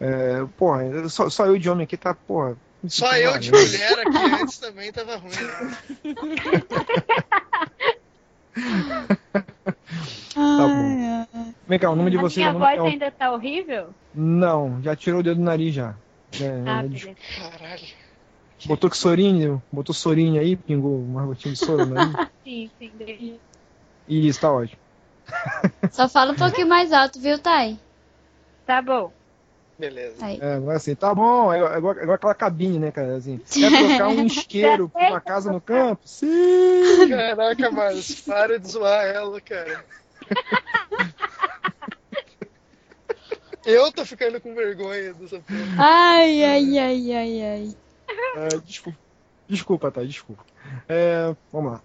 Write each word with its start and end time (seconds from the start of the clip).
É, 0.00 0.44
porra, 0.56 1.08
só, 1.08 1.28
só 1.28 1.46
eu 1.46 1.58
de 1.58 1.68
homem 1.68 1.84
aqui 1.84 1.96
tá, 1.96 2.14
porra. 2.14 2.56
Só 2.88 3.14
eu 3.16 3.38
de 3.38 3.50
mulher 3.50 3.98
aqui 3.98 4.16
antes 4.42 4.58
também 4.58 4.90
tava 4.92 5.16
ruim. 5.16 5.30
Né? 5.30 5.76
Tá 10.34 10.68
bom. 10.68 11.26
Vem 11.66 11.78
cá, 11.78 11.90
o 11.90 11.96
nome 11.96 12.10
de 12.10 12.18
A 12.18 12.20
vocês 12.20 12.36
minha 12.36 12.48
é 12.48 12.50
o 12.50 12.58
voz 12.58 12.76
nome- 12.76 12.78
é 12.78 12.82
o- 12.82 12.86
ainda 12.92 13.10
tá 13.10 13.32
horrível? 13.32 13.94
Não, 14.14 14.82
já 14.82 14.94
tirou 14.94 15.20
o 15.20 15.22
dedo 15.22 15.36
do 15.38 15.42
nariz 15.42 15.74
já. 15.74 15.94
É, 16.40 16.62
Ah, 16.66 16.80
é, 16.80 16.88
beleza. 16.88 17.14
Caralho. 17.36 17.86
botou 18.66 18.90
que 18.90 18.96
sorinho, 18.96 19.62
botou 19.72 19.94
sorinho 19.94 20.40
aí, 20.40 20.56
pingou 20.56 20.98
uma 21.02 21.24
gotinha 21.26 21.54
de 21.54 21.58
soro 21.60 21.86
no 21.86 21.94
nariz. 21.94 22.12
Sim. 22.44 22.70
Isso, 24.08 24.40
tá 24.40 24.52
ótimo. 24.52 24.80
Só 25.92 26.08
fala 26.08 26.32
um 26.32 26.36
pouquinho 26.36 26.66
mais 26.68 26.92
alto, 26.92 27.20
viu, 27.20 27.38
Thay? 27.38 27.78
Tá 28.66 28.82
bom. 28.82 29.12
Beleza. 29.82 30.24
Aí. 30.24 30.38
É, 30.40 30.52
agora 30.54 30.76
assim, 30.76 30.94
tá 30.94 31.12
bom, 31.12 31.52
é 31.52 31.56
igual, 31.56 31.74
é 31.74 31.78
igual- 31.78 31.98
é 31.98 32.02
igual 32.04 32.14
aquela 32.14 32.34
cabine, 32.36 32.78
né, 32.78 32.92
cara? 32.92 33.16
Assim, 33.16 33.38
quer 33.38 33.68
trocar 33.88 34.08
um 34.10 34.22
isqueiro 34.26 34.88
pra 34.88 35.08
uma 35.08 35.20
casa 35.20 35.50
no 35.50 35.60
campo? 35.60 36.02
Sim! 36.06 37.08
Caraca, 37.08 37.68
Marlos, 37.72 38.20
para 38.20 38.60
de 38.60 38.68
zoar 38.70 39.04
ela, 39.06 39.40
cara. 39.40 39.84
Eu 43.64 43.90
tô 43.90 44.04
ficando 44.06 44.40
com 44.40 44.54
vergonha 44.54 45.14
dessa 45.14 45.40
porra. 45.40 45.76
Ai, 45.78 46.44
ai, 46.44 46.78
ai, 46.78 47.12
ai, 47.12 47.42
ai. 47.42 47.76
É, 48.36 48.48
desculpa, 48.58 48.98
desculpa, 49.48 49.90
tá, 49.90 50.04
desculpa. 50.04 50.44
É, 50.88 51.34
vamos 51.52 51.72
lá. 51.72 51.80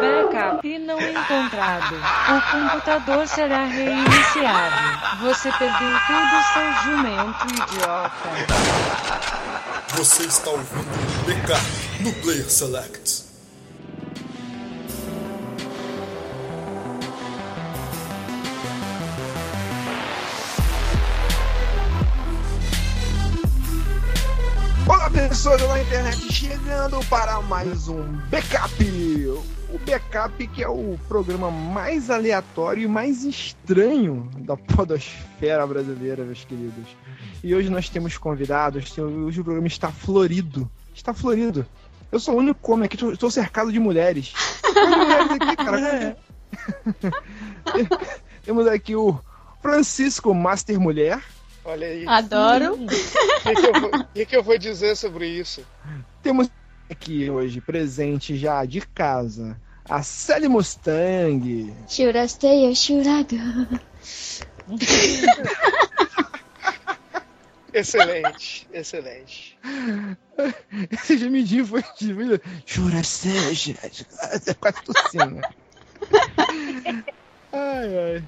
Backup 0.00 0.78
não 0.78 1.00
encontrado. 1.00 1.94
O 1.96 2.40
computador 2.50 3.26
será 3.26 3.64
reiniciado. 3.64 5.18
Você 5.22 5.50
perdeu 5.52 5.98
tudo, 6.06 6.42
seu 6.52 6.72
jumento 6.84 7.46
idiota. 7.48 8.28
Você 9.96 10.24
está 10.24 10.50
ouvindo 10.50 11.24
BK 11.24 12.02
no 12.02 12.12
Player 12.22 12.50
Select. 12.50 13.33
Pessoas 25.14 25.62
da 25.62 25.80
internet, 25.80 26.32
chegando 26.32 26.98
para 27.06 27.40
mais 27.42 27.86
um 27.86 28.02
Backup. 28.28 28.84
O 29.72 29.78
Backup 29.86 30.46
que 30.48 30.62
é 30.62 30.68
o 30.68 30.98
programa 31.06 31.52
mais 31.52 32.10
aleatório 32.10 32.82
e 32.82 32.88
mais 32.88 33.22
estranho 33.22 34.28
da 34.38 34.56
podosfera 34.56 35.64
brasileira, 35.66 36.24
meus 36.24 36.44
queridos. 36.44 36.88
E 37.44 37.54
hoje 37.54 37.70
nós 37.70 37.88
temos 37.88 38.18
convidados, 38.18 38.98
hoje 38.98 39.40
o 39.40 39.44
programa 39.44 39.68
está 39.68 39.92
florido. 39.92 40.68
Está 40.92 41.14
florido. 41.14 41.64
Eu 42.10 42.18
sou 42.18 42.34
o 42.34 42.38
único 42.38 42.72
homem 42.72 42.86
aqui, 42.86 42.96
estou 43.06 43.30
cercado 43.30 43.70
de 43.70 43.78
mulheres. 43.78 44.32
Mulheres 44.74 45.30
aqui, 45.30 45.56
cara. 45.56 46.16
Temos 48.44 48.66
aqui 48.66 48.96
o 48.96 49.16
Francisco 49.62 50.34
Master 50.34 50.80
Mulher. 50.80 51.22
Olha 51.64 51.86
aí. 51.86 52.04
Adoro. 52.06 52.74
O 52.74 52.86
que, 52.86 53.54
que 53.54 53.66
eu 53.66 53.72
vou- 53.80 53.90
o 54.00 54.04
que 54.14 54.26
que 54.26 54.36
eu 54.36 54.42
vou 54.42 54.58
dizer 54.58 54.96
sobre 54.96 55.26
isso? 55.28 55.64
Temos 56.22 56.48
aqui 56.90 57.30
hoje, 57.30 57.60
presente 57.60 58.36
já 58.36 58.64
de 58.64 58.80
casa, 58.82 59.56
a 59.88 60.02
Sally 60.02 60.48
Mustang. 60.48 61.74
Churasteia, 61.88 62.74
churado. 62.74 63.36
Excelente, 67.72 68.68
excelente. 68.72 69.58
Esse 70.92 71.18
gemidinho 71.18 71.66
foi 71.66 71.82
de 71.98 72.14
Jura 72.64 73.02
seja. 73.02 73.74
Quase 74.60 74.82
tossindo. 74.84 75.40
Ai, 77.52 77.98
ai. 78.16 78.24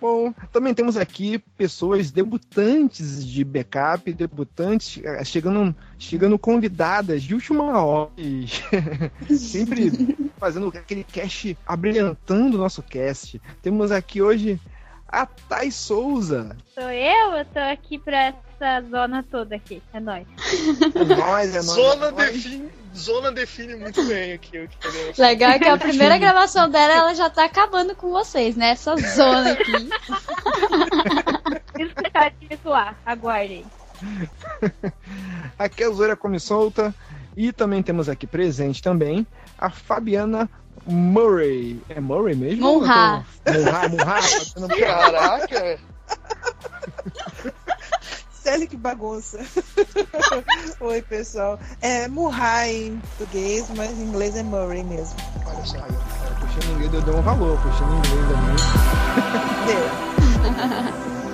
Bom, 0.00 0.32
também 0.52 0.74
temos 0.74 0.96
aqui 0.96 1.38
pessoas 1.56 2.10
debutantes 2.10 3.26
de 3.26 3.42
backup, 3.42 4.12
debutantes 4.12 5.00
eh, 5.02 5.24
chegando, 5.24 5.74
chegando 5.98 6.38
convidadas 6.38 7.22
de 7.22 7.34
última 7.34 7.82
hora. 7.82 8.10
Sempre 9.34 9.90
fazendo 10.38 10.68
aquele 10.68 11.02
cast, 11.02 11.56
abrilhantando 11.66 12.56
o 12.56 12.60
nosso 12.60 12.82
cast. 12.82 13.40
Temos 13.62 13.90
aqui 13.90 14.20
hoje 14.20 14.60
a 15.08 15.24
Thay 15.24 15.70
Souza. 15.70 16.56
Sou 16.74 16.90
eu? 16.90 17.32
Eu 17.32 17.44
tô 17.46 17.58
aqui 17.58 17.98
pra 17.98 18.34
essa 18.58 18.88
zona 18.88 19.22
toda 19.30 19.56
aqui. 19.56 19.82
É 19.92 20.00
nóis. 20.00 20.26
É 20.94 21.04
nóis, 21.04 21.50
é 21.54 21.62
nóis. 21.62 21.66
Zona 21.66 22.06
é 22.06 22.10
nóis. 22.10 22.32
define, 22.32 22.70
zona 22.94 23.32
define 23.32 23.76
muito 23.76 24.02
bem 24.04 24.32
aqui 24.32 24.58
o 24.58 24.68
que 24.68 24.78
queremos. 24.78 25.18
Legal 25.18 25.50
é 25.52 25.58
que 25.58 25.68
a 25.68 25.76
primeira 25.78 26.18
gravação 26.18 26.70
dela, 26.70 26.92
ela 26.94 27.14
já 27.14 27.28
tá 27.30 27.44
acabando 27.44 27.94
com 27.94 28.10
vocês, 28.10 28.56
né? 28.56 28.70
Essa 28.70 28.96
zona 28.96 29.52
aqui. 29.52 29.72
Isso 31.78 31.94
que 31.94 32.10
tá 32.10 32.28
de 32.28 32.58
zoar. 32.62 32.96
Aguardem. 33.04 33.64
Aqui 35.58 35.82
é 35.82 35.86
a 35.86 35.90
Zoeira 35.90 36.16
Come 36.16 36.40
Solta. 36.40 36.94
E 37.36 37.52
também 37.52 37.82
temos 37.82 38.08
aqui 38.08 38.26
presente 38.26 38.82
também 38.82 39.26
a 39.58 39.68
Fabiana 39.68 40.48
Murray. 40.86 41.82
É 41.88 42.00
Murray 42.00 42.34
mesmo? 42.34 42.80
Munha, 42.80 43.22
Munha. 43.44 44.24
Fabiana 44.64 44.74
Caraca! 44.78 45.78
Célia, 48.46 48.68
que 48.68 48.76
bagunça. 48.76 49.40
Oi, 50.78 51.02
pessoal. 51.02 51.58
É 51.80 52.06
Murray 52.06 52.90
em 52.90 52.98
português, 53.18 53.66
mas 53.74 53.90
em 53.98 54.04
inglês 54.04 54.36
é 54.36 54.44
Murray 54.44 54.84
mesmo. 54.84 55.16
Olha 55.44 55.64
só, 55.64 55.78
aí, 55.78 55.90
ó. 55.90 56.46
puxando 56.46 56.70
em 56.70 56.74
inglês, 56.74 56.94
eu 56.94 57.02
dei 57.02 57.14
um 57.14 57.22
valor, 57.22 57.60
puxando 57.60 57.92
em 57.92 57.98
inglês 57.98 58.24
também. 58.28 58.54
Deu. 59.66 61.16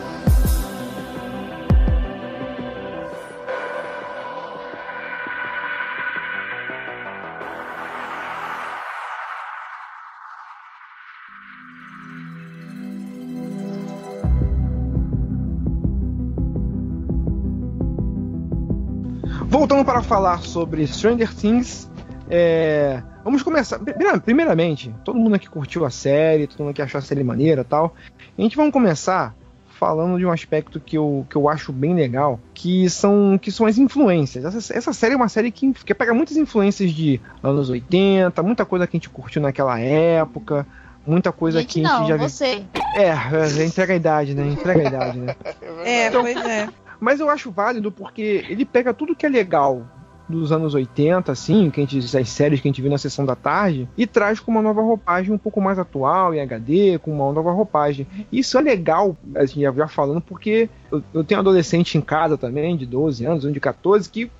Voltando 19.53 19.85
para 19.85 20.01
falar 20.03 20.39
sobre 20.41 20.87
Stranger 20.87 21.33
Things, 21.35 21.87
é, 22.31 23.03
vamos 23.23 23.43
começar. 23.43 23.79
Primeira- 23.79 24.19
Primeiramente, 24.19 24.95
todo 25.05 25.19
mundo 25.19 25.35
aqui 25.35 25.47
curtiu 25.49 25.85
a 25.85 25.91
série, 25.91 26.47
todo 26.47 26.61
mundo 26.61 26.71
aqui 26.71 26.81
achou 26.81 26.99
a 26.99 27.03
série 27.03 27.23
maneira 27.23 27.61
e 27.61 27.65
tal. 27.65 27.95
A 28.39 28.41
gente 28.41 28.57
vai 28.57 28.71
começar 28.73 29.35
falando 29.79 30.17
de 30.17 30.25
um 30.25 30.31
aspecto 30.31 30.81
que 30.81 30.97
eu, 30.97 31.27
que 31.29 31.37
eu 31.37 31.49
acho 31.51 31.71
bem 31.71 31.95
legal, 31.95 32.41
que 32.55 32.89
são, 32.89 33.39
que 33.41 33.53
são 33.53 33.67
as 33.67 33.77
influências. 33.77 34.43
Essa, 34.45 34.73
essa 34.79 34.93
série 34.95 35.13
é 35.15 35.17
uma 35.17 35.29
série 35.29 35.51
que, 35.51 35.71
que 35.75 35.93
pega 35.95 36.15
muitas 36.15 36.37
influências 36.39 36.91
de 36.91 37.21
anos 37.43 37.69
80, 37.69 38.43
muita 38.43 38.65
coisa 38.65 38.87
que 38.87 38.97
a 38.97 38.99
gente 38.99 39.11
curtiu 39.11 39.43
naquela 39.43 39.79
época, 39.79 40.67
muita 41.07 41.31
coisa 41.31 41.61
Gente, 41.61 41.75
que 41.75 41.85
a 41.85 41.89
gente 41.89 42.01
não, 42.01 42.09
já 42.09 42.17
viu. 42.17 42.29
você. 42.29 42.63
É, 42.97 43.09
é, 43.09 43.65
entrega 43.67 43.93
a 43.93 43.97
idade, 43.97 44.35
né? 44.35 44.47
Entrega 44.47 44.81
a 44.81 44.85
idade, 44.85 45.19
né? 45.19 45.37
É, 45.85 46.07
Então- 46.09 46.23
pois 46.23 46.37
é. 46.37 46.69
Mas 47.03 47.19
eu 47.19 47.29
acho 47.29 47.51
válido 47.51 47.91
porque 47.91 48.47
ele 48.49 48.65
pega 48.65 48.95
tudo 48.95 49.17
que 49.17 49.27
é 49.27 49.29
legal 49.29 49.85
dos 50.29 50.53
anos 50.53 50.73
80, 50.73 51.33
assim, 51.33 51.69
que 51.69 51.81
a 51.81 51.85
gente, 51.85 52.17
as 52.17 52.29
séries 52.29 52.61
que 52.61 52.69
a 52.69 52.71
gente 52.71 52.81
viu 52.81 52.89
na 52.89 52.97
sessão 52.97 53.27
da 53.27 53.35
tarde, 53.35 53.89
e 53.99 54.07
traz 54.07 54.39
com 54.39 54.53
uma 54.53 54.63
nova 54.63 54.81
roupagem 54.81 55.35
um 55.35 55.37
pouco 55.37 55.61
mais 55.61 55.81
atual, 55.81 56.33
em 56.33 56.41
HD, 56.41 57.01
com 57.01 57.13
uma 57.13 57.33
nova 57.33 57.51
roupagem. 57.51 58.07
Isso 58.31 58.57
é 58.57 58.61
legal, 58.63 59.17
assim, 59.35 59.63
já, 59.63 59.89
falando, 59.89 60.21
porque 60.21 60.71
eu, 60.93 61.03
eu 61.13 61.25
tenho 61.25 61.41
adolescente 61.41 61.99
em 61.99 62.01
casa 62.01 62.39
também, 62.39 62.77
de 62.77 62.87
12 62.87 63.27
anos, 63.27 63.45
um 63.45 63.51
de 63.51 63.59
14, 63.59 64.09
que 64.09 64.31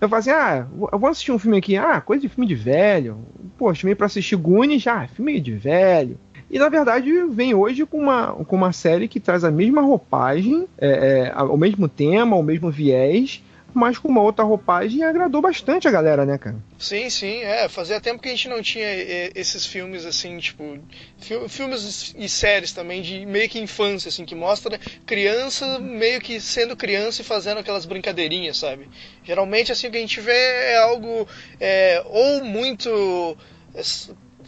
eu 0.00 0.08
falo 0.08 0.20
assim, 0.20 0.30
ah, 0.30 0.66
eu 0.92 0.98
vou 0.98 1.10
assistir 1.10 1.30
um 1.30 1.38
filme 1.38 1.58
aqui, 1.58 1.76
ah, 1.76 2.00
coisa 2.00 2.22
de 2.22 2.28
filme 2.28 2.46
de 2.46 2.54
velho. 2.56 3.18
Pô, 3.56 3.72
chamei 3.72 3.94
pra 3.94 4.06
assistir 4.06 4.36
Goonies, 4.36 4.86
ah, 4.86 5.06
filme 5.06 5.40
de 5.40 5.52
velho. 5.52 6.18
E 6.50 6.58
na 6.58 6.68
verdade 6.68 7.10
vem 7.30 7.54
hoje 7.54 7.84
com 7.84 7.98
uma, 7.98 8.32
com 8.44 8.56
uma 8.56 8.72
série 8.72 9.06
que 9.08 9.20
traz 9.20 9.44
a 9.44 9.50
mesma 9.50 9.82
roupagem, 9.82 10.66
é, 10.78 11.32
é, 11.34 11.42
o 11.42 11.56
mesmo 11.56 11.88
tema, 11.88 12.36
o 12.36 12.42
mesmo 12.42 12.70
viés, 12.70 13.42
mas 13.74 13.98
com 13.98 14.08
uma 14.08 14.22
outra 14.22 14.42
roupagem 14.44 15.00
e 15.00 15.04
agradou 15.04 15.42
bastante 15.42 15.86
a 15.86 15.90
galera, 15.90 16.24
né, 16.24 16.38
cara? 16.38 16.56
Sim, 16.78 17.10
sim, 17.10 17.42
é. 17.42 17.68
Fazia 17.68 18.00
tempo 18.00 18.20
que 18.20 18.28
a 18.28 18.32
gente 18.32 18.48
não 18.48 18.62
tinha 18.62 18.84
é, 18.86 19.30
esses 19.34 19.66
filmes 19.66 20.06
assim, 20.06 20.38
tipo. 20.38 20.78
fi- 21.18 21.48
Filmes 21.48 22.14
e 22.16 22.28
séries 22.30 22.72
também 22.72 23.02
de 23.02 23.26
meio 23.26 23.48
que 23.48 23.60
infância, 23.60 24.08
assim, 24.08 24.24
que 24.24 24.34
mostra 24.34 24.80
criança 25.04 25.78
meio 25.78 26.18
que 26.20 26.40
sendo 26.40 26.74
criança 26.76 27.20
e 27.20 27.24
fazendo 27.24 27.58
aquelas 27.58 27.84
brincadeirinhas, 27.84 28.56
sabe? 28.56 28.88
Geralmente, 29.22 29.70
assim, 29.70 29.88
o 29.88 29.90
que 29.90 29.98
a 29.98 30.00
gente 30.00 30.20
vê 30.20 30.32
é 30.32 30.78
algo 30.78 31.28
é, 31.60 32.02
ou 32.06 32.42
muito. 32.44 33.36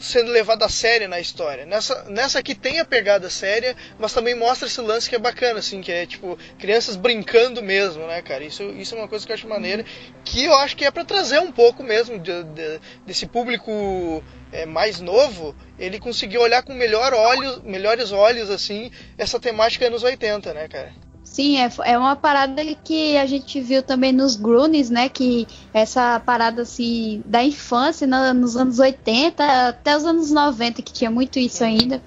Sendo 0.00 0.30
levado 0.30 0.62
a 0.62 0.68
sério 0.68 1.08
na 1.08 1.20
história. 1.20 1.66
Nessa, 1.66 2.04
nessa 2.04 2.38
aqui 2.38 2.54
tem 2.54 2.80
a 2.80 2.84
pegada 2.84 3.28
séria, 3.28 3.76
mas 3.98 4.12
também 4.12 4.34
mostra 4.34 4.66
esse 4.66 4.80
lance 4.80 5.08
que 5.08 5.14
é 5.14 5.18
bacana, 5.18 5.58
assim, 5.58 5.80
que 5.80 5.92
é 5.92 6.06
tipo, 6.06 6.38
crianças 6.58 6.96
brincando 6.96 7.62
mesmo, 7.62 8.06
né, 8.06 8.22
cara? 8.22 8.42
Isso, 8.42 8.62
isso 8.70 8.94
é 8.94 8.98
uma 8.98 9.08
coisa 9.08 9.24
que 9.24 9.32
eu 9.32 9.34
acho 9.34 9.46
maneira, 9.46 9.84
que 10.24 10.44
eu 10.44 10.54
acho 10.54 10.76
que 10.76 10.84
é 10.84 10.90
para 10.90 11.04
trazer 11.04 11.38
um 11.38 11.52
pouco 11.52 11.82
mesmo 11.82 12.18
de, 12.18 12.42
de, 12.44 12.80
desse 13.06 13.26
público 13.26 14.24
é, 14.50 14.66
mais 14.66 15.00
novo, 15.00 15.54
ele 15.78 16.00
conseguiu 16.00 16.40
olhar 16.40 16.62
com 16.62 16.72
melhor 16.72 17.12
olhos, 17.12 17.62
melhores 17.62 18.10
olhos, 18.10 18.50
assim, 18.50 18.90
essa 19.18 19.38
temática 19.38 19.86
anos 19.86 20.02
80, 20.02 20.54
né, 20.54 20.66
cara? 20.66 21.09
Sim, 21.30 21.58
é, 21.58 21.70
é 21.84 21.96
uma 21.96 22.16
parada 22.16 22.60
que 22.82 23.16
a 23.16 23.24
gente 23.24 23.60
viu 23.60 23.84
também 23.84 24.12
nos 24.12 24.34
Goonies, 24.34 24.90
né? 24.90 25.08
Que 25.08 25.46
essa 25.72 26.18
parada 26.18 26.62
assim 26.62 27.22
da 27.24 27.42
infância 27.44 28.04
no, 28.04 28.34
nos 28.34 28.56
anos 28.56 28.80
80 28.80 29.68
até 29.68 29.96
os 29.96 30.04
anos 30.04 30.32
90, 30.32 30.82
que 30.82 30.92
tinha 30.92 31.08
muito 31.08 31.38
isso 31.38 31.62
ainda, 31.62 32.02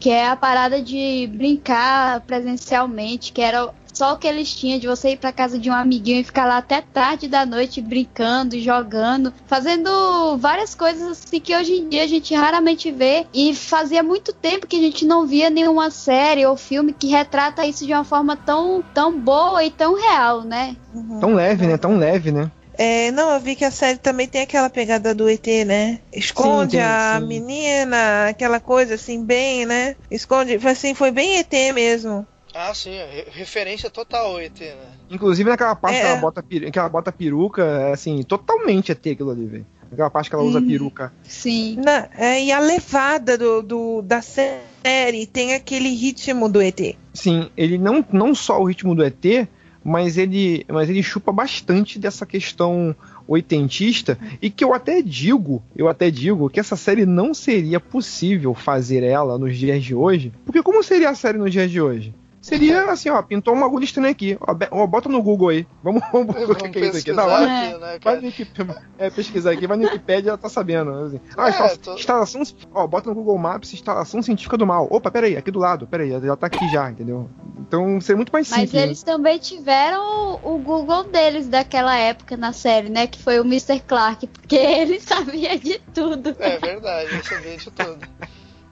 que 0.00 0.08
é 0.08 0.26
a 0.26 0.34
parada 0.36 0.80
de 0.80 1.28
brincar 1.34 2.22
presencialmente, 2.22 3.30
que 3.30 3.42
era 3.42 3.74
só 4.02 4.14
o 4.14 4.18
que 4.18 4.26
eles 4.26 4.52
tinham 4.52 4.80
de 4.80 4.88
você 4.88 5.10
ir 5.10 5.16
para 5.16 5.30
casa 5.30 5.56
de 5.56 5.70
um 5.70 5.72
amiguinho 5.72 6.18
e 6.18 6.24
ficar 6.24 6.44
lá 6.44 6.56
até 6.56 6.80
tarde 6.80 7.28
da 7.28 7.46
noite 7.46 7.80
brincando, 7.80 8.58
jogando, 8.58 9.32
fazendo 9.46 10.36
várias 10.38 10.74
coisas 10.74 11.08
assim 11.12 11.38
que 11.38 11.54
hoje 11.54 11.74
em 11.74 11.88
dia 11.88 12.02
a 12.02 12.08
gente 12.08 12.34
raramente 12.34 12.90
vê 12.90 13.26
e 13.32 13.54
fazia 13.54 14.02
muito 14.02 14.32
tempo 14.32 14.66
que 14.66 14.74
a 14.74 14.80
gente 14.80 15.06
não 15.06 15.24
via 15.24 15.48
nenhuma 15.48 15.88
série 15.88 16.44
ou 16.44 16.56
filme 16.56 16.92
que 16.92 17.06
retrata 17.06 17.64
isso 17.64 17.86
de 17.86 17.92
uma 17.92 18.02
forma 18.02 18.36
tão, 18.36 18.82
tão 18.92 19.16
boa 19.16 19.62
e 19.62 19.70
tão 19.70 19.94
real, 19.94 20.42
né? 20.42 20.74
Uhum. 20.92 21.20
Tão 21.20 21.34
leve, 21.34 21.64
né? 21.68 21.76
Tão 21.76 21.96
leve, 21.96 22.32
né? 22.32 22.50
É, 22.76 23.12
não, 23.12 23.30
eu 23.30 23.38
vi 23.38 23.54
que 23.54 23.64
a 23.64 23.70
série 23.70 23.98
também 23.98 24.26
tem 24.26 24.42
aquela 24.42 24.68
pegada 24.68 25.14
do 25.14 25.28
ET, 25.30 25.46
né? 25.64 26.00
Esconde 26.12 26.72
Sim, 26.72 26.78
tem, 26.78 26.80
a 26.82 27.18
sim. 27.20 27.26
menina, 27.28 28.28
aquela 28.30 28.58
coisa 28.58 28.94
assim, 28.94 29.24
bem, 29.24 29.64
né? 29.64 29.94
Esconde, 30.10 30.58
assim, 30.66 30.92
foi 30.92 31.12
bem 31.12 31.38
ET 31.38 31.52
mesmo. 31.72 32.26
Ah, 32.54 32.72
sim, 32.74 32.90
re- 32.90 33.26
referência 33.30 33.88
total 33.90 34.26
ao 34.26 34.40
ET, 34.40 34.60
né? 34.60 34.74
Inclusive 35.10 35.48
naquela 35.48 35.74
parte 35.74 35.96
É. 35.96 36.00
que, 36.00 36.06
ela 36.06 36.16
bota, 36.20 36.42
peru- 36.42 36.70
que 36.70 36.78
ela 36.78 36.88
bota 36.88 37.10
peruca, 37.12 37.62
é, 37.62 37.92
assim, 37.92 38.22
totalmente 38.22 38.92
ET 38.92 39.06
aquilo 39.10 39.30
ali, 39.30 39.46
velho. 39.46 39.66
Aquela 39.90 40.10
parte 40.10 40.28
que 40.30 40.34
ela 40.36 40.44
usa 40.44 40.58
Uhum. 40.58 40.66
peruca. 40.66 41.12
Sim. 41.22 41.76
Na- 41.82 42.08
é, 42.16 42.42
e 42.44 42.52
a 42.52 42.58
levada 42.60 43.36
do, 43.38 43.62
do- 43.62 44.02
da 44.02 44.20
série 44.22 45.26
tem 45.26 45.54
aquele 45.54 45.90
ritmo 45.94 46.48
do 46.48 46.60
ET. 46.62 46.96
Sim, 47.14 47.50
ele 47.56 47.78
não, 47.78 48.04
não 48.12 48.34
só 48.34 48.60
o 48.60 48.64
ritmo 48.64 48.94
do 48.94 49.02
ET, 49.04 49.46
mas 49.84 50.16
ele, 50.16 50.64
mas 50.68 50.88
ele 50.88 51.02
chupa 51.02 51.32
bastante 51.32 51.98
dessa 51.98 52.24
questão 52.24 52.94
oitentista 53.26 54.18
e 54.40 54.50
que 54.50 54.62
eu 54.64 54.74
até 54.74 55.00
digo, 55.02 55.62
eu 55.76 55.88
até 55.88 56.10
digo 56.10 56.48
que 56.50 56.60
essa 56.60 56.76
série 56.76 57.04
não 57.06 57.32
seria 57.34 57.80
possível 57.80 58.54
fazer 58.54 59.02
ela 59.02 59.38
nos 59.38 59.56
dias 59.56 59.82
de 59.82 59.94
hoje, 59.94 60.32
porque 60.44 60.62
como 60.62 60.82
seria 60.82 61.10
a 61.10 61.14
série 61.14 61.38
nos 61.38 61.50
dias 61.52 61.70
de 61.70 61.80
hoje? 61.80 62.14
Seria 62.42 62.90
assim, 62.90 63.08
ó, 63.08 63.22
pintou 63.22 63.54
uma 63.54 63.66
agulha 63.66 63.84
estranha 63.84 64.10
aqui, 64.10 64.36
ó, 64.40 64.52
be- 64.52 64.66
ó, 64.72 64.84
bota 64.84 65.08
no 65.08 65.22
Google 65.22 65.50
aí, 65.50 65.66
vamos, 65.80 66.02
vamos 66.12 66.34
ver 66.34 66.42
o 66.42 66.48
que, 66.48 66.54
Vamos 66.54 66.70
que 66.72 66.78
é 66.78 66.80
isso 66.80 66.88
aqui, 66.88 66.92
pesquisar 66.92 67.26
da 67.26 67.32
hora. 67.32 67.44
aqui, 67.44 67.78
né, 67.78 67.98
Vai 68.02 68.16
no 68.16 68.26
Wikipedia, 68.26 68.76
é, 68.98 69.10
pesquisar 69.10 69.50
aqui, 69.52 69.66
vai 69.68 69.76
no 69.76 69.84
Wikipedia, 69.84 70.30
ela 70.30 70.38
tá 70.38 70.48
sabendo. 70.48 70.90
Assim. 70.90 71.20
Ah, 71.36 71.48
É, 71.50 71.76
tô- 71.76 71.94
instalação, 71.94 72.42
ó, 72.74 72.84
bota 72.88 73.08
no 73.10 73.14
Google 73.14 73.38
Maps, 73.38 73.72
instalação 73.72 74.20
científica 74.20 74.56
do 74.58 74.66
mal. 74.66 74.88
Opa, 74.90 75.08
peraí, 75.08 75.36
aqui 75.36 75.52
do 75.52 75.60
lado, 75.60 75.86
peraí, 75.86 76.10
já 76.10 76.36
tá 76.36 76.48
aqui 76.48 76.68
já, 76.68 76.90
entendeu? 76.90 77.30
Então 77.60 78.00
seria 78.00 78.16
muito 78.16 78.32
mais 78.32 78.50
Mas 78.50 78.58
simples. 78.58 78.72
né? 78.74 78.82
eles 78.88 79.02
também 79.04 79.38
tiveram 79.38 80.40
o, 80.42 80.58
Google 80.58 81.04
deles 81.04 81.46
daquela 81.48 81.96
época 81.96 82.36
na 82.36 82.52
série, 82.52 82.88
né? 82.88 83.06
Que 83.06 83.22
foi 83.22 83.38
o 83.38 83.44
Mr. 83.44 83.78
Clark, 83.86 84.26
porque 84.26 84.56
ele 84.58 84.98
sabia 85.00 85.56
de 85.56 85.78
tudo. 85.94 86.34
É 86.40 86.58
verdade, 86.58 87.08
eu 87.14 87.22
sabia 87.22 87.56
de 87.56 87.70
tudo. 87.70 87.98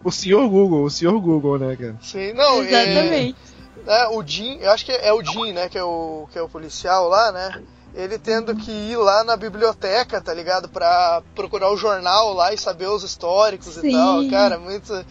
O 0.03 0.11
senhor 0.11 0.49
Google, 0.49 0.85
o 0.85 0.91
senhor 0.91 1.21
Google, 1.21 1.59
né, 1.59 1.77
cara? 1.77 1.97
Sim, 2.01 2.33
não, 2.33 2.63
é, 2.63 2.67
Exatamente. 2.85 3.37
é, 3.39 3.50
o 4.13 4.23
Jim, 4.27 4.59
eu 4.61 4.71
acho 4.71 4.85
que 4.85 4.93
é 4.93 5.13
o 5.13 5.23
Jim, 5.25 5.53
né, 5.53 5.69
que 5.69 5.79
é 5.79 5.85
o, 5.85 6.27
que 6.33 6.39
é 6.39 6.43
o 6.43 6.49
policial 6.49 7.09
lá, 7.09 7.33
né? 7.33 7.63
Ele 7.95 8.19
tendo 8.19 8.55
que 8.55 8.71
ir 8.71 8.97
lá 8.97 9.25
na 9.25 9.37
biblioteca, 9.37 10.21
tá 10.21 10.33
ligado? 10.33 10.69
Pra 10.69 11.23
procurar 11.35 11.71
o 11.73 11.77
jornal 11.77 12.33
lá 12.33 12.53
e 12.55 12.59
saber 12.59 12.87
os 12.87 13.03
históricos 13.03 13.77
e 13.77 13.81
Sim. 13.81 13.91
tal. 13.93 14.29
Cara, 14.31 14.59
muito 14.59 15.05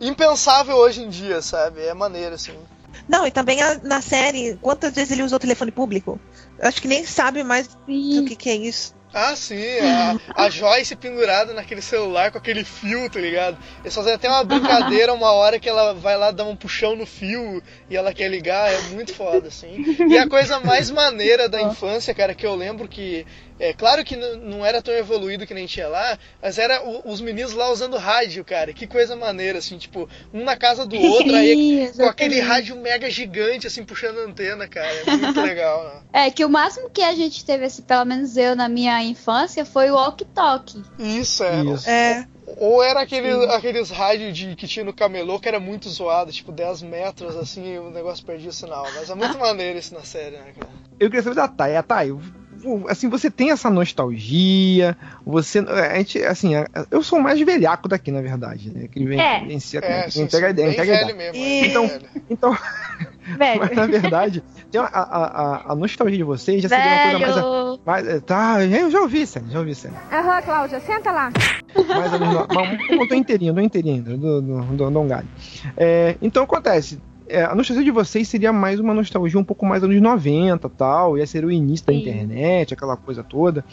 impensável 0.00 0.76
hoje 0.76 1.02
em 1.02 1.08
dia, 1.08 1.40
sabe? 1.42 1.80
É 1.82 1.94
maneiro, 1.94 2.34
assim. 2.34 2.54
Não, 3.08 3.26
e 3.26 3.30
também 3.30 3.62
a- 3.62 3.80
na 3.82 4.00
série, 4.02 4.56
quantas 4.60 4.92
vezes 4.94 5.12
ele 5.12 5.22
usou 5.22 5.36
o 5.36 5.40
telefone 5.40 5.70
público? 5.70 6.20
Eu 6.58 6.68
Acho 6.68 6.82
que 6.82 6.88
nem 6.88 7.04
sabe 7.06 7.42
mais 7.42 7.68
do 7.68 7.76
Sim. 7.86 8.24
que, 8.26 8.36
que 8.36 8.50
é 8.50 8.56
isso. 8.56 8.94
Ah, 9.12 9.34
sim, 9.34 9.56
a, 10.36 10.44
a 10.44 10.50
Joyce 10.50 10.94
pendurada 10.94 11.52
naquele 11.52 11.82
celular 11.82 12.30
com 12.30 12.38
aquele 12.38 12.64
fio, 12.64 13.10
tá 13.10 13.18
ligado? 13.20 13.58
Eles 13.82 13.94
fazem 13.94 14.12
até 14.12 14.28
uma 14.28 14.44
brincadeira 14.44 15.12
uma 15.12 15.32
hora 15.32 15.58
que 15.58 15.68
ela 15.68 15.92
vai 15.94 16.16
lá 16.16 16.30
dar 16.30 16.44
um 16.44 16.54
puxão 16.54 16.94
no 16.94 17.04
fio 17.06 17.62
e 17.88 17.96
ela 17.96 18.12
quer 18.14 18.28
ligar, 18.28 18.72
é 18.72 18.78
muito 18.94 19.12
foda, 19.14 19.48
assim. 19.48 19.84
E 20.08 20.16
a 20.16 20.28
coisa 20.28 20.60
mais 20.60 20.90
maneira 20.90 21.48
da 21.48 21.60
infância, 21.60 22.14
cara, 22.14 22.34
que 22.34 22.46
eu 22.46 22.54
lembro 22.54 22.86
que. 22.88 23.26
É 23.62 23.74
claro 23.74 24.02
que 24.02 24.16
não 24.16 24.64
era 24.64 24.80
tão 24.80 24.94
evoluído 24.94 25.46
que 25.46 25.52
nem 25.52 25.66
tinha 25.66 25.86
lá, 25.86 26.18
mas 26.40 26.56
era 26.58 26.82
o- 26.82 27.02
os 27.12 27.20
meninos 27.20 27.52
lá 27.52 27.68
usando 27.70 27.98
rádio, 27.98 28.42
cara. 28.42 28.72
Que 28.72 28.86
coisa 28.86 29.14
maneira, 29.14 29.58
assim, 29.58 29.76
tipo, 29.76 30.08
um 30.32 30.44
na 30.44 30.56
casa 30.56 30.86
do 30.86 30.96
outro, 30.98 31.34
aí 31.34 31.90
com 31.94 32.06
aquele 32.06 32.40
rádio 32.40 32.74
mega 32.76 33.10
gigante, 33.10 33.66
assim, 33.66 33.84
puxando 33.84 34.18
a 34.20 34.22
antena, 34.22 34.66
cara. 34.66 34.90
É 35.06 35.14
muito 35.14 35.40
legal, 35.42 35.84
né? 35.84 36.24
É 36.26 36.30
que 36.30 36.42
o 36.42 36.48
máximo 36.48 36.88
que 36.88 37.02
a 37.02 37.14
gente 37.14 37.44
teve, 37.44 37.66
assim, 37.66 37.82
pelo 37.82 38.06
menos 38.06 38.34
eu 38.38 38.56
na 38.56 38.66
minha 38.66 38.99
infância, 39.04 39.64
foi 39.64 39.90
o 39.90 39.94
Walk 39.94 40.24
Talk. 40.26 40.82
Isso, 40.98 41.42
é. 41.44 41.64
Isso. 41.64 41.88
É, 41.88 42.26
Ou 42.58 42.82
era 42.82 43.00
aquele, 43.00 43.30
aqueles 43.52 43.90
rádios 43.90 44.36
de, 44.36 44.54
que 44.56 44.66
tinha 44.66 44.84
no 44.84 44.92
camelô 44.92 45.38
que 45.38 45.48
era 45.48 45.60
muito 45.60 45.88
zoado, 45.88 46.32
tipo 46.32 46.50
10 46.52 46.82
metros 46.82 47.36
assim, 47.36 47.74
e 47.74 47.78
o 47.78 47.90
negócio 47.90 48.24
perdia 48.24 48.50
o 48.50 48.52
sinal. 48.52 48.86
Mas 48.94 49.10
é 49.10 49.14
muito 49.14 49.36
maneiro 49.40 49.78
isso 49.78 49.94
na 49.94 50.02
série, 50.02 50.36
né, 50.36 50.52
cara? 50.58 50.72
Eu 50.98 51.08
queria 51.08 51.22
saber 51.22 51.36
da 51.36 51.48
Thay. 51.48 51.76
A 51.76 51.82
Thay, 51.82 52.12
assim, 52.88 53.08
você 53.08 53.30
tem 53.30 53.50
essa 53.50 53.70
nostalgia, 53.70 54.96
você. 55.24 55.58
A 55.60 55.96
gente, 55.98 56.22
assim, 56.24 56.52
eu 56.90 57.02
sou 57.02 57.18
o 57.18 57.22
mais 57.22 57.40
velhaco 57.40 57.88
daqui, 57.88 58.10
na 58.10 58.20
verdade, 58.20 58.70
né? 58.70 58.88
Que 58.88 59.04
vem, 59.04 59.20
É. 59.20 59.44
vem, 59.44 59.60
se- 59.60 59.78
É, 59.78 60.02
vem 60.02 60.10
sim, 60.10 60.26
pega 60.26 60.46
a 60.46 60.48
sim, 60.48 60.52
ideia, 60.54 60.68
bem 60.68 60.76
pega 60.76 60.92
a 60.92 60.96
velho 60.98 61.10
ideia. 61.10 61.32
mesmo. 61.32 61.44
E- 61.46 61.66
Então- 61.68 61.86
velho. 61.88 62.06
Então, 62.28 62.56
Velho. 63.38 63.60
mas 63.60 63.76
na 63.76 63.86
verdade, 63.86 64.42
tem 64.70 64.80
a, 64.80 64.84
a, 64.84 65.02
a, 65.02 65.72
a 65.72 65.74
nostalgia 65.76 66.16
de 66.16 66.24
vocês 66.24 66.62
já 66.62 66.68
seria 66.68 67.16
uma 67.18 67.24
coisa 67.26 67.42
mais. 67.42 67.80
Mais 67.86 68.06
é, 68.08 68.20
tá, 68.20 68.62
eu 68.64 68.90
já 68.90 69.00
ouvi, 69.00 69.26
Sérgio, 69.26 69.50
já 69.52 69.58
ouvi, 69.60 69.74
Sérgio. 69.74 69.98
Aham, 70.12 70.42
Cláudia, 70.42 70.80
senta 70.80 71.10
lá. 71.12 71.30
Menos. 71.30 71.88
mas 71.88 72.90
eu 72.90 73.08
tô 73.08 73.14
inteirinho, 73.14 73.54
tô 73.54 73.60
inteirinho 73.60 73.96
ainda, 73.96 74.16
do, 74.16 74.42
do, 74.42 74.62
do, 74.62 74.90
do 74.90 75.00
um 75.00 75.06
galho. 75.08 75.28
É, 75.76 76.16
então 76.20 76.42
acontece. 76.44 77.00
É, 77.30 77.44
a 77.44 77.54
nostalgia 77.54 77.84
de 77.84 77.90
vocês 77.90 78.28
seria 78.28 78.52
mais 78.52 78.78
uma 78.80 78.92
nostalgia 78.92 79.38
um 79.38 79.44
pouco 79.44 79.64
mais 79.64 79.82
anos 79.84 80.00
90 80.00 80.68
tal, 80.70 81.16
ia 81.16 81.26
ser 81.26 81.44
o 81.44 81.50
início 81.50 81.86
da 81.86 81.92
Sim. 81.92 82.00
internet, 82.00 82.74
aquela 82.74 82.96
coisa 82.96 83.22
toda. 83.22 83.64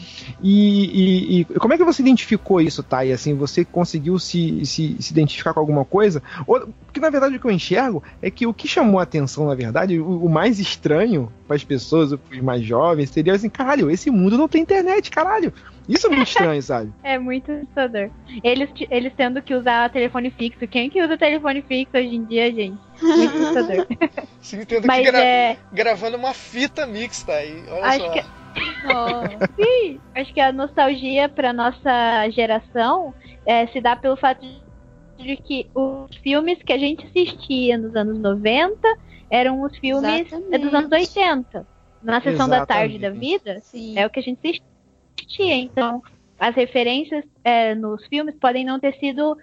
E, 0.42 1.38
e- 1.38 1.40
e 1.40 1.44
como 1.58 1.74
é 1.74 1.78
que 1.78 1.84
você 1.84 2.02
identificou 2.02 2.60
isso, 2.60 2.82
Thay? 2.82 3.12
Assim, 3.12 3.34
você 3.34 3.64
conseguiu 3.64 4.18
se, 4.18 4.64
se, 4.64 4.96
se 5.00 5.12
identificar 5.12 5.52
com 5.52 5.60
alguma 5.60 5.84
coisa? 5.84 6.22
Ou, 6.46 6.68
porque 6.86 7.00
na 7.00 7.10
verdade 7.10 7.36
o 7.36 7.40
que 7.40 7.46
eu 7.46 7.50
enxergo 7.50 8.02
é 8.22 8.30
que 8.30 8.46
o 8.46 8.54
que 8.54 8.68
chamou 8.68 9.00
a 9.00 9.02
atenção, 9.02 9.46
na 9.46 9.54
verdade, 9.54 9.98
o, 9.98 10.24
o 10.24 10.28
mais 10.28 10.58
estranho 10.58 11.30
para 11.46 11.56
as 11.56 11.64
pessoas, 11.64 12.12
os 12.12 12.40
mais 12.42 12.62
jovens, 12.62 13.10
seria 13.10 13.34
assim, 13.34 13.48
caralho, 13.48 13.90
esse 13.90 14.10
mundo 14.10 14.36
não 14.38 14.48
tem 14.48 14.62
internet, 14.62 15.10
caralho. 15.10 15.52
Isso 15.88 16.06
é 16.06 16.10
muito 16.10 16.28
estranho, 16.28 16.62
sabe? 16.62 16.92
É 17.02 17.18
muito 17.18 17.50
assustador. 17.50 18.10
Eles, 18.44 18.68
eles 18.90 19.12
tendo 19.16 19.40
que 19.40 19.54
usar 19.54 19.90
telefone 19.90 20.30
fixo. 20.30 20.66
Quem 20.68 20.90
que 20.90 21.02
usa 21.02 21.16
telefone 21.16 21.62
fixo 21.62 21.96
hoje 21.96 22.14
em 22.14 22.24
dia, 22.24 22.52
gente? 22.52 22.78
Muito 23.02 23.36
assustador. 23.36 23.86
Sim, 24.42 24.64
tendo 24.64 24.86
Mas 24.86 25.04
que 25.04 25.10
gra 25.10 25.20
é. 25.24 25.56
gravando 25.72 26.16
uma 26.16 26.34
fita 26.34 26.86
mixta 26.86 27.32
aí. 27.32 27.64
Olha 27.70 27.84
Acho 27.84 28.00
só. 28.00 28.10
que- 28.12 28.24
Sim, 29.56 30.00
acho 30.14 30.34
que 30.34 30.40
a 30.40 30.52
nostalgia 30.52 31.28
pra 31.28 31.52
nossa 31.52 32.28
geração 32.30 33.14
é, 33.46 33.66
se 33.68 33.80
dá 33.80 33.94
pelo 33.96 34.16
fato 34.16 34.44
de 35.16 35.36
que 35.36 35.68
os 35.74 36.14
filmes 36.22 36.58
que 36.62 36.72
a 36.72 36.78
gente 36.78 37.04
assistia 37.06 37.76
nos 37.78 37.94
anos 37.94 38.18
90 38.18 38.76
eram 39.30 39.62
os 39.62 39.76
filmes 39.78 40.26
Exatamente. 40.26 40.58
dos 40.58 40.74
anos 40.74 40.90
80. 40.92 41.66
Na 42.02 42.20
sessão 42.20 42.48
da 42.48 42.64
tarde 42.64 42.98
da 42.98 43.08
Exatamente. 43.08 43.38
vida, 43.38 43.60
Sim. 43.62 43.98
é 43.98 44.06
o 44.06 44.10
que 44.10 44.20
a 44.20 44.22
gente 44.22 44.38
assistia. 44.44 44.66
Então, 45.38 46.02
as 46.38 46.54
referências 46.54 47.24
é, 47.42 47.74
nos 47.74 48.06
filmes 48.06 48.34
podem 48.36 48.64
não 48.64 48.78
ter 48.78 48.94
sido 48.94 49.36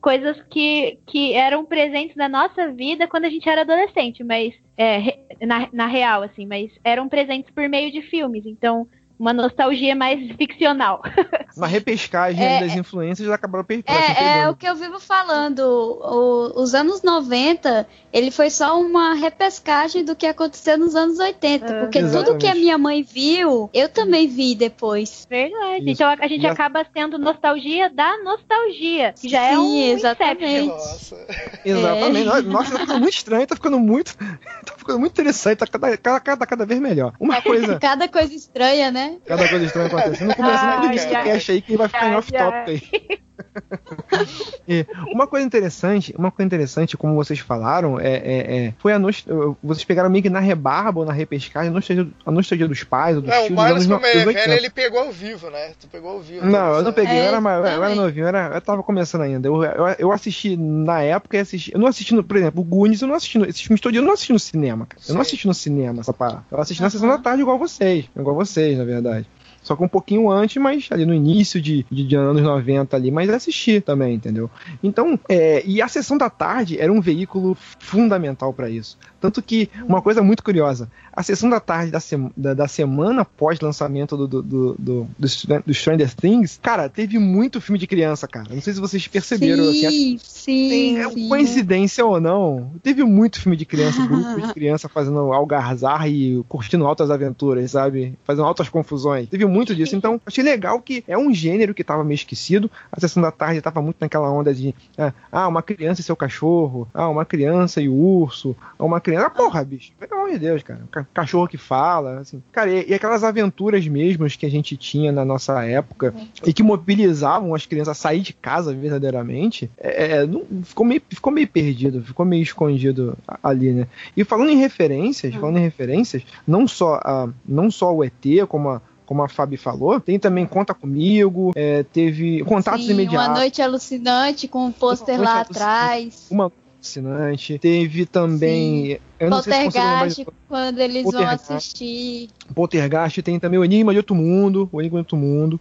coisas 0.00 0.36
que, 0.50 0.98
que 1.06 1.32
eram 1.32 1.64
presentes 1.64 2.16
na 2.16 2.28
nossa 2.28 2.72
vida 2.72 3.06
quando 3.06 3.24
a 3.24 3.30
gente 3.30 3.48
era 3.48 3.60
adolescente, 3.60 4.24
mas 4.24 4.52
é, 4.76 5.16
na, 5.46 5.68
na 5.72 5.86
real, 5.86 6.22
assim, 6.22 6.44
mas 6.44 6.70
eram 6.82 7.08
presentes 7.08 7.50
por 7.52 7.68
meio 7.68 7.92
de 7.92 8.02
filmes. 8.02 8.44
Então, 8.44 8.86
uma 9.22 9.32
nostalgia 9.32 9.94
mais 9.94 10.18
ficcional. 10.36 11.00
Uma 11.54 11.66
repescagem 11.66 12.42
É, 12.42 12.60
das 12.60 12.74
influências 12.74 13.28
acabaram 13.28 13.62
per- 13.62 13.84
É, 13.86 13.92
é 13.92 14.14
pegando. 14.14 14.52
o 14.52 14.56
que 14.56 14.66
eu 14.66 14.74
vivo 14.74 14.98
falando. 14.98 15.60
O- 15.60 16.62
os 16.62 16.74
anos 16.74 17.02
90, 17.02 17.86
ele 18.10 18.30
foi 18.30 18.48
só 18.48 18.80
uma 18.80 19.12
repescagem 19.12 20.02
do 20.02 20.16
que 20.16 20.26
aconteceu 20.26 20.78
nos 20.78 20.96
anos 20.96 21.18
80. 21.18 21.66
É. 21.66 21.80
porque 21.80 21.98
tudo 21.98 22.08
Exatamente. 22.08 22.40
que 22.40 22.46
a 22.46 22.54
minha 22.54 22.78
mãe 22.78 23.02
viu, 23.02 23.68
eu 23.74 23.88
também 23.90 24.26
vi 24.26 24.54
depois. 24.54 25.26
Verdade. 25.28 25.80
Isso. 25.80 25.88
Então 25.90 26.08
a, 26.08 26.14
a 26.18 26.26
gente 26.26 26.46
a- 26.46 26.52
acaba 26.52 26.82
tendo 26.86 27.18
nostalgia 27.18 27.90
da 27.90 28.16
nostalgia, 28.24 29.12
que 29.20 29.28
já 29.28 29.42
é 29.42 29.50
Sim, 29.54 29.58
um 29.58 29.92
exatamente. 29.92 30.66
Nossa. 30.68 31.26
Exatamente. 31.62 32.24
Nossa, 32.48 32.70
tá 32.72 32.78
ficando 32.80 33.00
muito 33.00 33.14
estranho, 33.14 33.46
tá 33.46 33.54
ficando 33.56 33.78
muito. 33.78 34.16
Tá 34.64 34.74
ficando 34.78 35.00
muito 35.00 35.12
interessante, 35.12 35.58
tá 35.58 35.66
cada, 35.66 35.96
cada, 35.96 36.20
cada, 36.20 36.46
cada 36.46 36.64
vez 36.66 36.80
melhor. 36.80 37.12
Uma 37.20 37.42
coisa. 37.42 37.78
Cada 37.82 38.06
coisa 38.08 38.32
estranha, 38.32 38.90
né? 38.92 39.11
Cada 39.26 39.48
coisa 39.48 39.64
estranha 39.64 39.88
acontecendo. 39.88 40.34
Começando 40.34 40.68
Ai, 40.68 40.78
no 40.78 40.84
início 40.86 41.08
do 41.08 41.16
ai, 41.16 41.30
aí 41.50 41.62
que 41.62 41.76
vai 41.76 41.88
ficar 41.88 42.06
em 42.06 42.10
ai, 42.10 42.16
off-topic 42.16 42.68
aí. 42.68 43.18
E 44.68 44.86
uma 45.12 45.26
coisa 45.26 45.44
interessante, 45.44 46.14
uma 46.16 46.30
coisa 46.30 46.46
interessante, 46.46 46.96
como 46.96 47.14
vocês 47.14 47.40
falaram, 47.40 47.98
é, 47.98 48.12
é- 48.14 48.56
é- 48.66 48.74
foi 48.78 48.92
a 48.92 48.98
nost... 48.98 49.26
vocês 49.62 49.84
pegaram 49.84 50.08
meio 50.08 50.22
que 50.22 50.30
na 50.30 50.38
rebarba 50.38 51.00
ou 51.00 51.06
na 51.06 51.12
repescagem 51.12 51.70
a 51.70 51.72
nostalgia, 51.72 52.06
a 52.24 52.30
nostalgia 52.30 52.68
dos 52.68 52.84
pais 52.84 53.16
ou 53.16 53.22
dos 53.22 53.30
É, 53.32 53.38
o 53.40 53.46
tios 53.46 53.48
dos 53.48 53.56
Marlos, 53.56 53.72
anos 53.76 53.86
no- 53.88 53.94
como 53.96 54.06
é 54.06 54.12
velho, 54.12 54.28
80. 54.28 54.54
ele 54.54 54.70
pegou 54.70 55.00
ao 55.00 55.10
vivo, 55.10 55.50
né? 55.50 55.72
Tu 55.80 55.88
pegou 55.88 56.12
ao 56.12 56.20
vivo. 56.20 56.46
Não, 56.46 56.76
eu 56.76 56.82
não 56.82 56.92
peguei, 56.92 57.18
eu, 57.18 57.22
É, 57.24 57.26
era, 57.26 57.40
mais- 57.40 57.58
eu 57.64 57.84
era 57.84 57.94
novinho, 57.94 58.22
eu, 58.24 58.28
era, 58.28 58.50
eu 58.54 58.60
tava 58.60 58.82
começando 58.82 59.22
ainda. 59.22 59.48
Eu, 59.48 59.62
eu, 59.64 59.86
eu 59.98 60.12
assisti 60.12 60.56
na 60.56 61.02
época 61.02 61.36
e 61.36 61.40
assisti. 61.40 61.72
Eu 61.74 61.80
não 61.80 61.88
assisti, 61.88 62.14
no, 62.14 62.22
por 62.22 62.36
exemplo, 62.36 62.60
o 62.60 62.64
Goonies, 62.64 63.02
eu 63.02 63.08
não 63.08 63.14
assisti. 63.16 63.38
no- 63.38 63.44
Esses 63.46 63.62
filmes 63.62 63.80
todos 63.80 63.96
eu 63.98 64.04
não 64.04 64.12
assisti 64.12 64.32
no 64.32 64.38
cinema, 64.38 64.86
cara. 64.86 65.02
Eu 65.08 65.14
não 65.14 65.22
Sim. 65.24 65.28
assisti 65.28 65.46
no 65.48 65.54
cinema 65.54 66.00
essa 66.00 66.12
parada. 66.12 66.44
Eu 66.50 66.60
assisti 66.60 66.82
na 66.82 66.88
sessão 66.90 67.08
da 67.08 67.18
tarde 67.18 67.42
igual 67.42 67.58
vocês. 67.58 68.04
Igual 68.16 68.36
vocês, 68.36 68.78
na 68.78 68.84
verdade. 68.84 69.26
Só 69.62 69.76
que 69.76 69.82
um 69.84 69.88
pouquinho 69.88 70.30
antes, 70.30 70.60
mas 70.60 70.88
ali 70.90 71.06
no 71.06 71.14
início 71.14 71.60
de, 71.60 71.86
de, 71.90 72.04
de 72.04 72.16
anos 72.16 72.42
90 72.42 72.96
ali, 72.96 73.10
mas 73.10 73.30
assisti 73.30 73.80
também, 73.80 74.14
entendeu? 74.14 74.50
Então, 74.82 75.18
é, 75.28 75.62
e 75.64 75.80
a 75.80 75.88
sessão 75.88 76.18
da 76.18 76.28
tarde 76.28 76.80
era 76.80 76.92
um 76.92 77.00
veículo 77.00 77.56
fundamental 77.78 78.52
pra 78.52 78.68
isso. 78.68 78.98
Tanto 79.20 79.40
que, 79.40 79.70
uma 79.86 80.02
coisa 80.02 80.20
muito 80.22 80.42
curiosa, 80.42 80.90
a 81.14 81.22
sessão 81.22 81.48
da 81.50 81.60
tarde 81.60 81.90
da, 81.90 82.00
sema- 82.00 82.30
da, 82.36 82.54
da 82.54 82.68
semana 82.68 83.24
pós-lançamento 83.24 84.16
do, 84.16 84.26
do, 84.26 84.42
do, 84.42 84.74
do, 84.78 85.08
do 85.18 85.26
Stran- 85.26 85.62
do 85.66 85.74
Stranger 85.74 86.14
Things, 86.14 86.58
cara, 86.62 86.88
teve 86.88 87.18
muito 87.18 87.60
filme 87.60 87.78
de 87.78 87.86
criança, 87.86 88.26
cara. 88.26 88.46
Não 88.54 88.60
sei 88.62 88.72
se 88.72 88.80
vocês 88.80 89.06
perceberam, 89.08 89.64
assim, 89.68 90.18
Sim, 90.18 90.18
sim, 90.22 90.98
é 90.98 91.08
sim. 91.10 91.28
coincidência 91.28 92.04
ou 92.04 92.20
não, 92.20 92.72
teve 92.82 93.04
muito 93.04 93.40
filme 93.40 93.56
de 93.56 93.64
criança, 93.66 94.02
grupo 94.06 94.40
de 94.40 94.52
criança 94.54 94.88
fazendo 94.88 95.18
algarzar 95.32 96.08
e 96.08 96.42
curtindo 96.48 96.86
altas 96.86 97.10
aventuras, 97.10 97.70
sabe? 97.72 98.18
Fazendo 98.24 98.46
altas 98.46 98.68
confusões. 98.68 99.28
Teve 99.28 99.44
muito 99.46 99.74
disso. 99.74 99.94
Então, 99.96 100.20
achei 100.26 100.42
legal 100.42 100.80
que 100.80 101.04
é 101.06 101.16
um 101.16 101.32
gênero 101.32 101.74
que 101.74 101.84
tava 101.84 102.02
meio 102.04 102.14
esquecido. 102.16 102.70
A 102.90 103.00
sessão 103.00 103.22
da 103.22 103.30
tarde 103.30 103.60
tava 103.60 103.80
muito 103.82 103.96
naquela 104.00 104.30
onda 104.30 104.52
de 104.54 104.74
ah, 104.98 105.12
ah, 105.30 105.48
uma 105.48 105.62
criança 105.62 106.00
e 106.00 106.04
seu 106.04 106.16
cachorro, 106.16 106.88
ah, 106.94 107.08
uma 107.08 107.24
criança 107.24 107.80
e 107.80 107.88
o 107.88 107.94
urso, 107.94 108.56
ah, 108.78 108.84
uma 108.84 109.00
criança. 109.00 109.26
Ah, 109.26 109.30
porra, 109.30 109.64
bicho, 109.64 109.92
pelo 109.98 110.14
amor 110.14 110.30
de 110.32 110.38
Deus, 110.38 110.62
cara. 110.62 110.80
Ca- 111.04 111.22
Cachorro 111.22 111.48
que 111.48 111.56
fala, 111.56 112.18
assim. 112.20 112.42
Cara, 112.52 112.70
e, 112.70 112.90
e 112.90 112.94
aquelas 112.94 113.22
aventuras 113.24 113.86
mesmas 113.86 114.36
que 114.36 114.44
a 114.46 114.50
gente 114.50 114.76
tinha 114.76 115.12
na 115.12 115.24
nossa 115.24 115.64
época 115.64 116.14
e 116.46 116.52
que 116.52 116.62
mobilizavam 116.62 117.54
as 117.54 117.64
crianças 117.66 117.96
a 117.96 118.00
sair 118.00 118.20
de 118.20 118.32
casa 118.32 118.74
verdadeiramente, 118.74 119.70
é, 119.78 120.16
é, 120.18 120.26
não- 120.26 120.44
ficou, 120.62 120.84
meio, 120.86 121.02
ficou 121.08 121.32
meio 121.32 121.48
perdido, 121.48 122.02
ficou 122.02 122.24
meio 122.26 122.42
escondido 122.42 123.16
ali, 123.42 123.72
né? 123.72 123.86
E 124.16 124.24
falando 124.24 124.50
em 124.50 124.56
referências, 124.56 125.34
falando 125.34 125.58
em 125.58 125.62
referências, 125.62 126.22
não 126.46 126.66
só, 126.66 127.00
a, 127.02 127.28
não 127.46 127.70
só 127.70 127.94
o 127.94 128.02
ET, 128.04 128.12
como 128.48 128.68
a, 128.70 128.82
como 129.04 129.22
a 129.22 129.28
Fabi 129.28 129.56
falou, 129.56 130.00
tem 130.00 130.18
também 130.18 130.46
Conta 130.46 130.72
Comigo, 130.72 131.52
é, 131.54 131.82
teve 131.82 132.42
Contatos 132.44 132.86
Sim, 132.86 132.92
Imediatos. 132.92 133.28
Uma 133.28 133.34
noite 133.38 133.60
alucinante 133.60 134.48
com 134.48 134.66
um 134.66 134.72
pôster 134.72 135.20
lá 135.20 135.40
atrás. 135.40 136.26
Uma 136.30 136.50
fascinante. 136.82 137.58
Teve 137.58 138.04
também. 138.04 138.98
Eu 139.18 139.30
não 139.30 139.42
sei 139.42 139.52
se 139.52 139.62
Poltergeist, 139.62 140.26
quando 140.48 140.78
eles 140.80 141.02
vão 141.04 141.12
Poltergeist. 141.12 141.52
assistir. 141.52 142.28
Poltergeist, 142.54 143.22
tem 143.22 143.38
também 143.38 143.58
o 143.58 143.64
Enigma 143.64 143.92
de 143.92 143.98
Outro 143.98 144.16
Mundo. 144.16 144.68
O 144.72 144.80
Enigma 144.80 144.98
de 144.98 145.04
Outro 145.04 145.16
Mundo. 145.16 145.60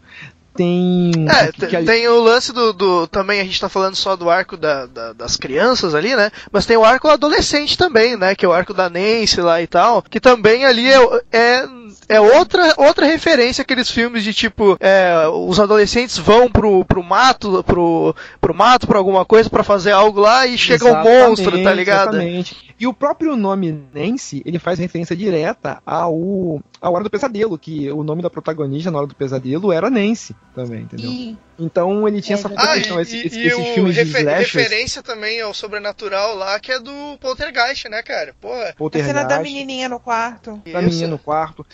Tem. 0.55 1.11
É, 1.29 1.51
que- 1.51 1.65
que 1.67 1.83
tem 1.83 2.07
o 2.07 2.19
lance 2.21 2.51
do, 2.53 2.73
do- 2.73 3.07
Também 3.07 3.39
a 3.39 3.43
gente 3.43 3.59
tá 3.59 3.69
falando 3.69 3.95
só 3.95 4.15
do 4.15 4.29
arco 4.29 4.57
da- 4.57 4.85
da- 4.85 5.13
das 5.13 5.37
crianças 5.37 5.95
ali, 5.95 6.15
né? 6.15 6.29
Mas 6.51 6.65
tem 6.65 6.75
o 6.77 6.83
arco 6.83 7.07
adolescente 7.07 7.77
também, 7.77 8.17
né? 8.17 8.35
Que 8.35 8.45
é 8.45 8.47
o 8.49 8.53
arco 8.53 8.73
da 8.73 8.89
Nancy 8.89 9.39
lá 9.41 9.61
e 9.61 9.67
tal. 9.67 10.01
Que 10.01 10.19
também 10.19 10.65
ali 10.65 10.87
é, 10.91 10.99
é, 11.31 11.65
é 12.09 12.19
outra, 12.21 12.73
outra 12.77 13.05
referência 13.05 13.61
àqueles 13.61 13.89
filmes 13.89 14.23
de 14.23 14.33
tipo. 14.33 14.75
é, 14.79 15.27
os 15.33 15.59
adolescentes 15.59 16.17
vão 16.17 16.49
pro, 16.51 16.83
pro 16.85 17.01
mato, 17.03 17.63
pro, 17.63 18.13
pro 18.41 18.53
mato, 18.53 18.87
pra 18.87 18.97
alguma 18.97 19.23
coisa, 19.25 19.49
pra 19.49 19.63
fazer 19.63 19.91
algo 19.91 20.19
lá 20.19 20.45
e 20.45 20.57
chega 20.57 20.85
um 20.85 21.03
monstro, 21.29 21.63
tá 21.63 21.73
ligado? 21.73 22.09
Exatamente. 22.15 22.71
E 22.79 22.87
o 22.87 22.93
próprio 22.93 23.35
nome 23.37 23.79
Nancy, 23.93 24.41
ele 24.45 24.57
faz 24.59 24.79
referência 24.79 25.15
direta 25.15 25.81
ao, 25.85 26.59
à 26.81 26.89
Hora 26.89 27.03
do 27.03 27.09
Pesadelo, 27.09 27.57
que 27.57 27.91
o 27.91 28.03
nome 28.03 28.21
da 28.21 28.29
protagonista 28.29 28.89
na 28.89 28.97
Hora 28.97 29.07
do 29.07 29.15
Pesadelo 29.15 29.71
era 29.71 29.89
Nancy 29.89 30.35
também, 30.55 30.81
entendeu? 30.81 31.09
Sim. 31.11 31.37
Então 31.63 32.07
ele 32.07 32.21
tinha 32.21 32.35
É 32.35 32.39
essa 32.39 32.47
verdade. 32.47 32.69
Ah, 32.69 32.75
questão, 32.75 32.99
e, 32.99 33.01
esse- 33.03 33.15
e- 33.17 33.25
esse- 33.27 33.39
e 33.39 33.47
esses 33.47 33.59
o 33.59 33.73
filmes 33.73 33.93
de 33.95 34.03
refer- 34.03 34.27
referência 34.37 35.03
também 35.03 35.39
ao 35.41 35.53
sobrenatural 35.53 36.35
lá, 36.35 36.59
que 36.59 36.71
é 36.71 36.79
do 36.79 36.91
Poltergeist, 37.19 37.87
né, 37.87 38.01
cara? 38.01 38.33
Porra. 38.41 38.55
A 38.55 38.65
cena 38.65 38.75
Poltergeist, 38.77 39.27
da 39.27 39.39
menininha 39.39 39.87
no 39.87 39.99
quarto. 39.99 40.61
da 40.65 40.81
isso. 40.81 40.89
menina 40.89 41.07
no 41.09 41.19
quarto. 41.19 41.65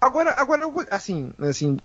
Agora, 0.00 0.34
agora 0.36 0.62
eu 0.62 0.70
vou, 0.72 0.84
assim, 0.90 1.30
assim, 1.40 1.76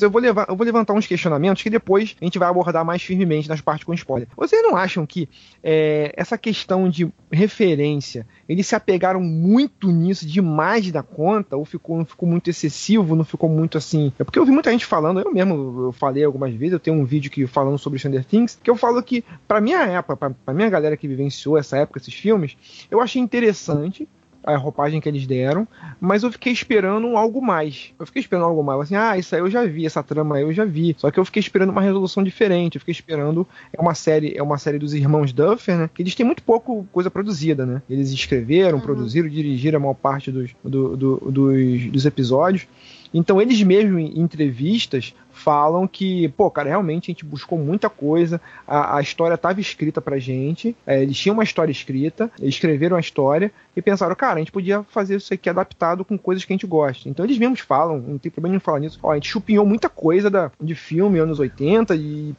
eu 0.00 0.10
vou 0.10 0.20
levar, 0.20 0.46
eu 0.48 0.56
vou 0.56 0.64
levantar 0.64 0.92
uns 0.92 1.06
questionamentos 1.06 1.62
que 1.62 1.70
depois 1.70 2.14
a 2.20 2.24
gente 2.24 2.38
vai 2.38 2.48
abordar 2.48 2.84
mais 2.84 3.02
firmemente 3.02 3.48
nas 3.48 3.60
partes 3.60 3.84
com 3.84 3.92
spoiler. 3.94 4.28
Vocês 4.36 4.62
não 4.62 4.76
acham 4.76 5.04
que 5.06 5.28
é, 5.62 6.12
essa 6.16 6.38
questão 6.38 6.88
de 6.88 7.10
referência, 7.30 8.26
eles 8.48 8.66
se 8.66 8.74
apegaram 8.74 9.20
muito 9.20 9.90
nisso 9.90 10.26
demais 10.26 10.90
da 10.90 11.02
conta, 11.02 11.56
ou 11.56 11.64
ficou, 11.64 11.96
não 11.98 12.04
ficou 12.04 12.28
muito 12.28 12.50
excessivo, 12.50 13.14
não 13.16 13.24
ficou 13.24 13.48
muito 13.48 13.78
assim. 13.78 14.12
É 14.18 14.24
porque 14.24 14.38
eu 14.38 14.44
vi 14.44 14.50
muita 14.52 14.70
gente 14.70 14.84
falando, 14.84 15.20
eu 15.20 15.32
mesmo 15.32 15.86
eu 15.86 15.92
falei 15.92 16.24
algumas 16.24 16.52
vezes, 16.54 16.74
tenho 16.84 16.96
um 16.96 17.04
vídeo 17.04 17.30
que 17.30 17.46
falando 17.46 17.78
sobre 17.78 17.98
Stranger 17.98 18.24
Things, 18.24 18.58
que 18.62 18.70
eu 18.70 18.76
falo 18.76 19.02
que, 19.02 19.24
pra 19.48 19.60
minha 19.60 19.82
época, 19.84 20.16
pra, 20.16 20.30
pra 20.30 20.54
minha 20.54 20.68
galera 20.70 20.96
que 20.96 21.08
vivenciou 21.08 21.58
essa 21.58 21.76
época, 21.78 21.98
esses 21.98 22.14
filmes, 22.14 22.56
eu 22.90 23.00
achei 23.00 23.20
interessante 23.20 24.06
a 24.46 24.58
roupagem 24.58 25.00
que 25.00 25.08
eles 25.08 25.26
deram, 25.26 25.66
mas 25.98 26.22
eu 26.22 26.30
fiquei 26.30 26.52
esperando 26.52 27.16
algo 27.16 27.40
mais. 27.40 27.94
Eu 27.98 28.04
fiquei 28.04 28.20
esperando 28.20 28.44
algo 28.44 28.62
mais. 28.62 28.78
Assim, 28.82 28.94
ah, 28.94 29.16
isso 29.16 29.34
aí 29.34 29.40
eu 29.40 29.48
já 29.50 29.64
vi, 29.64 29.86
essa 29.86 30.02
trama 30.02 30.36
aí 30.36 30.42
eu 30.42 30.52
já 30.52 30.66
vi. 30.66 30.94
Só 30.98 31.10
que 31.10 31.18
eu 31.18 31.24
fiquei 31.24 31.40
esperando 31.40 31.70
uma 31.70 31.80
resolução 31.80 32.22
diferente. 32.22 32.74
Eu 32.74 32.80
fiquei 32.80 32.92
esperando. 32.92 33.48
É 33.72 33.80
uma 33.80 33.94
série, 33.94 34.36
é 34.36 34.42
uma 34.42 34.58
série 34.58 34.78
dos 34.78 34.92
irmãos 34.92 35.32
Duffer, 35.32 35.78
né? 35.78 35.88
Que 35.94 36.02
eles 36.02 36.14
têm 36.14 36.26
muito 36.26 36.42
pouco 36.42 36.86
coisa 36.92 37.10
produzida, 37.10 37.64
né? 37.64 37.80
Eles 37.88 38.10
escreveram, 38.10 38.78
produziram, 38.80 39.30
dirigiram 39.30 39.78
a 39.78 39.80
maior 39.80 39.94
parte 39.94 40.30
dos, 40.30 40.50
do- 40.62 40.94
do- 40.94 41.16
dos, 41.30 41.86
dos 41.90 42.04
episódios. 42.04 42.66
Então 43.14 43.40
eles 43.40 43.62
mesmos 43.62 43.98
em 43.98 44.20
entrevistas 44.20 45.14
falam 45.44 45.86
que, 45.86 46.28
pô, 46.30 46.50
cara, 46.50 46.68
realmente 46.70 47.10
a 47.10 47.12
gente 47.12 47.24
buscou 47.24 47.58
muita 47.58 47.90
coisa, 47.90 48.40
a, 48.66 48.96
a 48.96 49.00
história 49.02 49.34
estava 49.34 49.60
escrita 49.60 50.00
pra 50.00 50.18
gente, 50.18 50.74
é, 50.86 51.02
eles 51.02 51.16
tinham 51.18 51.34
uma 51.34 51.44
história 51.44 51.70
escrita, 51.70 52.30
escreveram 52.40 52.96
a 52.96 53.00
história 53.00 53.52
e 53.76 53.82
pensaram, 53.82 54.14
cara, 54.16 54.36
a 54.36 54.38
gente 54.38 54.52
podia 54.52 54.82
fazer 54.84 55.16
isso 55.16 55.34
aqui 55.34 55.50
adaptado 55.50 56.04
com 56.04 56.16
coisas 56.16 56.44
que 56.44 56.52
a 56.52 56.54
gente 56.54 56.66
gosta. 56.66 57.08
Então 57.08 57.24
eles 57.24 57.36
mesmos 57.38 57.60
falam, 57.60 57.98
não 57.98 58.18
tem 58.18 58.30
problema 58.32 58.56
em 58.56 58.60
falar 58.60 58.80
nisso, 58.80 58.98
ó, 59.02 59.12
a 59.12 59.14
gente 59.16 59.28
chupinhou 59.28 59.66
muita 59.66 59.88
coisa 59.88 60.30
da, 60.30 60.50
de 60.60 60.74
filme 60.74 61.18
anos 61.18 61.38
80 61.38 61.94
e 61.94 62.34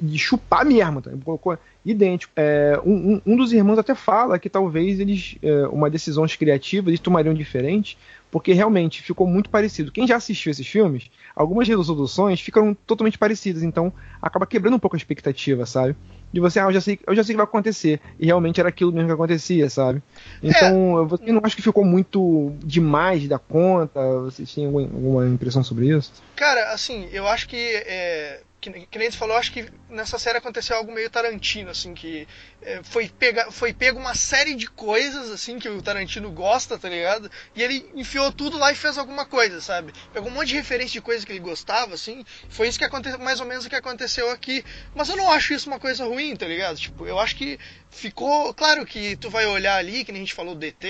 de 0.00 0.18
chupar 0.18 0.64
mesmo, 0.66 1.00
tá? 1.00 1.10
colocou 1.24 1.56
idêntico. 1.84 2.32
É, 2.36 2.80
um, 2.84 3.14
um- 3.14 3.20
um 3.26 3.36
dos 3.36 3.52
irmãos 3.52 3.78
até 3.78 3.94
fala 3.94 4.38
que 4.38 4.48
talvez 4.48 4.98
eles, 5.00 5.36
é, 5.42 5.66
uma 5.68 5.88
decisão 5.90 6.24
criativa, 6.26 6.88
eles 6.90 7.00
tomariam 7.00 7.34
diferente, 7.34 7.96
porque 8.34 8.52
realmente 8.52 9.00
ficou 9.00 9.28
muito 9.28 9.48
parecido. 9.48 9.92
Quem 9.92 10.08
já 10.08 10.16
assistiu 10.16 10.50
esses 10.50 10.66
filmes, 10.66 11.08
algumas 11.36 11.68
resoluções 11.68 12.40
ficaram 12.40 12.74
totalmente 12.74 13.16
parecidas, 13.16 13.62
então 13.62 13.92
acaba 14.20 14.44
quebrando 14.44 14.74
um 14.74 14.78
pouco 14.80 14.96
a 14.96 14.98
expectativa, 14.98 15.64
sabe? 15.64 15.94
De 16.32 16.40
você, 16.40 16.58
ah, 16.58 16.64
eu 16.64 16.72
já 16.72 16.80
sei, 16.80 16.98
eu 17.06 17.14
já 17.14 17.22
sei 17.22 17.32
o 17.32 17.34
que 17.34 17.36
vai 17.36 17.44
acontecer. 17.44 18.00
E 18.18 18.26
realmente 18.26 18.58
era 18.58 18.70
aquilo 18.70 18.90
mesmo 18.90 19.06
que 19.06 19.14
acontecia, 19.14 19.70
sabe? 19.70 20.02
Então, 20.42 20.96
eu 20.96 21.06
você 21.06 21.30
não 21.30 21.40
acha 21.44 21.54
que 21.54 21.62
ficou 21.62 21.84
muito 21.84 22.52
demais 22.58 23.28
da 23.28 23.38
conta? 23.38 24.00
Vocês 24.22 24.52
têm 24.52 24.66
alguma, 24.66 25.28
impressão 25.28 25.62
sobre 25.62 25.96
isso? 25.96 26.12
Cara, 26.34 26.72
assim, 26.72 27.08
eu 27.12 27.28
acho 27.28 27.48
que 27.48 27.56
é, 27.56 28.40
que, 28.72 28.86
que 28.86 28.98
nem 28.98 29.10
você 29.10 29.16
falou, 29.16 29.36
acho 29.36 29.52
que 29.52 29.66
nessa 29.88 30.18
série 30.18 30.38
aconteceu 30.38 30.76
algo 30.76 30.92
meio 30.92 31.10
Tarantino, 31.10 31.70
assim, 31.70 31.94
que 31.94 32.26
é, 32.53 32.53
foi, 32.82 33.08
pega, 33.08 33.50
foi 33.50 33.72
pego 33.72 33.98
uma 33.98 34.14
série 34.14 34.54
de 34.54 34.66
coisas, 34.66 35.30
assim, 35.30 35.58
que 35.58 35.68
o 35.68 35.82
Tarantino 35.82 36.30
gosta, 36.30 36.78
tá 36.78 36.88
ligado? 36.88 37.30
E 37.54 37.62
ele 37.62 37.90
enfiou 37.94 38.32
tudo 38.32 38.58
lá 38.58 38.72
e 38.72 38.74
fez 38.74 38.96
alguma 38.96 39.26
coisa, 39.26 39.60
sabe? 39.60 39.92
Pegou 40.12 40.30
um 40.30 40.32
monte 40.32 40.48
de 40.48 40.54
referência 40.54 40.92
de 40.92 41.00
coisas 41.00 41.24
que 41.24 41.32
ele 41.32 41.40
gostava, 41.40 41.94
assim. 41.94 42.24
Foi 42.48 42.68
isso 42.68 42.78
que 42.78 42.84
aconteceu, 42.84 43.18
mais 43.18 43.40
ou 43.40 43.46
menos 43.46 43.66
o 43.66 43.68
que 43.68 43.76
aconteceu 43.76 44.30
aqui. 44.30 44.64
Mas 44.94 45.08
eu 45.08 45.16
não 45.16 45.30
acho 45.30 45.52
isso 45.52 45.68
uma 45.68 45.78
coisa 45.78 46.04
ruim, 46.04 46.34
tá 46.36 46.46
ligado? 46.46 46.76
Tipo, 46.76 47.06
eu 47.06 47.18
acho 47.18 47.36
que 47.36 47.58
ficou. 47.90 48.52
Claro 48.54 48.84
que 48.84 49.16
tu 49.16 49.30
vai 49.30 49.46
olhar 49.46 49.76
ali, 49.76 50.04
que 50.04 50.12
nem 50.12 50.22
a 50.22 50.24
gente 50.24 50.34
falou 50.34 50.54
do 50.54 50.64
ET, 50.64 50.84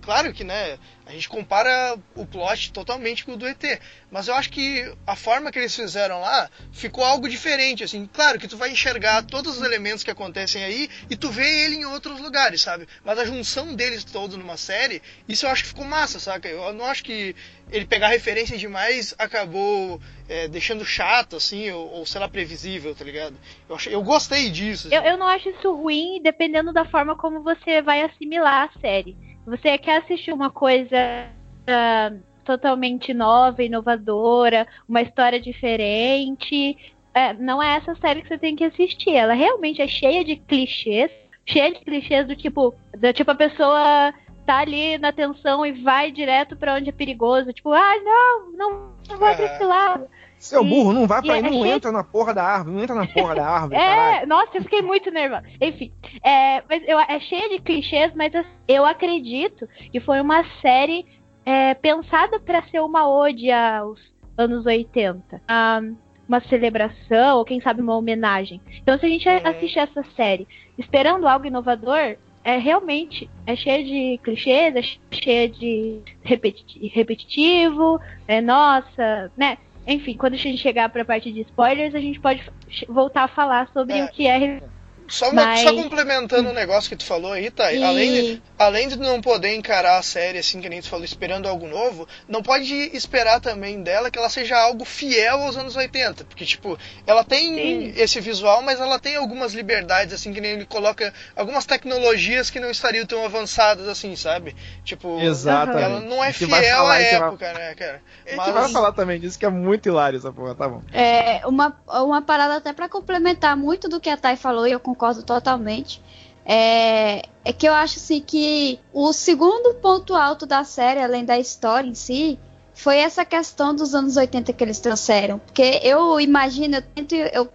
claro 0.00 0.32
que, 0.32 0.44
né? 0.44 0.78
A 1.06 1.12
gente 1.12 1.28
compara 1.28 1.98
o 2.14 2.26
plot 2.26 2.70
totalmente 2.70 3.24
com 3.24 3.32
o 3.32 3.36
do 3.36 3.48
ET. 3.48 3.80
Mas 4.10 4.28
eu 4.28 4.34
acho 4.34 4.50
que 4.50 4.92
a 5.06 5.16
forma 5.16 5.50
que 5.50 5.58
eles 5.58 5.74
fizeram 5.74 6.20
lá 6.20 6.50
ficou 6.70 7.02
algo 7.02 7.28
diferente, 7.28 7.82
assim. 7.82 8.06
Claro 8.12 8.38
que 8.38 8.46
tu 8.46 8.58
vai 8.58 8.70
enxergar 8.70 9.22
todos 9.22 9.56
os 9.56 9.62
elementos 9.62 10.04
que 10.04 10.10
acontecem 10.10 10.62
aí 10.62 10.90
e 11.08 11.16
tu 11.18 11.30
vê 11.30 11.64
ele 11.64 11.76
em 11.76 11.84
outros 11.84 12.20
lugares, 12.20 12.62
sabe? 12.62 12.86
Mas 13.04 13.18
a 13.18 13.24
junção 13.24 13.74
deles 13.74 14.04
todos 14.04 14.36
numa 14.36 14.56
série, 14.56 15.02
isso 15.28 15.46
eu 15.46 15.50
acho 15.50 15.64
que 15.64 15.68
ficou 15.70 15.84
massa, 15.84 16.18
saca? 16.18 16.48
Eu 16.48 16.72
não 16.72 16.84
acho 16.84 17.04
que 17.04 17.34
ele 17.70 17.84
pegar 17.84 18.08
referência 18.08 18.56
demais 18.56 19.14
acabou 19.18 20.00
é, 20.28 20.48
deixando 20.48 20.84
chato, 20.84 21.36
assim, 21.36 21.70
ou, 21.70 21.90
ou 21.90 22.06
sei 22.06 22.20
lá, 22.20 22.28
previsível, 22.28 22.94
tá 22.94 23.04
ligado? 23.04 23.36
Eu, 23.68 23.76
achei, 23.76 23.94
eu 23.94 24.02
gostei 24.02 24.50
disso. 24.50 24.88
Eu, 24.90 25.00
assim. 25.00 25.08
eu 25.08 25.18
não 25.18 25.26
acho 25.26 25.48
isso 25.50 25.72
ruim, 25.74 26.20
dependendo 26.22 26.72
da 26.72 26.84
forma 26.84 27.16
como 27.16 27.42
você 27.42 27.82
vai 27.82 28.02
assimilar 28.02 28.70
a 28.74 28.80
série. 28.80 29.16
Você 29.46 29.78
quer 29.78 30.02
assistir 30.02 30.32
uma 30.32 30.50
coisa 30.50 31.30
ah, 31.66 32.12
totalmente 32.44 33.12
nova, 33.12 33.62
inovadora, 33.62 34.66
uma 34.88 35.02
história 35.02 35.40
diferente. 35.40 36.76
É, 37.18 37.32
não 37.34 37.62
é 37.62 37.76
essa 37.76 37.94
série 37.96 38.22
que 38.22 38.28
você 38.28 38.38
tem 38.38 38.54
que 38.56 38.64
assistir. 38.64 39.14
Ela 39.14 39.34
realmente 39.34 39.82
é 39.82 39.88
cheia 39.88 40.24
de 40.24 40.36
clichês, 40.36 41.10
cheia 41.46 41.72
de 41.72 41.80
clichês 41.80 42.26
do 42.26 42.36
tipo, 42.36 42.74
do 42.96 43.12
tipo 43.12 43.30
a 43.30 43.34
pessoa 43.34 44.12
tá 44.46 44.58
ali 44.60 44.96
na 44.98 45.12
tensão 45.12 45.64
e 45.66 45.72
vai 45.72 46.10
direto 46.10 46.56
pra 46.56 46.74
onde 46.74 46.88
é 46.88 46.92
perigoso, 46.92 47.52
tipo, 47.52 47.70
ah, 47.72 47.94
não, 48.02 48.52
não, 48.52 48.92
não 49.08 49.18
vai 49.18 49.36
pra 49.36 49.44
esse 49.44 49.64
lado. 49.64 50.06
Seu 50.38 50.64
E- 50.64 50.68
burro, 50.68 50.92
não 50.92 51.06
vai 51.06 51.20
pra 51.20 51.34
aí, 51.34 51.40
é 51.40 51.42
não 51.42 51.52
cheio- 51.52 51.66
entra 51.66 51.90
na 51.92 52.04
porra 52.04 52.32
da 52.32 52.44
árvore, 52.44 52.76
não 52.76 52.82
entra 52.82 52.94
na 52.94 53.06
porra 53.08 53.34
da 53.34 53.46
árvore, 53.46 53.74
caralho. 53.80 54.22
É, 54.22 54.26
nossa, 54.26 54.56
eu 54.56 54.62
fiquei 54.62 54.80
muito 54.82 55.10
nervosa. 55.10 55.42
Enfim, 55.60 55.92
é, 56.24 56.62
mas 56.70 56.82
eu, 56.86 56.98
é 56.98 57.18
cheia 57.20 57.48
de 57.48 57.58
clichês, 57.60 58.12
mas 58.14 58.32
eu- 58.32 58.44
eu 58.68 58.84
acredito 58.86 59.68
que 59.92 59.98
foi 60.00 60.20
uma 60.20 60.44
série 60.62 61.04
é, 61.44 61.72
pensada 61.74 62.38
pra 62.38 62.62
ser 62.68 62.80
uma 62.80 63.08
ode 63.08 63.50
aos 63.50 63.98
anos 64.36 64.64
80. 64.66 65.40
Ah, 65.48 65.80
uma 66.28 66.40
celebração, 66.42 67.38
ou 67.38 67.44
quem 67.44 67.60
sabe 67.60 67.80
uma 67.80 67.96
homenagem. 67.96 68.60
Então, 68.82 68.98
se 68.98 69.06
a 69.06 69.08
gente 69.08 69.26
Uhum. 69.28 69.40
assistir 69.44 69.78
essa 69.78 70.04
série 70.14 70.46
esperando 70.76 71.26
algo 71.26 71.46
inovador, 71.46 72.16
é 72.44 72.56
realmente 72.58 73.28
é 73.46 73.56
cheia 73.56 73.82
de 73.82 74.18
clichês, 74.22 74.76
é 74.76 74.82
cheia 75.16 75.48
de 75.48 76.00
repeti- 76.22 76.86
repetitivo, 76.94 78.00
é 78.26 78.40
nossa, 78.40 79.32
né? 79.36 79.56
Enfim, 79.86 80.14
quando 80.16 80.34
a 80.34 80.36
gente 80.36 80.58
chegar 80.58 80.90
pra 80.90 81.04
parte 81.04 81.32
de 81.32 81.40
spoilers, 81.40 81.94
a 81.94 82.00
gente 82.00 82.20
pode 82.20 82.42
voltar 82.88 83.24
a 83.24 83.28
falar 83.28 83.68
sobre 83.72 83.96
É. 83.98 84.04
o 84.04 84.08
que 84.08 84.26
é. 84.26 84.62
Só, 85.08 85.30
uma- 85.30 85.44
Mas- 85.44 85.60
só 85.60 85.72
complementando 85.74 86.50
o 86.50 86.52
negócio 86.52 86.90
que 86.90 86.96
tu 86.96 87.04
falou 87.04 87.32
aí, 87.32 87.50
tá? 87.50 87.72
E- 87.72 87.82
Além, 87.82 88.12
de, 88.12 88.42
além 88.58 88.88
de 88.88 88.98
não 88.98 89.20
poder 89.20 89.54
encarar 89.54 89.96
a 89.98 90.02
série, 90.02 90.38
assim, 90.38 90.60
que 90.60 90.68
nem 90.68 90.80
tu 90.82 90.88
falou, 90.88 91.04
esperando 91.04 91.48
algo 91.48 91.66
novo, 91.66 92.06
não 92.28 92.42
pode 92.42 92.74
esperar 92.94 93.40
também 93.40 93.82
dela 93.82 94.10
que 94.10 94.18
ela 94.18 94.28
seja 94.28 94.56
algo 94.58 94.84
fiel 94.84 95.42
aos 95.42 95.56
anos 95.56 95.74
80. 95.76 96.24
Porque, 96.24 96.44
tipo, 96.44 96.78
ela 97.06 97.24
tem 97.24 97.54
Sim. 97.54 97.92
esse 97.96 98.20
visual, 98.20 98.60
mas 98.62 98.78
ela 98.80 98.98
tem 98.98 99.16
algumas 99.16 99.54
liberdades, 99.54 100.12
assim, 100.12 100.30
que 100.32 100.40
nem 100.42 100.52
ele 100.52 100.66
coloca 100.66 101.12
algumas 101.34 101.64
tecnologias 101.64 102.50
que 102.50 102.60
não 102.60 102.70
estariam 102.70 103.06
tão 103.06 103.24
avançadas 103.24 103.88
assim, 103.88 104.14
sabe? 104.14 104.54
Tipo, 104.84 105.18
Exatamente. 105.20 105.82
ela 105.84 106.00
não 106.00 106.22
é 106.22 106.32
fiel 106.34 106.86
à 106.86 106.92
a 106.92 107.00
gente 107.00 107.10
vai- 107.18 107.28
época, 107.28 107.52
né, 107.54 107.74
cara? 107.74 108.02
A 108.26 108.30
gente 108.30 108.52
vai 108.52 108.68
falar 108.68 108.92
também 108.92 109.18
disso, 109.18 109.38
que 109.38 109.46
é 109.46 109.48
muito 109.48 109.88
hilário 109.88 110.18
essa 110.18 110.30
porra, 110.30 110.54
tá 110.54 110.68
bom. 110.68 110.82
É, 110.92 111.40
uma, 111.46 111.74
uma 111.88 112.20
parada 112.20 112.56
até 112.56 112.74
pra 112.74 112.90
complementar 112.90 113.56
muito 113.56 113.88
do 113.88 113.98
que 113.98 114.10
a 114.10 114.16
Thay 114.18 114.36
falou, 114.36 114.66
e 114.68 114.72
eu 114.72 114.78
concordo 114.78 114.97
totalmente. 115.22 116.02
É, 116.44 117.22
é 117.44 117.52
que 117.52 117.68
eu 117.68 117.74
acho 117.74 117.98
assim 117.98 118.20
que 118.20 118.80
o 118.92 119.12
segundo 119.12 119.74
ponto 119.74 120.14
alto 120.14 120.46
da 120.46 120.64
série, 120.64 121.02
além 121.02 121.24
da 121.24 121.38
história 121.38 121.88
em 121.88 121.94
si, 121.94 122.38
foi 122.74 122.98
essa 122.98 123.24
questão 123.24 123.74
dos 123.74 123.94
anos 123.94 124.16
80 124.16 124.52
que 124.52 124.64
eles 124.64 124.78
trouxeram. 124.78 125.38
Porque 125.38 125.80
eu 125.82 126.20
imagino, 126.20 126.76
eu 126.76 126.82
tento, 126.82 127.14
eu, 127.14 127.48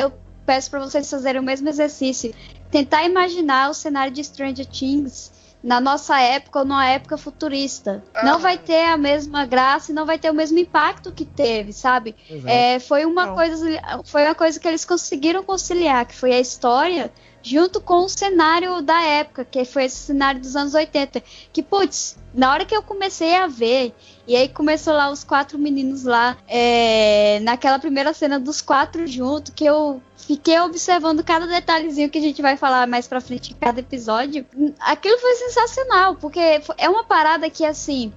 eu 0.00 0.12
peço 0.46 0.70
pra 0.70 0.80
vocês 0.80 1.10
fazerem 1.10 1.40
o 1.40 1.44
mesmo 1.44 1.68
exercício. 1.68 2.34
Tentar 2.70 3.04
imaginar 3.04 3.70
o 3.70 3.74
cenário 3.74 4.12
de 4.12 4.24
Stranger 4.24 4.66
Things 4.66 5.30
na 5.64 5.80
nossa 5.80 6.20
época 6.20 6.58
ou 6.58 6.64
numa 6.66 6.86
época 6.86 7.16
futurista. 7.16 8.04
Ah. 8.14 8.22
Não 8.22 8.38
vai 8.38 8.58
ter 8.58 8.84
a 8.84 8.98
mesma 8.98 9.46
graça 9.46 9.90
e 9.90 9.94
não 9.94 10.04
vai 10.04 10.18
ter 10.18 10.30
o 10.30 10.34
mesmo 10.34 10.58
impacto 10.58 11.10
que 11.10 11.24
teve, 11.24 11.72
sabe? 11.72 12.14
É, 12.44 12.78
foi 12.78 13.06
uma 13.06 13.26
Não. 13.26 13.34
coisa 13.34 13.80
foi 14.04 14.24
uma 14.24 14.34
coisa 14.34 14.60
que 14.60 14.68
eles 14.68 14.84
conseguiram 14.84 15.42
conciliar, 15.42 16.04
que 16.04 16.14
foi 16.14 16.34
a 16.34 16.38
história 16.38 17.10
junto 17.42 17.80
com 17.80 18.04
o 18.04 18.08
cenário 18.08 18.80
da 18.82 19.02
época, 19.02 19.44
que 19.44 19.64
foi 19.64 19.84
esse 19.84 19.96
cenário 19.96 20.40
dos 20.40 20.54
anos 20.56 20.74
80. 20.74 21.22
Que, 21.52 21.62
putz, 21.62 22.16
na 22.32 22.50
hora 22.50 22.64
que 22.64 22.74
eu 22.74 22.82
comecei 22.82 23.36
a 23.36 23.46
ver, 23.46 23.94
e 24.26 24.34
aí 24.34 24.48
começou 24.48 24.94
lá 24.94 25.10
os 25.10 25.22
quatro 25.24 25.58
meninos 25.58 26.04
lá, 26.04 26.38
é, 26.48 27.40
naquela 27.40 27.78
primeira 27.78 28.14
cena 28.14 28.40
dos 28.40 28.62
quatro 28.62 29.06
juntos, 29.06 29.52
que 29.54 29.64
eu 29.64 30.02
fiquei 30.26 30.58
observando 30.60 31.22
cada 31.22 31.46
detalhezinho 31.46 32.10
que 32.10 32.18
a 32.18 32.22
gente 32.22 32.40
vai 32.42 32.56
falar 32.56 32.86
mais 32.86 33.06
pra 33.06 33.20
frente 33.20 33.52
em 33.52 33.56
cada 33.56 33.80
episódio. 33.80 34.46
Aquilo 34.80 35.18
foi 35.18 35.34
sensacional, 35.34 36.16
porque 36.16 36.40
é 36.78 36.88
uma 36.88 37.04
parada 37.04 37.48
que, 37.50 37.64
assim, 37.64 38.12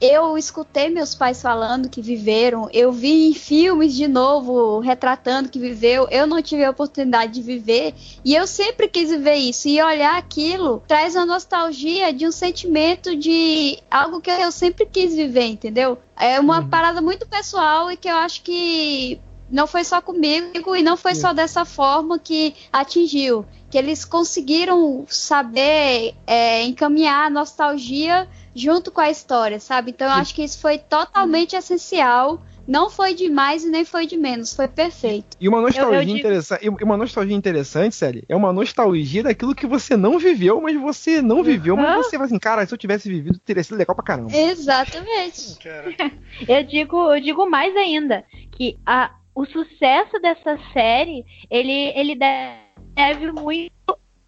eu 0.00 0.38
escutei 0.38 0.88
meus 0.88 1.14
pais 1.14 1.42
falando 1.42 1.90
que 1.90 2.00
viveram, 2.00 2.70
eu 2.72 2.90
vi 2.90 3.28
em 3.28 3.34
filmes 3.34 3.94
de 3.94 4.08
novo 4.08 4.78
retratando 4.80 5.50
que 5.50 5.58
viveu, 5.58 6.08
eu 6.10 6.26
não 6.26 6.40
tive 6.40 6.64
a 6.64 6.70
oportunidade 6.70 7.34
de 7.34 7.42
viver 7.42 7.94
e 8.24 8.34
eu 8.34 8.46
sempre 8.46 8.88
quis 8.88 9.10
viver 9.10 9.34
isso 9.34 9.68
e 9.68 9.82
olhar 9.82 10.16
aquilo 10.16 10.82
traz 10.88 11.14
uma 11.14 11.26
nostalgia 11.26 12.14
de 12.14 12.26
um 12.26 12.32
sentimento 12.32 13.14
de 13.14 13.78
algo 13.90 14.22
que 14.22 14.30
eu 14.30 14.50
sempre 14.50 14.86
quis 14.86 15.14
viver, 15.14 15.44
entendeu? 15.44 15.98
É 16.18 16.40
uma 16.40 16.60
Uhum. 16.60 16.68
parada 16.68 17.02
muito 17.02 17.26
pessoal 17.26 17.92
e 17.92 17.96
que 17.98 18.08
eu 18.08 18.16
acho 18.16 18.42
que 18.42 19.20
não 19.50 19.66
foi 19.66 19.84
só 19.84 20.00
comigo 20.00 20.76
e 20.76 20.82
não 20.82 20.96
foi 20.96 21.14
só 21.14 21.32
dessa 21.32 21.64
forma 21.64 22.18
que 22.18 22.54
atingiu. 22.72 23.44
Que 23.70 23.78
eles 23.78 24.04
conseguiram 24.04 25.04
saber 25.08 26.14
é, 26.26 26.62
encaminhar 26.64 27.26
a 27.26 27.30
nostalgia 27.30 28.26
junto 28.54 28.90
com 28.90 29.00
a 29.00 29.10
história, 29.10 29.60
sabe? 29.60 29.90
Então 29.92 30.06
eu 30.08 30.12
acho 30.14 30.34
que 30.34 30.42
isso 30.42 30.58
foi 30.58 30.78
totalmente 30.78 31.54
essencial. 31.56 32.42
Não 32.66 32.88
foi 32.88 33.14
de 33.14 33.28
mais 33.28 33.64
e 33.64 33.68
nem 33.70 33.84
foi 33.84 34.06
de 34.06 34.16
menos, 34.16 34.54
foi 34.54 34.68
perfeito. 34.68 35.36
E 35.40 35.48
uma 35.48 35.60
nostalgia 35.60 35.98
eu 35.98 36.04
digo- 36.04 36.18
interessante, 36.18 36.64
e 36.64 36.84
uma 36.84 36.96
nostalgia 36.96 37.34
interessante, 37.36 37.96
Sally, 37.96 38.22
é 38.28 38.36
uma 38.36 38.52
nostalgia 38.52 39.24
daquilo 39.24 39.54
que 39.56 39.66
você 39.66 39.96
não 39.96 40.18
viveu, 40.20 40.60
mas 40.60 40.80
você 40.80 41.20
não 41.20 41.42
viveu, 41.42 41.76
mas 41.76 41.86
Aham. 41.86 42.02
você 42.02 42.10
fala 42.12 42.26
assim, 42.26 42.38
cara, 42.38 42.64
se 42.66 42.72
eu 42.72 42.78
tivesse 42.78 43.08
vivido, 43.08 43.38
teria 43.40 43.64
sido 43.64 43.76
legal 43.76 43.94
pra 43.96 44.04
caramba. 44.04 44.30
Exatamente. 44.36 45.58
Cara. 45.58 45.94
Eu 46.46 46.62
digo, 46.64 47.12
eu 47.12 47.20
digo 47.20 47.50
mais 47.50 47.74
ainda 47.76 48.24
que 48.52 48.78
a, 48.86 49.10
o 49.40 49.46
sucesso 49.46 50.20
dessa 50.20 50.58
série 50.74 51.24
ele, 51.50 51.92
ele 51.96 52.14
deve 52.14 53.32
muito 53.32 53.72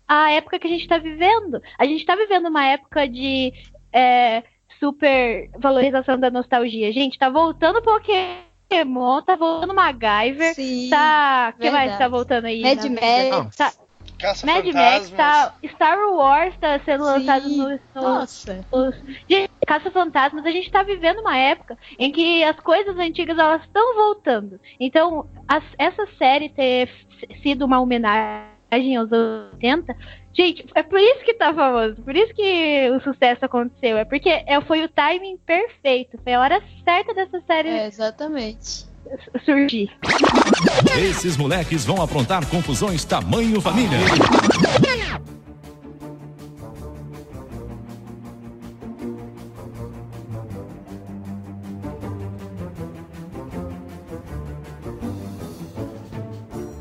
à 0.09 0.31
época 0.31 0.59
que 0.59 0.67
a 0.67 0.71
gente 0.71 0.83
está 0.83 0.97
vivendo. 0.97 1.61
A 1.79 1.85
gente 1.85 2.01
está 2.01 2.17
vivendo 2.17 2.49
uma 2.49 2.65
época 2.65 3.07
de 3.07 3.53
é, 3.93 4.43
super 4.81 5.51
valorização 5.59 6.19
da 6.19 6.31
nostalgia. 6.31 6.91
Gente, 6.93 7.19
tá 7.19 7.29
voltando 7.29 7.83
Pokémon, 7.83 9.21
tá 9.21 9.37
voltando 9.37 9.75
MacGyver, 9.75 10.55
Sim. 10.55 10.89
tá. 10.89 11.53
O 11.55 11.61
que 11.61 11.71
mais 11.71 11.99
tá 11.99 12.09
voltando 12.09 12.47
aí? 12.47 12.63
Mad 12.63 12.83
Max. 12.87 13.57
Tá, 13.57 13.73
Caça 14.23 14.47
Mad 14.47 14.65
Max, 14.67 15.11
fantasmas. 15.11 15.17
tá, 15.17 15.55
Star 15.75 15.99
Wars 16.13 16.55
tá 16.59 16.81
sendo 16.85 17.05
Sim. 17.05 17.11
lançado 17.11 17.49
no, 17.49 17.69
no, 17.69 18.03
Nossa. 18.03 18.67
os 18.73 18.95
gente, 19.29 19.51
Caça-Fantasmas, 19.67 20.45
a 20.47 20.51
gente 20.51 20.71
tá 20.71 20.83
vivendo 20.83 21.19
uma 21.21 21.37
época 21.37 21.77
em 21.99 22.11
que 22.13 22.43
as 22.45 22.57
coisas 22.61 22.97
antigas 22.99 23.37
elas 23.39 23.63
estão 23.63 23.95
voltando. 23.95 24.61
Então, 24.81 25.27
as- 25.49 25.65
essa 25.79 26.07
série 26.19 26.49
ter 26.49 26.89
sido 27.43 27.65
uma 27.65 27.81
homenagem 27.81 28.97
aos 28.97 29.13
anos 29.13 29.53
80, 29.55 29.95
gente, 30.33 30.65
é 30.75 30.83
por 30.83 30.99
isso 30.99 31.25
que 31.25 31.35
tá 31.35 31.53
famoso, 31.53 31.97
por 32.03 32.17
isso 32.17 32.33
que 32.35 32.91
o 32.91 33.01
sucesso 33.01 33.45
aconteceu, 33.45 33.99
é 33.99 34.05
porque 34.05 34.31
é, 34.47 34.61
foi 34.63 34.83
o 34.83 34.89
timing 34.89 35.37
perfeito, 35.39 36.19
foi 36.23 36.33
a 36.33 36.41
hora 36.41 36.63
certa 36.85 37.13
dessa 37.13 37.41
série 37.43 37.69
É, 37.69 37.87
exatamente. 37.87 38.87
Surgir. 39.45 39.91
Esses 40.99 41.37
moleques 41.37 41.85
vão 41.85 42.01
aprontar 42.03 42.47
confusões 42.47 43.05
tamanho 43.05 43.61
família. 43.61 43.99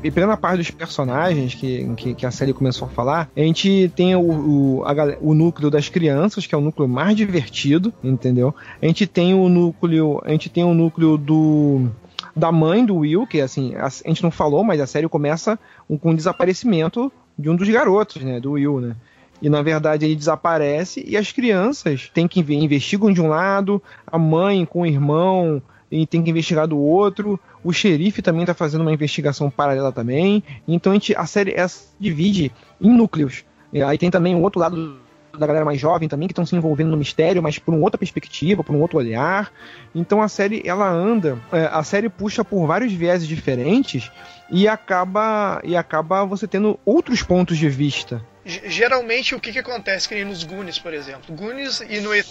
e 0.02 0.10
pegando 0.10 0.32
a 0.32 0.36
parte 0.36 0.58
dos 0.58 0.70
personagens 0.70 1.54
que, 1.54 1.94
que, 1.94 2.14
que 2.14 2.26
a 2.26 2.30
série 2.30 2.52
começou 2.52 2.88
a 2.88 2.90
falar, 2.90 3.30
a 3.36 3.40
gente 3.40 3.90
tem 3.94 4.16
o, 4.16 4.20
o, 4.20 4.84
a 4.84 4.92
o 5.20 5.32
núcleo 5.34 5.70
das 5.70 5.88
crianças, 5.88 6.46
que 6.46 6.54
é 6.54 6.58
o 6.58 6.60
núcleo 6.60 6.88
mais 6.88 7.16
divertido, 7.16 7.92
entendeu? 8.02 8.54
A 8.80 8.86
gente 8.86 9.06
tem 9.06 9.34
o 9.34 9.48
núcleo. 9.48 10.20
A 10.24 10.30
gente 10.30 10.48
tem 10.48 10.64
o 10.64 10.74
núcleo 10.74 11.16
do. 11.16 11.88
Da 12.34 12.50
mãe 12.50 12.84
do 12.84 12.96
Will, 12.96 13.26
que 13.26 13.40
assim, 13.40 13.74
a, 13.74 13.88
gente 13.88 14.22
não 14.22 14.30
falou, 14.30 14.64
mas 14.64 14.80
a 14.80 14.86
série 14.86 15.08
começa 15.08 15.58
com 16.00 16.10
o 16.10 16.16
desaparecimento 16.16 17.12
de 17.38 17.50
um 17.50 17.56
dos 17.56 17.68
garotos, 17.68 18.22
né? 18.22 18.40
Do 18.40 18.52
Will, 18.52 18.80
né? 18.80 18.96
E 19.40 19.50
na 19.50 19.60
verdade 19.60 20.06
ele 20.06 20.14
desaparece 20.14 21.04
e 21.06 21.16
as 21.16 21.32
crianças 21.32 22.08
têm 22.14 22.28
que 22.28 22.40
investigam 22.40 23.12
de 23.12 23.20
um 23.20 23.28
lado, 23.28 23.82
a 24.06 24.16
mãe 24.16 24.64
com 24.64 24.82
o 24.82 24.86
irmão 24.86 25.60
e 25.90 26.06
tem 26.06 26.22
que 26.22 26.30
investigar 26.30 26.66
do 26.66 26.78
outro, 26.78 27.38
o 27.62 27.72
xerife 27.72 28.22
também 28.22 28.46
tá 28.46 28.54
fazendo 28.54 28.82
uma 28.82 28.92
investigação 28.92 29.50
paralela 29.50 29.92
também. 29.92 30.42
Então 30.66 30.92
a, 30.92 30.94
gente, 30.94 31.14
a 31.14 31.26
série 31.26 31.54
se 31.68 31.88
divide 31.98 32.52
em 32.80 32.90
núcleos. 32.90 33.44
E 33.72 33.82
aí 33.82 33.98
tem 33.98 34.10
também 34.10 34.34
o 34.34 34.40
outro 34.40 34.60
lado 34.60 34.96
da 35.38 35.46
galera 35.46 35.64
mais 35.64 35.80
jovem 35.80 36.08
também 36.08 36.28
que 36.28 36.32
estão 36.32 36.46
se 36.46 36.54
envolvendo 36.54 36.90
no 36.90 36.96
mistério, 36.96 37.42
mas 37.42 37.58
por 37.58 37.74
uma 37.74 37.82
outra 37.82 37.98
perspectiva, 37.98 38.62
por 38.62 38.74
um 38.74 38.80
outro 38.80 38.98
olhar. 38.98 39.52
Então 39.94 40.22
a 40.22 40.28
série 40.28 40.62
ela 40.64 40.88
anda, 40.90 41.38
é, 41.50 41.68
a 41.72 41.82
série 41.82 42.08
puxa 42.08 42.44
por 42.44 42.66
vários 42.66 42.92
vieses 42.92 43.26
diferentes 43.26 44.10
e 44.50 44.68
acaba 44.68 45.60
e 45.64 45.76
acaba 45.76 46.24
você 46.24 46.46
tendo 46.46 46.78
outros 46.84 47.22
pontos 47.22 47.56
de 47.56 47.68
vista. 47.68 48.22
Geralmente 48.44 49.34
o 49.36 49.40
que, 49.40 49.52
que 49.52 49.58
acontece, 49.60 50.08
que 50.08 50.14
nem 50.16 50.24
nos 50.24 50.42
Goonies, 50.42 50.78
por 50.78 50.92
exemplo. 50.92 51.32
Goonies 51.34 51.80
e 51.80 52.00
no 52.00 52.12
ET 52.12 52.26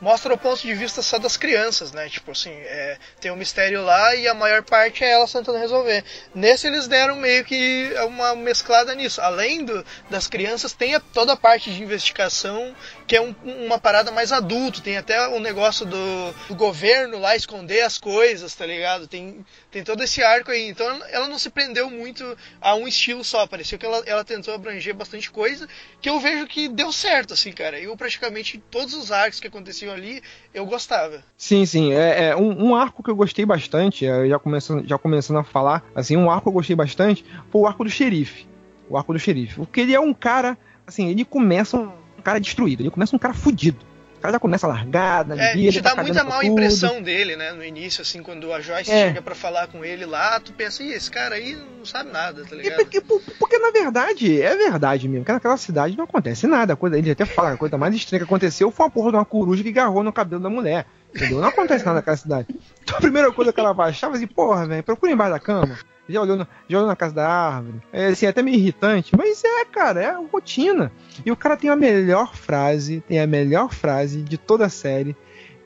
mostra 0.00 0.32
o 0.32 0.38
ponto 0.38 0.62
de 0.62 0.72
vista 0.72 1.02
só 1.02 1.18
das 1.18 1.36
crianças, 1.36 1.90
né? 1.90 2.08
Tipo 2.08 2.30
assim, 2.30 2.52
é, 2.52 2.96
tem 3.20 3.30
um 3.32 3.36
mistério 3.36 3.82
lá 3.82 4.14
e 4.14 4.28
a 4.28 4.34
maior 4.34 4.62
parte 4.62 5.02
é 5.02 5.10
elas 5.10 5.32
tentando 5.32 5.58
resolver. 5.58 6.04
Nesse 6.32 6.68
eles 6.68 6.86
deram 6.86 7.16
meio 7.16 7.44
que 7.44 7.90
uma 8.06 8.36
mesclada 8.36 8.94
nisso. 8.94 9.20
Além 9.20 9.64
do, 9.64 9.84
das 10.08 10.28
crianças, 10.28 10.72
tem 10.72 10.94
a- 10.94 11.00
toda 11.00 11.32
a 11.32 11.36
parte 11.36 11.72
de 11.72 11.82
investigação 11.82 12.74
que 13.06 13.16
é 13.16 13.20
um- 13.20 13.34
uma 13.44 13.80
parada 13.80 14.12
mais 14.12 14.30
adulto. 14.30 14.80
Tem 14.80 14.96
até 14.96 15.26
o 15.28 15.40
negócio 15.40 15.84
do, 15.84 16.32
do 16.48 16.54
governo 16.54 17.18
lá 17.18 17.34
esconder 17.34 17.80
as 17.82 17.98
coisas, 17.98 18.54
tá 18.54 18.64
ligado? 18.64 19.08
Tem, 19.08 19.44
tem 19.70 19.82
todo 19.82 20.02
esse 20.02 20.22
arco 20.22 20.50
aí. 20.50 20.68
Então 20.68 20.86
ela 21.10 21.28
não 21.28 21.38
se 21.38 21.50
prendeu 21.50 21.90
muito 21.90 22.36
a 22.60 22.74
um 22.74 22.86
estilo 22.86 23.22
só. 23.24 23.46
Pareceu 23.46 23.78
que 23.78 23.86
ela, 23.86 24.02
ela 24.06 24.24
tentou 24.24 24.54
abranger 24.54 24.94
bastante 24.94 25.30
coisa 25.30 25.68
que 26.00 26.08
eu 26.08 26.18
vejo 26.20 26.46
que 26.46 26.68
deu 26.68 26.92
certo, 26.92 27.34
assim, 27.34 27.52
cara. 27.52 27.78
Eu 27.78 27.96
praticamente 27.96 28.62
todos 28.70 28.94
os 28.94 29.12
arcos 29.12 29.40
que 29.40 29.46
aconteciam 29.46 29.92
ali 29.92 30.22
eu 30.52 30.66
gostava. 30.66 31.22
Sim, 31.36 31.64
sim. 31.66 31.92
É, 31.92 32.28
é 32.28 32.36
um, 32.36 32.68
um 32.68 32.76
arco 32.76 33.02
que 33.02 33.10
eu 33.10 33.16
gostei 33.16 33.44
bastante, 33.44 34.06
é, 34.06 34.28
já 34.28 34.38
começando, 34.38 34.86
já 34.86 34.98
começando 34.98 35.38
a 35.38 35.44
falar, 35.44 35.84
assim, 35.94 36.16
um 36.16 36.30
arco 36.30 36.44
que 36.44 36.48
eu 36.48 36.52
gostei 36.52 36.76
bastante 36.76 37.24
foi 37.50 37.60
o 37.62 37.66
arco 37.66 37.84
do 37.84 37.90
xerife. 37.90 38.46
O 38.88 38.96
arco 38.96 39.12
do 39.12 39.18
xerife. 39.18 39.56
Porque 39.56 39.80
ele 39.80 39.94
é 39.94 40.00
um 40.00 40.14
cara, 40.14 40.56
assim, 40.86 41.08
ele 41.08 41.24
começa 41.24 41.76
um 41.76 42.22
cara 42.22 42.40
destruído, 42.40 42.82
ele 42.82 42.90
começa 42.90 43.14
um 43.14 43.18
cara 43.18 43.34
fudido. 43.34 43.86
O 44.18 44.20
cara 44.20 44.32
já 44.32 44.40
começa 44.40 44.66
largado 44.66 45.36
na 45.36 45.42
É, 45.42 45.52
vida, 45.54 45.70
te 45.70 45.80
tá 45.80 45.90
dá 45.90 45.94
cagando 45.96 46.12
muita 46.14 46.24
mal 46.28 46.42
impressão 46.42 47.00
dele, 47.00 47.36
né? 47.36 47.52
No 47.52 47.64
início, 47.64 48.02
assim, 48.02 48.20
quando 48.20 48.52
a 48.52 48.60
Joyce 48.60 48.90
É. 48.90 49.06
chega 49.08 49.22
pra 49.22 49.34
falar 49.34 49.68
com 49.68 49.84
ele 49.84 50.04
lá, 50.04 50.40
tu 50.40 50.52
pensa, 50.52 50.82
ih, 50.82 50.90
esse 50.92 51.08
cara 51.08 51.36
aí 51.36 51.56
não 51.78 51.84
sabe 51.86 52.10
nada, 52.10 52.44
tá 52.44 52.56
ligado? 52.56 52.78
porque, 52.78 53.00
por- 53.00 53.22
porque, 53.38 53.58
na 53.58 53.70
verdade, 53.70 54.42
é 54.42 54.56
verdade 54.56 55.08
mesmo, 55.08 55.24
que 55.24 55.30
naquela 55.30 55.56
cidade 55.56 55.96
não 55.96 56.02
acontece 56.04 56.48
nada. 56.48 56.72
A 56.72 56.76
coisa, 56.76 56.98
ele 56.98 57.12
até 57.12 57.24
fala 57.24 57.52
a 57.52 57.56
coisa 57.56 57.78
mais 57.78 57.94
estranha 57.94 58.18
que 58.18 58.24
aconteceu 58.24 58.72
foi 58.72 58.86
uma 58.86 58.90
porra 58.90 59.10
de 59.12 59.16
uma 59.18 59.24
coruja 59.24 59.62
que 59.62 59.68
agarrou 59.68 60.02
no 60.02 60.12
cabelo 60.12 60.42
da 60.42 60.50
mulher. 60.50 60.84
Entendeu? 61.14 61.40
Não 61.40 61.48
acontece 61.48 61.84
nada 61.86 61.98
naquela 61.98 62.16
cidade. 62.16 62.48
Então 62.82 62.98
a 62.98 63.00
primeira 63.00 63.30
coisa 63.32 63.52
que 63.52 63.60
ela 63.60 63.72
vai 63.72 63.90
achar, 63.90 64.08
vai 64.08 64.16
assim, 64.16 64.26
porra, 64.26 64.66
velho, 64.66 64.82
procura 64.82 65.12
embaixo 65.12 65.32
da 65.32 65.38
cama. 65.40 65.78
Já 66.08 66.22
olhou, 66.22 66.36
na, 66.36 66.46
já 66.68 66.78
olhou 66.78 66.88
na 66.88 66.96
casa 66.96 67.14
da 67.14 67.28
árvore. 67.28 67.80
É 67.92 68.06
assim, 68.06 68.26
até 68.26 68.42
meio 68.42 68.56
irritante, 68.56 69.14
mas 69.16 69.42
é, 69.44 69.64
cara, 69.66 70.02
é 70.02 70.12
rotina. 70.32 70.90
E 71.24 71.30
o 71.30 71.36
cara 71.36 71.56
tem 71.56 71.68
a 71.68 71.76
melhor 71.76 72.34
frase, 72.34 73.02
tem 73.06 73.20
a 73.20 73.26
melhor 73.26 73.72
frase 73.74 74.22
de 74.22 74.38
toda 74.38 74.66
a 74.66 74.70
série, 74.70 75.14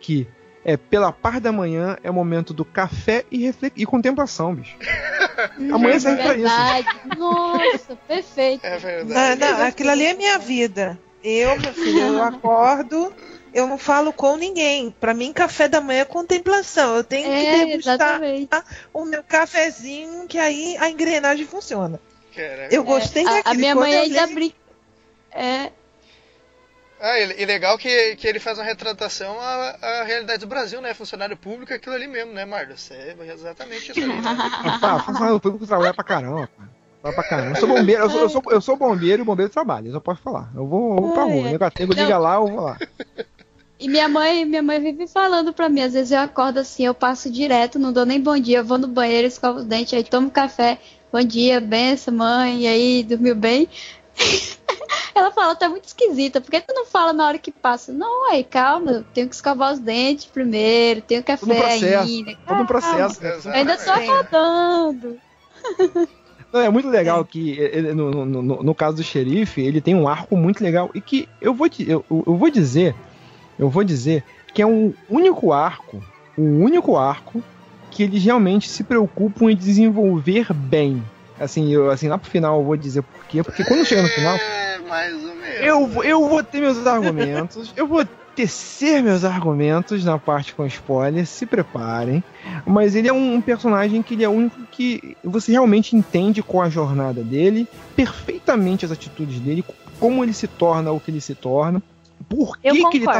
que 0.01 0.27
é 0.65 0.77
pela 0.77 1.13
par 1.13 1.41
da 1.41 1.51
manhã 1.53 1.97
é 2.05 2.11
o 2.11 2.15
momento 2.15 2.53
do 2.55 2.65
café 2.65 3.25
e, 3.31 3.39
refle- 3.47 3.73
e 3.77 3.85
contemplação, 3.87 4.55
bicho. 4.55 4.77
Amanhã 5.73 5.99
serve 5.99 6.23
pra 6.23 6.35
isso. 6.35 6.43
Verdade. 6.43 7.19
Nossa, 7.19 7.97
perfeito. 8.09 8.65
É 8.65 8.79
verdade. 8.79 9.41
Não, 9.41 9.59
não, 9.59 9.65
aquilo 9.67 9.91
ali 9.91 10.05
é 10.07 10.15
minha 10.15 10.39
vida. 10.39 10.99
Eu, 11.23 11.59
meu 11.61 11.73
filho, 11.73 12.01
eu 12.01 12.23
acordo, 12.23 13.13
eu 13.53 13.67
não 13.67 13.79
falo 13.79 14.13
com 14.13 14.37
ninguém. 14.37 14.91
Pra 14.91 15.13
mim, 15.15 15.33
café 15.33 15.69
da 15.69 15.81
manhã 15.81 16.01
é 16.01 16.05
contemplação. 16.05 16.97
Eu 16.97 17.05
tenho 17.05 17.25
que 17.25 17.31
É, 17.47 17.67
degustar 17.67 17.95
exatamente. 17.95 18.51
o 18.93 19.05
meu 19.05 19.23
cafezinho, 19.23 20.27
que 20.27 20.39
aí 20.39 20.77
a 20.79 20.89
engrenagem 20.91 21.47
funciona. 21.47 22.01
Cara, 22.35 22.69
Eu 22.71 22.83
gostei 22.85 23.25
É, 23.25 23.29
a, 23.29 23.33
daquilo. 23.35 23.51
a 23.51 23.55
minha 23.55 23.75
Quando 23.75 23.81
mãe 23.83 23.93
eu 23.95 24.03
ainda 24.03 24.25
li- 24.27 24.35
brinca. 24.35 24.57
É, 25.33 25.71
Ah, 27.05 27.19
e 27.19 27.43
e 27.43 27.45
legal 27.47 27.77
que, 27.77 28.15
que 28.17 28.29
ele 28.29 28.39
faz 28.39 28.59
uma 28.59 28.65
retratação 28.65 29.39
à, 29.41 29.77
à 29.83 30.03
realidade 30.05 30.39
do 30.41 30.47
Brasil, 30.47 30.81
né? 30.81 30.95
Funcionário 30.95 31.37
público 31.37 31.73
é 31.73 31.77
aquilo 31.77 31.95
ali 31.97 32.07
mesmo, 32.07 32.33
né, 32.33 32.45
Marlos? 32.45 32.91
É 32.93 33.15
exatamente 33.33 33.91
isso 33.91 34.01
aí, 34.01 34.07
né? 34.07 34.23
Pá, 34.81 35.01
funcionário 35.05 35.41
público 35.41 35.67
trabalha 35.67 35.93
pra 35.93 36.05
caramba, 36.05 36.49
pra 37.03 37.25
caramba. 37.25 37.57
Eu 37.57 37.61
sou 37.61 37.69
bombeiro, 37.69 38.03
eu 38.05 38.09
sou, 38.11 38.21
eu 38.21 38.29
sou, 38.29 38.43
eu 38.51 38.61
sou 38.61 38.77
bombeiro 38.77 39.23
e 39.23 39.25
bombeiro 39.25 39.51
trabalha, 39.51 39.89
eu 39.89 39.93
só 39.93 39.99
posso 40.01 40.23
falar. 40.23 40.51
Eu 40.55 40.65
vou, 40.67 40.95
eu 40.97 41.03
vou 41.03 41.13
pra 41.13 41.25
rua. 41.25 41.49
é. 41.49 41.53
Não. 41.97 42.03
liga 42.05 42.19
lá, 42.19 42.35
eu 42.37 42.47
vou 42.47 42.61
lá. 42.61 42.79
E 43.83 43.89
minha 43.89 44.09
mãe, 44.09 44.45
minha 44.45 44.63
mãe 44.63 44.79
vive 44.81 45.09
falando 45.09 45.53
pra 45.53 45.69
mim, 45.69 45.81
às 45.81 45.93
vezes 45.93 46.13
eu 46.13 46.21
acordo 46.21 46.59
assim, 46.61 46.85
eu 46.87 46.95
passo 46.95 47.29
direto, 47.31 47.79
não 47.81 47.93
dou 47.93 48.07
nem 48.07 48.21
bom 48.21 48.39
dia, 48.39 48.59
eu 48.59 48.65
vou 48.65 48.79
no 48.79 48.87
banheiro, 48.87 49.27
escovo 49.27 49.59
os 49.59 49.65
dentes, 49.65 49.93
aí 49.95 50.05
tomo 50.05 50.31
café, 50.31 50.79
bom 51.13 51.21
dia, 51.23 51.61
benção, 51.61 52.15
mãe, 52.15 52.61
e 52.63 52.67
aí, 52.69 53.03
dormiu 53.03 53.35
bem? 53.35 53.69
Ela 55.15 55.31
fala, 55.33 55.55
tá 55.57 55.69
muito 55.69 55.85
esquisita, 55.87 56.41
por 56.41 56.51
que 56.51 56.61
tu 56.61 56.73
não 56.73 56.87
fala 56.87 57.13
na 57.13 57.27
hora 57.27 57.39
que 57.39 57.51
passa? 57.51 57.93
Não, 57.93 58.31
aí, 58.31 58.45
calma, 58.45 58.91
eu 58.93 59.05
tenho 59.13 59.29
que 59.29 59.35
escovar 59.35 59.73
os 59.73 59.79
dentes 59.81 60.27
primeiro, 60.27 61.03
tenho 61.03 61.23
Todo 61.23 61.45
um 61.45 61.49
café 61.49 61.61
processo. 61.61 62.13
ainda. 62.13 62.37
Todo 62.47 62.63
um 62.63 62.67
processo. 62.67 63.21
né? 63.49 63.57
Ainda 63.57 63.77
tô 63.77 63.91
acordando. 63.91 65.19
Não, 66.53 66.61
é 66.61 66.69
muito 66.69 66.89
legal 66.89 67.25
que 67.25 67.51
ele- 67.59 67.95
no, 67.95 68.11
no, 68.11 68.43
no- 68.43 68.63
no 68.63 68.75
caso 68.75 68.97
do 68.99 69.03
xerife, 69.03 69.61
ele 69.61 69.81
tem 69.81 69.95
um 69.95 70.07
arco 70.07 70.37
muito 70.37 70.63
legal 70.63 70.91
e 70.95 71.01
que 71.01 71.29
eu 71.41 71.53
vou, 71.55 71.69
te- 71.69 71.89
eu, 71.89 72.05
eu 72.11 72.37
vou 72.37 72.51
dizer, 72.51 72.95
eu 73.59 73.69
vou 73.69 73.85
dizer 73.85 74.25
que 74.55 74.63
é 74.63 74.67
um 74.67 74.93
único 75.09 75.53
arco, 75.53 76.03
o 76.37 76.43
único 76.43 76.97
arco 76.97 77.43
que 77.91 78.03
eles 78.03 78.23
realmente 78.25 78.69
se 78.69 78.83
preocupam 78.85 79.51
em 79.51 79.57
desenvolver 79.57 80.53
bem. 80.53 81.03
Assim, 81.39 81.73
eu, 81.73 81.91
assim 81.91 82.09
lá 82.09 82.17
pro 82.19 82.31
final 82.31 82.59
eu 82.61 82.65
vou 82.65 82.77
dizer 82.77 83.03
por 83.03 83.27
quê, 83.27 83.43
porque 83.43 83.65
quando 83.65 83.85
chega 83.85 84.03
no 84.03 84.09
final, 84.09 84.37
É, 84.37 84.79
mais 84.89 85.15
ou 85.15 85.35
menos. 85.35 85.61
eu, 85.61 85.87
vou- 85.87 86.05
eu 86.05 86.29
vou 86.29 86.43
ter 86.43 86.61
meus 86.61 86.87
argumentos, 86.87 87.73
eu 87.77 87.87
vou 87.87 88.05
tecer 88.35 89.03
meus 89.03 89.25
argumentos 89.25 90.03
na 90.05 90.19
parte 90.19 90.55
com 90.55 90.65
spoiler, 90.67 91.27
se 91.27 91.45
preparem. 91.45 92.25
Mas 92.67 92.95
ele 92.95 93.09
é 93.09 93.13
um, 93.13 93.35
um 93.35 93.41
personagem 93.43 94.03
que 94.03 94.15
ele 94.15 94.25
é 94.25 94.29
o 94.29 94.33
único 94.33 94.57
que 94.71 95.17
você 95.23 95.53
realmente 95.53 95.95
entende 95.95 96.43
com 96.43 96.63
a 96.63 96.71
jornada 96.71 97.23
dele, 97.23 97.69
perfeitamente 97.95 98.85
as 98.87 98.91
atitudes 98.91 99.39
dele, 99.41 99.63
como 100.01 100.23
ele 100.25 100.33
se 100.33 100.47
torna 100.49 100.93
o 100.93 101.01
que 101.01 101.11
ele 101.11 101.21
se 101.21 101.35
torna. 101.35 101.83
Por 102.37 102.57
que, 102.59 102.69
que 102.91 102.97
ele 102.99 103.05
tá 103.07 103.13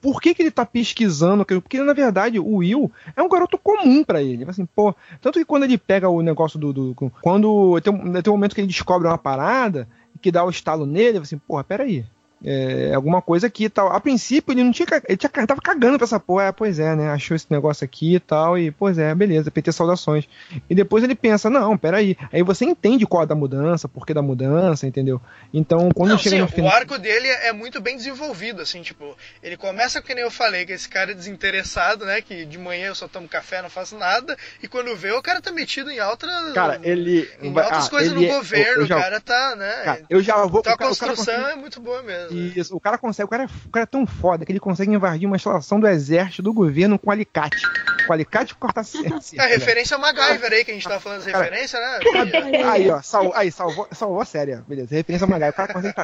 por 0.00 0.20
que, 0.20 0.34
que 0.34 0.42
ele 0.42 0.50
tá 0.50 0.66
pesquisando? 0.66 1.44
Porque, 1.44 1.82
na 1.82 1.92
verdade, 1.92 2.38
o 2.38 2.56
Will 2.56 2.90
é 3.16 3.22
um 3.22 3.28
garoto 3.28 3.58
comum 3.58 4.02
pra 4.04 4.22
ele. 4.22 4.44
Assim, 4.48 4.66
pô, 4.66 4.94
tanto 5.20 5.38
que 5.38 5.44
quando 5.44 5.64
ele 5.64 5.78
pega 5.78 6.08
o 6.08 6.20
negócio 6.22 6.58
do. 6.58 6.72
do- 6.72 6.94
quando 7.22 7.80
tem, 7.80 7.92
um- 7.92 8.12
tem 8.22 8.30
um 8.32 8.36
momento 8.36 8.54
que 8.54 8.60
ele 8.60 8.68
descobre 8.68 9.06
uma 9.08 9.18
parada 9.18 9.88
que 10.20 10.30
dá 10.30 10.44
o 10.44 10.50
estalo 10.50 10.86
nele, 10.86 11.18
assim, 11.18 11.36
porra, 11.38 11.62
peraí. 11.64 12.04
É, 12.44 12.92
alguma 12.94 13.22
coisa 13.22 13.46
aqui 13.46 13.64
e 13.64 13.68
tal. 13.70 13.88
A 13.90 13.98
princípio 14.00 14.52
ele 14.52 14.62
não 14.62 14.70
tinha. 14.72 14.86
Ele 15.08 15.16
tinha, 15.16 15.30
tava 15.46 15.60
cagando 15.62 15.96
pra 15.96 16.04
essa 16.04 16.20
porra. 16.20 16.44
É, 16.44 16.52
pois 16.52 16.78
é, 16.78 16.94
né? 16.94 17.10
Achou 17.10 17.34
esse 17.34 17.46
negócio 17.50 17.84
aqui 17.84 18.16
e 18.16 18.20
tal. 18.20 18.58
E, 18.58 18.70
pois 18.70 18.98
é, 18.98 19.14
beleza, 19.14 19.50
PT 19.50 19.72
saudações. 19.72 20.28
E 20.68 20.74
depois 20.74 21.02
ele 21.04 21.14
pensa, 21.14 21.48
não, 21.48 21.76
peraí. 21.78 22.16
Aí 22.32 22.42
você 22.42 22.64
entende 22.64 23.06
qual 23.06 23.22
é 23.22 23.26
da 23.26 23.34
mudança, 23.34 23.88
por 23.88 24.04
que 24.06 24.12
da 24.12 24.20
mudança, 24.22 24.86
entendeu? 24.86 25.20
Então, 25.52 25.88
quando 25.94 26.10
Não, 26.10 26.18
chega 26.18 26.36
sim, 26.36 26.42
no 26.42 26.48
final. 26.48 26.70
o 26.70 26.74
arco 26.74 26.98
dele 26.98 27.28
é 27.28 27.52
muito 27.52 27.80
bem 27.80 27.96
desenvolvido, 27.96 28.60
assim, 28.60 28.82
tipo, 28.82 29.16
ele 29.42 29.56
começa 29.56 30.02
que 30.02 30.14
nem 30.14 30.22
eu 30.24 30.30
falei, 30.30 30.66
que 30.66 30.72
esse 30.72 30.88
cara 30.88 31.12
é 31.12 31.14
desinteressado, 31.14 32.04
né, 32.04 32.20
que 32.20 32.44
de 32.44 32.58
manhã 32.58 32.88
eu 32.88 32.94
só 32.94 33.06
tomo 33.08 33.28
café, 33.28 33.62
não 33.62 33.70
faço 33.70 33.96
nada, 33.96 34.36
e 34.62 34.68
quando 34.68 34.94
vê, 34.96 35.12
o 35.12 35.22
cara 35.22 35.40
tá 35.40 35.52
metido 35.52 35.90
em 35.90 36.00
outra... 36.00 36.28
Cara, 36.54 36.80
ele. 36.82 37.28
em 37.40 37.48
outras 37.56 37.86
ah, 37.86 37.90
coisas 37.90 38.12
ele 38.12 38.20
no 38.20 38.26
é- 38.32 38.34
governo, 38.36 38.72
eu- 38.74 38.80
eu 38.82 38.86
já- 38.86 38.96
o 38.96 39.00
cara 39.00 39.20
tá, 39.20 39.56
né, 39.56 39.72
Cara, 39.84 40.02
eu 40.10 40.22
já 40.22 40.36
vou. 40.44 40.60
então 40.60 40.72
a 40.72 40.76
cara- 40.76 40.76
cara 40.76 40.88
construção 41.10 41.34
consegue- 41.34 41.52
é 41.52 41.56
muito 41.56 41.80
boa 41.80 42.02
mesmo. 42.02 42.33
Isso, 42.34 42.76
o 42.76 42.80
cara 42.80 42.98
consegue, 42.98 43.26
o 43.26 43.28
cara, 43.28 43.44
é, 43.44 43.46
o 43.46 43.70
cara 43.70 43.82
é 43.84 43.86
tão 43.86 44.06
foda 44.06 44.44
que 44.44 44.52
ele 44.52 44.60
consegue 44.60 44.92
invadir 44.92 45.26
uma 45.26 45.36
instalação 45.36 45.78
do 45.80 45.86
exército 45.86 46.42
do 46.42 46.52
governo 46.52 46.98
com 46.98 47.10
alicate. 47.10 47.62
Com 48.06 48.12
alicate 48.12 48.54
corta 48.54 48.82
cerca. 48.84 49.18
A 49.38 49.46
referência 49.46 49.94
é 49.94 49.98
o 49.98 50.00
MacGyver 50.00 50.52
aí, 50.52 50.64
que 50.64 50.70
a 50.70 50.74
gente 50.74 50.84
tava 50.86 51.00
falando 51.00 51.22
das 51.24 51.32
Cara, 51.32 51.44
referências, 51.44 51.80
né? 51.80 52.62
Aí, 52.70 52.90
ó, 52.90 53.00
salvou, 53.02 53.32
aí, 53.34 53.50
salvou, 53.50 53.88
salvou 53.92 54.20
a 54.20 54.24
série, 54.24 54.54
ó. 54.54 54.58
beleza. 54.66 54.94
Referência 54.94 55.24
ao 55.24 55.30
Magai. 55.30 55.50
O 55.50 55.52
cara 55.54 55.72
consegue 55.72 55.94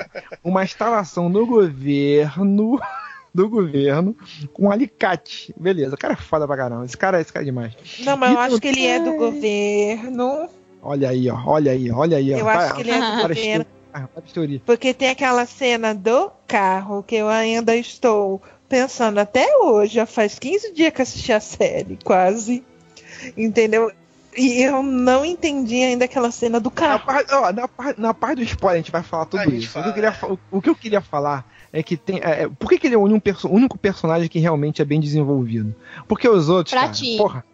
uma 0.42 0.64
instalação 0.64 1.30
do 1.30 1.46
governo. 1.46 2.80
Do 3.32 3.48
governo 3.48 4.16
com 4.52 4.72
alicate. 4.72 5.54
Beleza, 5.56 5.94
o 5.94 5.96
cara 5.96 6.14
é 6.14 6.16
foda 6.16 6.48
pra 6.48 6.56
caramba. 6.56 6.84
Esse 6.84 6.96
cara, 6.96 7.20
esse 7.20 7.32
cara 7.32 7.44
é 7.44 7.46
demais. 7.46 7.72
Não, 8.00 8.16
mas 8.16 8.32
eu 8.32 8.38
acho 8.40 8.60
que 8.60 8.66
ele 8.66 8.84
é 8.84 8.98
do 8.98 9.12
governo. 9.14 10.48
Olha 10.82 11.10
aí, 11.10 11.30
ó. 11.30 11.38
Olha 11.46 11.70
aí, 11.70 11.92
olha 11.92 12.16
aí. 12.16 12.34
ó. 12.34 12.38
Eu 12.38 12.44
Vai, 12.44 12.56
acho 12.56 12.74
que 12.74 12.80
ele 12.80 12.90
é 12.90 12.98
várias 12.98 13.38
pena. 13.38 13.66
Teorias. 14.32 14.62
Porque 14.64 14.92
tem 14.94 15.08
aquela 15.10 15.44
cena 15.46 15.94
do 15.94 16.30
carro 16.46 17.02
que 17.02 17.16
eu 17.16 17.28
ainda 17.28 17.74
estou 17.76 18.40
pensando 18.68 19.18
até 19.18 19.46
hoje, 19.58 19.94
já 19.94 20.06
faz 20.06 20.38
15 20.38 20.72
dias 20.72 20.92
que 20.92 21.02
assisti 21.02 21.32
a 21.32 21.40
série, 21.40 21.98
quase. 22.04 22.62
Entendeu? 23.36 23.90
E 24.36 24.62
eu 24.62 24.80
não 24.82 25.24
entendi 25.24 25.82
ainda 25.82 26.04
aquela 26.04 26.30
cena 26.30 26.60
do 26.60 26.70
Na 26.70 26.74
carro. 26.76 27.04
parte, 27.04 27.34
ó, 27.34 27.52
na, 27.52 27.66
parte, 27.66 28.00
na 28.00 28.14
parte 28.14 28.36
do 28.36 28.42
spoiler 28.44 28.74
a 28.74 28.82
gente 28.82 28.92
vai 28.92 29.02
falar 29.02 29.26
tudo 29.26 29.42
isso. 29.52 29.56
O, 29.56 29.58
que 29.60 29.66
fala. 29.66 29.86
eu 29.88 29.92
queria, 29.92 30.14
o 30.52 30.62
que 30.62 30.70
eu 30.70 30.74
queria 30.76 31.00
falar 31.00 31.44
é 31.72 31.82
que 31.82 31.96
tem. 31.96 32.18
é, 32.22 32.44
é, 32.44 32.48
por 32.48 32.68
que, 32.68 32.78
que 32.78 32.86
ele 32.86 32.94
é 32.94 32.98
o 32.98 33.02
único, 33.02 33.20
perso- 33.20 33.48
único 33.48 33.76
personagem 33.76 34.28
que 34.28 34.38
realmente 34.38 34.80
é 34.80 34.84
bem 34.84 35.00
desenvolvido? 35.00 35.74
Porque 36.06 36.28
os 36.28 36.48
outros. 36.48 36.72
Pra 36.72 36.82
cara, 36.82 36.92
ti. 36.92 37.16
Porra. 37.18 37.44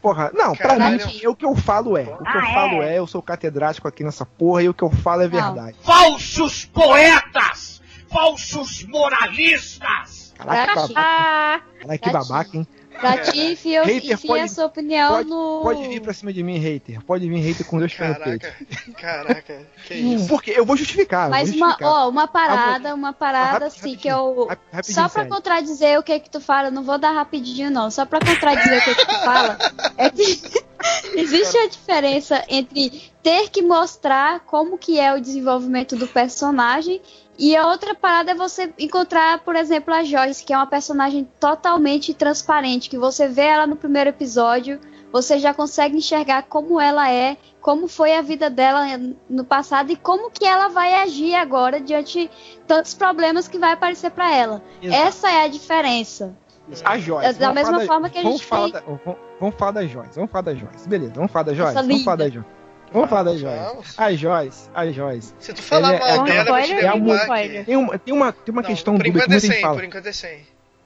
Porra, 0.00 0.30
não, 0.32 0.54
pra 0.54 0.68
Caralho. 0.68 1.06
mim, 1.08 1.26
o 1.26 1.34
que 1.34 1.44
eu 1.44 1.56
falo 1.56 1.96
é. 1.96 2.02
O 2.02 2.24
que 2.24 2.36
eu 2.36 2.40
Ah, 2.40 2.54
falo 2.54 2.82
é? 2.82 2.94
é, 2.94 2.98
eu 2.98 3.06
sou 3.06 3.20
catedrático 3.20 3.88
aqui 3.88 4.04
nessa 4.04 4.24
porra 4.24 4.62
e 4.62 4.68
o 4.68 4.74
que 4.74 4.82
eu 4.84 4.90
falo 4.90 5.22
é 5.22 5.28
Não. 5.28 5.30
verdade. 5.54 5.76
Falsos 5.82 6.64
poetas! 6.66 7.80
Falsos 8.08 8.84
moralistas! 8.84 10.32
Caraca, 10.36 10.72
Pra 10.72 10.74
babaca, 10.82 10.92
Ah, 11.00 11.60
caraca, 11.80 11.98
que 11.98 12.10
Pra 12.10 12.20
babaca, 12.20 12.56
hein? 12.56 12.66
Pra 13.00 13.18
ti, 13.18 13.52
enfia, 13.52 13.82
Hater, 13.82 14.12
enfia 14.12 14.28
pode- 14.28 14.42
a 14.42 14.48
sua 14.48 14.66
opinião 14.66 15.08
Pode, 15.10 15.28
no. 15.28 15.60
pode 15.62 15.88
vir 15.88 16.00
pra 16.00 16.12
cima 16.12 16.32
de 16.32 16.42
mim, 16.42 16.58
hater. 16.58 17.02
Pode 17.04 17.28
vir 17.28 17.40
hater 17.40 17.66
com 17.66 17.78
Deus. 17.78 17.92
Caraca, 17.94 18.54
caraca, 18.98 19.66
que 19.86 19.94
isso. 19.94 20.28
Porque 20.28 20.50
eu 20.52 20.64
vou 20.64 20.76
justificar. 20.76 21.28
Mas 21.28 21.48
vou 21.50 21.58
uma, 21.58 21.66
justificar. 21.68 21.92
ó, 21.92 22.08
uma 22.08 22.28
parada, 22.28 22.94
uma 22.94 23.12
parada 23.12 23.52
Rapi- 23.52 23.66
assim 23.66 23.96
que 23.96 24.08
eu. 24.08 24.46
rapidinho, 24.70 24.94
Só 24.94 25.02
pra 25.02 25.08
sério. 25.22 25.30
contradizer 25.30 25.98
o 25.98 26.02
que 26.02 26.20
que 26.20 26.30
tu 26.30 26.40
fala, 26.40 26.68
eu 26.68 26.72
não 26.72 26.82
vou 26.84 26.98
dar 26.98 27.10
rapidinho 27.12 27.70
não, 27.70 27.90
só 27.90 28.04
pra 28.06 28.20
contradizer 28.20 28.78
o 28.78 28.82
que 28.84 28.94
que 28.94 29.06
tu 29.06 29.18
fala, 29.24 29.58
é 29.98 30.10
que 30.10 30.22
existe 31.14 31.56
a 31.58 31.68
diferença 31.68 32.44
entre 32.48 33.11
ter 33.22 33.50
que 33.50 33.62
mostrar 33.62 34.40
como 34.40 34.76
que 34.76 34.98
é 34.98 35.14
o 35.14 35.20
desenvolvimento 35.20 35.96
do 35.96 36.08
personagem 36.08 37.00
e 37.38 37.56
a 37.56 37.66
outra 37.66 37.94
parada 37.94 38.32
é 38.32 38.34
você 38.34 38.72
encontrar, 38.78 39.40
por 39.40 39.56
exemplo, 39.56 39.92
a 39.94 40.04
Joyce, 40.04 40.44
que 40.44 40.52
é 40.52 40.56
uma 40.56 40.66
personagem 40.66 41.26
totalmente 41.40 42.12
transparente, 42.12 42.90
que 42.90 42.98
você 42.98 43.26
vê 43.26 43.42
ela 43.42 43.66
no 43.66 43.76
primeiro 43.76 44.10
episódio, 44.10 44.78
você 45.10 45.38
já 45.38 45.54
consegue 45.54 45.96
enxergar 45.96 46.44
como 46.44 46.80
ela 46.80 47.10
é, 47.10 47.36
como 47.60 47.88
foi 47.88 48.16
a 48.16 48.22
vida 48.22 48.50
dela 48.50 48.84
no 49.28 49.44
passado 49.44 49.90
e 49.92 49.96
como 49.96 50.30
que 50.30 50.44
ela 50.44 50.68
vai 50.68 50.94
agir 50.94 51.34
agora 51.34 51.80
diante 51.80 52.30
tantos 52.66 52.94
problemas 52.94 53.48
que 53.48 53.58
vai 53.58 53.72
aparecer 53.72 54.10
pra 54.10 54.34
ela. 54.34 54.62
Exato. 54.80 55.02
Essa 55.02 55.30
é 55.30 55.44
a 55.44 55.48
diferença. 55.48 56.36
A 56.84 56.98
Joyce. 56.98 57.26
É 57.28 57.32
da 57.32 57.52
mesma 57.52 57.80
forma 57.80 58.08
que 58.08 58.18
a 58.18 58.22
vamos 58.22 58.38
gente 58.38 58.48
falar 58.48 58.68
da, 58.68 58.80
vamos, 58.80 59.18
vamos 59.40 59.54
falar 59.56 59.72
da 59.72 59.86
Joyce. 59.86 60.14
Vamos 60.14 60.30
falar 60.30 60.42
da 60.42 60.54
Joyce. 60.54 60.88
Beleza, 60.88 61.12
vamos 61.14 61.32
falar 61.32 61.42
da 61.44 61.54
Joyce. 61.54 61.72
Essa 61.72 61.82
Vamos 61.82 62.04
falar 62.04 62.16
da 62.16 62.24
linda. 62.24 62.40
Joyce. 62.40 62.61
Vamos 62.92 63.08
falar 63.08 63.22
da 63.24 63.36
Joyce. 63.36 63.58
Vamos. 63.64 63.98
A 63.98 64.12
Joyce, 64.12 64.70
a 64.74 64.86
Joyce. 64.90 65.34
Se 65.38 65.52
tu 65.52 65.62
falar 65.62 65.94
Ele 65.94 65.96
é- 65.96 66.16
mal 66.16 66.26
é 66.26 66.30
dela, 66.30 66.48
eu 66.48 66.52
vou 66.52 66.62
te 66.62 66.70
spoiler, 66.70 66.84
é 66.84 67.16
spoiler. 67.22 67.64
Tem 67.64 67.76
uma, 67.76 67.98
tem 67.98 68.14
uma, 68.14 68.32
tem 68.32 68.52
uma 68.52 68.62
Não, 68.62 68.68
questão 68.68 68.96
por 68.96 69.06
enquanto 69.06 69.24
é 69.24 69.28
muita 69.28 69.40
gente 69.40 69.52
100, 69.54 69.62
fala. 69.62 69.74
por 69.74 69.84
enquanto 69.84 70.06
é 70.06 70.12
100. 70.12 70.30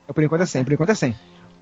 É, 0.09 0.13
Por 0.13 0.23
enquanto 0.25 0.41
é 0.43 0.47
100, 0.47 0.65
por 0.65 0.73
enquanto 0.73 0.91
é 0.91 0.95
100. 0.95 1.17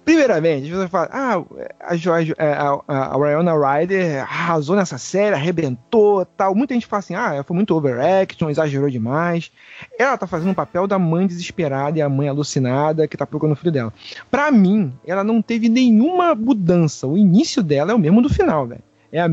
Primeiramente, 0.05 0.71
você 0.71 0.87
fala, 0.87 1.09
ah, 1.11 1.43
a, 1.81 1.97
Joyce, 1.97 2.35
a, 2.39 2.79
a, 2.87 3.15
a 3.15 3.17
Winona 3.17 3.55
Ryder 3.55 4.21
arrasou 4.23 4.77
nessa 4.77 4.99
série, 4.99 5.35
arrebentou 5.35 6.27
tal. 6.27 6.55
Muita 6.55 6.75
gente 6.75 6.85
fala 6.87 6.99
assim, 7.01 7.15
ah, 7.15 7.33
ela 7.37 7.43
foi 7.43 7.57
muito 7.57 7.75
overaction, 7.75 8.51
exagerou 8.51 8.91
demais. 8.91 9.51
Ela 9.99 10.19
tá 10.19 10.27
fazendo 10.27 10.51
o 10.53 10.55
papel 10.55 10.87
da 10.87 10.99
mãe 10.99 11.27
desesperada 11.27 11.99
e 11.99 12.03
a 12.03 12.09
mãe 12.11 12.29
alucinada 12.29 13.09
que 13.09 13.17
tá 13.17 13.25
procurando 13.27 13.55
o 13.55 13.57
filho 13.57 13.73
dela. 13.73 13.95
Pra 14.31 14.51
mim, 14.53 14.93
ela 15.07 15.25
não 15.25 15.41
teve 15.41 15.71
nenhuma 15.71 16.35
mudança. 16.35 17.07
O 17.07 17.17
início 17.17 17.63
dela 17.63 17.93
é 17.93 17.95
o 17.95 17.99
mesmo 17.99 18.21
do 18.21 18.29
final, 18.29 18.67
velho. 18.67 18.83
É 19.17 19.21
a, 19.21 19.29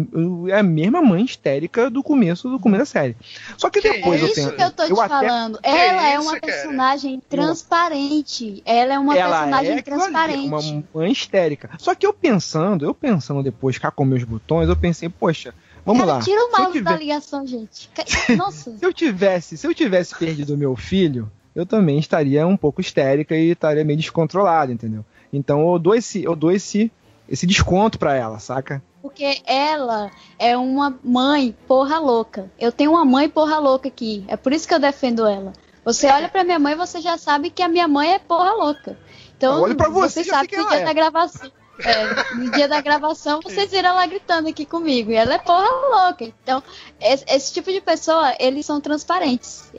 é 0.50 0.60
a 0.60 0.62
mesma 0.62 1.02
mãe 1.02 1.24
histérica 1.26 1.90
do 1.90 2.04
começo 2.04 2.48
do 2.48 2.60
começo 2.60 2.82
da 2.82 2.86
série. 2.86 3.16
Só 3.58 3.68
que 3.68 3.82
Que 3.82 3.94
depois 3.94 4.22
é 4.22 4.24
eu 4.24 4.28
isso 4.28 4.36
penso. 4.36 4.52
que 4.56 4.62
eu 4.62 4.72
tô 4.72 4.86
te 4.86 4.92
até- 4.94 5.08
falando. 5.10 5.60
Ela 5.64 6.08
é 6.08 6.14
isso, 6.14 6.22
uma 6.22 6.40
cara? 6.40 6.54
personagem 6.54 7.20
transparente. 7.28 8.62
Ela 8.66 8.94
é 8.94 9.00
uma 9.00 9.18
ela 9.18 9.38
personagem 9.40 9.78
é 9.78 9.82
transparente. 9.82 10.48
uma 10.48 10.84
mãe 10.94 11.12
histérica. 11.12 11.70
Só 11.78 11.96
que 11.96 12.06
eu 12.06 12.14
pensando, 12.14 12.86
eu 12.86 12.94
pensando 12.94 13.42
depois, 13.44 13.78
cá 13.78 13.92
com 13.92 14.06
meus 14.06 14.24
botões, 14.24 14.70
eu 14.70 14.76
pensei, 14.76 15.10
poxa, 15.10 15.54
vamos 15.86 16.02
Cara, 16.06 16.18
lá. 16.18 16.24
tira 16.24 16.40
o 16.46 16.50
Se 16.50 16.58
eu 16.60 16.64
mouse 16.64 16.82
da 16.82 16.96
ligação, 16.98 17.48
gente. 17.48 17.90
Nossa. 18.38 18.78
Se 18.78 18.86
eu 18.86 18.94
tivesse, 18.94 19.58
se 19.58 19.66
eu 19.68 19.74
tivesse 19.74 20.16
perdido 20.16 20.58
meu 20.58 20.76
filho, 20.76 21.32
eu 21.56 21.66
também 21.66 21.98
estaria 22.00 22.46
um 22.46 22.56
pouco 22.56 22.82
histérica 22.82 23.36
e 23.36 23.50
estaria 23.52 23.84
meio 23.84 23.98
descontrolado, 23.98 24.72
entendeu? 24.72 25.04
Então 25.34 25.72
eu 25.72 25.80
dou 25.80 25.96
esse, 25.96 26.24
eu 26.24 26.36
dou 26.36 26.52
esse, 26.52 26.92
esse 27.28 27.48
desconto 27.48 27.98
pra 27.98 28.16
ela, 28.16 28.38
saca? 28.40 28.82
Porque 29.02 29.42
ela 29.46 30.12
é 30.38 30.56
uma 30.56 30.98
mãe 31.04 31.56
porra 31.68 32.00
louca. 32.00 32.52
Eu 32.60 32.72
tenho 32.72 32.92
uma 32.92 33.04
mãe 33.04 33.28
porra 33.28 33.58
louca 33.58 33.88
aqui. 33.88 34.24
É 34.28 34.38
por 34.38 34.54
isso 34.54 34.68
que 34.68 34.74
eu 34.74 34.80
defendo 34.80 35.26
ela. 35.26 35.54
Você 35.84 36.08
olha 36.08 36.30
pra 36.30 36.44
minha 36.44 36.60
mãe, 36.60 36.76
você 36.76 37.02
já 37.02 37.18
sabe 37.18 37.50
que 37.50 37.64
a 37.64 37.68
minha 37.68 37.88
mãe 37.88 38.14
é 38.14 38.20
porra 38.20 38.52
louca. 38.54 38.98
Então, 39.36 39.58
Eu 39.58 39.64
olho 39.64 39.76
pra 39.76 39.90
você, 39.90 40.24
você 40.24 40.30
sabe 40.30 40.48
que 40.48 40.58
no 40.58 40.68
dia 40.68 40.78
ela 40.78 40.86
da 40.86 40.94
gravação. 40.94 41.52
é, 41.84 42.36
no 42.36 42.52
dia 42.52 42.68
da 42.68 42.80
gravação, 42.80 43.40
vocês 43.44 43.72
viram 43.72 43.90
ela 43.90 44.06
gritando 44.06 44.48
aqui 44.48 44.64
comigo. 44.68 45.10
E 45.12 45.16
ela 45.16 45.34
é 45.34 45.40
porra 45.40 45.68
louca. 46.06 46.26
Então, 46.26 46.62
esse, 47.02 47.26
esse 47.28 47.52
tipo 47.54 47.72
de 47.72 47.82
pessoa, 47.82 48.36
eles 48.40 48.68
são 48.68 48.80
transparentes. 48.80 49.72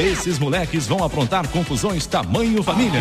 Esses 0.00 0.38
moleques 0.40 0.88
vão 0.88 1.04
aprontar 1.04 1.46
confusões 1.48 2.06
tamanho 2.06 2.60
família. 2.64 3.00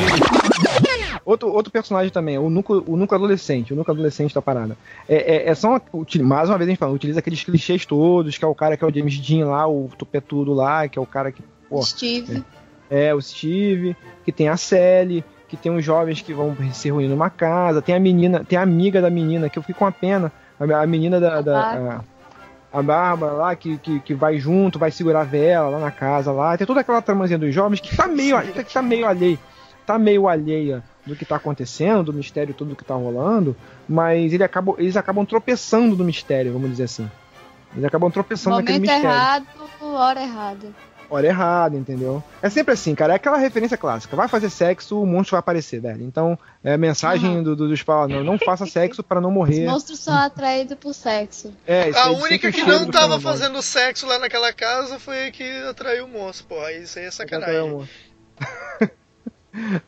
Outro, 1.25 1.49
outro 1.51 1.71
personagem 1.71 2.11
também, 2.11 2.37
o 2.37 2.49
núcleo, 2.49 2.83
o 2.87 2.95
núcleo 2.97 3.17
adolescente, 3.17 3.73
o 3.73 3.75
núcleo 3.75 3.93
adolescente 3.93 4.33
da 4.33 4.41
parada. 4.41 4.77
É, 5.07 5.35
é, 5.35 5.49
é 5.49 5.55
só 5.55 5.69
uma- 5.69 5.81
mais 6.23 6.49
uma 6.49 6.57
vez 6.57 6.67
a 6.67 6.71
gente 6.71 6.79
fala, 6.79 6.91
utiliza 6.93 7.19
aqueles 7.19 7.43
clichês 7.43 7.85
todos, 7.85 8.37
que 8.37 8.45
é 8.45 8.47
o 8.47 8.55
cara 8.55 8.75
que 8.77 8.83
é 8.83 8.87
o 8.87 8.93
James 8.93 9.17
Dean 9.19 9.45
lá, 9.47 9.67
o 9.67 9.89
tupetudo 9.97 10.53
lá, 10.53 10.87
que 10.87 10.97
é 10.97 11.01
o 11.01 11.05
cara 11.05 11.31
que, 11.31 11.41
pô, 11.69 11.81
Steve. 11.81 12.43
é 12.89 13.13
o 13.13 13.21
Steve, 13.21 13.95
que 14.25 14.31
tem 14.31 14.49
a 14.49 14.57
Sally, 14.57 15.23
que 15.47 15.57
tem 15.57 15.75
os 15.75 15.83
jovens 15.83 16.21
que 16.21 16.33
vão 16.33 16.55
se 16.73 16.87
reunir 16.89 17.07
numa 17.07 17.29
casa, 17.29 17.81
tem 17.81 17.95
a 17.95 17.99
menina, 17.99 18.43
tem 18.43 18.57
a 18.57 18.61
amiga 18.61 19.01
da 19.01 19.09
menina, 19.09 19.49
que 19.49 19.57
eu 19.57 19.63
fico 19.63 19.79
com 19.79 19.85
a 19.85 19.91
pena, 19.91 20.31
a, 20.59 20.63
a 20.81 20.85
menina 20.87 21.19
da. 21.19 21.41
da- 21.41 21.59
a, 22.01 22.19
a 22.71 22.83
Bárbara 22.83 23.33
lá, 23.33 23.55
que, 23.55 23.79
que, 23.79 23.99
que 23.99 24.13
vai 24.13 24.37
junto, 24.37 24.77
vai 24.77 24.91
segurar 24.91 25.21
a 25.21 25.23
vela 25.23 25.69
lá 25.69 25.79
na 25.79 25.89
casa 25.89 26.31
lá. 26.31 26.55
Tem 26.55 26.67
toda 26.67 26.81
aquela 26.81 27.01
tramazinha 27.01 27.39
dos 27.39 27.51
jovens 27.51 27.79
que 27.79 27.95
tá 27.97 28.05
meio, 28.07 28.39
que 28.43 28.71
tá 28.71 28.79
meio 28.79 29.07
alheia. 29.07 29.39
Tá 29.87 29.97
meio 29.97 30.27
alheia 30.27 30.83
do 31.09 31.15
que 31.15 31.25
tá 31.25 31.35
acontecendo, 31.35 32.03
do 32.03 32.13
mistério 32.13 32.53
todo 32.53 32.75
que 32.75 32.85
tá 32.85 32.95
rolando, 32.95 33.55
mas 33.87 34.31
ele 34.31 34.43
acaba, 34.43 34.73
eles 34.77 34.95
acabam 34.95 35.25
tropeçando 35.25 35.95
no 35.95 36.03
mistério, 36.03 36.53
vamos 36.53 36.69
dizer 36.71 36.83
assim. 36.83 37.09
Eles 37.73 37.85
acabam 37.85 38.09
tropeçando 38.09 38.55
naquele 38.57 38.79
Momento 38.79 38.91
mistério 38.91 39.15
errado, 39.15 39.45
hora 39.81 40.21
errada. 40.21 40.67
hora 41.09 41.27
errada, 41.27 41.77
entendeu? 41.77 42.23
É 42.41 42.49
sempre 42.49 42.73
assim, 42.73 42.95
cara. 42.95 43.13
É 43.13 43.15
aquela 43.17 43.37
referência 43.37 43.77
clássica. 43.77 44.15
Vai 44.15 44.27
fazer 44.27 44.49
sexo, 44.49 44.99
o 45.01 45.05
monstro 45.05 45.31
vai 45.33 45.39
aparecer, 45.39 45.79
velho. 45.79 46.03
Então, 46.03 46.37
é 46.63 46.73
a 46.73 46.77
mensagem 46.77 47.29
Aham. 47.35 47.43
do, 47.43 47.55
do, 47.55 47.67
dos 47.67 47.79
fala, 47.81 48.07
não, 48.07 48.23
não 48.23 48.37
faça 48.39 48.65
sexo 48.67 49.03
para 49.03 49.21
não 49.21 49.29
Os 49.29 49.35
morrer. 49.35 49.65
monstros 49.67 49.99
são 49.99 50.15
atraídos 50.15 50.77
por 50.79 50.93
sexo. 50.95 51.53
É, 51.67 51.89
isso 51.89 51.99
A 51.99 52.09
única 52.11 52.51
que 52.51 52.61
não 52.63 52.85
tava 52.87 53.19
feromônio. 53.19 53.21
fazendo 53.21 53.61
sexo 53.61 54.07
lá 54.07 54.17
naquela 54.19 54.51
casa 54.51 54.97
foi 54.99 55.27
a 55.27 55.31
que 55.31 55.43
atraiu 55.69 56.05
o 56.05 56.07
monstro, 56.07 56.47
porra. 56.47 56.71
Isso 56.73 56.97
aí 56.97 57.05
é 57.05 57.11
sacanagem. 57.11 57.87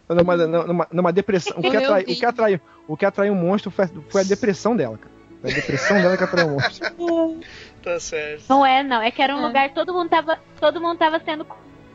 Numa, 0.09 0.35
numa, 0.37 0.87
numa 0.91 1.13
depressão. 1.13 1.53
O 1.57 1.61
que, 1.61 1.75
atrai, 1.77 2.01
o, 2.03 2.05
que 2.05 2.25
atraiu, 2.25 2.59
o 2.87 2.97
que 2.97 3.05
atraiu 3.05 3.33
o 3.33 3.35
monstro 3.35 3.71
foi, 3.71 3.87
foi 4.09 4.21
a 4.21 4.23
depressão 4.25 4.75
dela, 4.75 4.97
cara. 4.97 5.11
Foi 5.41 5.51
a 5.51 5.55
depressão 5.55 6.01
dela 6.01 6.17
que 6.17 6.23
atraiu 6.23 6.47
o 6.47 6.51
monstro. 6.51 7.39
Tá 7.81 7.99
certo. 7.99 8.43
Não 8.47 8.63
é, 8.63 8.83
não. 8.83 9.01
É 9.01 9.09
que 9.09 9.19
era 9.23 9.35
um 9.35 9.39
É. 9.39 9.47
lugar 9.47 9.69
que 9.69 9.73
todo 9.73 9.91
mundo 9.91 10.07
tava, 10.07 10.37
todo 10.59 10.79
mundo 10.79 10.99
tava 10.99 11.19
sendo 11.25 11.43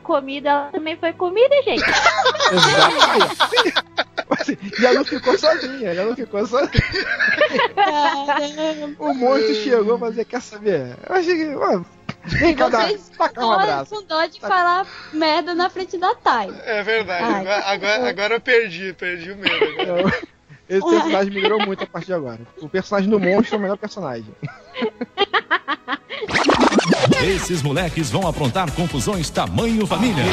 comida, 0.03 0.49
ela 0.51 0.69
também 0.73 0.97
foi 0.97 1.13
comida, 1.13 1.55
gente. 1.63 1.81
Exato. 2.53 3.87
Assim, 4.31 4.57
E 4.81 4.85
ela 4.85 4.97
não 4.97 5.05
ficou 5.05 5.39
sozinha, 5.39 5.91
ela 5.91 6.07
não 6.07 6.17
ficou 6.17 6.45
sozinha. 6.45 6.73
O 8.99 9.15
monstro 9.15 9.55
chegou 9.55 9.99
pra 9.99 10.11
dizer, 10.11 10.25
quer 10.25 10.41
saber? 10.43 10.97
Eu 11.09 11.15
achei 11.17 11.37
que. 11.37 11.55
ó, 11.55 11.83
Vem 12.27 12.55
cá 12.55 12.69
dar 12.69 12.89
Vocês 12.89 13.09
tacar 13.17 13.45
um 13.45 13.53
abraço. 13.53 13.95
com 13.95 14.03
dó 14.03 14.27
de 14.27 14.41
falar 14.41 14.87
merda 15.13 15.55
na 15.55 15.71
frente 15.71 15.97
da 15.97 16.15
Thay. 16.15 16.53
É 16.65 16.83
verdade. 16.83 17.25
Ai, 17.25 17.41
agora, 17.41 17.65
agora, 17.67 18.09
agora 18.09 18.35
eu 18.35 18.41
perdi, 18.41 18.93
perdi 18.93 19.33
o 19.33 19.37
medo. 19.37 19.81
Agora. 19.81 20.37
Esse 20.69 20.89
personagem 20.89 21.33
migrou 21.33 21.65
muito 21.65 21.85
a 21.85 21.87
partir 21.87 22.07
de 22.07 22.15
agora. 22.15 22.41
O 22.61 22.69
personagem 22.69 23.09
do 23.09 23.21
monstro 23.21 23.55
é 23.55 23.59
o 23.59 23.61
melhor 23.61 23.77
personagem. 23.77 24.27
Esses 27.25 27.63
moleques 27.63 28.11
vão 28.11 28.27
aprontar 28.27 28.71
confusões 28.73 29.31
tamanho 29.31 29.87
família. 29.87 30.25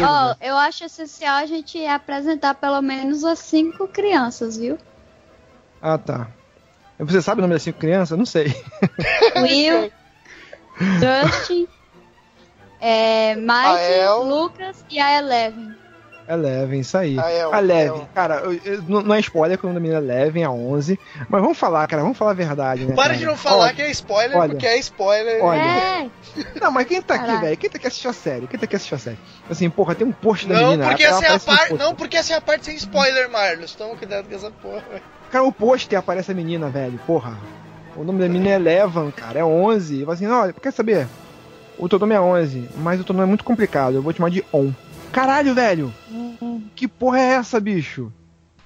Ó, 0.00 0.34
eu 0.40 0.56
acho 0.56 0.84
essencial 0.84 1.36
a 1.36 1.46
gente 1.46 1.84
apresentar 1.86 2.54
pelo 2.54 2.82
menos 2.82 3.24
as 3.24 3.38
cinco 3.38 3.88
crianças, 3.88 4.56
viu? 4.58 4.78
Ah, 5.80 5.96
tá. 5.96 6.28
Você 6.98 7.22
sabe 7.22 7.40
o 7.40 7.42
nome 7.42 7.54
das 7.54 7.62
cinco 7.62 7.78
crianças? 7.78 8.16
Não 8.16 8.26
sei. 8.26 8.54
Will, 9.36 9.90
Dustin, 10.78 11.68
é, 12.80 13.34
Mike. 13.36 14.24
Lucas 14.24 14.84
e 14.90 14.98
a 14.98 15.18
Eleven. 15.18 15.72
Eleven, 16.28 16.80
isso 16.80 16.96
aí. 16.96 17.18
É, 17.18 17.20
a 17.20 17.56
é, 17.56 17.58
Eleven, 17.58 18.02
é. 18.02 18.06
cara, 18.14 18.36
eu- 18.36 18.52
eu- 18.64 18.82
não 18.82 19.12
é 19.14 19.18
spoiler 19.20 19.58
que 19.58 19.66
o 19.66 19.68
nome 19.68 19.80
da 19.80 19.82
menina 19.82 19.98
é 20.00 20.22
Eleven, 20.22 20.44
a 20.44 20.50
11. 20.52 20.98
Mas 21.28 21.42
vamos 21.42 21.58
falar, 21.58 21.86
cara, 21.88 22.00
vamos 22.02 22.16
falar 22.16 22.30
a 22.30 22.34
verdade, 22.34 22.86
né? 22.86 22.94
Para 22.94 23.06
cara? 23.08 23.16
de 23.18 23.26
não 23.26 23.36
falar 23.36 23.64
Olha, 23.64 23.74
que 23.74 23.82
é 23.82 23.90
spoiler, 23.90 24.36
olha. 24.38 24.50
porque 24.50 24.66
é 24.66 24.78
spoiler. 24.78 25.42
Olha. 25.44 25.60
É, 25.60 26.10
Não, 26.60 26.70
mas 26.70 26.86
quem 26.86 27.02
tá 27.02 27.16
aqui, 27.16 27.36
velho? 27.38 27.56
Quem 27.56 27.68
tá 27.68 27.76
aqui 27.76 27.86
assistir 27.88 28.08
a 28.08 28.12
série? 28.12 28.46
Quem 28.46 28.58
tá 28.58 28.64
aqui 28.64 28.76
assistir 28.76 28.94
a 28.94 28.98
série? 28.98 29.18
Assim, 29.50 29.68
porra, 29.68 29.94
tem 29.96 30.06
um 30.06 30.12
post 30.12 30.46
da 30.46 30.54
Não, 30.54 30.70
menina. 30.70 30.88
porque 30.88 31.02
ela 31.02 31.16
essa 31.18 31.26
é 31.26 31.28
a 31.36 31.40
parte. 31.40 31.68
pôster. 31.68 31.78
Não, 31.86 31.94
porque 31.94 32.16
essa 32.16 32.32
é 32.32 32.36
a 32.36 32.40
parte 32.40 32.64
sem 32.66 32.76
spoiler, 32.76 33.28
Marlos. 33.28 33.74
Toma 33.74 33.96
cuidado 33.96 34.28
com 34.28 34.34
essa 34.34 34.50
porra. 34.50 34.80
velho. 34.90 35.02
Cara, 35.30 35.44
o 35.44 35.52
pôster 35.52 35.98
aparece 35.98 36.30
a 36.30 36.34
menina, 36.34 36.68
velho, 36.70 36.98
porra. 37.06 37.36
O 37.96 38.04
nome 38.04 38.20
da 38.20 38.28
menina 38.28 38.50
é 38.50 38.54
Eleven, 38.54 39.10
cara, 39.10 39.38
é 39.40 39.44
11. 39.44 39.96
E 39.96 40.00
fala 40.00 40.14
assim, 40.14 40.26
olha, 40.26 40.52
quer 40.52 40.72
saber? 40.72 41.06
O 41.78 41.88
teu 41.88 41.98
nome 41.98 42.14
é 42.14 42.20
11, 42.20 42.68
mas 42.78 43.00
o 43.00 43.04
teu 43.04 43.12
nome 43.14 43.24
é 43.24 43.28
muito 43.28 43.44
complicado, 43.44 43.94
eu 43.94 44.02
vou 44.02 44.12
te 44.12 44.16
chamar 44.18 44.30
de 44.30 44.44
On. 44.52 44.70
Caralho, 45.12 45.54
velho! 45.54 45.92
Que 46.74 46.88
porra 46.88 47.18
é 47.18 47.32
essa, 47.34 47.60
bicho? 47.60 48.10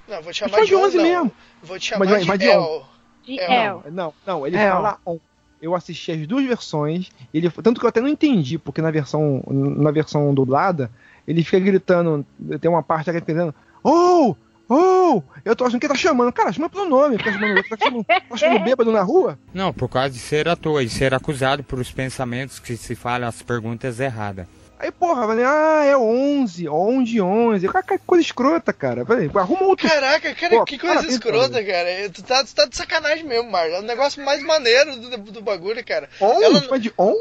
Não, 0.09 0.23
vou 0.23 0.33
te 0.33 0.39
chamar 0.39 0.61
de 0.61 0.67
de 0.67 0.75
11 0.77 0.85
11 0.85 0.97
não. 0.99 1.05
mesmo. 1.05 1.33
Vou 1.63 1.79
te 1.79 1.87
chamar 1.87 2.05
Mas- 2.07 2.21
de 2.23 2.29
mas 2.29 2.39
de 2.39 2.47
El. 2.47 2.85
de 3.25 3.41
É, 3.41 3.65
El. 3.67 3.83
Não, 3.91 4.15
não, 4.27 4.47
ele 4.47 4.57
É, 4.57 4.71
fala 4.71 4.99
On. 5.05 5.19
Eu 5.61 5.75
assisti 5.75 6.13
as 6.13 6.27
duas 6.27 6.45
versões, 6.45 7.11
ele, 7.33 7.51
tanto 7.51 7.81
que 7.81 7.87
eu 7.87 7.89
até 7.89 8.01
não 8.01 8.09
entendi, 8.09 8.59
porque 8.59 8.83
na 8.83 8.91
versão, 8.91 9.43
na 9.49 9.91
versão 9.91 10.33
dublada, 10.35 10.91
ele 11.27 11.43
fica 11.43 11.59
gritando, 11.59 12.25
tem 12.61 12.71
uma 12.71 12.83
parte 12.83 13.05
que 13.05 13.11
ele 13.11 13.21
gritando, 13.21 13.55
Oh! 13.83 14.37
Oh! 14.69 15.23
Eu 15.45 15.55
tô 15.55 15.65
achando 15.65 15.79
que 15.81 15.87
ele 15.87 15.93
tá 15.95 15.99
chamando. 15.99 16.33
Cara, 16.33 16.53
chama 16.53 16.69
pelo 16.69 16.89
nome, 16.89 17.19
fica 17.19 17.33
chamando, 17.33 17.63
tá 17.69 17.77
chamando, 17.77 18.05
tá 18.05 18.37
chamando 18.37 18.63
bêbado 18.65 18.91
na 18.93 19.03
rua? 19.03 19.39
Não, 19.55 19.73
por 19.73 19.89
causa 19.89 20.11
de 20.11 20.19
ser 20.19 20.49
ator 20.49 20.83
e 20.83 20.89
ser 20.89 21.15
acusado 21.15 21.63
por 21.63 21.79
os 21.79 21.91
pensamentos 21.93 22.59
que 22.59 22.77
se 22.77 22.95
falam 22.95 23.29
as 23.29 23.43
perguntas 23.43 24.01
erradas. 24.01 24.47
Aí, 24.79 24.91
porra, 24.91 25.27
falei, 25.27 25.43
ah, 25.43 25.85
é 25.87 25.97
11, 25.97 26.69
11, 26.69 27.19
11. 27.21 27.69
Cara, 27.69 27.83
que 27.83 27.99
coisa 28.07 28.23
escrota, 28.23 28.75
cara. 28.75 29.07
Falei, 29.07 29.31
arruma 29.35 29.63
outro. 29.63 29.89
Caraca, 29.89 30.35
cara, 30.35 30.57
Pô, 30.59 30.65
que 30.67 30.77
coisa 30.79 30.97
parabéns, 30.97 31.15
escrota, 31.15 31.65
cara. 31.65 32.11
Tu 32.13 32.23
tá, 32.23 32.45
tu 32.45 32.55
tá 32.55 32.67
de 32.67 32.77
sacanagem 32.77 33.25
mesmo, 33.25 33.51
Marlos. 33.51 33.77
É 33.77 33.79
o 33.81 33.83
negócio 33.83 34.23
mais 34.23 34.43
maneiro 34.43 34.97
do, 34.97 35.17
do 35.33 35.41
bagulho, 35.41 35.83
cara. 35.83 36.11
On? 36.21 36.43
Ela- 36.43 36.61
Chama 36.61 36.79
de 36.79 36.93
on? 36.99 37.15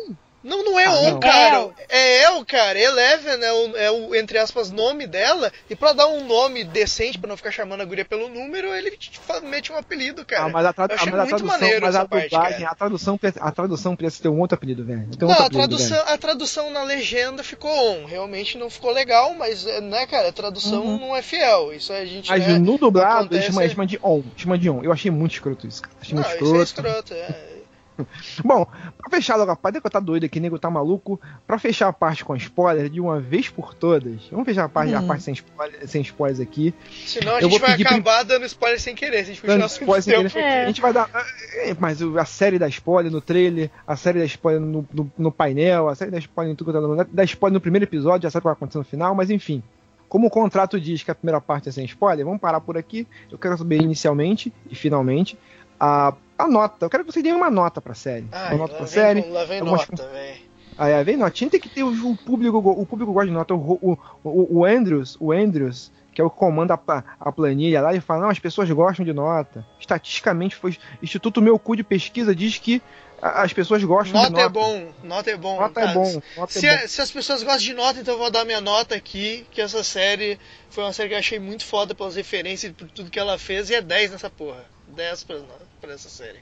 Não, 0.45 0.63
não 0.63 0.79
é 0.79 0.85
Ah, 0.85 0.91
On, 0.93 1.11
não. 1.11 1.19
cara. 1.19 1.55
El. 1.57 1.73
É 1.89 2.23
El, 2.23 2.45
cara. 2.45 2.79
Eleven 2.79 3.43
é 3.43 3.51
o, 3.51 3.77
é 3.77 3.91
o, 3.91 4.15
entre 4.15 4.37
aspas, 4.37 4.69
nome 4.71 5.07
dela. 5.07 5.51
E 5.69 5.75
pra 5.75 5.91
dar 5.91 6.07
um 6.07 6.23
nome 6.25 6.63
decente, 6.63 7.17
pra 7.17 7.27
não 7.27 7.35
ficar 7.35 7.51
chamando 7.51 7.81
a 7.81 7.85
guria 7.85 8.05
pelo 8.05 8.29
número, 8.29 8.67
ele 8.73 8.95
mete 9.43 9.71
um 9.73 9.77
apelido, 9.77 10.23
cara. 10.23 10.43
Ah, 10.45 10.49
mas 10.49 10.65
a, 10.65 10.71
tradu 10.73 10.93
Eu 10.93 10.95
achei 10.97 11.11
mas 11.11 11.19
a 11.19 11.23
muito 11.23 11.37
tradução, 11.37 11.59
maneiro 11.59 11.85
mas 11.85 11.95
a 11.95 11.99
essa 11.99 12.07
parte, 12.07 12.29
dublagem, 12.29 12.65
a 12.65 12.75
tradução, 12.75 13.19
a 13.41 13.51
tradução 13.51 13.95
precisa 13.95 14.23
ter 14.23 14.29
um 14.29 14.39
outro 14.39 14.55
apelido, 14.55 14.85
velho. 14.85 15.07
Tem 15.17 15.27
Não, 15.27 15.31
a 15.31 15.33
apelido, 15.45 15.57
tradução, 15.57 16.03
a 16.05 16.17
tradução 16.17 16.69
na 16.69 16.83
legenda 16.83 17.43
ficou 17.43 17.71
on. 17.71 18.05
Realmente 18.05 18.57
não 18.57 18.69
ficou 18.69 18.91
legal, 18.91 19.33
mas, 19.33 19.65
é, 19.65 19.81
né, 19.81 20.05
cara, 20.05 20.29
a 20.29 20.31
tradução 20.31 20.99
não 20.99 21.15
é 21.15 21.21
fiel. 21.23 21.73
Isso 21.73 21.91
a 21.91 22.05
gente. 22.05 22.29
Mas 22.29 22.47
né, 22.47 22.59
no 22.59 22.77
dublado, 22.77 23.21
acontece- 23.25 23.35
ele 23.35 23.45
chama, 23.47 23.63
ele 23.63 23.73
chama 23.73 23.87
de 23.87 23.99
on. 24.03 24.23
Chama 24.37 24.57
de 24.59 24.69
on. 24.69 24.83
Eu 24.83 24.91
achei 24.93 25.09
muito 25.09 25.33
escroto 25.33 25.65
isso, 25.67 25.81
cara. 25.81 25.95
Achei 25.99 26.13
Não, 26.15 26.21
muito 26.23 26.35
isso 26.45 26.55
é 26.55 26.63
escroto. 26.63 27.13
escroto, 27.13 27.13
é. 27.15 27.54
Bom, 28.43 28.65
pra 28.97 29.09
fechar 29.09 29.35
logo 29.35 29.51
a 29.51 29.55
parte, 29.55 29.79
que 29.79 29.87
eu 29.87 29.91
tá 29.91 29.99
doido 29.99 30.25
aqui, 30.25 30.39
nego 30.39 30.59
tá 30.59 30.69
maluco. 30.69 31.19
Pra 31.47 31.57
fechar 31.57 31.87
a 31.87 31.93
parte 31.93 32.25
com 32.25 32.35
spoiler 32.35 32.89
de 32.89 32.99
uma 32.99 33.19
vez 33.19 33.49
por 33.49 33.73
todas. 33.73 34.21
Vamos 34.31 34.45
fechar 34.45 34.65
a 34.65 34.69
parte, 34.69 34.93
a 34.93 34.99
Hum. 34.99 35.07
parte 35.07 35.23
sem, 35.23 35.33
spoiler, 35.33 35.87
sem 35.87 36.01
spoilers 36.01 36.39
aqui. 36.39 36.73
Senão 37.05 37.35
a 37.35 37.41
Eu 37.41 37.49
gente 37.49 37.59
vai 37.61 37.73
acabar 37.73 38.23
dando 38.23 38.45
spoiler 38.45 38.79
sem 38.79 38.95
querer. 38.95 39.17
Se 39.25 39.31
a 39.31 39.33
gente 39.33 39.41
continuar 39.41 39.65
spoiler 39.67 40.01
sem 40.03 40.13
tempo 40.17 40.29
querer. 40.33 40.45
É. 40.45 40.63
A 40.63 40.67
gente 40.67 40.81
vai 40.81 40.93
dar. 40.93 41.09
é, 41.55 41.75
Mas 41.79 42.01
a 42.01 42.25
série 42.25 42.59
da 42.59 42.67
spoiler 42.67 43.11
no 43.11 43.21
trailer, 43.21 43.69
a 43.87 43.95
série 43.95 44.19
da 44.19 44.25
spoiler 44.25 44.61
no, 44.61 44.85
no- 44.93 45.11
no 45.17 45.31
painel, 45.31 45.87
a 45.89 45.95
série 45.95 46.11
da 46.11 46.17
spoiler 46.19 46.53
em 46.53 46.55
tudo 46.55 46.71
quanto 46.71 46.83
é 46.83 46.87
lugar, 46.87 47.07
da 47.11 47.23
spoiler 47.23 47.53
no 47.53 47.61
primeiro 47.61 47.85
episódio, 47.85 48.23
já 48.23 48.29
sabe 48.31 48.39
o 48.39 48.41
que 48.41 48.45
vai 48.47 48.53
acontecer 48.53 48.77
no 48.77 48.83
final, 48.83 49.15
mas 49.15 49.29
enfim. 49.29 49.63
Como 50.07 50.27
o 50.27 50.29
contrato 50.29 50.79
diz 50.79 51.01
que 51.01 51.09
a 51.11 51.15
primeira 51.15 51.41
parte 51.41 51.67
é 51.67 51.71
sem 51.71 51.83
spoiler, 51.85 52.23
vamos 52.25 52.39
parar 52.39 52.61
por 52.61 52.77
aqui. 52.77 53.07
Eu 53.31 53.37
quero 53.39 53.57
saber 53.57 53.81
inicialmente 53.81 54.53
e 54.69 54.75
finalmente 54.75 55.37
a, 55.79 56.13
a 56.37 56.47
nota. 56.47 56.85
Eu 56.85 56.89
quero 56.89 57.03
que 57.05 57.11
vocês 57.11 57.23
deem 57.23 57.35
uma 57.35 57.49
nota 57.49 57.81
pra 57.81 57.93
série. 57.93 58.27
Ai, 58.31 58.49
uma 58.51 58.59
nota 58.59 58.75
pra 58.75 58.85
vem, 58.85 58.93
série. 58.93 59.21
lá 59.29 59.45
vem 59.45 59.59
algumas- 59.59 59.87
nota, 59.89 60.07
velho. 60.09 60.45
Aí, 60.77 60.93
aí 60.93 61.03
vem 61.05 61.15
notinha, 61.15 61.49
tem 61.49 61.59
que 61.59 61.69
ter 61.69 61.83
o, 61.83 62.15
público, 62.17 62.57
o 62.57 62.85
público 62.85 63.13
gosta 63.13 63.27
de 63.27 63.33
nota. 63.33 63.53
O, 63.53 63.79
o, 63.81 63.97
o, 64.23 64.59
o 64.59 64.65
Andrews, 64.65 65.15
o 65.21 65.31
Andrews, 65.31 65.89
que 66.13 66.19
é 66.19 66.23
o 66.23 66.29
que 66.29 66.35
comanda 66.37 66.73
a, 66.73 67.03
a 67.19 67.31
planilha 67.31 67.81
lá, 67.81 67.91
ele 67.93 68.01
fala, 68.01 68.23
não, 68.23 68.29
as 68.29 68.39
pessoas 68.39 68.69
gostam 68.71 69.05
de 69.05 69.13
nota. 69.13 69.65
Estatisticamente, 69.79 70.55
foi 70.55 70.77
Instituto 71.01 71.41
Meu 71.41 71.57
Cu 71.57 71.75
de 71.77 71.83
Pesquisa 71.83 72.35
diz 72.35 72.57
que 72.57 72.81
as 73.21 73.53
pessoas 73.53 73.81
gostam 73.85 74.21
de 74.21 74.29
Nota 74.29 74.29
nota. 74.31 74.41
é 74.43 74.49
bom, 74.49 74.91
nota 75.03 75.31
é 75.31 75.37
bom. 75.37 75.59
Nota 75.59 75.79
é 75.79 75.83
cara. 75.85 75.93
bom, 75.97 76.21
nota 76.35 76.51
Se, 76.51 76.67
é 76.67 76.77
bom. 76.81 76.87
se 76.89 77.01
as 77.01 77.09
pessoas 77.09 77.41
gostam 77.41 77.61
de 77.63 77.73
nota, 77.73 77.99
então 78.01 78.13
eu 78.15 78.17
vou 78.19 78.29
dar 78.29 78.43
minha 78.43 78.59
nota 78.59 78.93
aqui, 78.95 79.47
que 79.51 79.61
essa 79.61 79.81
série 79.83 80.37
foi 80.69 80.83
uma 80.83 80.91
série 80.91 81.07
que 81.09 81.15
eu 81.15 81.19
achei 81.19 81.39
muito 81.39 81.65
foda 81.65 81.95
pelas 81.95 82.15
referências 82.17 82.69
e 82.71 82.75
por 82.75 82.89
tudo 82.91 83.09
que 83.09 83.17
ela 83.17 83.37
fez, 83.39 83.69
e 83.69 83.75
é 83.75 83.81
10 83.81 84.11
nessa 84.11 84.29
porra. 84.29 84.65
10 84.89 85.23
pra, 85.23 85.37
pra 85.85 85.93
essa 85.95 86.09
série. 86.09 86.39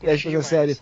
10 0.00 0.22
Curti 0.22 0.42
série. 0.44 0.78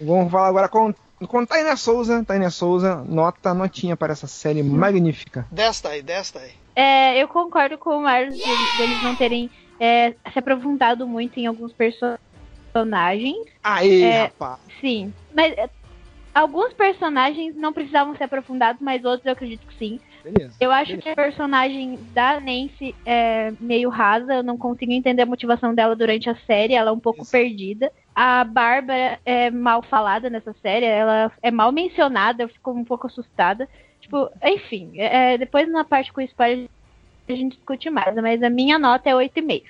Vamos 0.00 0.30
falar 0.30 0.48
agora 0.48 0.68
com, 0.68 0.94
com 1.26 1.44
Tainá 1.44 1.76
Souza. 1.76 2.24
Tainá 2.24 2.50
Souza, 2.50 2.96
nota, 3.06 3.52
notinha 3.52 3.96
para 3.96 4.12
essa 4.12 4.26
série 4.26 4.62
magnífica. 4.62 5.46
10 5.50 5.80
tá 5.80 5.88
aí, 5.90 6.02
10 6.02 6.30
tá 6.30 6.40
aí. 6.40 6.52
É, 6.74 7.22
eu 7.22 7.28
concordo 7.28 7.76
com 7.76 7.98
o 7.98 8.02
Marlos 8.02 8.36
deles, 8.36 8.76
deles 8.78 9.02
não 9.02 9.14
terem 9.16 9.50
é, 9.78 10.14
se 10.32 10.38
aprofundado 10.38 11.06
muito 11.06 11.38
em 11.38 11.46
alguns 11.46 11.72
personagens. 11.72 13.46
Aê, 13.62 14.00
É. 14.02 14.22
rapaz. 14.24 14.58
Sim. 14.80 15.12
Mas 15.34 15.52
é, 15.58 15.68
alguns 16.34 16.72
personagens 16.72 17.54
não 17.56 17.72
precisavam 17.72 18.16
ser 18.16 18.24
aprofundados, 18.24 18.80
mas 18.80 19.04
outros 19.04 19.26
eu 19.26 19.32
acredito 19.32 19.66
que 19.66 19.74
sim. 19.78 20.00
Beleza. 20.22 20.56
Eu 20.60 20.70
acho 20.70 20.92
Beleza. 20.92 21.02
que 21.02 21.08
a 21.08 21.14
personagem 21.14 21.98
da 22.12 22.40
Nancy 22.40 22.94
é 23.04 23.52
meio 23.60 23.88
rasa, 23.88 24.34
eu 24.34 24.42
não 24.42 24.56
consigo 24.56 24.92
entender 24.92 25.22
a 25.22 25.26
motivação 25.26 25.74
dela 25.74 25.96
durante 25.96 26.28
a 26.28 26.36
série, 26.46 26.74
ela 26.74 26.90
é 26.90 26.92
um 26.92 27.00
pouco 27.00 27.22
Isso. 27.22 27.32
perdida. 27.32 27.90
A 28.14 28.44
Bárbara 28.44 29.18
é 29.24 29.50
mal 29.50 29.82
falada 29.82 30.28
nessa 30.28 30.52
série, 30.60 30.84
ela 30.84 31.32
é 31.42 31.50
mal 31.50 31.72
mencionada, 31.72 32.42
eu 32.42 32.48
fico 32.48 32.70
um 32.70 32.84
pouco 32.84 33.06
assustada. 33.06 33.68
Tipo, 34.00 34.30
enfim, 34.44 34.92
é, 34.96 35.38
depois 35.38 35.70
na 35.70 35.84
parte 35.84 36.12
com 36.12 36.20
spoiler 36.20 36.68
a 37.28 37.32
gente 37.32 37.56
discute 37.56 37.88
mais, 37.90 38.14
mas 38.16 38.42
a 38.42 38.50
minha 38.50 38.78
nota 38.78 39.08
é 39.08 39.14
8,5. 39.14 39.64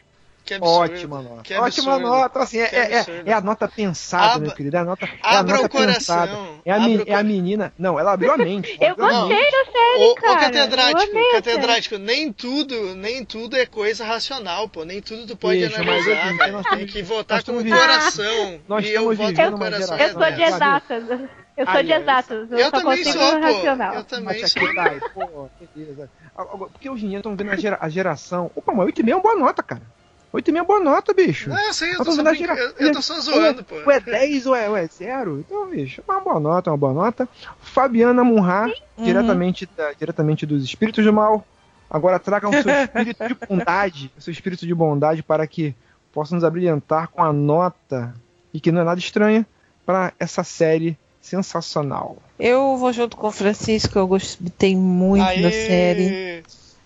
Que 0.51 0.55
absurdo. 0.55 0.93
Ótima 0.93 1.23
nota. 1.23 1.43
Que 1.43 1.55
Ótima 1.55 1.95
absurdo. 1.95 2.17
nota. 2.17 2.39
Assim, 2.41 2.59
é, 2.59 2.65
é- 2.65 2.95
é- 3.01 3.23
é 3.27 3.33
a 3.33 3.41
nota 3.41 3.69
pensada, 3.69 4.25
Abra- 4.35 4.41
meu 4.41 4.51
querido. 4.57 4.77
É 4.77 4.81
a 4.81 4.85
nota, 4.85 5.05
é 5.07 5.09
a 5.23 5.39
Abra 5.39 5.55
nota 5.55 5.67
o 5.67 5.71
coração. 5.71 5.95
pensada. 6.27 6.39
É 6.65 6.73
a, 6.73 6.79
me- 6.81 6.95
abra 6.95 7.05
o 7.07 7.11
é 7.11 7.15
a 7.15 7.23
menina. 7.23 7.73
Não, 7.79 7.99
ela 7.99 8.13
abriu 8.13 8.33
a 8.33 8.37
mente. 8.39 8.77
Eu 8.81 8.97
gostei 8.97 9.51
da 9.51 9.65
série, 9.73 9.99
Ô, 10.05 10.11
ô, 10.11 10.15
cara. 10.17 10.41
catedrático, 10.41 11.13
catedrático, 11.33 11.99
nem 11.99 12.33
tudo, 12.33 12.95
nem 12.95 13.25
tudo 13.25 13.57
é 13.57 13.67
coisa 13.67 14.05
racional, 14.05 14.69
pô. 14.69 14.85
Nem 14.85 15.01
tudo 15.01 15.27
tu 15.27 15.37
pode 15.37 15.61
mas 15.61 15.75
analisar, 15.75 16.37
velho. 16.37 16.53
nós 16.53 16.67
Tem 16.67 16.87
que 16.87 17.03
votar 17.03 17.43
com 17.45 17.53
o 17.53 17.65
coração. 17.69 18.61
Nós 18.69 18.85
e 18.87 18.91
eu 18.93 19.15
voto 19.15 19.35
com 19.35 19.43
o 19.55 19.59
coração. 19.59 19.99
Eu 19.99 20.13
sou 20.13 20.23
É, 20.25 20.31
de 20.33 20.39
sabe? 20.39 20.55
exatas. 20.55 21.05
Eu 21.57 21.67
sou 21.67 21.83
de 21.83 21.93
exatas. 21.93 22.51
Eu, 22.51 22.59
Eu 22.59 22.65
só 22.65 22.71
também 22.71 22.85
consigo 23.05 23.19
sou, 23.19 23.33
pô. 23.33 23.41
racional. 23.41 23.95
Eu 23.95 24.05
também 24.05 24.25
Mas 24.41 24.53
sou. 24.53 24.63
aqui 24.63 24.75
tá 24.75 25.09
pô, 25.13 25.49
beleza. 25.77 26.11
Porque 26.73 26.89
hoje 26.89 27.05
em 27.05 27.09
dia 27.11 27.19
estão 27.19 27.37
vendo 27.37 27.51
a, 27.51 27.57
gera- 27.57 27.79
a 27.81 27.89
geração. 27.91 28.51
Opa, 28.57 28.73
mas 28.73 28.87
8,5 28.87 29.11
é 29.11 29.15
uma 29.15 29.21
boa 29.23 29.35
nota, 29.37 29.63
cara. 29.63 29.83
8,5 30.33 30.49
é 30.49 30.61
uma 30.61 30.65
boa 30.65 30.81
nota, 30.81 31.13
bicho. 31.13 31.51
Não, 31.51 31.59
eu 31.67 31.73
sei, 31.75 31.93
eu 31.95 31.99
tô, 32.05 32.13
só 32.13 32.23
brinca- 32.23 32.55
gera- 32.55 32.57
eu, 32.79 32.87
eu 32.87 32.93
tô 32.93 33.03
só 33.03 33.19
zoando, 33.21 33.65
pô. 33.65 33.75
Ou 33.85 33.91
é 33.91 33.99
10 33.99 34.47
ou 34.47 34.55
é, 34.55 34.69
ou 34.69 34.77
é 34.77 34.87
0. 34.87 35.41
Então, 35.41 35.69
bicho, 35.71 36.03
é 36.07 36.13
uma 36.13 36.21
boa 36.21 36.39
nota, 36.39 36.71
é 36.71 36.73
uma 36.73 36.77
boa 36.79 36.93
nota. 36.93 37.29
Fabiana 37.61 38.23
Munhá, 38.23 38.67
Uhum. 38.97 39.05
diretamente, 39.05 39.69
da- 39.77 39.93
diretamente 39.93 40.47
dos 40.47 40.63
espíritos 40.63 41.05
do 41.05 41.13
mal. 41.13 41.45
Agora 41.91 42.19
tragam 42.21 42.53
seu 42.53 42.63
espírito 42.71 43.27
de 43.27 43.35
bondade, 43.49 44.13
seu 44.19 44.31
espírito 44.31 44.65
de 44.67 44.75
bondade 44.75 45.23
para 45.23 45.45
que 45.47 45.75
possa 46.13 46.35
nos 46.35 46.45
abrilhantar 46.45 47.09
com 47.09 47.23
a 47.23 47.33
nota, 47.33 48.15
e 48.55 48.61
que 48.61 48.71
não 48.71 48.83
é 48.83 48.85
nada 48.85 49.01
estranha, 49.01 49.45
para 49.85 50.13
essa 50.21 50.45
série 50.45 50.97
sensacional. 51.21 52.17
Eu 52.39 52.77
vou 52.77 52.93
junto 52.93 53.17
com 53.17 53.27
o 53.27 53.33
Francisco, 53.33 53.99
eu 53.99 54.07
gostei 54.07 54.77
muito 54.77 55.25
Aê! 55.25 55.43
da 55.43 55.51
série. 55.51 56.45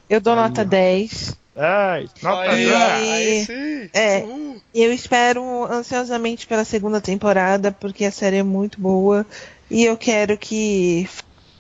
Eu 0.09 0.21
dou 0.21 0.33
Aí, 0.35 0.39
nota 0.41 0.63
ó. 0.63 0.65
10. 1.55 2.11
Ai, 2.25 2.49
Aí, 2.49 2.67
dez. 2.67 3.11
aí 3.11 3.45
sim. 3.47 3.91
É. 3.93 4.19
Uhul. 4.21 4.61
E 4.75 4.83
eu 4.83 4.93
espero 4.93 5.65
ansiosamente 5.71 6.47
pela 6.47 6.65
segunda 6.65 7.01
temporada, 7.01 7.71
porque 7.73 8.05
a 8.05 8.11
série 8.11 8.39
é 8.39 8.43
muito 8.43 8.81
boa. 8.81 9.25
E 9.71 9.85
eu 9.85 9.97
quero 9.97 10.37
que 10.37 11.09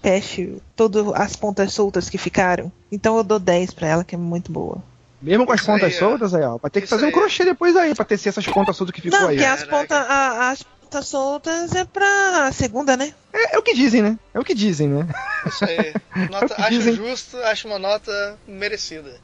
feche 0.02 0.56
todas 0.76 1.06
as 1.14 1.36
pontas 1.36 1.72
soltas 1.72 2.10
que 2.10 2.18
ficaram. 2.18 2.70
Então 2.90 3.16
eu 3.16 3.24
dou 3.24 3.38
10 3.38 3.72
pra 3.72 3.88
ela, 3.88 4.04
que 4.04 4.14
é 4.14 4.18
muito 4.18 4.50
boa. 4.52 4.78
Mesmo 5.22 5.46
com 5.46 5.52
as 5.52 5.60
Isso 5.60 5.70
aí, 5.70 5.80
pontas 5.80 5.94
ó. 5.96 5.98
soltas 5.98 6.34
aí, 6.34 6.42
ó. 6.42 6.58
Vai 6.58 6.70
ter 6.70 6.80
que 6.82 6.86
fazer 6.86 7.04
um 7.04 7.06
aí. 7.08 7.12
crochê 7.12 7.44
depois 7.44 7.74
aí, 7.76 7.94
pra 7.94 8.04
tecer 8.04 8.28
essas 8.28 8.46
pontas 8.46 8.76
soltas 8.76 8.94
que 8.94 9.00
ficou 9.00 9.18
Não, 9.18 9.28
aí. 9.28 9.36
porque 9.36 9.48
as 9.48 9.64
pontas, 9.64 9.96
a- 9.96 10.50
as 10.50 10.62
pontas 10.62 11.06
soltas 11.08 11.74
é 11.74 11.84
pra 11.86 12.50
segunda, 12.52 12.94
né? 12.96 13.14
É, 13.32 13.56
é 13.56 13.58
o 13.58 13.62
que 13.62 13.74
dizem, 13.74 14.02
né? 14.02 14.18
É 14.34 14.38
o 14.38 14.44
que 14.44 14.54
dizem, 14.54 14.88
né? 14.88 15.06
Isso 15.46 15.64
aí. 15.64 15.94
Nota, 16.30 16.44
É 16.52 16.52
o 16.52 16.56
que 16.56 16.62
acho 16.62 16.70
dizem. 16.70 16.94
justo, 16.96 17.38
acho 17.38 17.66
uma 17.66 17.78
nota 17.78 18.38
merecida. 18.46 19.14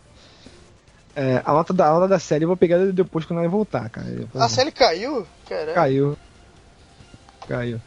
É, 1.15 1.43
a 1.45 1.53
nota 1.53 1.73
da 1.73 1.87
aula 1.87 2.07
da 2.07 2.19
série 2.19 2.45
eu 2.45 2.49
vou 2.49 2.57
pegar 2.57 2.79
depois 2.87 3.25
quando 3.25 3.41
ela 3.41 3.49
voltar, 3.49 3.89
cara. 3.91 4.07
A 4.35 4.49
série 4.49 4.71
caiu? 4.71 5.27
Caramba. 5.49 5.75
Caiu. 5.75 6.19
Caiu. 7.49 7.81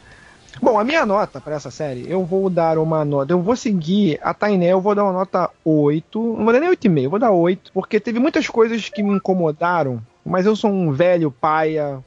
Bom, 0.62 0.78
a 0.78 0.84
minha 0.84 1.06
nota 1.06 1.42
pra 1.42 1.56
essa 1.56 1.72
série, 1.72 2.06
eu 2.08 2.24
vou 2.24 2.50
dar 2.50 2.78
uma 2.78 3.04
nota. 3.04 3.34
Eu 3.34 3.42
vou 3.42 3.56
seguir 3.56 4.20
a 4.22 4.34
Tainé, 4.34 4.68
eu 4.68 4.82
vou 4.82 4.94
dar 4.94 5.04
uma 5.04 5.14
nota 5.14 5.50
8. 5.66 6.20
Não 6.38 6.44
vou 6.44 6.54
dar 6.54 6.60
nem 6.60 6.70
8,5, 6.70 7.04
eu 7.04 7.10
vou 7.10 7.20
dar 7.20 7.32
8. 7.32 7.72
Porque 7.74 8.00
teve 8.00 8.20
muitas 8.20 8.48
coisas 8.48 8.88
que 8.90 9.02
me 9.02 9.16
incomodaram. 9.16 10.02
Mas 10.24 10.46
eu 10.46 10.56
sou 10.56 10.70
um 10.70 10.92
velho 10.92 11.32
paia 11.32 12.04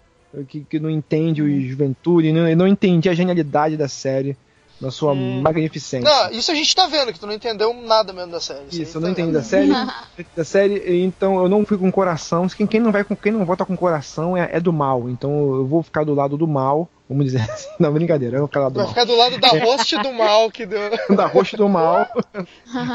que, 0.48 0.60
que 0.60 0.78
não 0.78 0.90
entende 0.90 1.42
o 1.42 1.60
Juventude, 1.60 2.32
não, 2.32 2.54
não 2.54 2.66
entendi 2.66 3.08
a 3.08 3.14
genialidade 3.14 3.76
da 3.76 3.88
série. 3.88 4.36
Na 4.78 4.90
sua 4.90 5.14
magnificência. 5.14 6.08
Não, 6.08 6.30
isso 6.32 6.50
a 6.50 6.54
gente 6.54 6.74
tá 6.76 6.86
vendo, 6.86 7.10
que 7.12 7.18
tu 7.18 7.26
não 7.26 7.32
entendeu 7.32 7.72
nada 7.72 8.12
mesmo 8.12 8.32
da 8.32 8.40
série. 8.40 8.66
Isso, 8.70 8.82
aí 8.82 8.94
eu 8.94 9.00
não 9.00 9.08
tá 9.14 9.22
entendi 9.22 9.28
vendo. 9.28 9.34
da 9.34 9.42
série. 9.42 9.70
da 10.36 10.44
série, 10.44 11.02
então 11.02 11.38
eu 11.42 11.48
não 11.48 11.64
fui 11.64 11.78
com 11.78 11.90
coração. 11.90 12.46
Quem, 12.48 12.66
quem 12.66 12.80
não 12.80 12.92
vai 12.92 13.02
com 13.02 13.16
quem 13.16 13.32
não 13.32 13.44
vota 13.46 13.64
com 13.64 13.74
coração 13.76 14.36
é, 14.36 14.50
é 14.52 14.60
do 14.60 14.72
mal. 14.72 15.08
Então 15.08 15.30
eu 15.54 15.66
vou 15.66 15.82
ficar 15.82 16.04
do 16.04 16.14
lado 16.14 16.36
do 16.36 16.46
mal. 16.46 16.88
Vamos 17.08 17.24
dizer 17.24 17.40
assim. 17.50 17.68
Não, 17.80 17.90
brincadeira, 17.92 18.36
eu 18.36 18.40
vou 18.40 18.48
ficar 18.48 18.60
do 18.60 18.64
lado 18.64 18.72
do 18.74 18.76
Vai 18.76 18.84
mal. 18.84 18.94
ficar 18.94 19.04
do 19.04 19.16
lado 19.16 19.38
da 19.38 19.64
host 19.64 19.96
do 19.98 20.12
mal 20.12 20.50
que 20.50 20.66
deu. 20.66 20.90
da 21.16 21.26
rosto 21.26 21.56
do 21.56 21.68
mal. 21.68 22.06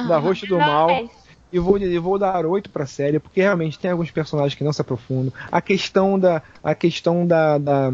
da 0.07 0.17
rosto 0.19 0.45
do 0.45 0.57
mal. 0.59 0.87
Mas, 0.87 1.09
E 1.51 1.57
vou, 1.59 1.77
eu 1.79 2.01
vou 2.01 2.19
dar 2.19 2.45
8 2.45 2.69
pra 2.69 2.85
série, 2.85 3.19
porque 3.19 3.41
realmente 3.41 3.79
tem 3.79 3.89
alguns 3.89 4.11
personagens 4.11 4.53
que 4.53 4.63
não 4.63 4.71
se 4.71 4.81
aprofundam. 4.81 5.33
A 5.51 5.59
questão 5.61 6.19
da. 6.19 6.43
A 6.63 6.75
questão 6.75 7.25
da. 7.25 7.57
da 7.57 7.91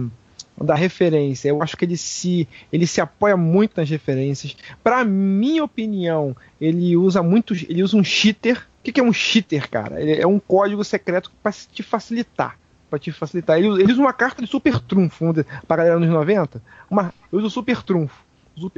da 0.63 0.73
referência, 0.75 1.49
eu 1.49 1.61
acho 1.61 1.77
que 1.77 1.85
ele 1.85 1.97
se 1.97 2.47
ele 2.71 2.87
se 2.87 2.99
apoia 2.99 3.37
muito 3.37 3.73
nas 3.77 3.89
referências. 3.89 4.55
Pra 4.83 5.03
minha 5.03 5.63
opinião, 5.63 6.35
ele 6.59 6.97
usa 6.97 7.21
muito, 7.21 7.53
ele 7.53 7.83
usa 7.83 7.95
um 7.97 8.03
cheater. 8.03 8.57
O 8.79 8.83
que, 8.83 8.91
que 8.91 8.99
é 8.99 9.03
um 9.03 9.13
cheater, 9.13 9.69
cara? 9.69 10.01
Ele 10.01 10.19
é 10.21 10.25
um 10.25 10.39
código 10.39 10.83
secreto 10.83 11.31
pra 11.43 11.51
te 11.51 11.83
facilitar, 11.83 12.57
Pra 12.89 12.97
te 12.97 13.11
facilitar. 13.11 13.57
Ele, 13.57 13.67
ele 13.83 13.91
usa 13.91 14.01
uma 14.01 14.13
carta 14.13 14.41
de 14.41 14.47
super 14.47 14.79
trunfo, 14.79 15.25
pra 15.67 15.77
galera 15.77 15.99
nos 15.99 16.09
90, 16.09 16.61
uma, 16.89 17.13
ele 17.31 17.39
usa 17.39 17.47
o 17.47 17.49
super 17.51 17.83
trunfo. 17.83 18.25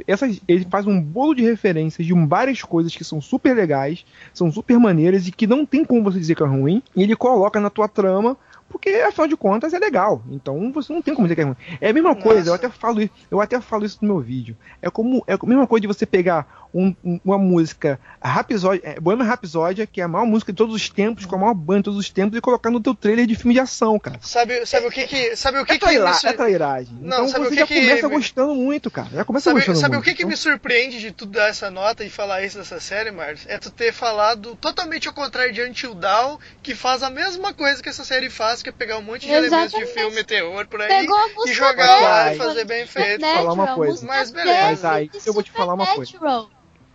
Essas- 0.06 0.40
ele 0.46 0.66
faz 0.68 0.86
um 0.86 1.00
bolo 1.00 1.34
de 1.34 1.42
referências 1.42 2.06
de 2.06 2.12
várias 2.26 2.60
coisas 2.62 2.94
que 2.94 3.02
são 3.04 3.18
super 3.20 3.54
legais, 3.56 4.04
são 4.34 4.52
super 4.52 4.78
maneiras 4.78 5.26
e 5.26 5.32
que 5.32 5.46
não 5.46 5.64
tem 5.64 5.84
como 5.86 6.02
você 6.02 6.18
dizer 6.18 6.34
que 6.34 6.42
é 6.42 6.46
ruim, 6.46 6.82
e 6.94 7.02
ele 7.02 7.16
coloca 7.16 7.58
na 7.60 7.70
tua 7.70 7.88
trama, 7.88 8.36
porque 8.70 8.88
afinal 8.90 9.26
de 9.26 9.36
contas 9.36 9.74
é 9.74 9.78
legal. 9.78 10.22
Então 10.30 10.72
você 10.72 10.92
não 10.92 11.02
tem 11.02 11.14
como 11.14 11.26
dizer 11.26 11.34
que 11.34 11.40
é 11.42 11.44
ruim. 11.44 11.56
É 11.80 11.90
a 11.90 11.92
mesma 11.92 12.14
coisa, 12.14 12.50
eu 12.50 12.54
até 12.54 12.68
falo 12.70 13.02
isso, 13.02 13.12
eu 13.30 13.40
até 13.40 13.60
falo 13.60 13.84
isso 13.84 13.98
no 14.00 14.14
meu 14.14 14.20
vídeo. 14.20 14.56
É 14.80 14.88
como 14.88 15.22
é 15.26 15.34
a 15.34 15.46
mesma 15.46 15.66
coisa 15.66 15.82
de 15.82 15.86
você 15.88 16.06
pegar 16.06 16.59
um- 16.72 16.94
um- 17.04 17.20
uma 17.24 17.38
música 17.38 17.98
Rhapsody, 18.22 18.80
é, 18.84 19.00
Bohemian 19.00 19.24
Rhapsody, 19.26 19.86
que 19.86 20.00
é 20.00 20.04
a 20.04 20.08
maior 20.08 20.24
música 20.26 20.52
de 20.52 20.56
todos 20.56 20.74
os 20.74 20.88
tempos, 20.88 21.24
com 21.26 21.36
a 21.36 21.38
maior 21.38 21.54
banda 21.54 21.80
de 21.80 21.84
todos 21.84 21.98
os 21.98 22.10
tempos, 22.10 22.36
e 22.36 22.40
colocar 22.40 22.70
no 22.70 22.80
teu 22.80 22.94
trailer 22.94 23.26
de 23.26 23.34
filme 23.34 23.54
de 23.54 23.60
ação, 23.60 23.98
cara. 23.98 24.18
Sabe, 24.22 24.64
sabe 24.66 24.86
o 24.86 24.90
que 24.90 25.06
que. 25.06 25.36
Sabe 25.36 25.58
o 25.58 25.64
que 25.64 25.72
É, 25.72 25.78
que 25.78 25.80
traira, 25.84 26.06
me 26.08 26.14
sur- 26.14 26.28
é 26.28 26.32
trairagem. 26.32 26.94
Não, 27.00 27.18
então 27.18 27.28
sabe 27.28 27.46
o 27.46 27.48
você 27.48 27.54
que 27.54 27.60
já 27.60 27.66
que- 27.66 27.80
começa 27.80 28.08
gostando 28.08 28.54
muito, 28.54 28.90
cara. 28.90 29.08
Já 29.12 29.24
começa 29.24 29.44
Sabe, 29.44 29.56
gostando 29.60 29.78
sabe 29.78 29.94
muito. 29.94 30.02
o 30.02 30.04
que, 30.04 30.14
que 30.14 30.22
Então, 30.22 30.30
me 30.30 30.36
surpreende 30.36 31.00
de 31.00 31.10
tu 31.10 31.26
dar 31.26 31.48
essa 31.48 31.70
nota 31.70 32.04
e 32.04 32.10
falar 32.10 32.42
isso 32.44 32.58
dessa 32.58 32.78
série, 32.80 33.10
Marcos? 33.10 33.44
É 33.48 33.58
tu 33.58 33.70
ter 33.70 33.92
falado 33.92 34.54
totalmente 34.56 35.08
ao 35.08 35.14
contrário 35.14 35.52
de 35.52 35.62
Until 35.62 35.94
Dawn, 35.94 36.38
que 36.62 36.74
faz 36.74 37.02
a 37.02 37.10
mesma 37.10 37.52
coisa 37.52 37.82
que 37.82 37.88
essa 37.88 38.04
série 38.04 38.30
faz, 38.30 38.62
que 38.62 38.68
é 38.68 38.72
pegar 38.72 38.98
um 38.98 39.02
monte 39.02 39.26
de 39.26 39.32
elementos 39.32 39.70
de 39.72 39.82
Exatamente. 39.82 39.92
filme 39.94 40.24
terror 40.24 40.66
por 40.68 40.80
aí 40.80 41.06
e 41.46 41.52
jogar 41.52 42.00
lá 42.00 42.34
e 42.34 42.36
fazer 42.38 42.64
bem 42.64 42.86
feito. 42.86 43.20
Falar 43.20 43.52
uma 43.52 43.74
coisa. 43.74 44.06
Mas 44.06 44.30
beleza. 44.30 44.60
Mas 44.62 44.84
aí 44.84 45.10
eu 45.26 45.32
vou 45.32 45.42
te 45.42 45.50
falar 45.50 45.74
uma 45.74 45.86
coisa. 45.86 46.12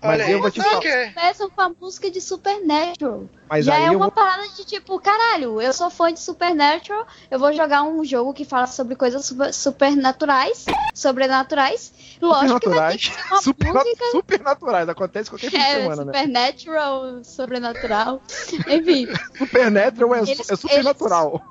Mas 0.06 0.22
Olha 0.22 0.30
eu 0.32 0.40
vou 0.42 0.52
te 0.52 0.62
falar. 0.62 0.82
Começam 1.14 1.50
com 1.50 1.62
a 1.62 1.70
música 1.82 2.10
de 2.12 2.22
Supernatural. 2.22 3.24
Mas 3.50 3.66
Já 3.66 3.76
é 3.78 3.90
uma 3.92 3.98
vou- 4.00 4.12
parada 4.12 4.48
de 4.50 4.66
tipo, 4.66 5.00
caralho, 5.00 5.62
eu 5.62 5.72
sou 5.74 5.90
fã 5.90 6.12
de 6.14 6.20
Supernatural, 6.20 7.06
eu 7.30 7.38
vou 7.40 7.54
jogar 7.54 7.84
um 7.84 8.04
jogo 8.04 8.34
que 8.34 8.44
fala 8.46 8.68
sobre 8.68 8.96
coisas 8.96 9.26
super- 9.26 9.54
supernaturais, 9.54 10.66
sobrenaturais. 10.94 11.94
Lógico 12.22 12.60
que 12.60 12.70
vai 12.70 12.98
ter 12.98 13.00
Supernaturais. 13.00 13.08
que 13.10 13.16
ser 13.28 13.34
uma 13.34 13.42
Super, 13.42 13.74
música 13.74 14.06
supernaturais. 14.12 14.90
Acontece 14.90 15.30
qualquer 15.30 15.52
fim 15.52 15.58
de 15.58 15.64
é, 15.64 15.74
semana, 15.82 16.06
né? 16.06 16.14
Supernatural, 16.14 17.24
sobrenatural. 17.24 18.22
Enfim. 18.68 19.08
Supernatural 19.38 20.16
é, 20.16 20.20
Eles- 20.22 20.50
é 20.50 20.56
supernatural. 20.56 21.42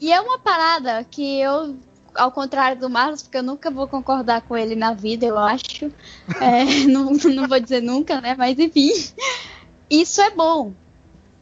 E 0.00 0.12
é 0.12 0.20
uma 0.20 0.38
parada 0.38 1.04
que 1.10 1.40
eu, 1.40 1.76
ao 2.18 2.32
contrário 2.32 2.78
do 2.78 2.90
Marlos, 2.90 3.22
porque 3.22 3.38
eu 3.38 3.42
nunca 3.42 3.70
vou 3.70 3.86
concordar 3.86 4.42
com 4.42 4.56
ele 4.56 4.74
na 4.74 4.92
vida, 4.92 5.24
eu 5.24 5.38
acho. 5.38 5.90
É, 6.40 6.64
não, 6.86 7.12
não 7.12 7.48
vou 7.48 7.60
dizer 7.60 7.80
nunca, 7.82 8.20
né? 8.20 8.34
Mas 8.36 8.58
enfim. 8.58 8.90
Isso 9.88 10.20
é 10.20 10.30
bom. 10.30 10.72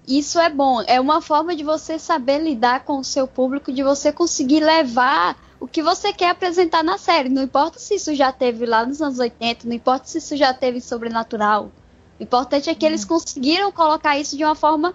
Isso 0.07 0.39
é 0.39 0.49
bom. 0.49 0.83
É 0.87 1.01
uma 1.01 1.20
forma 1.20 1.57
de 1.57 1.64
você 1.64 1.99
saber 1.99 2.39
lidar 2.39 2.85
com 2.85 2.99
o 2.99 3.05
seu 3.05 3.27
público, 3.27 3.72
de 3.72 3.83
você 3.83 4.12
conseguir 4.12 4.61
levar 4.61 5.37
o 5.59 5.66
que 5.66 5.83
você 5.83 6.12
quer 6.12 6.31
apresentar 6.31 6.85
na 6.85 6.99
série. 6.99 7.29
Não 7.29 7.43
importa 7.43 7.79
se 7.79 7.97
isso 7.97 8.14
já 8.14 8.31
teve 8.31 8.66
lá 8.66 8.87
nos 8.87 9.03
anos 9.03 9.18
80, 9.18 9.66
não 9.66 9.74
importa 9.74 10.07
se 10.07 10.18
isso 10.18 10.37
já 10.37 10.55
teve 10.55 10.81
Sobrenatural. 10.81 11.72
O 12.20 12.22
importante 12.22 12.70
é 12.70 12.74
que 12.74 12.87
eles 12.87 13.05
conseguiram 13.05 13.72
colocar 13.72 14.16
isso 14.16 14.37
de 14.37 14.45
uma 14.45 14.55
forma 14.55 14.95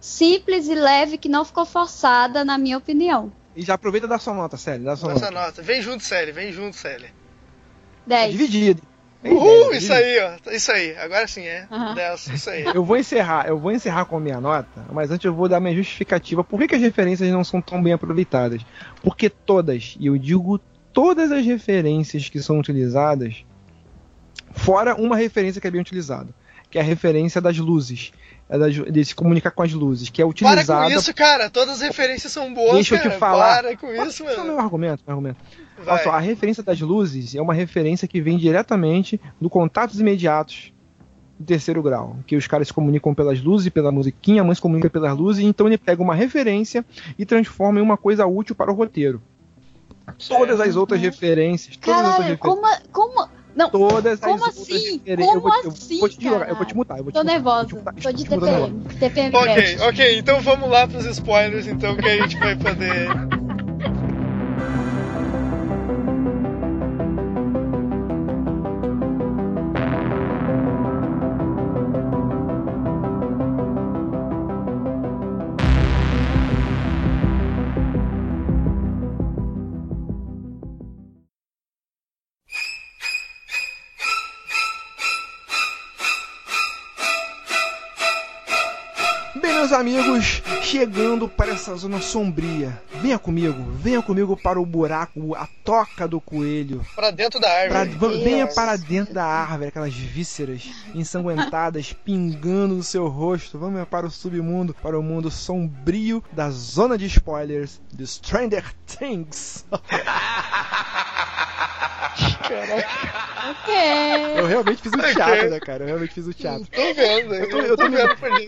simples 0.00 0.68
e 0.68 0.74
leve, 0.74 1.18
que 1.18 1.28
não 1.28 1.44
ficou 1.44 1.66
forçada, 1.66 2.44
na 2.44 2.56
minha 2.56 2.78
opinião. 2.78 3.32
E 3.56 3.62
já 3.62 3.74
aproveita 3.74 4.06
da 4.06 4.18
sua 4.18 4.34
nota, 4.34 4.56
sério. 4.56 4.84
Dá 4.84 4.94
sua 4.96 5.12
Essa 5.12 5.30
nota. 5.30 5.46
nota. 5.46 5.62
Vem 5.62 5.80
junto, 5.80 6.04
Sally, 6.04 6.30
vem 6.32 6.52
junto, 6.52 6.76
Sally. 6.76 7.06
10. 8.06 8.32
Dividido. 8.32 8.82
Uhul, 9.24 9.72
É, 9.72 9.78
isso 9.78 9.92
aí, 9.92 10.18
ó. 10.20 10.50
Isso 10.52 10.70
aí. 10.70 10.96
Agora 10.98 11.26
sim 11.26 11.42
é. 11.42 11.66
10, 11.94 12.26
isso 12.28 12.50
aí. 12.50 12.64
Eu 12.72 12.84
vou 12.84 12.96
encerrar, 12.96 13.48
eu 13.48 13.58
vou 13.58 13.72
encerrar 13.72 14.04
com 14.04 14.18
a 14.18 14.20
minha 14.20 14.40
nota, 14.40 14.84
mas 14.92 15.10
antes 15.10 15.24
eu 15.24 15.34
vou 15.34 15.48
dar 15.48 15.58
minha 15.58 15.74
justificativa. 15.74 16.44
Por 16.44 16.60
que, 16.60 16.68
que 16.68 16.74
as 16.76 16.82
referências 16.82 17.28
não 17.32 17.42
são 17.42 17.60
tão 17.60 17.82
bem 17.82 17.92
aproveitadas? 17.94 18.60
Porque 19.02 19.28
todas, 19.28 19.96
e 19.98 20.06
eu 20.06 20.16
digo 20.18 20.60
todas 20.92 21.32
as 21.32 21.44
referências 21.44 22.28
que 22.28 22.40
são 22.40 22.58
utilizadas, 22.60 23.44
fora 24.52 24.94
uma 24.94 25.16
referência 25.16 25.60
que 25.60 25.66
é 25.66 25.70
bem 25.70 25.80
utilizada, 25.80 26.28
que 26.70 26.78
é 26.78 26.80
a 26.80 26.84
referência 26.84 27.40
das 27.40 27.56
luzes, 27.58 28.12
é 28.48 28.58
das- 28.58 28.74
de 28.74 29.04
se 29.04 29.14
comunicar 29.14 29.50
com 29.50 29.62
as 29.62 29.72
luzes, 29.72 30.08
que 30.08 30.20
é 30.20 30.24
Para 30.24 30.30
utilizada. 30.30 30.84
com 30.84 30.90
isso, 30.98 31.14
cara. 31.14 31.50
Todas 31.50 31.76
as 31.76 31.80
referências 31.82 32.32
são 32.32 32.52
boas, 32.54 32.74
Deixa 32.74 32.94
eu 32.94 32.98
cara. 32.98 33.10
te 33.10 33.18
falar. 33.18 33.62
Para 33.62 33.76
com 33.76 33.92
isso, 33.92 34.02
Esse 34.04 34.22
é 34.22 34.24
o 34.24 34.28
meu 34.44 34.46
mano. 34.54 34.58
argumento, 34.60 35.02
meu 35.06 35.14
argumento. 35.16 35.38
Vai. 35.84 35.94
Olha 35.94 36.02
só, 36.04 36.10
a 36.10 36.18
referência 36.20 36.62
das 36.62 36.80
luzes 36.80 37.34
é 37.34 37.42
uma 37.42 37.52
referência 37.54 38.06
que 38.08 38.20
vem 38.20 38.38
diretamente 38.38 39.20
do 39.40 39.50
contatos 39.50 40.00
imediatos 40.00 40.72
do 41.38 41.44
terceiro 41.44 41.82
grau, 41.82 42.16
que 42.26 42.34
os 42.34 42.46
caras 42.46 42.68
se 42.68 42.72
comunicam 42.72 43.14
pelas 43.14 43.42
luzes, 43.42 43.68
pela 43.68 43.92
musiquinha, 43.92 44.40
a 44.40 44.44
mãe 44.44 44.54
se 44.54 44.60
comunica 44.60 44.88
pelas 44.88 45.14
luzes, 45.14 45.44
então 45.44 45.66
ele 45.66 45.76
pega 45.76 46.02
uma 46.02 46.14
referência 46.14 46.82
e 47.18 47.26
transforma 47.26 47.78
em 47.78 47.82
uma 47.82 47.96
coisa 47.98 48.24
útil 48.26 48.54
para 48.54 48.70
o 48.72 48.74
roteiro. 48.74 49.20
Todas 50.28 50.60
as 50.60 50.76
outras 50.76 51.00
referências, 51.00 51.76
todas 51.76 52.00
as 52.00 52.06
outras 52.20 52.38
Caralho, 52.38 52.38
referências, 52.38 52.88
como. 52.92 53.16
como 53.16 53.28
não, 53.56 53.70
todas 53.70 54.12
as 54.12 54.20
como 54.20 54.32
outras 54.34 54.58
assim? 54.58 54.92
referências. 54.98 55.34
Eu 55.34 55.40
vou, 55.40 55.50
Como 55.50 55.64
eu 55.64 55.70
assim, 55.72 55.98
vou 55.98 56.08
te 56.08 56.22
jogar, 56.22 56.48
eu 56.48 56.56
vou 56.56 56.66
te 56.66 56.76
mutar, 56.76 56.98
eu 56.98 57.04
vou 57.04 57.12
te 57.12 57.14
tô 57.14 57.20
mutar, 57.20 57.32
nervosa. 57.32 57.74
mutar, 57.74 57.94
Tô 57.94 58.12
de. 58.12 58.24
TPM. 58.24 58.82
TPM 59.00 59.36
Ok, 59.36 59.78
ok. 59.88 60.18
Então 60.18 60.40
vamos 60.42 60.68
lá 60.68 60.86
pros 60.86 61.06
spoilers, 61.06 61.66
então, 61.66 61.96
que 61.96 62.06
a 62.08 62.22
gente 62.22 62.36
vai 62.38 62.54
poder. 62.54 63.45
Amigos, 89.76 90.42
chegando 90.62 91.28
para 91.28 91.52
essa 91.52 91.74
zona 91.76 92.00
sombria. 92.00 92.80
Venha 93.00 93.18
comigo, 93.18 93.62
venha 93.78 94.02
comigo 94.02 94.36
para 94.36 94.60
o 94.60 94.66
buraco, 94.66 95.34
a 95.34 95.46
toca 95.64 96.08
do 96.08 96.20
coelho. 96.20 96.84
Pra 96.94 97.10
dentro 97.10 97.38
da 97.38 97.48
Pra- 97.68 97.80
árvore. 97.80 97.90
va- 98.18 98.24
venha 98.24 98.46
para 98.46 98.76
dentro 98.76 99.14
da 99.14 99.24
árvore, 99.24 99.68
aquelas 99.68 99.94
vísceras 99.94 100.62
ensanguentadas 100.94 101.92
pingando 101.92 102.74
no 102.76 102.82
seu 102.82 103.06
rosto. 103.06 103.58
Vamos 103.58 103.86
para 103.88 104.06
o 104.06 104.10
submundo, 104.10 104.74
para 104.74 104.98
o 104.98 105.02
mundo 105.02 105.30
sombrio 105.30 106.22
da 106.32 106.50
zona 106.50 106.96
de 106.98 107.06
spoilers 107.06 107.80
de 107.92 108.06
Stranger 108.06 108.64
Things. 108.86 109.64
Ok. 113.50 113.76
Eu 114.38 114.46
realmente 114.46 114.82
fiz 114.82 114.92
o 114.92 114.96
teatro, 115.14 115.50
né, 115.50 115.60
cara? 115.60 115.84
Eu 115.84 115.86
realmente 115.88 116.14
fiz 116.14 116.26
o 116.26 116.32
teatro. 116.34 116.66
Tô 116.66 116.94
vendo, 116.94 117.34
Eu 117.34 117.48
tô, 117.48 117.56
eu 117.58 117.64
eu 117.64 117.76
tô 117.76 117.84
tô 117.84 117.90
vendo 117.90 117.98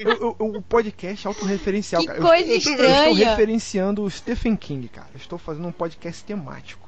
eu- 0.03 0.13
eu- 0.13 0.37
eu- 0.39 0.47
o 0.57 0.63
podcast 0.63 1.18
autorreferencial, 1.27 2.01
Que 2.03 2.07
cara. 2.09 2.21
coisa 2.21 2.51
eu, 2.53 2.57
estou- 2.59 2.73
eu 2.75 2.81
estranha. 2.81 3.11
estou 3.11 3.31
referenciando 3.31 4.03
o 4.05 4.11
Stephen 4.11 4.55
King, 4.57 4.89
cara. 4.89 5.09
Eu 5.15 5.19
estou 5.19 5.39
fazendo 5.39 5.67
um 5.67 5.73
podcast 5.73 6.23
temático. 6.25 6.88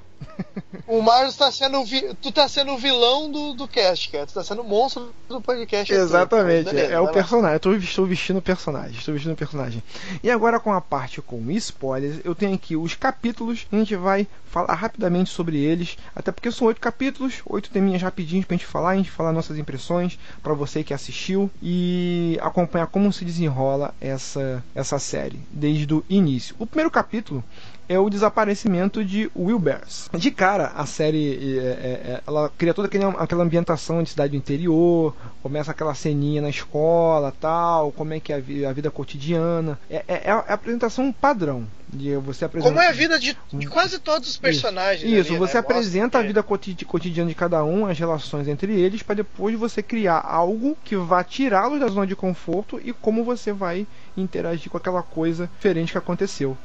O 0.86 1.00
Marlos 1.02 1.36
tá 1.36 1.50
sendo. 1.52 1.78
o 1.80 1.84
vi- 1.84 2.14
Tu 2.20 2.32
tá 2.32 2.48
sendo 2.48 2.72
o 2.72 2.78
vilão 2.78 3.30
do, 3.30 3.54
do 3.54 3.68
cast, 3.68 4.10
cara. 4.10 4.26
Tu 4.26 4.34
tá 4.34 4.42
sendo 4.42 4.62
o 4.62 4.64
monstro 4.68 5.14
do 5.28 5.40
podcast. 5.40 5.92
Exatamente, 5.92 6.64
Beleza, 6.70 6.92
é 6.94 7.00
o 7.00 7.08
personagem. 7.12 7.54
Eu 7.54 7.60
tô, 7.60 7.72
estou 7.74 8.06
vestindo 8.06 8.38
o 8.38 8.42
personagem, 8.42 8.98
estou 8.98 9.14
vestindo 9.14 9.32
o 9.32 9.36
personagem. 9.36 9.82
E 10.22 10.30
agora 10.30 10.58
com 10.58 10.72
a 10.72 10.80
parte 10.80 11.22
com 11.22 11.48
spoilers, 11.52 12.20
eu 12.24 12.34
tenho 12.34 12.54
aqui 12.54 12.76
os 12.76 12.94
capítulos, 12.94 13.66
a 13.70 13.76
gente 13.76 13.94
vai 13.94 14.26
falar 14.46 14.74
rapidamente 14.74 15.30
sobre 15.30 15.58
eles, 15.62 15.96
até 16.14 16.32
porque 16.32 16.50
são 16.50 16.66
oito 16.66 16.80
capítulos, 16.80 17.34
oito 17.46 17.70
teminhas 17.70 18.02
rapidinhos 18.02 18.44
pra 18.44 18.56
gente 18.56 18.66
falar, 18.66 18.90
a 18.90 18.96
gente 18.96 19.08
falar 19.10 19.32
nossas 19.32 19.56
impressões 19.58 20.18
pra 20.42 20.52
você 20.54 20.82
que 20.82 20.92
assistiu 20.92 21.48
e 21.62 22.36
acompanhar 22.42 22.88
como 22.88 23.12
se 23.12 23.24
desenrola 23.24 23.94
essa, 24.00 24.62
essa 24.74 24.98
série, 24.98 25.38
desde 25.52 25.94
o 25.94 26.04
início. 26.10 26.56
O 26.58 26.66
primeiro 26.66 26.90
capítulo 26.90 27.44
é 27.90 27.98
o 27.98 28.08
desaparecimento 28.08 29.04
de 29.04 29.28
Wilbers. 29.36 30.08
De 30.16 30.30
cara, 30.30 30.68
a 30.76 30.86
série 30.86 31.58
é, 31.58 31.60
é, 31.60 32.12
é, 32.12 32.20
ela 32.26 32.48
cria 32.56 32.72
toda 32.72 32.86
aquele, 32.86 33.04
aquela 33.04 33.42
ambientação 33.42 34.00
de 34.00 34.10
cidade 34.10 34.30
do 34.30 34.36
interior, 34.36 35.14
começa 35.42 35.72
aquela 35.72 35.92
ceninha 35.94 36.40
na 36.40 36.48
escola, 36.48 37.34
tal, 37.40 37.90
como 37.90 38.14
é 38.14 38.20
que 38.20 38.32
é 38.32 38.36
a, 38.36 38.40
vi- 38.40 38.64
a 38.64 38.72
vida 38.72 38.90
cotidiana. 38.92 39.76
É, 39.90 40.04
é- 40.06 40.20
é 40.26 40.30
a 40.30 40.38
apresentação 40.38 41.10
padrão 41.12 41.66
de 41.92 42.14
você 42.18 42.44
apresentar. 42.44 42.70
Como 42.72 42.80
é 42.80 42.88
a 42.88 42.92
vida 42.92 43.18
de, 43.18 43.36
de 43.52 43.66
quase 43.66 43.98
todos 43.98 44.28
os 44.28 44.36
personagens. 44.36 45.10
Isso, 45.12 45.30
ali, 45.30 45.38
você 45.40 45.54
né? 45.54 45.60
apresenta 45.60 46.18
a 46.18 46.20
Mostra 46.20 46.26
vida 46.28 46.42
coti- 46.44 46.84
cotidiana 46.84 47.28
de 47.28 47.34
cada 47.34 47.64
um, 47.64 47.86
as 47.86 47.98
relações 47.98 48.46
entre 48.46 48.72
eles, 48.80 49.02
para 49.02 49.16
depois 49.16 49.58
você 49.58 49.82
criar 49.82 50.20
algo 50.24 50.76
que 50.84 50.94
vá 50.94 51.24
tirá-los 51.24 51.80
da 51.80 51.88
zona 51.88 52.06
de 52.06 52.14
conforto 52.14 52.80
e 52.84 52.92
como 52.92 53.24
você 53.24 53.52
vai 53.52 53.84
interagir 54.16 54.70
com 54.70 54.76
aquela 54.76 55.02
coisa 55.02 55.48
diferente 55.56 55.92
que 55.92 55.98
aconteceu. 55.98 56.56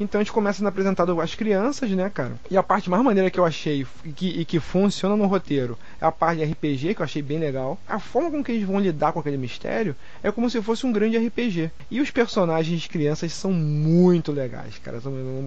Então 0.00 0.20
a 0.20 0.24
gente 0.24 0.32
começa 0.32 0.58
sendo 0.58 0.68
apresentado 0.68 1.20
às 1.20 1.34
crianças, 1.34 1.90
né, 1.90 2.10
cara? 2.12 2.32
E 2.50 2.56
a 2.56 2.62
parte 2.62 2.88
mais 2.90 3.02
maneira 3.02 3.30
que 3.30 3.38
eu 3.38 3.44
achei 3.44 3.86
e 4.04 4.12
que, 4.12 4.28
e 4.40 4.44
que 4.44 4.58
funciona 4.60 5.16
no 5.16 5.26
roteiro 5.26 5.78
é 6.00 6.06
a 6.06 6.12
parte 6.12 6.38
de 6.44 6.52
RPG, 6.52 6.94
que 6.94 7.00
eu 7.00 7.04
achei 7.04 7.22
bem 7.22 7.38
legal. 7.38 7.78
A 7.88 7.98
forma 7.98 8.30
com 8.30 8.42
que 8.42 8.52
eles 8.52 8.64
vão 8.66 8.80
lidar 8.80 9.12
com 9.12 9.20
aquele 9.20 9.36
mistério 9.36 9.94
é 10.22 10.30
como 10.32 10.48
se 10.50 10.60
fosse 10.62 10.86
um 10.86 10.92
grande 10.92 11.16
RPG. 11.18 11.70
E 11.90 12.00
os 12.00 12.10
personagens 12.10 12.80
de 12.80 12.88
crianças 12.88 13.32
são 13.32 13.52
muito 13.52 14.32
legais, 14.32 14.78
cara. 14.78 15.00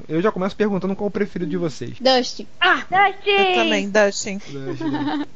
Eu 0.08 0.22
já 0.22 0.32
começo 0.32 0.56
perguntando 0.56 0.96
qual 0.96 1.08
é 1.08 1.10
o 1.10 1.12
preferido 1.12 1.50
de 1.52 1.58
vocês. 1.58 1.98
Dustin. 2.00 2.48
Ah, 2.60 2.84
Dustin! 2.90 3.30
Eu 3.30 3.56
também, 3.56 3.90
Dustin. 3.90 4.40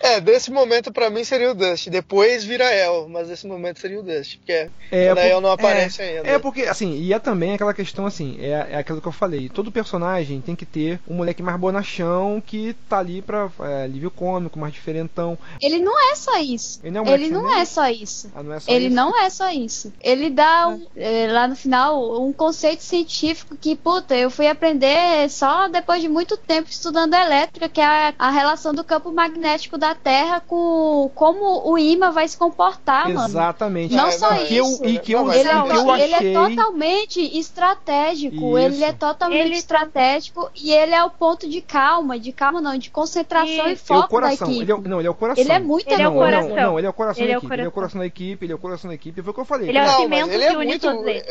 É, 0.00 0.20
desse 0.20 0.50
momento 0.50 0.92
pra 0.92 1.10
mim 1.10 1.22
seria 1.22 1.52
o 1.52 1.54
Dust. 1.54 1.88
Depois 1.88 2.42
vira 2.42 2.64
El, 2.74 3.08
mas 3.08 3.28
nesse 3.28 3.46
momento 3.46 3.78
seria 3.78 4.00
o 4.00 4.02
Dust. 4.02 4.38
Porque 4.38 4.52
É, 4.52 4.68
é, 4.90 5.14
por- 5.14 5.22
El 5.22 5.40
não 5.40 5.52
aparece 5.52 5.69
ainda. 6.02 6.28
É 6.28 6.38
porque, 6.38 6.62
assim, 6.62 6.94
e 6.98 7.12
é 7.12 7.18
também 7.18 7.52
aquela 7.54 7.74
questão, 7.74 8.06
assim, 8.06 8.36
é, 8.40 8.68
é 8.70 8.76
aquilo 8.78 9.00
que 9.00 9.08
eu 9.08 9.12
falei. 9.12 9.48
Todo 9.48 9.70
personagem 9.72 10.40
tem 10.40 10.54
que 10.56 10.66
ter 10.66 11.00
um 11.08 11.14
moleque 11.14 11.42
mais 11.42 11.58
bonachão 11.58 12.42
que 12.44 12.74
tá 12.88 12.98
ali 12.98 13.22
pra 13.22 13.50
é, 13.60 13.84
alívio 13.84 14.10
cômico, 14.10 14.58
mais 14.58 14.72
diferentão. 14.72 15.38
Ele 15.60 15.78
não 15.78 15.92
é 16.12 16.14
só 16.16 16.38
isso. 16.38 16.80
Ele 16.82 16.90
não 16.92 17.04
é 17.06 17.12
Ele 17.14 17.28
não 17.30 17.52
é 17.56 17.64
só 17.64 17.88
isso. 17.88 18.30
Ah, 18.34 18.42
não 18.42 18.52
é 18.52 18.60
só 18.60 18.72
Ele 18.72 18.86
isso? 18.86 18.96
não 18.96 19.18
é 19.20 19.30
só 19.30 19.50
isso. 19.50 19.92
Ele 20.00 20.30
dá 20.30 20.68
um- 20.68 20.86
é, 20.96 21.28
lá 21.30 21.46
no 21.48 21.56
final 21.56 22.22
um 22.22 22.32
conceito 22.32 22.82
científico 22.82 23.56
que, 23.56 23.76
puta, 23.76 24.14
eu 24.16 24.30
fui 24.30 24.46
aprender 24.46 25.28
só 25.30 25.68
depois 25.68 26.00
de 26.00 26.08
muito 26.08 26.36
tempo 26.36 26.68
estudando 26.70 27.14
elétrica, 27.14 27.68
que 27.68 27.80
é 27.80 27.84
a, 27.84 28.14
a 28.18 28.30
relação 28.30 28.72
do 28.74 28.84
campo 28.84 29.12
magnético 29.12 29.76
da 29.78 29.94
Terra 29.94 30.40
com 30.46 31.10
como 31.14 31.68
o 31.70 31.78
imã 31.78 32.10
vai 32.10 32.26
se 32.28 32.36
comportar, 32.36 33.08
mano. 33.08 33.28
Exatamente. 33.28 33.94
Não 33.94 34.06
É, 34.06 34.10
só 34.12 34.32
E 34.34 34.46
que 34.46 34.56
eu, 34.56 34.64
isso. 34.66 34.84
e 34.84 34.98
que 34.98 35.12
eu, 35.12 35.32
Ele, 35.32 35.48
é, 35.66 35.70
que 35.70 35.76
eu 35.76 35.96
ele 35.96 36.14
achei. 36.14 36.30
é 36.36 36.48
totalmente 36.48 37.38
estratégico. 37.38 38.36
Isso. 38.36 38.58
Ele 38.58 38.84
é 38.84 38.92
totalmente 38.92 39.40
Ele- 39.46 39.54
estratégico 39.56 40.50
e 40.54 40.72
ele 40.72 40.94
é 40.94 41.02
o 41.04 41.10
ponto 41.10 41.48
de 41.48 41.60
calma, 41.60 42.18
de 42.18 42.32
calma 42.32 42.60
não, 42.60 42.76
de 42.76 42.90
concentração 42.90 43.48
e 43.48 43.52
Isso. 43.52 43.60
Ele 43.62 43.70
é 43.70 43.74
o 43.74 43.76
foco 43.78 44.00
da 44.02 44.08
coração. 44.08 44.48
equipe. 44.48 44.62
Ele 44.64 44.72
é, 44.72 44.74
o- 44.74 44.80
não, 44.82 44.98
ele 45.00 45.08
é 45.08 45.10
o 45.10 45.14
coração. 45.14 45.42
Ele 45.44 45.52
é 45.52 45.58
muito 45.58 45.90
Ele 45.92 46.02
é 46.02 46.08
o 46.08 46.10
não, 46.12 46.18
coração. 46.18 46.48
Não, 46.50 46.56
não, 46.62 46.78
ele 46.78 46.86
é 46.86 46.90
o 46.90 46.92
coração 46.92 47.22
Ele 47.24 47.28
da 47.28 47.34
é 47.34 47.36
o 47.36 47.40
equipe. 47.40 47.54
Ele 47.54 47.62
é 47.62 47.68
o 47.68 47.70
coração. 47.72 47.80
coração 47.80 48.00
da 48.00 48.06
equipe, 48.06 48.44
ele 48.46 48.52
é 48.52 48.54
o 48.54 48.58
coração 48.58 48.88
da 48.88 48.94
equipe. 48.94 49.22
Foi 49.22 49.30
o 49.30 49.34
que 49.34 49.40
eu 49.40 49.44
falei. 49.44 49.68
Ele 49.68 49.78
é 49.78 49.82
o 49.82 49.86
Não, 49.86 49.96
cimento 49.96 50.30
ele 50.30 50.44
é 50.44 50.50
que 50.50 50.56
une 50.56 50.78
todos 50.78 51.06
eles. 51.06 51.24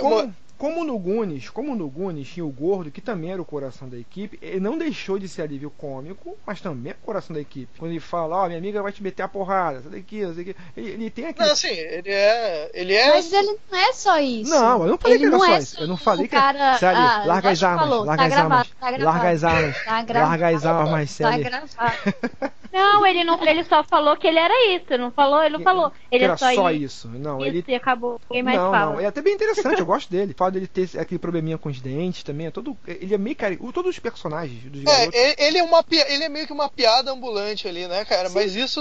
Como, 0.59 0.83
no 0.83 0.99
Gunis, 0.99 1.49
como 1.49 1.73
no 1.73 1.89
Gunis 1.89 2.27
tinha 2.27 2.45
o 2.45 2.49
gordo, 2.49 2.91
que 2.91 2.99
também 2.99 3.31
era 3.31 3.41
o 3.41 3.45
coração 3.45 3.87
da 3.87 3.97
equipe, 3.97 4.37
ele 4.41 4.59
não 4.59 4.77
deixou 4.77 5.17
de 5.17 5.25
ser 5.25 5.43
alívio 5.43 5.71
cômico, 5.71 6.37
mas 6.45 6.59
também 6.59 6.91
é 6.91 6.95
o 6.95 7.05
coração 7.05 7.33
da 7.33 7.39
equipe. 7.39 7.79
Quando 7.79 7.91
ele 7.91 8.01
fala, 8.01 8.35
ó, 8.35 8.45
minha 8.45 8.57
amiga 8.59 8.83
vai 8.83 8.91
te 8.91 9.01
meter 9.01 9.23
a 9.23 9.27
porrada, 9.29 9.81
sai 9.81 9.91
daqui, 9.93 10.21
sai 10.21 10.33
daqui. 10.33 10.55
Ele, 10.75 10.89
ele 10.89 11.09
tem 11.09 11.27
aquele. 11.27 11.45
Não, 11.47 11.53
assim, 11.53 11.69
ele 11.69 12.09
é. 12.11 12.69
Ele 12.73 12.93
é. 12.93 13.09
Mas 13.09 13.31
ele 13.31 13.57
não 13.71 13.79
é 13.79 13.93
só 13.93 14.19
isso. 14.19 14.51
Não, 14.51 14.81
eu 14.83 14.89
não 14.89 14.97
falei 14.97 15.15
ele 15.15 15.19
que 15.19 15.25
era 15.27 15.37
não 15.37 15.45
só 15.45 15.53
é 15.53 15.59
isso. 15.59 15.75
só 15.77 15.81
Eu 15.81 15.87
não 15.87 15.97
falei 15.97 16.25
o 16.25 16.29
que 16.29 16.35
cara... 16.35 16.77
Sally, 16.77 16.97
ah, 16.99 17.23
larga 17.25 17.49
as 17.51 17.63
armas, 17.63 17.87
falou, 17.87 18.03
larga 18.03 18.17
tá 18.21 18.27
as 18.27 18.33
gravado, 18.33 18.53
armas, 18.53 18.69
Tá 18.79 18.91
gravado, 18.91 19.05
larga 19.05 19.29
as 19.29 19.43
armas, 19.45 19.83
Tá 19.85 20.01
gravado. 20.03 20.29
larga 20.29 20.47
as 20.57 20.65
armas, 20.65 20.85
Tá 20.85 20.91
Marcele. 20.91 21.43
gravado. 21.45 22.53
Não, 22.71 23.05
ele 23.05 23.23
não, 23.23 23.43
ele 23.47 23.63
só 23.63 23.83
falou 23.83 24.15
que 24.17 24.27
ele 24.27 24.37
era 24.39 24.53
isso, 24.75 24.97
não 24.97 25.11
falou, 25.11 25.41
ele 25.43 25.57
não 25.57 25.63
falou. 25.63 25.91
Ele 26.11 26.23
era 26.23 26.33
é 26.33 26.37
só, 26.37 26.53
só 26.53 26.71
isso. 26.71 26.83
isso. 26.83 27.07
Não, 27.09 27.37
Isso, 27.39 27.47
ele 27.47 27.65
e 27.67 27.75
acabou. 27.75 28.19
Ninguém 28.29 28.43
mais 28.43 28.57
não, 28.57 28.71
fala. 28.71 28.91
não, 28.93 28.99
é 28.99 29.05
até 29.05 29.21
bem 29.21 29.33
interessante, 29.33 29.79
eu 29.79 29.85
gosto 29.85 30.09
dele. 30.09 30.33
Fala 30.37 30.51
dele 30.51 30.67
ter 30.67 30.89
aquele 30.99 31.19
probleminha 31.19 31.57
com 31.57 31.69
os 31.69 31.81
dentes 31.81 32.23
também, 32.23 32.47
é 32.47 32.51
todo, 32.51 32.77
ele 32.87 33.13
é 33.13 33.17
meio 33.17 33.35
cari... 33.35 33.57
todos 33.73 33.91
os 33.95 33.99
personagens 33.99 34.63
dos 34.63 34.81
É, 34.81 34.85
garotos. 34.85 35.19
ele- 35.19 35.35
ele 35.39 35.57
é 35.57 35.63
uma 35.63 35.83
ele 35.89 36.23
é 36.23 36.29
meio 36.29 36.45
que 36.45 36.53
uma 36.53 36.69
piada 36.69 37.11
ambulante 37.11 37.67
ali, 37.67 37.87
né, 37.87 38.05
cara? 38.05 38.29
Mas 38.29 38.55
isso 38.55 38.79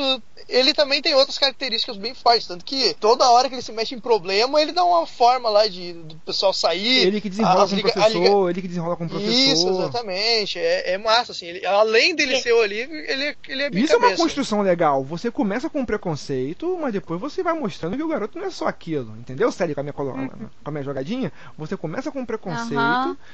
ele 0.49 0.73
também 0.75 1.01
tem 1.03 1.15
outras 1.15 1.39
características 1.39 1.97
bem 1.97 2.15
fortes, 2.15 2.47
tanto 2.47 2.65
que 2.65 2.95
toda 3.01 3.31
hora 3.31 3.49
que 3.49 3.55
ele 3.55 3.63
se 3.63 3.73
mexe 3.73 3.95
em 3.95 4.01
problema, 4.01 4.61
ele 4.61 4.73
dá 4.73 4.85
uma 4.85 5.07
forma 5.07 5.49
lá 5.49 5.67
de 5.67 5.93
do 5.95 6.17
pessoal 6.17 6.53
sair. 6.53 7.07
Ele 7.07 7.21
que 7.21 7.29
desenrola 7.31 7.67
com 7.69 7.75
o 7.77 7.81
professor, 7.81 8.09
liga- 8.13 8.51
ele 8.51 8.63
que 8.63 8.69
desenrola 8.69 8.97
com 8.97 9.05
o 9.05 9.09
professor. 9.09 9.33
Isso, 9.33 9.69
exatamente. 9.69 10.59
É, 10.59 10.93
é 10.93 10.99
massa, 10.99 11.33
assim. 11.33 11.47
Ele- 11.47 11.67
além 11.67 12.15
dele 12.15 12.37
ser 12.41 12.53
o 12.53 12.61
alívio, 12.61 12.97
ele, 12.97 13.25
é- 13.25 13.37
ele 13.49 13.63
é 13.63 13.71
Isso 13.85 13.93
é 13.93 13.97
uma 13.97 14.03
cabeça. 14.07 14.23
construção 14.23 14.63
legal. 14.63 15.03
Você 15.05 15.31
começa 15.31 15.69
com 15.71 15.81
um 15.81 15.85
preconceito, 15.87 16.79
mas 16.81 16.93
depois 16.93 17.21
você 17.21 17.43
vai 17.43 17.55
mostrando 17.55 17.97
que 17.97 18.03
o 18.03 18.09
garoto 18.09 18.39
não 18.39 18.47
é 18.47 18.51
só 18.51 18.67
aquilo. 18.67 19.17
Entendeu, 19.19 19.51
Sério? 19.53 19.75
Com 19.75 19.81
a 19.81 19.85
minha, 19.85 19.93
colo- 19.93 20.13
Uhum. 20.13 20.29
com 20.29 20.49
a 20.65 20.71
minha 20.71 20.83
jogadinha, 20.85 21.33
você 21.57 21.77
começa 21.77 22.11
com 22.11 22.21
um 22.21 22.27
preconceito, 22.27 22.69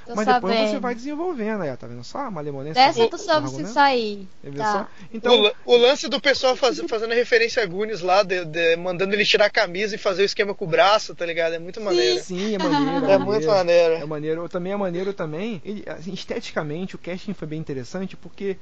tô 0.06 0.14
mas 0.14 0.26
depois 0.26 0.54
sabendo. 0.54 0.70
você 0.70 0.78
vai 0.78 0.94
desenvolvendo. 0.94 1.62
Aí, 1.62 1.76
tá 1.76 1.86
vendo 1.86 2.04
só? 2.04 2.18
A 2.18 2.30
malemolência. 2.30 2.74
Dessa 2.84 3.00
do- 3.00 3.08
tu 3.08 3.18
soube 3.18 3.48
se 3.50 3.66
sair. 3.66 4.28
Tá? 4.56 4.88
O, 5.12 5.16
Então, 5.16 5.40
la- 5.40 5.52
o 5.64 5.76
lance 5.76 6.08
do 6.08 6.20
pessoal 6.20 6.56
faz- 6.56 6.80
fazendo 6.88 7.12
referência 7.14 7.62
a 7.62 7.66
Gunis 7.66 8.00
lá, 8.00 8.22
de- 8.22 8.44
de- 8.44 8.76
mandando 8.76 9.14
ele 9.14 9.24
tirar 9.24 9.46
a 9.46 9.50
camisa 9.50 9.94
e 9.94 9.98
fazer 9.98 10.22
o 10.22 10.24
esquema 10.26 10.54
com 10.54 10.64
o 10.64 10.68
braço, 10.68 11.14
tá 11.14 11.24
ligado? 11.26 11.54
É 11.54 11.58
muito 11.58 11.80
maneiro. 11.80 12.20
sim, 12.22 12.54
é 12.54 12.58
maneiro. 12.58 12.64
É 13.14 13.18
muito 13.18 13.46
maneiro. 13.46 13.94
É 13.94 14.04
maneiro. 14.06 14.48
Também 14.48 14.72
é 14.72 14.76
maneiro 14.76 15.12
também. 15.12 15.60
Ele, 15.64 15.84
assim, 15.86 16.12
esteticamente, 16.12 16.94
o 16.94 16.98
casting 16.98 17.32
foi 17.34 17.46
bem 17.48 17.58
interessante 17.60 18.16
porque 18.16 18.56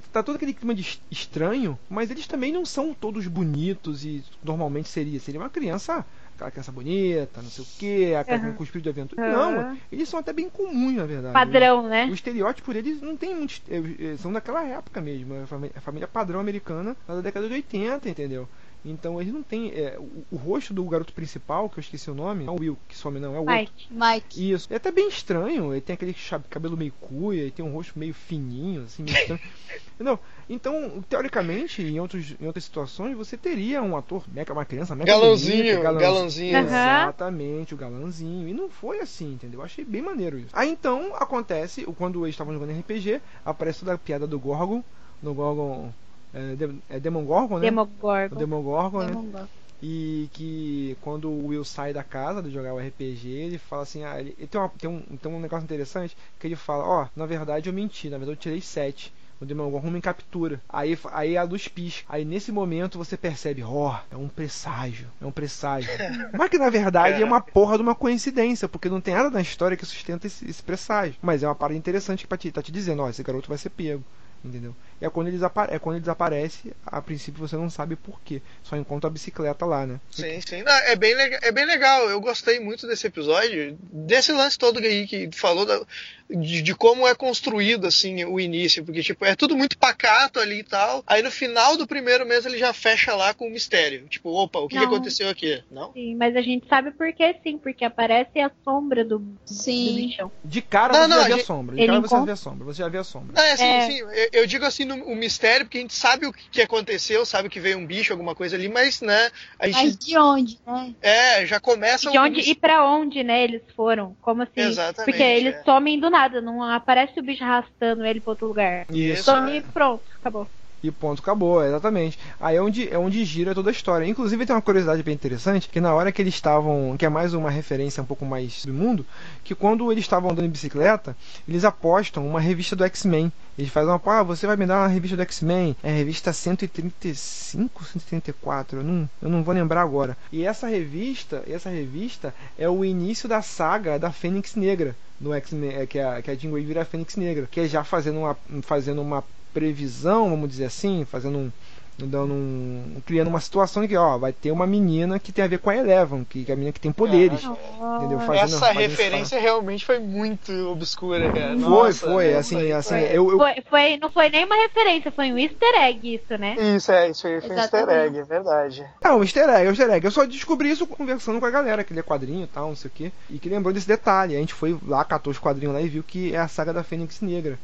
tá 0.00 0.22
todo 0.22 0.36
aquele 0.36 0.54
clima 0.54 0.74
de 0.74 0.80
es- 0.82 1.00
estranho, 1.10 1.78
mas 1.88 2.10
eles 2.10 2.26
também 2.26 2.52
não 2.52 2.64
são 2.64 2.94
todos 2.94 3.26
bonitos 3.26 4.04
e 4.04 4.24
normalmente 4.42 4.88
seria. 4.88 5.20
Seria 5.20 5.40
uma 5.40 5.50
criança, 5.50 6.04
aquela 6.34 6.50
criança 6.50 6.72
bonita, 6.72 7.42
não 7.42 7.50
sei 7.50 7.64
o 7.64 7.68
quê, 7.78 8.14
aquela 8.18 8.40
Aham. 8.40 8.52
com 8.54 8.64
espírito 8.64 8.84
de 8.84 8.90
aventura. 8.90 9.20
Aham. 9.22 9.72
Não, 9.72 9.78
eles 9.90 10.08
são 10.08 10.18
até 10.20 10.32
bem 10.32 10.48
comuns, 10.48 10.94
na 10.94 11.04
verdade. 11.06 11.32
Padrão, 11.34 11.88
né? 11.88 12.06
O 12.06 12.14
estereótipo 12.14 12.72
deles 12.72 13.00
não 13.00 13.16
tem 13.16 13.34
muito. 13.34 13.60
eh, 13.68 14.12
eh, 14.14 14.16
São 14.16 14.32
daquela 14.32 14.62
época 14.64 15.00
mesmo. 15.00 15.34
A 15.42 15.46
família, 15.46 15.74
a 15.76 15.80
família 15.80 16.08
padrão 16.08 16.40
americana 16.40 16.96
da 17.06 17.20
década 17.20 17.48
de 17.48 17.54
80, 17.54 18.08
entendeu? 18.08 18.48
Então 18.84 19.20
eles 19.20 19.32
não 19.32 19.42
têm. 19.42 19.70
eh, 19.74 19.96
o, 19.98 20.24
o 20.34 20.36
rosto 20.36 20.74
do 20.74 20.84
garoto 20.84 21.12
principal, 21.12 21.68
que 21.68 21.78
eu 21.78 21.80
esqueci 21.80 22.10
o 22.10 22.14
nome, 22.14 22.44
não 22.44 22.54
é 22.54 22.56
o 22.56 22.60
Will 22.60 22.78
que 22.88 22.96
some, 22.96 23.20
não, 23.20 23.34
é 23.34 23.38
o 23.38 23.42
outro. 23.42 23.52
Mike. 23.54 23.86
Mike. 23.90 24.52
Isso. 24.52 24.66
É 24.72 24.76
até 24.76 24.90
bem 24.90 25.08
estranho. 25.08 25.72
Ele 25.72 25.80
tem 25.80 25.94
aquele 25.94 26.14
cabelo 26.50 26.76
meio 26.76 26.92
cuia, 27.00 27.42
ele 27.42 27.50
tem 27.50 27.64
um 27.64 27.72
rosto 27.72 27.98
meio 27.98 28.14
fininho, 28.14 28.82
assim, 28.84 29.02
meio 29.02 29.14
estranho. 29.16 29.40
Entendeu? 29.94 30.18
Então, 30.48 31.02
teoricamente, 31.08 31.82
em, 31.82 32.00
outros, 32.00 32.34
em 32.40 32.46
outras 32.46 32.64
situações, 32.64 33.16
você 33.16 33.36
teria 33.36 33.82
um 33.82 33.96
ator, 33.96 34.24
mega, 34.32 34.52
uma 34.52 34.64
criança 34.64 34.94
mega 34.94 35.12
Galãozinho, 35.12 35.76
bonita, 35.76 36.00
galãozinho. 36.00 36.56
Aham. 36.56 36.66
Exatamente, 36.66 37.74
o 37.74 37.76
galãzinho. 37.76 38.48
E 38.48 38.52
não 38.54 38.68
foi 38.68 39.00
assim, 39.00 39.34
entendeu? 39.34 39.60
Eu 39.60 39.64
achei 39.64 39.84
bem 39.84 40.02
maneiro 40.02 40.38
isso. 40.38 40.50
Aí 40.52 40.70
então 40.70 41.14
acontece, 41.14 41.84
o- 41.86 41.92
quando 41.92 42.24
eles 42.24 42.34
estavam 42.34 42.52
jogando 42.52 42.70
RPG, 42.72 43.20
aparece 43.44 43.80
toda 43.80 43.94
a 43.94 43.98
piada 43.98 44.26
do 44.26 44.38
Gorgon. 44.38 44.82
No 45.22 45.34
Gorgon. 45.34 45.92
É, 46.32 46.96
é 46.96 47.00
Demogorgon, 47.00 47.58
né? 47.58 47.66
O 47.66 47.70
Demogorgon. 47.70 48.36
Demogorgon, 48.36 49.00
né? 49.02 49.06
Demogorgon. 49.08 49.48
E 49.84 50.30
que 50.32 50.96
quando 51.00 51.28
o 51.28 51.46
Will 51.48 51.64
sai 51.64 51.92
da 51.92 52.04
casa 52.04 52.40
de 52.40 52.50
jogar 52.50 52.72
o 52.72 52.78
RPG, 52.78 53.28
ele 53.30 53.58
fala 53.58 53.82
assim: 53.82 54.04
ah, 54.04 54.18
ele, 54.20 54.34
ele 54.38 54.46
tem, 54.46 54.60
uma- 54.60 54.68
tem 54.68 54.88
um, 54.88 55.00
tem 55.16 55.32
um 55.32 55.40
negócio 55.40 55.64
interessante 55.64 56.16
que 56.38 56.46
ele 56.46 56.56
fala: 56.56 56.84
ó, 56.86 57.08
na 57.16 57.26
verdade 57.26 57.68
eu 57.68 57.72
menti, 57.72 58.08
na 58.08 58.16
verdade 58.18 58.36
eu 58.38 58.40
tirei 58.40 58.60
7. 58.60 59.12
O 59.40 59.44
Demogorgon 59.44 59.90
me 59.90 60.00
captura. 60.00 60.62
Aí, 60.68 60.96
aí 61.10 61.36
a 61.36 61.42
luz 61.42 61.66
pisca. 61.66 62.04
Aí 62.08 62.24
nesse 62.24 62.52
momento 62.52 62.96
você 62.96 63.16
percebe, 63.16 63.60
ó, 63.64 63.98
é 64.08 64.16
um 64.16 64.28
presságio. 64.28 65.08
É 65.20 65.26
um 65.26 65.32
presságio. 65.32 65.90
Mas 66.38 66.48
que 66.48 66.58
na 66.58 66.70
verdade 66.70 67.20
é 67.20 67.24
uma 67.24 67.40
porra 67.40 67.76
de 67.76 67.82
uma 67.82 67.94
coincidência, 67.96 68.68
porque 68.68 68.88
não 68.88 69.00
tem 69.00 69.14
nada 69.14 69.30
na 69.30 69.40
história 69.40 69.76
que 69.76 69.84
sustenta 69.84 70.28
esse, 70.28 70.48
esse 70.48 70.62
presságio. 70.62 71.16
Mas 71.20 71.42
é 71.42 71.48
uma 71.48 71.56
parada 71.56 71.76
interessante 71.76 72.20
que 72.20 72.28
pra 72.28 72.38
te, 72.38 72.52
tá 72.52 72.62
te 72.62 72.70
dizendo, 72.70 73.02
ó, 73.02 73.08
esse 73.10 73.22
garoto 73.24 73.48
vai 73.48 73.58
ser 73.58 73.70
pego. 73.70 74.04
Entendeu? 74.44 74.74
É 75.02 75.10
quando, 75.10 75.26
eles 75.28 75.40
é 75.42 75.78
quando 75.78 75.96
ele 75.96 76.00
desaparece, 76.00 76.72
a 76.86 77.02
princípio 77.02 77.40
você 77.46 77.56
não 77.56 77.68
sabe 77.68 77.96
por 77.96 78.20
quê. 78.24 78.40
Só 78.62 78.76
encontra 78.76 79.08
a 79.08 79.12
bicicleta 79.12 79.66
lá, 79.66 79.84
né? 79.86 80.00
Sim, 80.10 80.40
sim. 80.40 80.62
Não, 80.62 80.72
é, 80.72 80.94
bem, 80.96 81.12
é 81.14 81.50
bem 81.52 81.66
legal. 81.66 82.08
Eu 82.08 82.20
gostei 82.20 82.60
muito 82.60 82.86
desse 82.86 83.06
episódio. 83.08 83.76
Desse 83.82 84.32
lance 84.32 84.56
todo 84.56 84.78
aí 84.78 85.06
que 85.06 85.28
falou 85.32 85.66
da- 85.66 85.82
de, 86.30 86.62
de 86.62 86.74
como 86.74 87.06
é 87.06 87.14
construído 87.14 87.86
assim 87.86 88.24
o 88.24 88.38
início. 88.40 88.84
Porque, 88.84 89.02
tipo, 89.02 89.24
é 89.24 89.34
tudo 89.34 89.56
muito 89.56 89.76
pacato 89.76 90.38
ali 90.38 90.60
e 90.60 90.64
tal. 90.64 91.02
Aí 91.06 91.20
no 91.20 91.30
final 91.30 91.76
do 91.76 91.86
primeiro 91.86 92.24
mês 92.24 92.46
ele 92.46 92.56
já 92.56 92.72
fecha 92.72 93.14
lá 93.14 93.34
com 93.34 93.48
o 93.48 93.50
mistério. 93.50 94.06
Tipo, 94.08 94.30
opa, 94.30 94.60
o 94.60 94.68
que, 94.68 94.78
que 94.78 94.84
aconteceu 94.84 95.28
aqui? 95.28 95.62
Não? 95.70 95.92
Sim, 95.92 96.14
mas 96.14 96.34
a 96.36 96.40
gente 96.40 96.66
sabe 96.68 96.92
por 96.92 97.12
que 97.12 97.34
sim, 97.42 97.58
porque 97.58 97.84
aparece 97.84 98.38
a 98.40 98.50
sombra 98.64 99.04
do, 99.04 99.18
do 99.18 99.36
Sim. 99.44 99.96
bichão. 99.96 100.32
De 100.44 100.62
cara 100.62 100.92
Não, 100.92 101.00
você 101.02 101.08
não, 101.08 101.16
já 101.16 101.22
a 101.22 101.26
vê 101.26 101.32
a 101.32 101.36
gente- 101.36 101.46
sombra. 101.46 101.74
De 101.76 101.80
ele 101.82 101.88
cara 101.88 102.00
você 102.00 102.08
já 102.08 102.16
encontra- 102.16 102.26
vê 102.26 102.32
a 102.32 102.36
sombra. 102.36 102.64
Você 102.66 102.78
já 102.82 102.88
vê 102.88 102.98
a 102.98 103.04
sombra. 103.04 103.32
Não, 103.34 103.42
é 103.42 103.52
assim, 103.52 103.64
É. 103.64 103.78
assim, 103.84 103.98
eu, 103.98 104.28
eu 104.32 104.46
digo 104.46 104.64
assim, 104.64 104.84
no, 104.96 105.04
o 105.06 105.16
mistério, 105.16 105.66
porque 105.66 105.78
a 105.78 105.80
gente 105.80 105.94
sabe 105.94 106.26
o 106.26 106.32
que, 106.32 106.60
aconteceu, 106.60 107.24
sabe 107.24 107.48
que 107.48 107.60
veio 107.60 107.78
um 107.78 107.86
bicho, 107.86 108.12
alguma 108.12 108.34
coisa 108.34 108.56
ali, 108.56 108.68
mas, 108.68 109.00
né, 109.00 109.30
a 109.58 109.66
gente, 109.66 109.82
Mas 109.84 109.96
de 109.98 110.18
onde, 110.18 110.58
né? 110.66 110.94
é, 111.00 111.46
já 111.46 111.60
começa 111.60 112.10
De 112.10 112.18
um 112.18 112.22
onde 112.22 112.40
e 112.40 112.54
pra 112.54 112.84
onde, 112.84 113.22
né, 113.22 113.42
eles 113.42 113.62
foram? 113.74 114.16
Como 114.20 114.42
assim? 114.42 114.60
Exatamente, 114.60 115.10
Porque 115.10 115.22
eles 115.22 115.54
é. 115.54 115.64
somem 115.64 115.98
do 115.98 116.10
nada, 116.10 116.40
não 116.40 116.62
aparece 116.62 117.18
o 117.18 117.22
bicho 117.22 117.42
arrastando 117.42 118.04
ele 118.04 118.20
pra 118.20 118.30
outro 118.30 118.46
lugar. 118.48 118.86
Isso. 118.90 119.24
Some 119.24 119.56
e 119.56 119.60
pronto, 119.60 120.04
acabou. 120.20 120.46
E 120.82 120.90
ponto, 120.90 121.22
acabou, 121.22 121.64
exatamente. 121.64 122.18
Aí 122.40 122.56
é 122.56 122.62
onde, 122.62 122.88
é 122.88 122.98
onde 122.98 123.24
gira 123.24 123.54
toda 123.54 123.70
a 123.70 123.72
história. 123.72 124.04
Inclusive 124.04 124.44
tem 124.44 124.54
uma 124.54 124.60
curiosidade 124.60 125.02
bem 125.02 125.14
interessante, 125.14 125.68
que 125.68 125.80
na 125.80 125.94
hora 125.94 126.10
que 126.10 126.20
eles 126.20 126.34
estavam, 126.34 126.96
que 126.98 127.06
é 127.06 127.08
mais 127.08 127.34
uma 127.34 127.50
referência 127.50 128.02
um 128.02 128.06
pouco 128.06 128.24
mais 128.24 128.64
do 128.64 128.74
mundo, 128.74 129.06
que 129.44 129.54
quando 129.54 129.92
eles 129.92 130.02
estavam 130.04 130.30
andando 130.30 130.46
em 130.46 130.50
bicicleta, 130.50 131.16
eles 131.48 131.64
apostam 131.64 132.26
uma 132.26 132.40
revista 132.40 132.74
do 132.74 132.84
X-Men. 132.84 133.30
Eles 133.56 133.70
fazem 133.70 133.90
uma, 133.90 134.00
ah, 134.04 134.22
você 134.22 134.46
vai 134.46 134.56
me 134.56 134.66
dar 134.66 134.80
uma 134.80 134.88
revista 134.88 135.16
do 135.16 135.22
X-Men, 135.22 135.76
é 135.82 135.90
a 135.90 135.94
revista 135.94 136.32
135, 136.32 137.84
134, 137.84 138.78
eu 138.78 138.84
não, 138.84 139.10
eu 139.20 139.28
não 139.28 139.44
vou 139.44 139.54
lembrar 139.54 139.82
agora. 139.82 140.16
E 140.32 140.44
essa 140.44 140.66
revista, 140.66 141.44
essa 141.46 141.68
revista 141.68 142.34
é 142.58 142.68
o 142.68 142.84
início 142.84 143.28
da 143.28 143.42
saga 143.42 143.98
da 143.98 144.10
Fênix 144.10 144.56
Negra 144.56 144.96
no 145.20 145.32
X-Men, 145.34 145.74
é, 145.74 145.86
que 145.86 145.98
a, 146.00 146.20
que 146.22 146.30
a 146.30 146.34
Jean 146.34 146.50
Grey 146.50 146.64
vira 146.64 146.82
a 146.82 146.84
Fênix 146.84 147.14
Negra, 147.16 147.46
que 147.48 147.60
é 147.60 147.68
já 147.68 147.84
fazendo 147.84 148.20
uma, 148.20 148.36
fazendo 148.62 149.00
uma 149.00 149.22
previsão, 149.52 150.30
vamos 150.30 150.48
dizer 150.48 150.64
assim, 150.66 151.04
fazendo 151.10 151.38
um 151.38 151.52
dando 151.98 152.32
um, 152.32 152.96
criando 153.06 153.28
uma 153.28 153.38
situação 153.38 153.84
em 153.84 153.86
que 153.86 153.94
ó 153.96 154.16
vai 154.16 154.32
ter 154.32 154.50
uma 154.50 154.66
menina 154.66 155.18
que 155.20 155.30
tem 155.30 155.44
a 155.44 155.46
ver 155.46 155.58
com 155.58 155.68
a 155.68 155.76
Eleven 155.76 156.24
que, 156.24 156.42
que 156.42 156.50
é 156.50 156.54
a 156.54 156.56
menina 156.56 156.72
que 156.72 156.80
tem 156.80 156.90
poderes 156.90 157.44
entendeu 157.44 158.18
Fazendo- 158.18 158.44
Essa 158.44 158.58
fazendo 158.58 158.78
referência 158.80 159.38
realmente 159.38 159.84
foi 159.84 159.98
muito 159.98 160.50
obscura, 160.70 161.30
cara. 161.30 161.50
Foi, 161.50 161.56
Nossa, 161.58 162.06
foi, 162.10 162.34
assim, 162.34 162.56
foi- 162.56 162.72
assim, 162.72 162.88
foi- 162.98 163.08
eu, 163.16 163.30
eu- 163.32 163.38
Foi, 163.38 163.52
foi- 163.68 163.96
não 163.98 164.10
foi 164.10 164.30
nem 164.30 164.44
uma 164.46 164.56
referência, 164.56 165.12
foi 165.12 165.30
um 165.32 165.38
easter 165.38 165.74
egg 165.82 166.14
isso, 166.14 166.38
né? 166.40 166.56
Isso, 166.74 166.90
é, 166.90 167.10
isso 167.10 167.26
aí 167.26 167.40
foi 167.42 167.50
um 167.50 167.58
easter 167.58 167.88
egg, 167.90 168.18
é 168.18 168.24
verdade. 168.24 168.86
É 169.02 169.10
um 169.12 169.22
easter 169.22 169.48
egg, 169.48 169.66
é 169.66 169.68
um 169.68 169.72
easter 169.72 169.90
egg. 169.90 170.04
Eu 170.06 170.10
só 170.10 170.24
descobri 170.24 170.70
isso 170.70 170.86
conversando 170.86 171.38
com 171.40 171.46
a 171.46 171.50
galera, 171.50 171.84
que 171.84 171.92
lê 171.92 172.02
quadrinho 172.02 172.44
e 172.44 172.48
tal, 172.48 172.68
não 172.68 172.76
sei 172.76 172.88
o 172.88 172.92
quê. 172.94 173.12
E 173.28 173.38
que 173.38 173.50
lembrou 173.50 173.72
desse 173.72 173.86
detalhe. 173.86 174.34
A 174.34 174.38
gente 174.40 174.54
foi 174.54 174.76
lá, 174.88 175.04
catou 175.04 175.30
os 175.30 175.38
quadrinhos 175.38 175.74
lá 175.74 175.80
e 175.82 175.88
viu 175.88 176.02
que 176.02 176.34
é 176.34 176.38
a 176.38 176.48
saga 176.48 176.72
da 176.72 176.82
Fênix 176.82 177.20
Negra. 177.20 177.58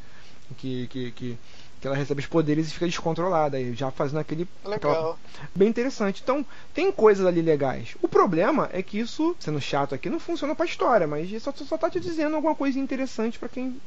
Que, 0.57 0.87
que, 0.87 1.11
que, 1.11 1.37
que 1.79 1.87
ela 1.87 1.95
recebe 1.95 2.21
os 2.21 2.27
poderes 2.27 2.67
e 2.67 2.73
fica 2.73 2.85
descontrolada. 2.85 3.57
Aí 3.57 3.73
já 3.73 3.89
fazendo 3.91 4.19
aquele. 4.19 4.47
aquela- 4.63 4.93
Legal. 4.93 5.19
Bem 5.55 5.67
interessante. 5.69 6.21
Então, 6.23 6.45
tem 6.73 6.91
coisas 6.91 7.25
ali 7.25 7.41
legais. 7.41 7.95
O 8.01 8.07
problema 8.07 8.69
é 8.71 8.81
que 8.83 8.99
isso, 8.99 9.35
sendo 9.39 9.61
chato 9.61 9.95
aqui, 9.95 10.09
não 10.09 10.19
funciona 10.19 10.55
pra 10.55 10.65
história, 10.65 11.07
mas 11.07 11.29
só, 11.41 11.51
só 11.53 11.77
tá 11.77 11.89
te 11.89 11.99
dizendo 11.99 12.35
alguma 12.35 12.55
coisa 12.55 12.79
interessante 12.79 13.39
pra 13.39 13.47
quem 13.49 13.79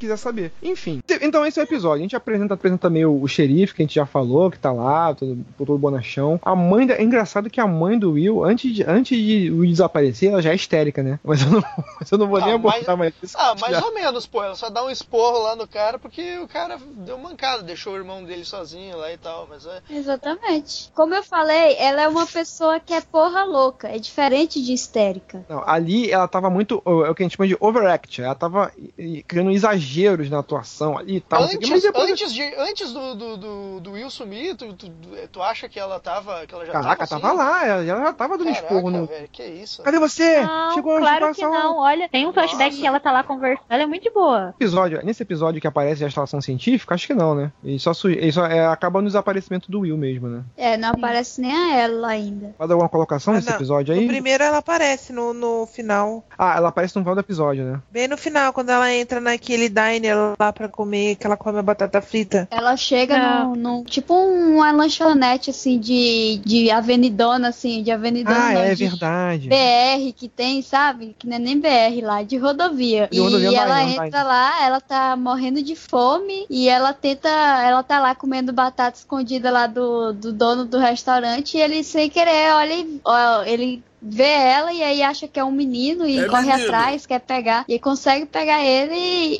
quiser 0.00 0.16
saber. 0.16 0.52
Enfim, 0.62 1.02
então 1.20 1.44
esse 1.46 1.58
é 1.60 1.62
o 1.62 1.64
episódio. 1.64 1.98
A 1.98 2.02
gente 2.02 2.16
apresenta, 2.16 2.54
apresenta 2.54 2.90
meio 2.90 3.20
o 3.22 3.28
xerife, 3.28 3.74
que 3.74 3.82
a 3.82 3.84
gente 3.84 3.94
já 3.94 4.06
falou, 4.06 4.50
que 4.50 4.58
tá 4.58 4.72
lá, 4.72 5.14
todo, 5.14 5.38
todo 5.58 5.78
bonachão. 5.78 6.40
A 6.44 6.56
mãe 6.56 6.86
da... 6.86 6.94
É 6.94 7.02
engraçado 7.02 7.48
que 7.50 7.60
a 7.60 7.66
mãe 7.66 7.98
do 7.98 8.12
Will, 8.12 8.42
antes 8.44 8.74
de, 8.74 8.82
antes 8.84 9.16
de 9.18 9.50
o 9.50 9.58
Will 9.60 9.70
desaparecer, 9.70 10.30
ela 10.30 10.42
já 10.42 10.50
é 10.50 10.54
histérica, 10.54 11.02
né? 11.02 11.18
Mas 11.24 11.42
eu 11.42 11.50
não, 11.50 11.62
mas 12.00 12.10
eu 12.12 12.18
não 12.18 12.26
vou 12.26 12.38
Ah, 12.38 12.44
nem 12.46 12.54
abordar 12.54 12.96
mais 12.96 13.12
isso. 13.22 13.36
Ah, 13.38 13.54
mais 13.60 13.76
Já- 13.76 13.84
ou 13.84 13.94
menos, 13.94 14.26
pô. 14.26 14.42
Ela 14.42 14.54
só 14.54 14.68
dá 14.70 14.84
um 14.84 14.90
esporro 14.90 15.42
lá 15.42 15.54
no 15.54 15.66
cara 15.66 15.98
porque 15.98 16.38
o 16.38 16.48
cara 16.48 16.78
deu 16.96 17.16
mancada, 17.18 17.62
deixou 17.62 17.92
o 17.92 17.96
irmão 17.96 18.24
dele 18.24 18.44
sozinho 18.44 18.96
lá 18.96 19.12
e 19.12 19.16
tal. 19.18 19.46
Mas 19.48 19.66
é. 19.66 19.80
Exatamente. 19.90 20.90
Como 20.94 21.14
eu 21.14 21.22
falei, 21.22 21.76
ela 21.78 22.02
é 22.02 22.08
uma 22.08 22.26
pessoa 22.26 22.80
que 22.80 22.92
é 22.92 23.00
porra 23.00 23.44
louca. 23.44 23.88
É 23.88 23.98
diferente 23.98 24.62
de 24.62 24.72
histérica. 24.72 25.44
Não, 25.48 25.62
ali 25.68 26.10
ela 26.10 26.26
tava 26.28 26.50
muito. 26.50 26.82
É 26.86 27.10
o 27.10 27.14
que 27.14 27.22
a 27.22 27.24
gente 27.26 27.36
chama 27.36 27.46
de 27.48 27.56
overact. 27.60 28.20
Ela 28.22 28.34
tava 28.34 28.72
e- 28.98 29.22
criando 29.22 29.50
exageros 29.90 30.30
na 30.30 30.38
atuação 30.38 30.96
ali 30.96 31.16
e 31.16 31.20
tal. 31.20 31.42
Antes, 31.42 31.68
mas 31.68 31.82
depois- 31.82 32.10
antes, 32.10 32.32
de, 32.32 32.42
antes 32.56 32.92
do, 32.92 33.14
do, 33.14 33.36
do, 33.36 33.80
do 33.80 33.92
Will 33.92 34.10
sumir, 34.10 34.54
tu, 34.56 34.72
tu, 34.74 34.90
tu 35.30 35.42
acha 35.42 35.68
que 35.68 35.78
ela 35.78 35.98
tava. 35.98 36.46
Que 36.46 36.54
ela 36.54 36.64
já 36.64 36.72
Caraca, 36.72 37.06
tava, 37.06 37.20
tava 37.20 37.34
assim? 37.42 37.50
lá, 37.52 37.66
ela 37.66 37.84
já 37.86 38.12
tava 38.12 38.38
dando 38.38 38.50
esporro 38.50 38.90
no. 38.90 39.06
velho, 39.06 39.28
que 39.30 39.44
isso? 39.44 39.82
Cadê 39.82 39.98
você? 39.98 40.40
Não, 40.40 40.74
Chegou 40.74 40.98
claro 40.98 41.34
chegou 41.34 41.50
que 41.52 41.58
não. 41.58 41.78
Olha, 41.78 42.08
tem 42.08 42.26
um 42.26 42.32
flashback 42.32 42.70
Nossa. 42.70 42.80
que 42.80 42.86
ela 42.86 43.00
tá 43.00 43.10
lá 43.12 43.22
conversando. 43.24 43.66
Ela 43.68 43.82
é 43.82 43.86
muito 43.86 44.02
de 44.02 44.10
boa. 44.10 44.54
episódio, 44.58 45.00
nesse 45.04 45.22
episódio 45.22 45.60
que 45.60 45.66
aparece 45.66 46.04
a 46.04 46.06
instalação 46.06 46.40
científica, 46.40 46.94
acho 46.94 47.06
que 47.06 47.14
não, 47.14 47.34
né? 47.34 47.52
Ele 47.64 47.78
só, 47.78 47.92
su- 47.92 48.08
ele 48.08 48.32
só 48.32 48.46
é, 48.46 48.66
acaba 48.66 49.00
no 49.00 49.06
desaparecimento 49.08 49.70
do 49.70 49.80
Will 49.80 49.96
mesmo, 49.96 50.28
né? 50.28 50.42
É, 50.56 50.76
não 50.76 50.90
aparece 50.90 51.40
nem 51.40 51.52
a 51.52 51.76
ela 51.76 52.08
ainda. 52.08 52.54
Dar 52.58 52.64
alguma 52.72 52.88
colocação 52.88 53.32
Ah, 53.34 53.36
nesse 53.36 53.48
não. 53.48 53.56
episódio 53.56 53.94
No 53.94 54.00
aí? 54.00 54.06
primeiro 54.06 54.42
ela 54.44 54.58
aparece 54.58 55.12
no, 55.12 55.32
no 55.32 55.66
final. 55.66 56.24
Ah, 56.38 56.56
ela 56.56 56.68
aparece 56.68 56.96
no 56.96 57.02
final 57.02 57.14
do 57.14 57.20
episódio, 57.20 57.64
né? 57.64 57.80
Bem 57.90 58.08
no 58.08 58.16
final, 58.16 58.52
quando 58.52 58.70
ela 58.70 58.92
entra 58.92 59.20
naquele 59.20 59.68
diner 59.80 60.34
lá 60.38 60.52
pra 60.52 60.68
comer, 60.68 61.16
que 61.16 61.26
ela 61.26 61.36
come 61.36 61.58
a 61.58 61.62
batata 61.62 62.00
frita. 62.02 62.48
Ela 62.50 62.76
chega 62.76 63.18
Não. 63.18 63.54
no, 63.54 63.78
no- 63.78 63.84
tipo 63.84 64.14
uma 64.14 64.70
lanchonete 64.72 65.50
assim 65.50 65.78
de, 65.78 66.40
de 66.44 66.70
avenidona 66.70 67.48
assim, 67.48 67.82
de 67.82 67.90
avenidona 67.90 68.36
Ah, 68.50 68.52
não, 68.54 68.60
é 68.62 68.74
de 68.74 68.86
verdade. 68.86 69.48
BR 69.48 70.12
que 70.14 70.28
tem, 70.28 70.62
sabe? 70.62 71.14
Que 71.18 71.26
não 71.26 71.36
é 71.36 71.38
nem 71.38 71.58
BR 71.58 72.00
lá, 72.02 72.22
de 72.22 72.36
rodovia. 72.36 73.08
De 73.10 73.18
rodovia 73.20 73.50
e 73.50 73.54
ela 73.54 73.66
baiana, 73.74 73.90
entra 74.06 74.10
baiana. 74.10 74.28
lá, 74.28 74.64
ela 74.66 74.80
tá 74.80 75.16
morrendo 75.16 75.62
de 75.62 75.74
fome 75.76 76.46
e 76.50 76.68
ela 76.68 76.92
tenta, 76.92 77.28
ela 77.28 77.82
tá 77.82 77.98
lá 78.00 78.14
comendo 78.14 78.52
batata 78.52 78.96
escondida 78.98 79.50
lá 79.50 79.66
do, 79.66 80.12
do 80.12 80.32
dono 80.32 80.64
do 80.64 80.78
restaurante 80.78 81.56
e 81.56 81.60
ele 81.60 81.82
sem 81.82 82.08
querer, 82.10 82.52
olha, 82.52 82.74
e- 82.74 83.00
ele 83.46 83.82
vê 84.02 84.22
ela 84.24 84.72
e 84.72 84.82
aí 84.82 85.02
acha 85.02 85.28
que 85.28 85.38
é 85.38 85.44
um 85.44 85.50
menino 85.50 86.06
e 86.06 86.20
É 86.20 86.26
corre 86.28 86.46
menino. 86.46 86.64
atrás, 86.64 87.06
quer 87.06 87.20
pegar 87.20 87.64
e 87.68 87.78
consegue 87.78 88.26
pegar 88.26 88.64
ele 88.64 88.94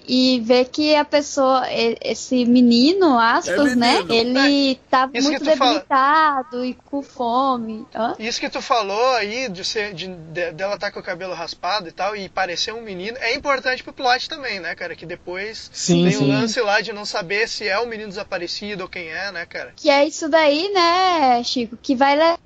e, 0.06 0.36
e 0.36 0.40
vê 0.40 0.64
que 0.64 0.94
a 0.94 1.04
pessoa, 1.04 1.62
e- 1.70 1.96
esse 2.02 2.44
menino, 2.44 3.18
aspas, 3.18 3.72
É 3.72 3.76
né? 3.76 4.02
Ele 4.10 4.74
tá 4.90 5.08
Isso 5.12 5.28
muito 5.28 5.44
que 5.44 5.50
tu 5.50 5.56
fala. 5.56 5.70
debilitado 5.72 6.64
e 6.64 6.74
com 6.74 7.02
fome. 7.02 7.86
Hã? 7.94 8.14
Isso 8.18 8.40
que 8.40 8.50
tu 8.50 8.60
falou 8.60 9.14
aí, 9.14 9.48
de 9.48 9.64
ser, 9.64 9.94
de, 9.94 10.06
de- 10.08 10.52
dela 10.52 10.78
tá 10.78 10.90
com 10.90 11.00
o 11.00 11.02
cabelo 11.02 11.34
raspado 11.34 11.88
e 11.88 11.92
tal, 11.92 12.14
e 12.14 12.28
parecer 12.28 12.72
um 12.74 12.82
menino, 12.82 13.16
é 13.20 13.34
importante 13.34 13.82
pro 13.82 13.92
plot 13.92 14.28
também, 14.28 14.60
né, 14.60 14.74
cara? 14.74 14.94
Que 14.94 15.06
depois 15.06 15.70
Sim, 15.72 16.04
tem 16.04 16.12
sim. 16.12 16.24
o 16.24 16.28
lance 16.28 16.60
lá 16.60 16.80
de 16.80 16.92
não 16.92 17.04
saber 17.04 17.48
se 17.48 17.66
é 17.66 17.78
o 17.78 17.86
menino 17.86 18.08
desaparecido 18.10 18.82
ou 18.84 18.88
quem 18.88 19.08
é, 19.08 19.32
né, 19.32 19.46
cara? 19.46 19.72
Que 19.76 19.88
é 19.90 20.06
isso 20.06 20.28
daí, 20.28 20.70
né, 20.72 21.42
Chico, 21.44 21.76
que 21.76 21.94
vai 21.94 22.14
levar 22.16 22.38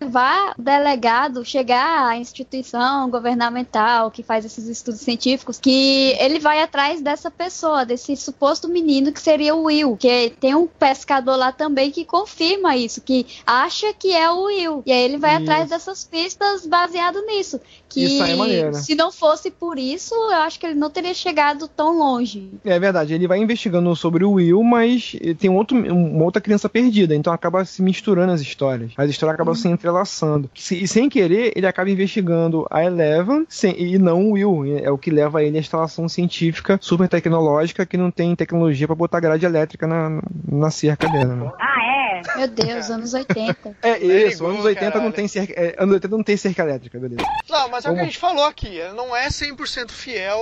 o 0.00 0.62
delegado 0.62 1.44
chegar 1.44 2.08
à 2.08 2.16
instituição 2.16 3.08
governamental 3.10 4.10
que 4.10 4.22
faz 4.22 4.44
esses 4.44 4.66
estudos 4.68 5.00
científicos, 5.00 5.58
que 5.58 6.14
ele 6.18 6.38
vai 6.38 6.62
atrás 6.62 7.00
dessa 7.00 7.30
pessoa, 7.30 7.84
desse 7.84 8.16
suposto 8.16 8.68
menino 8.68 9.12
que 9.12 9.20
seria 9.20 9.54
o 9.54 9.64
Will, 9.64 9.96
que 9.96 10.34
tem 10.38 10.54
um 10.54 10.66
pescador 10.66 11.36
lá 11.36 11.52
também 11.52 11.90
que 11.90 12.04
confirma 12.04 12.76
isso, 12.76 13.00
que 13.00 13.26
acha 13.46 13.92
que 13.94 14.14
é 14.14 14.30
o 14.30 14.44
Will. 14.44 14.82
E 14.84 14.92
aí 14.92 15.02
ele 15.02 15.18
vai 15.18 15.34
Isso. 15.34 15.42
atrás 15.42 15.70
dessas 15.70 16.04
pistas 16.04 16.66
baseado 16.66 17.20
nisso. 17.26 17.60
Que 17.88 18.04
Isso 18.04 18.22
aí 18.22 18.32
é 18.32 18.36
maneiro. 18.36 18.74
se 18.74 18.94
não 18.94 19.10
fosse 19.12 19.50
por 19.50 19.78
isso, 19.78 20.14
eu 20.14 20.36
acho 20.42 20.58
que 20.58 20.66
ele 20.66 20.74
não 20.74 20.90
teria 20.90 21.14
chegado 21.14 21.66
tão 21.68 21.96
longe. 21.96 22.50
É 22.64 22.78
verdade, 22.78 23.14
ele 23.14 23.26
vai 23.28 23.38
investigando 23.38 23.94
sobre 23.96 24.24
o 24.24 24.32
Will, 24.32 24.62
mas 24.62 25.16
tem 25.38 25.48
um 25.48 25.54
outro, 25.56 25.76
uma 25.78 26.24
outra 26.24 26.42
criança 26.42 26.68
perdida, 26.68 27.14
então 27.14 27.32
acaba 27.32 27.64
se 27.64 27.80
misturando 27.82 28.32
as 28.32 28.40
histórias. 28.40 28.92
As 28.96 29.08
histórias 29.08 29.34
acabam 29.34 29.54
se 29.54 29.68
entrelaçando. 29.68 30.50
Se- 30.54 30.82
E 30.82 30.88
sem 30.88 31.08
querer, 31.08 31.52
ele 31.56 31.66
acaba 31.66 31.88
investigando 31.90 32.66
a 32.70 32.84
Eleven 32.84 33.46
sem- 33.48 33.80
e 33.80 33.98
não 33.98 34.26
o 34.26 34.32
Will. 34.32 34.78
É 34.84 34.90
o 34.90 34.98
que 34.98 35.10
leva 35.10 35.42
ele 35.42 35.56
à 35.56 35.60
instalação 35.60 36.08
científica 36.08 36.78
super 36.82 37.08
tecnológica 37.08 37.86
que 37.86 37.96
não 37.96 38.10
tem 38.10 38.34
tecnologia 38.34 38.86
pra 38.86 38.96
botar 38.96 39.20
grade 39.20 39.46
elétrica 39.46 39.86
na, 39.86 40.20
na 40.46 40.70
cerca 40.70 41.08
dela. 41.08 41.34
Né? 41.34 41.52
Ah, 41.58 41.76
é? 41.82 42.36
Meu 42.38 42.48
Deus, 42.48 42.90
anos 42.90 43.14
80. 43.14 43.76
É 43.82 43.98
isso, 43.98 44.44
anos 44.44 44.56
good, 44.62 44.68
80 44.68 45.00
não 45.00 45.12
tem 45.12 45.28
cerca, 45.28 45.52
é, 45.52 45.76
anos 45.78 45.94
80 45.94 46.16
não 46.16 46.24
tem 46.24 46.36
cerca 46.36 46.62
elétrica, 46.62 46.98
beleza. 46.98 47.22
Não, 47.48 47.68
mas 47.76 47.84
é 47.84 47.90
o 47.90 47.94
que 47.94 48.00
a 48.00 48.04
gente 48.04 48.18
falou 48.18 48.44
aqui. 48.44 48.80
Ela 48.80 48.94
não 48.94 49.14
é 49.14 49.28
100% 49.28 49.90
fiel 49.90 50.38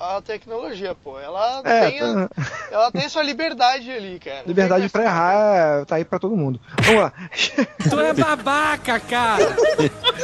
à, 0.00 0.16
à 0.16 0.22
tecnologia, 0.22 0.94
pô. 0.94 1.18
Ela, 1.20 1.60
É, 1.64 1.90
tem, 1.90 2.00
a- 2.00 2.28
tá- 2.28 2.42
ela 2.70 2.90
tem 2.90 3.06
sua 3.08 3.22
liberdade 3.22 3.90
ali, 3.90 4.18
cara. 4.18 4.42
Liberdade 4.46 4.88
pra 4.88 5.02
errar 5.04 5.84
tá 5.84 5.96
aí 5.96 6.04
pra 6.04 6.18
todo 6.18 6.34
mundo. 6.36 6.58
Vamos 6.82 7.02
lá. 7.02 7.12
Tu 7.90 8.00
é 8.00 8.14
babaca, 8.14 8.98
cara! 8.98 9.44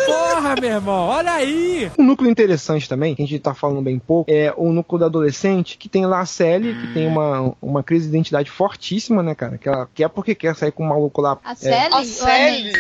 Porra, 0.07 0.55
meu 0.59 0.71
irmão, 0.71 1.09
olha 1.09 1.33
aí! 1.33 1.93
Um 1.99 2.05
núcleo 2.05 2.31
interessante 2.31 2.89
também, 2.89 3.15
que 3.15 3.23
a 3.23 3.27
gente 3.27 3.41
tá 3.41 3.53
falando 3.55 3.83
bem 3.83 3.99
pouco, 3.99 4.31
é 4.31 4.53
o 4.57 4.73
núcleo 4.73 4.99
da 4.99 5.07
adolescente, 5.07 5.77
que 5.77 5.89
tem 5.89 6.07
lá 6.07 6.21
a 6.21 6.27
Sally, 6.27 6.75
que 6.75 6.95
tem 6.95 7.07
uma, 7.07 7.53
uma 7.61 7.83
crise 7.83 8.05
de 8.07 8.11
identidade 8.17 8.51
fortíssima, 8.51 9.23
né, 9.23 9.35
cara? 9.35 9.59
Que 9.59 9.69
ela 9.69 9.89
quer 9.95 10.09
porque 10.09 10.35
quer 10.35 10.57
sair 10.57 10.73
com 10.73 10.85
um 10.85 10.89
maluco 10.89 11.21
lá. 11.21 11.39
A 11.45 11.53
é, 11.53 11.55
Sally? 11.55 11.95
A 11.95 12.05
Sally. 12.05 12.73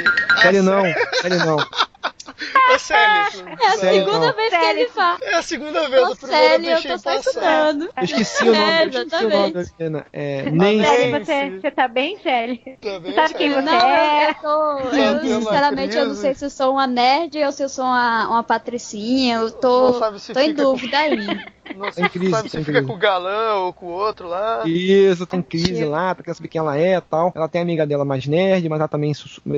Sally 0.42 0.62
não, 0.62 0.82
Sally 1.20 1.36
não. 1.44 1.56
A 2.74 2.78
Sally. 2.78 3.56
É 3.60 3.66
a 3.66 3.78
Sally 3.78 3.98
segunda 3.98 4.18
não. 4.26 4.34
vez 4.34 4.48
que 4.50 4.64
ele 4.64 4.86
fala. 4.88 5.18
É 5.22 5.34
a 5.34 5.42
segunda 5.42 5.88
vez, 5.88 6.02
Ô, 6.02 6.12
a 6.12 6.16
primeira 6.16 6.44
eu 6.44 6.50
Sally, 6.50 6.66
eu 6.66 6.72
deixei 6.72 6.90
tô 6.92 6.98
só 6.98 7.14
passar. 7.16 7.74
Eu 7.74 8.04
esqueci 8.04 8.42
o 8.42 8.46
nome, 8.46 8.58
É, 8.58 8.86
esqueci 8.86 9.24
o 9.24 9.30
nome 9.30 9.52
exatamente. 9.58 10.04
É. 10.12 10.42
Sally, 10.44 10.56
Nancy. 10.56 11.10
você, 11.10 11.60
você 11.60 11.70
tá 11.70 11.88
bem, 11.88 12.18
Sally? 12.22 12.58
Tá 12.80 12.98
bem, 12.98 13.12
Você 13.12 13.14
sabe 13.14 13.34
quem 13.34 13.50
você 13.50 13.60
Não, 13.62 13.88
é? 13.88 14.30
eu 14.30 14.34
tô. 14.34 14.78
Eu, 14.96 15.40
sinceramente, 15.40 15.96
eu 15.96 16.06
não 16.06 16.14
sei 16.14 16.34
se 16.34 16.44
eu 16.44 16.50
sou 16.50 16.72
uma 16.72 16.86
nerd 16.86 17.42
ou 17.44 17.52
se 17.52 17.62
eu 17.62 17.68
sou 17.68 17.84
uma, 17.84 18.28
uma 18.28 18.42
patricinha. 18.42 19.36
Eu 19.36 19.50
tô, 19.50 19.92
tô 20.32 20.40
em 20.40 20.54
dúvida 20.54 20.98
aí. 20.98 21.18
Não 21.76 21.90
Tem 21.90 22.08
crise, 22.08 22.30
sabe 22.30 22.50
tem 22.50 22.60
fica 22.64 22.72
crise. 22.78 22.86
com 22.86 22.94
o 22.94 22.98
galã 22.98 23.54
ou 23.56 23.72
com 23.72 23.86
o 23.86 23.90
outro 23.90 24.28
lá. 24.28 24.62
Isso, 24.66 25.26
tem 25.26 25.42
crise 25.42 25.68
Mentira. 25.72 25.88
lá, 25.88 26.14
tá 26.14 26.22
querendo 26.22 26.36
saber 26.36 26.48
quem 26.48 26.58
ela 26.58 26.76
é 26.76 26.96
e 26.96 27.00
tal. 27.00 27.32
Ela 27.34 27.48
tem 27.48 27.60
a 27.60 27.64
amiga 27.64 27.86
dela 27.86 28.04
mais 28.04 28.26
nerd, 28.26 28.68
mas 28.68 28.78
ela 28.80 28.88
também 28.88 29.12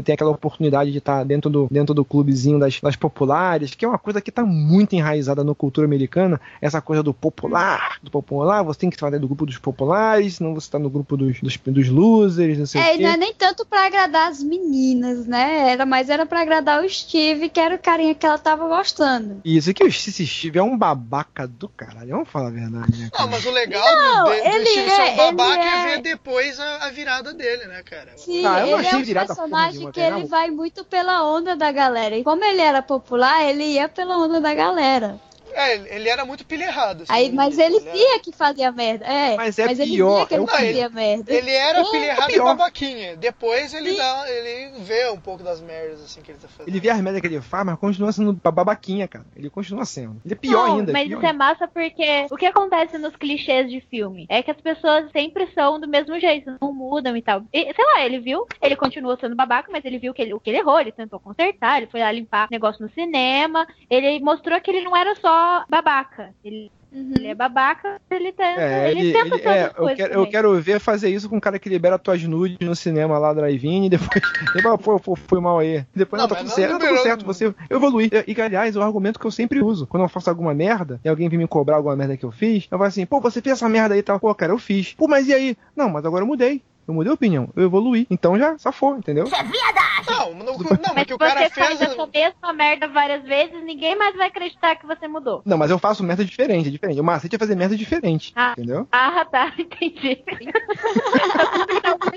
tem 0.05 0.15
aquela 0.15 0.31
oportunidade 0.31 0.91
de 0.93 0.99
estar 0.99 1.25
dentro 1.25 1.51
do, 1.51 1.69
dentro 1.71 1.95
do 1.95 2.05
clubezinho 2.05 2.59
das, 2.59 2.81
das 2.81 2.97
populares, 2.97 3.75
que 3.75 3.85
é 3.85 3.89
uma 3.89 3.99
coisa 3.99 4.21
que 4.21 4.31
tá 4.31 4.45
muito 4.45 4.95
enraizada 4.95 5.43
na 5.45 5.55
cultura 5.55 5.87
americana, 5.87 6.41
essa 6.61 6.81
coisa 6.81 7.03
do 7.03 7.13
popular, 7.15 7.99
do 8.03 8.11
popular, 8.11 8.63
você 8.63 8.81
tem 8.81 8.91
que 8.91 8.97
fazer 8.99 9.19
do 9.19 9.27
grupo 9.27 9.47
dos 9.47 9.59
populares, 9.59 10.37
senão 10.37 10.55
você 10.55 10.71
tá 10.71 10.79
no 10.79 10.91
grupo 10.91 11.17
dos, 11.17 11.41
dos, 11.41 11.57
dos 11.57 11.89
losers, 11.89 12.59
não 12.59 12.67
sei 12.67 12.81
É, 12.81 12.91
o 12.93 12.95
e 12.95 12.97
quê. 12.99 13.03
não 13.05 13.11
é 13.11 13.17
nem 13.17 13.35
tanto 13.35 13.65
pra 13.67 13.87
agradar 13.87 14.29
as 14.31 14.43
meninas, 14.43 15.27
né? 15.27 15.71
Era, 15.73 15.87
mas 15.87 16.09
era 16.09 16.25
pra 16.27 16.43
agradar 16.43 16.83
o 16.85 16.89
Steve, 16.89 17.49
que 17.49 17.61
era 17.61 17.75
o 17.75 17.79
carinha 17.79 18.15
que 18.15 18.25
ela 18.27 18.39
tava 18.39 18.67
gostando. 18.69 19.41
Isso 19.45 19.71
aqui, 19.71 19.85
o 19.85 19.91
Steve 19.93 20.27
Steve 20.27 20.59
é 20.59 20.63
um 20.63 20.77
babaca 20.77 21.47
do 21.47 21.69
caralho, 22.03 22.11
vamos 22.11 22.29
falar 22.29 22.49
a 22.49 22.51
verdade, 22.51 22.99
né, 22.99 23.11
Não, 23.19 23.29
mas 23.29 23.45
o 23.47 23.51
legal 23.51 23.97
Não, 23.97 24.25
do, 24.25 24.31
do 24.31 24.35
ele 24.35 24.67
Steve 24.67 24.91
é- 24.91 24.95
ser 24.97 25.03
um 25.13 25.17
babaca 25.17 25.61
ele 25.61 25.69
é... 25.69 25.75
é- 25.77 25.87
ver 25.97 26.03
depois 26.03 26.61
a, 26.61 26.85
a 26.87 26.91
virada 26.91 27.33
dele, 27.33 27.65
né, 27.67 27.83
cara? 27.83 28.13
Sim, 28.17 28.45
Ah, 28.45 28.61
eu 28.61 28.79
ele 28.79 28.87
achei 28.87 28.99
é 29.15 29.21
um 29.23 29.27
personagem 29.27 29.93
que 29.93 30.01
ele 30.01 30.25
vai 30.25 30.51
muito 30.51 30.85
pela 30.85 31.25
onda 31.25 31.57
da 31.57 31.71
galera. 31.71 32.17
E 32.17 32.25
como 32.25 32.45
ele 32.45 32.61
era 32.61 32.83
popular, 32.83 33.43
ele 33.45 33.65
ia 33.65 33.89
pela 33.89 34.17
onda 34.19 34.41
da 34.41 34.55
galera. 34.55 35.21
É, 35.55 35.75
ele- 35.75 35.89
ele 35.91 36.09
era 36.09 36.25
muito 36.25 36.45
pilha 36.47 36.65
errado. 36.65 37.03
assim, 37.03 37.13
Aí, 37.13 37.33
mas 37.33 37.59
ele 37.59 37.77
era- 37.77 37.93
via 37.93 38.21
que 38.21 38.33
fazia 38.33 38.73
merda. 38.73 39.05
É, 39.05 39.37
Mas 39.37 39.59
é 39.59 39.65
ele 39.65 39.87
pior, 39.87 40.17
via 40.17 40.27
que 40.27 40.35
ele 40.35 40.45
é 40.45 40.47
fazia 40.47 40.89
merda. 40.89 41.33
Ele 41.35 41.51
era 41.51 41.79
É, 41.81 41.85
pilha 41.91 42.05
errado 42.07 42.31
e 42.33 42.39
babaquinha. 42.39 43.17
Depois 43.17 43.75
ele, 43.75 43.97
dá, 43.97 44.25
ele 44.29 44.79
vê 44.81 45.09
um 45.11 45.19
pouco 45.21 45.43
das 45.43 45.61
merdas 45.61 46.03
assim 46.03 46.21
que 46.23 46.31
ele 46.31 46.39
tá 46.39 46.49
fazendo. 46.49 46.69
Ele 46.69 46.81
vê 46.81 46.91
as 46.91 47.01
merdas 47.01 47.21
que 47.21 47.27
ele 47.27 47.41
faz, 47.41 47.65
mas 47.67 47.79
continua 47.79 48.13
sendo 48.13 48.33
babaquinha, 48.33 49.07
cara. 49.09 49.25
Ele 49.37 49.51
continua 49.51 49.85
sendo. 49.85 50.21
Ele 50.25 50.35
é 50.35 50.37
pior 50.37 50.69
Não, 50.69 50.77
ainda. 50.79 50.93
Mas 50.93 51.07
pior 51.09 51.17
isso 51.19 51.27
é 51.27 51.31
ainda. 51.31 51.39
massa 51.45 51.69
porque 51.69 52.27
o 52.31 52.37
que 52.37 52.47
acontece 52.47 52.99
nos 52.99 53.15
clichês 53.17 53.71
de 53.71 53.81
filme 53.81 54.27
é 54.29 54.43
que 54.43 54.51
as 54.51 54.61
pessoas 54.61 55.11
sempre 55.13 55.47
são 55.55 55.79
do 55.81 55.89
mesmo 55.89 56.19
jeito, 56.21 56.57
não 56.61 56.73
mudam 56.73 57.17
e 57.17 57.23
tal. 57.23 57.43
E, 57.53 57.63
sei 57.75 57.85
lá, 57.95 58.05
ele 58.05 58.19
viu, 58.19 58.47
ele 58.61 58.77
continuou 58.77 59.17
sendo 59.19 59.35
babaca, 59.35 59.71
mas 59.73 59.85
ele 59.85 59.99
viu 59.99 60.13
que 60.15 60.23
ele, 60.23 60.35
o 60.35 60.41
que 60.41 60.51
ele 60.51 60.59
errou, 60.59 60.81
ele 60.81 60.93
tentou 60.93 61.19
consertar, 61.21 61.79
ele 61.79 61.87
foi 61.91 62.01
lá 62.01 62.11
limpar 62.13 62.49
negócio 62.51 62.83
no 62.85 62.91
cinema, 62.93 63.67
ele 63.91 64.21
mostrou 64.21 64.61
que 64.61 64.71
ele 64.71 64.83
não 64.83 64.97
era 64.97 65.15
só 65.17 65.42
babaca. 65.69 66.35
Ele, 66.45 66.71
Uhum. 66.93 67.13
ele 67.17 67.29
é 67.29 67.35
babaca, 67.35 67.97
ele 68.11 68.33
tenta, 68.33 68.61
É, 68.61 68.91
ele, 68.91 69.01
ele, 69.01 69.13
tenta 69.15 69.35
ele- 69.37 69.49
é, 69.49 69.73
eu, 69.79 69.97
quero, 69.97 70.13
eu 70.13 70.27
quero 70.27 70.61
ver 70.61 70.79
fazer 70.79 71.09
isso 71.09 71.27
com 71.27 71.37
um 71.37 71.41
cara 71.41 71.59
que 71.59 71.69
libera 71.71 71.99
tuas 71.99 72.23
nudes 72.23 72.59
no 72.61 72.77
cinema 72.77 73.19
lá, 73.19 73.33
drive-in, 73.33 73.87
e 73.87 73.89
depois, 73.89 74.23
depois 74.55 74.81
pô, 74.83 75.01
pô, 75.01 75.17
foi 75.17 75.41
mal 75.41 75.59
aí. 75.59 75.87
Depois, 75.97 76.21
Não, 76.21 76.29
não, 76.29 76.37
tá 76.37 76.37
tudo 76.37 76.51
certo, 76.51 76.79
tá 76.79 76.87
tudo 76.87 76.99
certo, 76.99 77.25
você 77.25 77.47
eu 77.47 77.55
evolui. 77.71 78.11
E, 78.27 78.33
e, 78.33 78.41
aliás, 78.43 78.77
é 78.77 78.79
o 78.79 78.83
argumento 78.83 79.19
que 79.19 79.27
eu 79.27 79.31
sempre 79.31 79.63
uso. 79.63 79.87
Quando 79.87 80.03
eu 80.03 80.09
faço 80.09 80.29
alguma 80.29 80.53
merda, 80.53 81.01
e 81.03 81.09
alguém 81.09 81.31
vem 81.31 81.39
me 81.39 81.49
cobrar 81.49 81.77
alguma 81.77 81.97
merda 81.97 82.15
que 82.17 82.25
eu 82.27 82.31
fiz, 82.31 82.65
eu 82.71 82.77
falo 82.77 82.85
assim, 82.89 83.07
pô, 83.07 83.21
você 83.21 83.41
fez 83.41 83.55
essa 83.55 83.69
merda 83.71 83.95
aí 83.95 84.01
e 84.01 84.03
tal. 84.03 84.21
Pô, 84.21 84.35
cara, 84.35 84.53
eu 84.53 84.59
fiz. 84.59 84.93
Pô, 84.93 85.09
mas 85.09 85.27
e 85.29 85.33
aí? 85.33 85.57
Não, 85.75 85.89
mas 85.89 86.05
agora 86.05 86.23
eu 86.23 86.27
mudei. 86.29 86.63
Eu 86.93 86.95
mudei 86.95 87.11
a 87.11 87.15
opinião, 87.15 87.49
eu 87.57 87.65
evoluí. 87.65 88.07
Então 88.11 88.39
já 88.39 88.59
safou, 88.59 88.97
entendeu? 88.97 89.25
Não, 89.25 90.35
não, 90.35 90.45
não, 90.45 90.59
mas 90.95 90.95
Mas 90.95 91.05
que 91.05 91.09
se 91.09 91.15
o 91.15 91.19
cara 91.19 91.41
você 91.49 91.51
faz 91.51 91.79
fez. 91.79 91.91
essa 91.91 92.07
mesma 92.07 92.53
merda 92.53 92.87
várias 92.89 93.23
vezes, 93.25 93.65
ninguém 93.65 93.97
mais 93.97 94.15
vai 94.15 94.27
acreditar 94.29 94.77
que 94.77 94.87
você 94.87 95.09
mudou. 95.09 95.41
Não, 95.45 95.57
mas 95.57 95.71
eu 95.71 95.79
faço 95.79 96.03
merda 96.05 96.23
diferente, 96.25 96.69
é 96.69 96.71
diferente. 96.71 97.01
O 97.01 97.05
macete 97.05 97.35
é 97.35 97.39
fazer 97.39 97.55
merda 97.57 97.75
diferente, 97.77 98.33
Ah. 98.37 98.53
entendeu? 98.59 98.87
Ah, 98.93 99.25
tá, 99.25 99.53
entendi. 99.59 100.23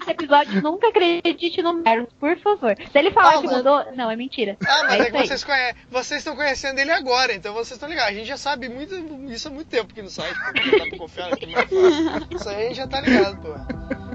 Esse 0.01 0.11
episódio, 0.11 0.61
nunca 0.61 0.89
acredite 0.89 1.61
no 1.61 1.73
Meryl, 1.73 2.07
por 2.19 2.37
favor. 2.39 2.75
Se 2.91 2.99
ele 2.99 3.11
falar 3.11 3.35
Ah, 3.35 3.41
que 3.41 3.47
mas- 3.47 3.57
mudou, 3.57 3.85
não, 3.95 4.11
é 4.11 4.15
mentira. 4.15 4.57
Ah, 4.67 4.83
mas 4.83 4.93
é 4.93 4.97
é, 4.97 5.01
isso 5.03 5.11
que 5.11 5.27
vocês, 5.27 5.43
conhe... 5.45 5.73
vocês 5.89 6.19
estão 6.19 6.35
conhecendo 6.35 6.79
ele 6.79 6.91
agora, 6.91 7.33
então 7.33 7.53
vocês 7.53 7.71
estão 7.71 7.87
ligados. 7.87 8.11
A 8.11 8.13
gente 8.15 8.27
já 8.27 8.37
sabe 8.37 8.67
muito 8.67 8.93
isso 9.31 9.47
há 9.47 9.51
muito 9.51 9.67
tempo 9.69 9.91
aqui 9.91 10.01
no 10.01 10.09
site. 10.09 10.35
Não 10.37 10.79
dá 10.79 10.85
pra 10.89 10.97
confiar 10.97 11.33
aqui 11.33 11.45
mais 11.47 11.69
fácil. 11.69 12.27
Isso 12.35 12.49
aí 12.49 12.55
a 12.65 12.67
gente 12.67 12.77
já 12.77 12.87
tá 12.87 12.99
ligado, 13.01 13.37
pô. 13.41 14.14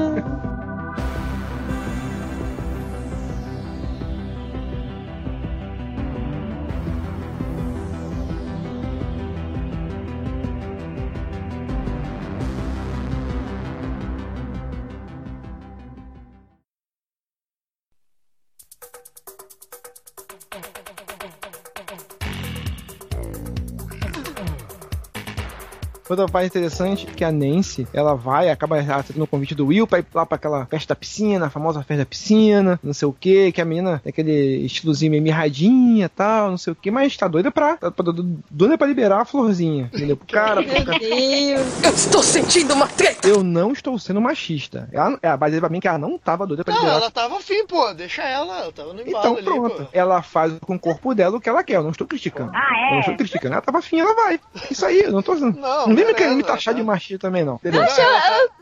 Outra 26.09 26.25
parte 26.27 26.47
interessante 26.47 27.07
é 27.09 27.13
que 27.13 27.23
a 27.23 27.31
Nancy, 27.31 27.87
ela 27.93 28.15
vai, 28.15 28.49
acaba 28.49 28.77
aceitando 28.79 29.23
o 29.23 29.27
convite 29.27 29.55
do 29.55 29.67
Will 29.67 29.87
pra 29.87 29.99
ir 29.99 30.05
lá 30.13 30.25
pra 30.25 30.35
aquela 30.35 30.65
festa 30.65 30.89
da 30.89 30.95
piscina, 30.95 31.45
a 31.45 31.49
famosa 31.49 31.79
festa 31.83 32.03
da 32.03 32.05
piscina, 32.05 32.79
não 32.83 32.93
sei 32.93 33.07
o 33.07 33.13
que, 33.13 33.51
que 33.51 33.61
a 33.61 33.65
menina 33.65 33.99
tem 34.03 34.09
aquele 34.09 34.65
estilozinho 34.65 35.11
meio 35.11 35.23
mirradinha 35.23 36.05
e 36.05 36.09
tal, 36.09 36.49
não 36.51 36.57
sei 36.57 36.73
o 36.73 36.75
que, 36.75 36.91
mas 36.91 37.15
tá 37.15 37.27
doida 37.27 37.49
pra, 37.51 37.77
tá, 37.77 37.89
tá 37.91 38.03
doida 38.49 38.77
pra 38.77 38.87
liberar 38.87 39.21
a 39.21 39.25
florzinha, 39.25 39.89
entendeu? 39.93 40.17
Pro 40.17 40.27
cara, 40.31 40.61
pro 40.63 40.73
Meu 40.73 40.85
cara. 40.85 40.99
Deus. 40.99 41.83
Eu 41.83 41.91
estou 41.93 42.23
sentindo 42.23 42.73
uma 42.73 42.87
treta! 42.87 43.27
Eu 43.27 43.43
não 43.43 43.71
estou 43.71 43.97
sendo 43.99 44.19
machista. 44.19 44.89
Ela, 44.91 45.17
ela 45.21 45.35
vai 45.35 45.49
dizer 45.49 45.61
pra 45.61 45.69
mim 45.69 45.79
que 45.79 45.87
ela 45.87 45.97
não 45.97 46.17
tava 46.17 46.45
doida 46.45 46.63
pra 46.63 46.73
Não, 46.73 46.81
liberar. 46.81 46.97
ela 47.01 47.11
tava 47.11 47.37
afim, 47.37 47.65
pô. 47.67 47.93
Deixa 47.93 48.23
ela, 48.23 48.59
ela 48.63 48.71
tava 48.71 48.93
no 48.93 49.01
embalo 49.01 49.09
Então 49.19 49.35
ali, 49.35 49.43
pronto. 49.43 49.75
pô. 49.83 49.87
Ela 49.93 50.21
faz 50.21 50.53
com 50.61 50.75
o 50.75 50.79
corpo 50.79 51.13
dela 51.13 51.37
o 51.37 51.41
que 51.41 51.47
ela 51.47 51.63
quer. 51.63 51.75
Eu 51.75 51.83
não 51.83 51.91
estou 51.91 52.07
criticando. 52.07 52.51
Ah, 52.53 52.69
Eu 52.85 52.89
não 52.91 52.97
é? 52.97 52.99
estou 53.01 53.15
criticando. 53.15 53.53
Ela 53.53 53.61
tava 53.61 53.77
afim, 53.77 53.99
ela 53.99 54.13
vai. 54.15 54.39
Isso 54.69 54.85
aí, 54.85 55.01
eu 55.03 55.11
não 55.11 55.21
tô. 55.21 55.35
Não, 55.35 55.51
Não, 55.51 55.87
vem 56.03 56.13
me 56.13 56.17
querendo 56.17 56.37
me 56.37 56.43
taxar 56.43 56.73
tá. 56.73 56.79
de 56.79 56.85
machista 56.85 57.27
também, 57.27 57.43
não. 57.43 57.59
Beleza? 57.61 57.85
Não, 57.85 57.95
tá- 57.95 58.60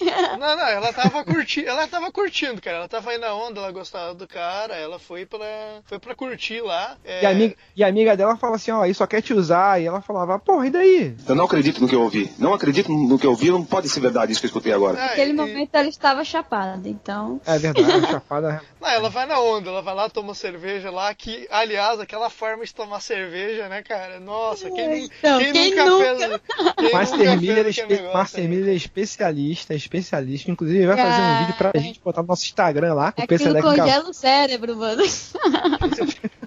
Não, 0.00 0.56
não, 0.56 0.66
ela 0.68 0.92
tava 0.92 1.24
curtindo, 1.24 1.68
ela 1.68 1.86
tava 1.86 2.10
curtindo, 2.10 2.60
cara. 2.60 2.78
Ela 2.78 2.88
tava 2.88 3.10
aí 3.10 3.18
na 3.18 3.34
onda, 3.34 3.60
ela 3.60 3.70
gostava 3.70 4.14
do 4.14 4.26
cara, 4.26 4.74
ela 4.76 4.98
foi 4.98 5.26
pra, 5.26 5.46
foi 5.84 5.98
pra 5.98 6.14
curtir 6.14 6.60
lá. 6.62 6.96
É, 7.04 7.22
E, 7.22 7.26
a 7.26 7.30
amiga, 7.30 7.54
e 7.76 7.84
a 7.84 7.88
amiga 7.88 8.16
dela 8.16 8.36
fala 8.36 8.56
assim, 8.56 8.70
ó, 8.70 8.84
ele 8.84 8.94
só 8.94 9.06
quer 9.06 9.20
te 9.22 9.34
usar. 9.34 9.80
E 9.80 9.86
ela 9.86 10.00
falava, 10.00 10.38
porra, 10.38 10.66
e 10.66 10.70
daí? 10.70 11.14
Eu 11.28 11.34
não 11.34 11.44
acredito 11.44 11.80
no 11.80 11.88
que 11.88 11.94
eu 11.94 12.02
ouvi. 12.02 12.30
Não 12.38 12.54
acredito 12.54 12.90
no 12.90 13.18
que 13.18 13.26
eu 13.26 13.30
ouvi. 13.30 13.50
Não 13.50 13.64
pode 13.64 13.88
ser 13.88 14.00
verdade 14.00 14.32
isso 14.32 14.40
que 14.40 14.46
eu 14.46 14.48
escutei 14.50 14.72
agora. 14.72 14.98
é, 14.98 15.06
Naquele 15.08 15.30
e- 15.30 15.34
momento 15.34 15.70
ela 15.74 15.88
estava 15.88 16.24
chapada, 16.24 16.88
então. 16.88 17.40
É 17.46 17.58
verdade, 17.58 18.06
chapada. 18.10 18.62
Não, 18.80 18.88
ela 18.88 19.10
vai 19.10 19.26
na 19.26 19.38
onda, 19.38 19.68
ela 19.68 19.82
vai 19.82 19.94
lá, 19.94 20.08
toma 20.08 20.34
cerveja 20.34 20.90
lá, 20.90 21.12
que, 21.14 21.46
aliás, 21.50 22.00
aquela 22.00 22.30
forma 22.30 22.64
de 22.64 22.74
tomar 22.74 23.00
cerveja, 23.00 23.68
né, 23.68 23.82
cara? 23.82 24.18
Nossa, 24.18 24.70
quem, 24.70 25.04
Então, 25.04 25.38
quem 25.38 25.52
quem 25.52 25.70
nunca, 25.74 25.84
nunca? 25.84 26.04
fez. 26.18 26.40
Quem 26.78 26.92
Master 26.92 27.18
nunca 27.18 27.36
Miller, 27.36 27.64
fez 27.64 27.66
é 27.66 27.70
espe- 27.82 27.94
negócio 27.94 28.14
Master 28.18 28.40
aí? 28.40 28.48
Miller 28.48 28.68
é 28.72 28.76
especialista, 28.76 29.74
é 29.74 29.76
especialista. 29.90 30.50
Inclusive, 30.50 30.86
vai 30.86 30.96
fazer 30.96 31.20
um 31.20 31.38
vídeo 31.40 31.54
pra 31.56 31.80
gente 31.80 32.00
botar 32.00 32.22
no 32.22 32.28
nosso 32.28 32.44
Instagram 32.44 32.94
lá. 32.94 33.06
O 33.06 33.22
Aquilo 33.22 33.26
PCDEC 33.26 33.62
congela 33.62 34.08
o 34.08 34.14
cérebro, 34.14 34.76
mano. 34.76 35.02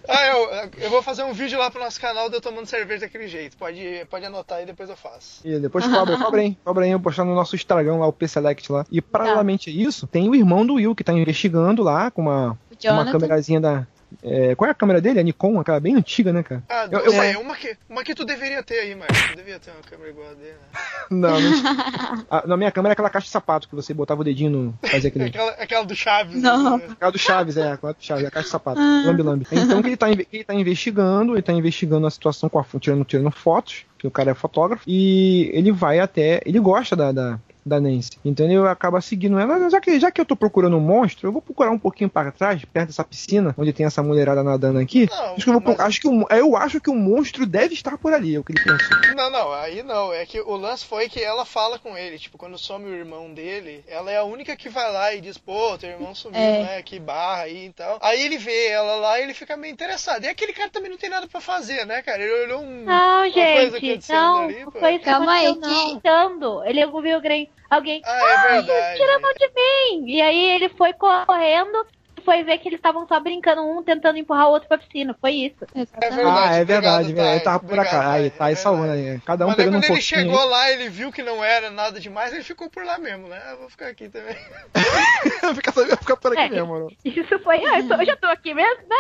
Ah, 0.06 0.28
eu, 0.28 0.70
eu 0.82 0.90
vou 0.90 1.02
fazer 1.02 1.24
um 1.24 1.32
vídeo 1.32 1.58
lá 1.58 1.72
pro 1.72 1.82
nosso 1.82 2.00
canal 2.00 2.30
de 2.30 2.36
eu 2.36 2.42
tomando 2.42 2.66
cerveja 2.66 3.02
daquele 3.02 3.26
jeito. 3.26 3.56
Pode, 3.56 4.06
pode 4.10 4.26
anotar 4.26 4.58
aí, 4.58 4.66
depois 4.66 4.90
eu 4.90 4.98
faço. 4.98 5.40
E 5.46 5.58
depois 5.58 5.88
cobra, 5.88 6.18
cobra 6.18 6.42
aí, 6.42 6.58
cobra 6.64 6.84
aí, 6.84 6.92
eu 6.92 7.00
postar 7.00 7.24
no 7.24 7.34
nosso 7.34 7.56
Instagram 7.56 7.96
lá, 7.96 8.06
o 8.06 8.12
P-Select 8.12 8.70
lá. 8.70 8.86
E 8.92 9.02
paralelamente 9.02 9.70
a 9.70 9.74
isso, 9.74 10.06
tem 10.06 10.30
o 10.30 10.36
irmão 10.36 10.66
do 10.66 10.74
Will 10.74 10.94
que 10.94 11.06
tá 11.06 11.14
investigando 11.14 11.82
lá 11.82 12.12
com 12.12 12.22
uma, 12.24 12.60
uma 12.84 13.12
câmerazinha 13.12 13.62
da, 13.62 13.88
é, 14.22 14.56
qual 14.56 14.68
é 14.68 14.72
a 14.72 14.76
câmera 14.76 15.00
dele? 15.02 15.20
A 15.20 15.24
Nikon, 15.24 15.60
aquela 15.60 15.80
bem 15.80 15.96
antiga, 15.96 16.32
né, 16.34 16.44
cara? 16.44 16.62
Ah, 16.70 16.88
Eu- 16.92 17.00
eu, 17.00 17.14
eu- 17.14 17.40
uma, 17.42 17.56
que, 17.56 17.76
uma 17.90 18.04
que 18.04 18.14
tu 18.14 18.26
deveria 18.26 18.62
ter 18.62 18.80
aí, 18.80 18.96
Marcos. 18.96 19.18
Tu 19.32 19.36
devia 19.38 19.60
ter 19.60 19.72
uma 19.72 19.82
câmera 19.82 20.10
igual 20.10 20.30
a 20.30 20.34
dele. 20.34 20.52
Né? 20.52 20.80
Não, 21.10 21.40
não. 21.40 22.26
A, 22.30 22.48
na 22.48 22.56
minha 22.58 22.72
câmera 22.72 22.92
é 22.92 22.94
aquela 22.94 23.10
caixa 23.10 23.26
de 23.26 23.32
sapato 23.32 23.68
que 23.68 23.76
você 23.76 23.94
botava 23.94 24.22
o 24.22 24.24
dedinho 24.24 24.50
no. 24.50 24.80
Fazia 24.90 25.10
aquele. 25.10 25.26
Aquela, 25.34 25.52
aquela 25.52 25.86
do 25.86 25.96
Chaves. 25.96 26.42
Não. 26.42 26.78
né? 26.78 26.86
Aquela 26.92 27.12
do 27.12 27.20
Chaves, 27.20 27.58
é, 27.58 27.72
aquela 27.74 27.94
do 27.94 28.02
Chaves, 28.04 28.26
a 28.26 28.32
caixa 28.32 28.46
de 28.46 28.52
sapato. 28.52 28.80
Ah. 28.80 29.04
Lambe, 29.06 29.22
lambe. 29.22 29.48
Então 29.52 29.82
que 29.82 29.90
ele 29.90 29.98
tá, 29.98 30.10
ele 30.10 30.44
tá 30.44 30.54
investigando, 30.54 31.34
ele 31.36 31.42
tá 31.42 31.54
investigando 31.54 32.08
a 32.08 32.12
situação 32.12 32.50
com 32.50 32.58
a 32.60 32.66
tirando, 32.80 33.04
tirando 33.06 33.32
fotos, 33.32 33.86
que 33.98 34.08
o 34.08 34.12
cara 34.12 34.32
é 34.32 34.34
fotógrafo, 34.34 34.84
e 34.88 35.50
ele 35.54 35.72
vai 35.72 36.00
até. 36.00 36.42
Ele 36.46 36.60
gosta 36.60 36.96
da. 36.96 37.12
da 37.12 37.40
da 37.66 37.80
Nancy. 37.80 38.12
Então 38.24 38.46
ele 38.46 38.58
acaba 38.68 39.00
seguindo 39.02 39.40
ela. 39.40 39.70
Já 39.70 39.80
que, 39.80 40.00
já 40.00 40.12
que 40.12 40.20
eu 40.20 40.26
tô 40.26 40.36
procurando 40.36 40.78
um 40.78 40.82
monstro, 40.82 41.28
eu 41.28 41.32
vou 41.32 41.42
procurar 41.42 41.72
um 41.72 41.80
pouquinho 41.80 42.10
para 42.10 42.32
trás, 42.32 42.64
perto 42.66 42.88
dessa 42.88 43.04
piscina, 43.04 43.54
onde 43.58 43.72
tem 43.74 43.86
essa 43.86 44.04
mulherada 44.04 44.44
nadando 44.44 44.80
aqui. 44.80 45.08
Não, 45.10 45.34
acho 45.36 45.44
que 45.44 45.50
eu, 45.50 45.54
vou, 45.54 45.62
mas- 45.66 45.80
acho 45.80 46.02
que 46.02 46.08
o, 46.08 46.28
eu 46.30 46.58
acho 46.58 46.82
que 46.82 46.90
o 46.90 46.96
monstro 46.96 47.46
deve 47.46 47.74
estar 47.74 47.98
por 47.98 48.14
ali, 48.14 48.36
é 48.36 48.40
o 48.40 48.44
que 48.44 48.52
ele 48.54 48.64
pensou. 48.64 49.16
Não, 49.16 49.30
não, 49.30 49.54
aí 49.54 49.84
não. 49.84 50.14
É 50.14 50.26
que 50.26 50.40
o 50.42 50.56
lance 50.56 50.86
foi 50.86 51.08
que 51.10 51.22
ela 51.22 51.46
fala 51.46 51.80
com 51.80 51.98
ele. 51.98 52.18
Tipo, 52.20 52.38
quando 52.38 52.58
some 52.58 52.86
o 52.86 52.94
irmão 52.94 53.34
dele, 53.34 53.84
ela 53.88 54.12
é 54.12 54.18
a 54.18 54.24
única 54.24 54.56
que 54.56 54.70
vai 54.70 54.92
lá 54.92 55.14
e 55.14 55.22
diz, 55.22 55.38
pô, 55.38 55.78
teu 55.78 55.90
irmão 55.90 56.14
sumiu, 56.14 56.40
É. 56.40 56.64
né? 56.64 56.82
Que 56.82 57.00
barra 57.00 57.44
aí 57.44 57.68
e 57.68 57.74
tal. 57.74 57.98
Aí 58.02 58.22
ele 58.22 58.38
vê 58.38 58.68
ela 58.68 58.96
lá 58.96 59.20
e 59.20 59.24
ele 59.24 59.34
fica 59.34 59.56
meio 59.56 59.72
interessado. 59.74 60.24
E 60.24 60.28
aquele 60.28 60.54
cara 60.54 60.70
também 60.70 60.90
não 60.92 60.98
tem 60.98 61.10
nada 61.10 61.28
pra 61.28 61.40
fazer, 61.42 61.86
né, 61.86 62.02
cara? 62.02 62.22
Ele 62.22 62.44
olhou 62.46 62.62
um. 62.62 62.84
Não, 62.84 63.22
uma 63.24 63.32
coisa 63.32 63.80
gente, 63.80 63.92
acontecendo 63.92 64.18
não, 64.18 64.38
ali, 64.44 64.66
foi 64.72 64.90
isso 64.92 65.00
que 65.00 65.06
Calma 65.06 65.34
aí, 65.34 65.54
que- 65.56 65.92
Gritando. 65.92 66.64
Ele 66.66 66.86
ouviu 66.86 67.16
alguém, 67.16 67.50
alguém, 67.70 68.02
Ah, 68.06 68.18
é 68.18 68.36
"Ai, 68.36 68.52
verdade. 68.64 68.98
tira 68.98 69.16
a 69.16 69.20
mão 69.20 69.34
de 69.34 69.48
mim! 69.48 70.12
E 70.12 70.22
aí 70.22 70.50
ele 70.52 70.70
foi 70.70 70.94
correndo 70.94 71.86
e 72.18 72.22
foi 72.22 72.44
ver 72.44 72.58
que 72.60 72.70
eles 72.70 72.78
estavam 72.80 73.08
só 73.08 73.20
brincando, 73.20 73.62
um 73.64 73.84
tentando 73.84 74.18
empurrar 74.18 74.48
o 74.48 74.52
outro 74.52 74.68
pra 74.68 74.78
piscina. 74.78 75.16
Foi 75.20 75.32
isso. 75.32 75.66
É 75.76 75.82
Exatamente. 75.82 76.16
verdade, 76.16 76.40
ah, 76.54 76.56
é 76.56 76.64
verdade, 76.66 77.04
obrigado, 77.12 77.16
verdade. 77.16 77.36
Ele 77.36 77.44
tava 77.44 77.60
por 77.60 77.66
Obrigado, 77.66 77.90
cá. 77.92 78.12
Aí, 78.12 78.30
Thay, 78.30 78.38
tá 78.38 78.46
aí 78.46 78.54
é 78.54 78.56
salvando 78.56 78.92
aí. 78.94 79.22
Cada 79.22 79.46
um 79.46 79.48
Mas 79.48 79.58
pegando 79.58 79.78
um 79.78 79.80
quando 79.82 79.84
ele 79.86 79.94
pouquinho. 80.02 80.22
chegou 80.22 80.46
lá, 80.46 80.72
ele 80.72 80.90
viu 80.90 81.12
que 81.12 81.24
não 81.24 81.44
era 81.44 81.70
nada 81.72 82.00
demais, 82.00 82.34
ele 82.34 82.44
ficou 82.44 82.70
por 82.70 82.86
lá 82.86 82.98
mesmo, 82.98 83.28
né? 83.28 83.42
Eu 83.52 83.58
vou 83.58 83.70
ficar 83.70 83.88
aqui 83.88 84.08
também. 84.10 84.36
fica, 85.56 85.72
fica 85.98 86.18
por 86.18 86.32
aqui 86.34 86.42
É. 86.44 86.50
mesmo, 86.50 86.68
mano. 86.68 86.88
Isso 87.04 87.40
foi, 87.40 87.64
ah, 87.66 87.80
eu, 87.80 87.88
tô- 87.88 87.96
eu 87.96 88.06
já 88.06 88.16
tô 88.18 88.28
aqui 88.28 88.54
mesmo, 88.54 88.84
né? 88.88 88.96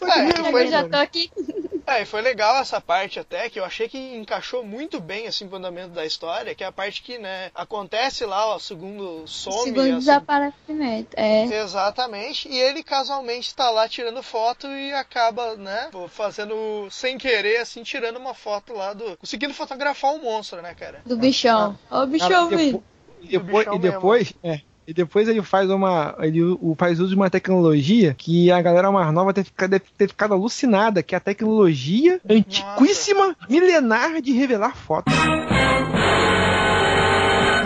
Aqui 0.00 0.40
É, 0.40 0.50
foi- 0.50 0.62
Eu 0.66 0.70
já 0.70 0.88
tô 0.88 0.96
aqui. 0.96 1.30
É, 1.86 2.02
e 2.02 2.06
foi 2.06 2.20
legal 2.20 2.56
essa 2.58 2.80
parte 2.80 3.18
até, 3.18 3.50
que 3.50 3.58
eu 3.58 3.64
achei 3.64 3.88
que 3.88 3.98
encaixou 3.98 4.64
muito 4.64 5.00
bem 5.00 5.26
assim 5.26 5.48
pro 5.48 5.56
andamento 5.56 5.88
da 5.90 6.06
história, 6.06 6.54
que 6.54 6.62
é 6.62 6.66
a 6.66 6.72
parte 6.72 7.02
que, 7.02 7.18
né, 7.18 7.50
acontece 7.54 8.24
lá, 8.24 8.46
ó, 8.46 8.56
o 8.56 8.60
segundo 8.60 9.26
some. 9.26 9.64
Segundo 9.64 9.80
a 9.80 9.84
seg- 9.84 9.98
desaparecimento. 9.98 11.08
É. 11.16 11.44
Exatamente, 11.44 12.48
e 12.48 12.56
ele 12.56 12.84
casualmente 12.84 13.52
tá 13.54 13.68
lá 13.70 13.88
tirando 13.88 14.22
foto 14.22 14.68
e 14.68 14.92
acaba, 14.92 15.56
né, 15.56 15.90
fazendo 16.08 16.88
sem 16.90 17.18
querer, 17.18 17.58
assim, 17.58 17.82
tirando 17.82 18.16
uma 18.16 18.34
foto 18.34 18.72
lá 18.72 18.92
do. 18.92 19.16
conseguindo 19.18 19.52
fotografar 19.52 20.12
um 20.12 20.22
monstro, 20.22 20.62
né, 20.62 20.74
cara? 20.74 21.00
Do 21.04 21.16
bichão. 21.16 21.76
Ó 21.90 22.04
o 22.04 22.06
bichão 22.06 22.28
Cara, 22.48 22.62
e 23.20 23.38
depois, 23.38 23.66
e 23.66 23.78
depois, 23.78 24.32
é, 24.42 24.60
e 24.92 24.94
depois 24.94 25.26
ele 25.26 25.40
faz 25.40 25.70
uma. 25.70 26.14
Ele 26.20 26.42
o- 26.42 26.76
faz 26.78 27.00
uso 27.00 27.08
de 27.08 27.16
uma 27.16 27.30
tecnologia 27.30 28.14
que 28.16 28.50
a 28.52 28.60
galera 28.60 28.92
mais 28.92 29.10
nova 29.12 29.32
deve, 29.32 29.46
ficar- 29.46 29.66
deve 29.66 29.84
ter 29.96 30.06
ficado 30.08 30.34
alucinada, 30.34 31.02
que 31.02 31.14
é 31.14 31.18
a 31.18 31.20
tecnologia 31.20 32.20
antiquíssima, 32.28 33.34
milenar 33.48 34.20
de 34.20 34.32
revelar 34.32 34.76
fotos. 34.76 35.14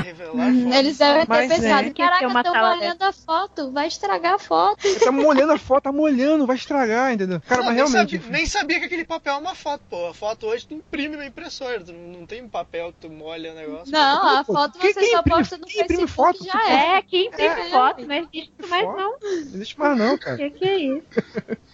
Revelar 0.07 0.53
foto. 0.55 0.75
Eles 0.75 0.99
devem 0.99 1.21
ter 1.23 1.29
Mas, 1.29 1.49
pensado, 1.53 1.87
é, 1.89 1.91
que 1.91 2.03
caraca, 2.03 2.27
estão 2.27 2.55
molhando 2.77 3.05
a 3.05 3.13
foto, 3.13 3.73
vai 3.73 3.89
estragar 3.89 4.35
a 4.35 4.39
foto. 4.39 5.01
Tá 5.01 5.11
molhando 5.11 5.53
a 5.53 5.59
foto, 5.59 5.83
tá 5.85 5.93
molhando, 5.93 6.47
vai 6.47 6.55
estragar, 6.57 7.13
entendeu? 7.13 7.41
Cara, 7.41 7.63
Não, 7.63 7.67
mas 7.67 7.77
nem, 7.77 7.87
realmente. 7.93 8.17
sabia, 8.19 8.31
nem 8.37 8.47
sabia 8.47 8.79
que 8.79 8.85
aquele 8.87 9.05
papel 9.05 9.35
é 9.35 9.37
uma 9.39 9.55
foto, 9.55 9.83
pô. 9.91 10.07
A 10.09 10.15
foto 10.15 10.47
hoje 10.47 10.67
tu 10.67 10.75
imprime 10.75 11.17
na 11.17 11.27
impressora, 11.27 11.81
tu 11.83 11.93
não 11.93 12.25
tem 12.25 12.43
um 12.43 12.49
papel 12.49 12.93
que 12.93 13.09
tu 13.09 13.11
molha 13.11 13.53
o 13.53 13.55
negócio. 13.57 13.93
Não, 13.93 14.37
a 14.39 14.45
Pô, 14.45 14.53
foto 14.55 14.79
quem- 14.79 14.93
você 14.93 15.01
quem 15.01 15.11
só 15.11 15.19
imprime- 15.21 15.39
posta 15.39 15.59
no 15.59 15.67
quem 15.67 15.83
imprime 15.83 16.07
Facebook 16.07 16.39
foto? 16.39 16.45
já 16.53 16.71
é. 16.73 16.97
É, 16.99 17.03
que 17.03 17.25
imprime 17.27 17.61
É. 17.61 17.71
foto, 17.71 18.07
não 18.07 18.15
existe 18.15 18.53
mais 18.69 18.85
Foto. 18.85 18.97
não. 18.97 19.11
Não 19.21 19.29
existe 19.39 19.79
mais 19.79 19.99
não, 19.99 20.19
cara. 20.19 20.37
Que 20.37 20.51
que 20.51 20.65
é 20.65 20.79
isso? 20.79 21.03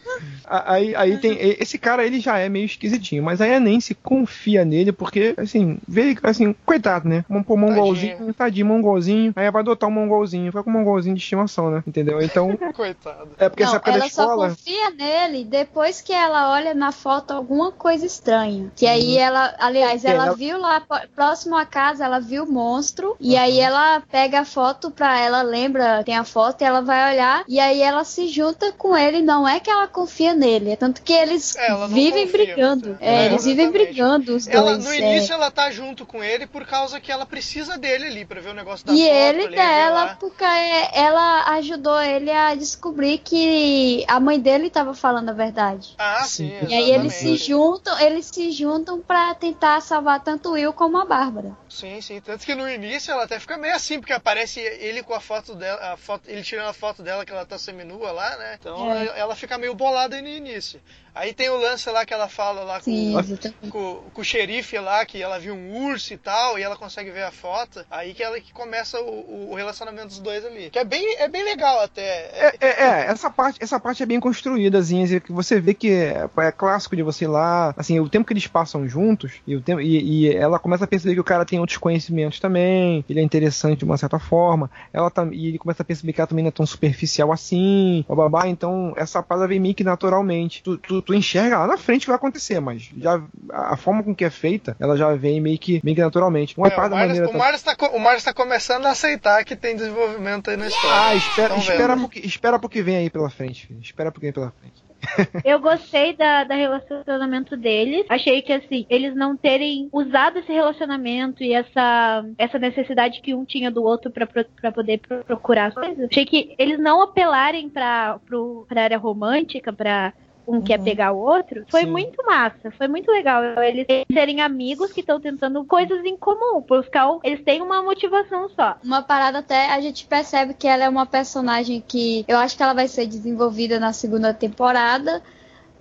Aí, 0.44 0.94
aí 0.94 1.18
tem. 1.18 1.32
e- 1.32 1.56
Esse 1.60 1.78
cara, 1.78 2.04
ele 2.04 2.20
já 2.20 2.38
é 2.38 2.48
meio 2.48 2.66
esquisitinho, 2.66 3.22
mas 3.22 3.40
aí 3.40 3.54
a 3.54 3.60
Nancy 3.60 3.94
confia 3.94 4.64
nele, 4.64 4.92
porque, 4.92 5.34
assim, 5.38 5.78
vê, 5.86 6.16
assim, 6.22 6.54
coitado, 6.66 7.08
né? 7.08 7.24
Um 7.30 7.42
pô, 7.42 7.56
mongolzinho, 7.56 8.32
tadinho, 8.34 8.66
mongolzinho. 8.66 9.32
Aí 9.36 9.50
vai 9.50 9.60
adotar 9.62 9.88
um 9.88 9.92
mongolzinho, 9.92 10.50
fica 10.50 10.62
com 10.62 10.70
um 10.70 10.72
mongolzinho 10.74 11.14
de 11.14 11.22
estimação, 11.22 11.70
né? 11.70 11.82
Entendeu? 11.86 12.20
Então, 12.20 12.56
Coitado. 12.74 13.30
é 13.38 13.48
porque 13.48 13.62
essa 13.62 13.74
Não, 13.74 13.80
da 13.82 13.90
ela 13.92 14.08
só 14.10 14.22
escola. 14.24 14.48
confia 14.50 14.90
nele 14.90 15.44
depois 15.44 16.00
que 16.00 16.12
ela 16.12 16.52
olha 16.52 16.74
na 16.74 16.92
foto 16.92 17.30
alguma 17.32 17.70
coisa 17.72 18.04
estranha. 18.04 18.70
Que 18.76 18.86
aí 18.86 19.16
ela, 19.16 19.54
aliás, 19.58 20.04
ela 20.04 20.26
ela- 20.26 20.34
viu 20.36 20.58
lá 20.58 20.82
próximo 21.14 21.56
à 21.56 21.64
casa, 21.64 22.04
ela 22.04 22.18
viu 22.20 22.44
o 22.44 22.52
monstro. 22.52 23.16
E 23.20 23.36
aí 23.36 23.58
ela 23.58 24.02
pega 24.10 24.40
a 24.40 24.44
foto 24.44 24.90
pra 24.90 25.18
ela, 25.20 25.42
lembra, 25.42 26.02
tem 26.04 26.16
a 26.16 26.24
foto 26.24 26.62
e 26.62 26.64
ela 26.64 26.80
vai 26.82 27.12
olhar. 27.14 27.44
E 27.48 27.58
aí 27.60 27.80
ela 27.80 28.04
se 28.04 28.28
junta 28.28 28.72
com 28.72 28.96
ele. 28.96 29.22
Não 29.22 29.46
é 29.46 29.60
que 29.60 29.70
ela 29.70 29.86
confia 30.02 30.34
nele, 30.34 30.70
é 30.72 30.76
tanto 30.76 31.02
que 31.02 31.12
eles 31.12 31.54
É, 31.56 31.68
ela 31.68 31.86
vivem 31.88 32.26
confia 32.26 32.44
brigando. 32.46 32.98
É, 33.00 33.14
É, 33.14 33.26
eles 33.26 33.44
vivem 33.44 33.70
brigando, 33.70 34.34
os 34.36 34.46
Ela, 34.48 34.72
dois. 34.72 34.84
no 34.84 34.92
é. 34.92 34.98
início 34.98 35.32
ela 35.32 35.50
tá 35.50 35.70
junto 35.70 36.04
com 36.04 36.22
ele 36.22 36.46
por 36.46 36.66
causa 36.66 37.00
que 37.00 37.10
ela 37.12 37.24
precisa 37.26 37.78
dele 37.78 38.06
ali 38.06 38.24
pra 38.24 38.40
ver 38.40 38.50
o 38.50 38.54
negócio 38.54 38.86
da 38.86 38.92
E 38.92 38.96
foto 38.98 39.08
ele 39.10 39.42
ali, 39.46 39.56
dela, 39.56 40.00
revelar. 40.00 40.18
porque 40.18 40.44
ela 40.92 41.44
ajudou 41.56 42.00
ele 42.00 42.30
a 42.30 42.54
descobrir 42.54 43.18
que 43.18 44.04
a 44.08 44.18
mãe 44.20 44.38
dele 44.40 44.66
estava 44.66 44.94
falando 44.94 45.28
a 45.28 45.32
verdade. 45.32 45.94
Ah, 45.98 46.24
sim. 46.24 46.42
Sim. 46.60 46.66
E 46.68 46.74
aí 46.74 46.90
eles 46.90 47.14
se 47.14 47.36
juntam, 47.36 47.98
eles 48.00 48.26
se 48.26 48.50
juntam 48.50 49.00
para 49.00 49.34
tentar 49.34 49.80
salvar 49.80 50.20
tanto 50.20 50.48
o 50.50 50.52
Will 50.52 50.72
como 50.72 50.98
a 50.98 51.04
Bárbara. 51.04 51.56
Sim, 51.68 52.00
sim. 52.00 52.20
Tanto 52.20 52.44
que 52.44 52.54
no 52.54 52.68
início 52.68 53.12
ela 53.12 53.24
até 53.24 53.38
fica 53.38 53.56
meio 53.56 53.74
assim, 53.74 53.98
porque 54.00 54.12
aparece 54.12 54.60
ele 54.60 55.02
com 55.02 55.14
a 55.14 55.20
foto 55.20 55.54
dela, 55.54 55.92
a 55.92 55.96
foto, 55.96 56.22
ele 56.28 56.42
tirando 56.42 56.68
a 56.68 56.72
foto 56.72 57.02
dela 57.02 57.24
que 57.24 57.32
ela 57.32 57.44
tá 57.46 57.56
seminua 57.58 58.10
lá, 58.12 58.36
né? 58.36 58.56
Então 58.60 58.90
É. 58.92 59.06
ela, 59.06 59.16
ela 59.18 59.36
fica 59.36 59.56
meio 59.58 59.74
bolada 59.74 59.91
aí 60.16 60.22
no 60.22 60.28
início. 60.28 60.80
Aí 61.14 61.34
tem 61.34 61.50
o 61.50 61.56
lance 61.56 61.90
lá 61.90 62.06
que 62.06 62.14
ela 62.14 62.28
fala 62.28 62.62
lá 62.62 62.80
Sim, 62.80 63.12
com, 63.12 63.20
exatamente. 63.20 63.70
com, 63.70 64.02
com 64.12 64.20
o 64.20 64.24
xerife 64.24 64.78
lá, 64.78 65.04
que 65.04 65.20
ela 65.20 65.38
viu 65.38 65.54
um 65.54 65.86
urso 65.88 66.14
e 66.14 66.16
tal, 66.16 66.58
e 66.58 66.62
ela 66.62 66.76
consegue 66.76 67.10
ver 67.10 67.24
a 67.24 67.30
foto. 67.30 67.84
Aí 67.90 68.14
que 68.14 68.22
ela 68.22 68.40
que 68.40 68.52
começa 68.52 69.00
o, 69.00 69.50
o 69.50 69.54
relacionamento 69.54 70.08
dos 70.08 70.18
dois 70.18 70.44
ali. 70.44 70.70
Que 70.70 70.78
é 70.78 70.84
bem, 70.84 71.16
é 71.18 71.28
bem 71.28 71.44
legal 71.44 71.80
até. 71.80 72.02
É, 72.02 72.54
é, 72.60 72.66
é, 72.68 73.06
essa 73.06 73.30
parte, 73.30 73.62
essa 73.62 73.78
parte 73.78 74.02
é 74.02 74.06
bem 74.06 74.20
construída, 74.20 74.78
assim, 74.78 75.02
assim, 75.02 75.20
que 75.20 75.32
você 75.32 75.60
vê 75.60 75.74
que 75.74 75.90
é, 75.90 76.28
é 76.38 76.52
clássico 76.52 76.96
de 76.96 77.02
você 77.02 77.24
ir 77.24 77.28
lá, 77.28 77.74
assim, 77.76 78.00
o 78.00 78.08
tempo 78.08 78.26
que 78.26 78.32
eles 78.32 78.46
passam 78.46 78.88
juntos, 78.88 79.32
e, 79.46 79.56
o 79.56 79.60
tempo, 79.60 79.80
e, 79.80 80.28
e 80.28 80.34
ela 80.34 80.58
começa 80.58 80.84
a 80.84 80.88
perceber 80.88 81.14
que 81.14 81.20
o 81.20 81.24
cara 81.24 81.44
tem 81.44 81.60
outros 81.60 81.78
conhecimentos 81.78 82.40
também, 82.40 83.04
ele 83.08 83.20
é 83.20 83.22
interessante 83.22 83.80
de 83.80 83.84
uma 83.84 83.96
certa 83.96 84.18
forma, 84.18 84.70
ela 84.92 85.10
tá, 85.10 85.26
e 85.30 85.48
ele 85.48 85.58
começa 85.58 85.82
a 85.82 85.86
perceber 85.86 86.12
que 86.12 86.20
ela 86.20 86.28
também 86.28 86.44
não 86.44 86.48
é 86.48 86.52
tão 86.52 86.66
superficial 86.66 87.32
assim, 87.32 88.04
babá, 88.08 88.48
então 88.48 88.94
essa 88.96 89.22
parada 89.22 89.48
vem 89.48 89.60
meio 89.60 89.74
que 89.74 89.84
naturalmente. 89.84 90.62
Tu, 90.62 90.78
tu, 90.78 91.01
tu 91.02 91.14
enxerga 91.14 91.58
lá 91.58 91.66
na 91.66 91.76
frente 91.76 92.02
o 92.02 92.04
que 92.04 92.08
vai 92.08 92.16
acontecer, 92.16 92.60
mas 92.60 92.90
já 92.96 93.22
a, 93.50 93.76
forma 93.76 94.02
com 94.02 94.14
que 94.14 94.24
é 94.24 94.30
feita, 94.30 94.76
ela 94.80 94.96
já 94.96 95.14
vem 95.14 95.40
meio 95.40 95.58
que, 95.58 95.80
meio 95.84 95.94
que 95.94 96.02
naturalmente. 96.02 96.56
Uma 96.56 96.68
É, 96.68 96.70
o 96.70 96.76
Marlos, 96.76 96.98
maneira 96.98 97.26
o, 97.26 97.30
tá, 97.62 97.76
o 97.92 97.98
Marlos 97.98 98.24
tá 98.24 98.32
começando 98.32 98.86
a 98.86 98.90
aceitar 98.90 99.44
que 99.44 99.56
tem 99.56 99.76
desenvolvimento 99.76 100.50
aí 100.50 100.56
na 100.56 100.66
história. 100.68 101.00
Ah, 101.02 101.14
espera, 101.14 101.56
espera, 101.56 101.96
pro 101.96 102.08
que, 102.08 102.26
espera 102.26 102.58
pro 102.58 102.68
que 102.68 102.82
vem 102.82 102.96
aí 102.96 103.10
pela 103.10 103.30
frente, 103.30 103.66
filho. 103.66 103.80
Espera 103.80 104.10
pro 104.10 104.20
que 104.20 104.26
vem 104.26 104.32
pela 104.32 104.52
frente. 104.52 104.82
Eu 105.44 105.58
gostei 105.60 106.16
da, 106.16 106.44
da 106.44 106.54
relacionamento 106.54 107.56
deles. 107.56 108.06
Achei 108.08 108.40
que 108.42 108.52
assim, 108.52 108.86
eles 108.88 109.14
não 109.16 109.36
terem 109.36 109.88
usado 109.92 110.38
esse 110.38 110.52
relacionamento 110.52 111.42
e 111.42 111.52
essa, 111.52 112.24
essa 112.38 112.58
necessidade 112.58 113.20
que 113.20 113.34
um 113.34 113.44
tinha 113.44 113.70
do 113.70 113.82
outro 113.82 114.12
pra 114.12 114.72
poder 114.72 114.98
pro- 114.98 115.24
procurar 115.24 115.66
as 115.66 115.74
coisas. 115.74 116.08
Achei 116.10 116.24
que 116.24 116.54
eles 116.58 116.78
não 116.78 117.02
apelarem 117.02 117.68
pra, 117.68 118.18
pro, 118.24 118.64
pra 118.68 118.84
área 118.84 118.98
romântica, 118.98 119.72
pra 119.72 120.12
um 120.46 120.60
quer 120.60 120.78
pegar 120.82 121.12
o 121.12 121.18
outro, 121.18 121.64
foi 121.70 121.82
Sim. 121.82 121.90
muito 121.90 122.24
massa, 122.26 122.70
foi 122.76 122.88
muito 122.88 123.10
legal. 123.10 123.42
Eles 123.62 123.86
serem 124.12 124.40
amigos 124.40 124.92
que 124.92 125.00
estão 125.00 125.20
tentando 125.20 125.64
coisas 125.64 126.04
em 126.04 126.16
comum, 126.16 126.60
buscar, 126.68 127.10
um- 127.10 127.20
eles 127.22 127.44
têm 127.44 127.62
uma 127.62 127.82
motivação 127.82 128.48
só. 128.50 128.76
Uma 128.82 129.02
parada 129.02 129.38
até 129.38 129.70
a 129.72 129.80
gente 129.80 130.06
percebe 130.06 130.54
que 130.54 130.66
ela 130.66 130.84
é 130.84 130.88
uma 130.88 131.06
personagem 131.06 131.82
que 131.86 132.24
eu 132.26 132.38
acho 132.38 132.56
que 132.56 132.62
ela 132.62 132.74
vai 132.74 132.88
ser 132.88 133.06
desenvolvida 133.06 133.78
na 133.78 133.92
segunda 133.92 134.34
temporada. 134.34 135.22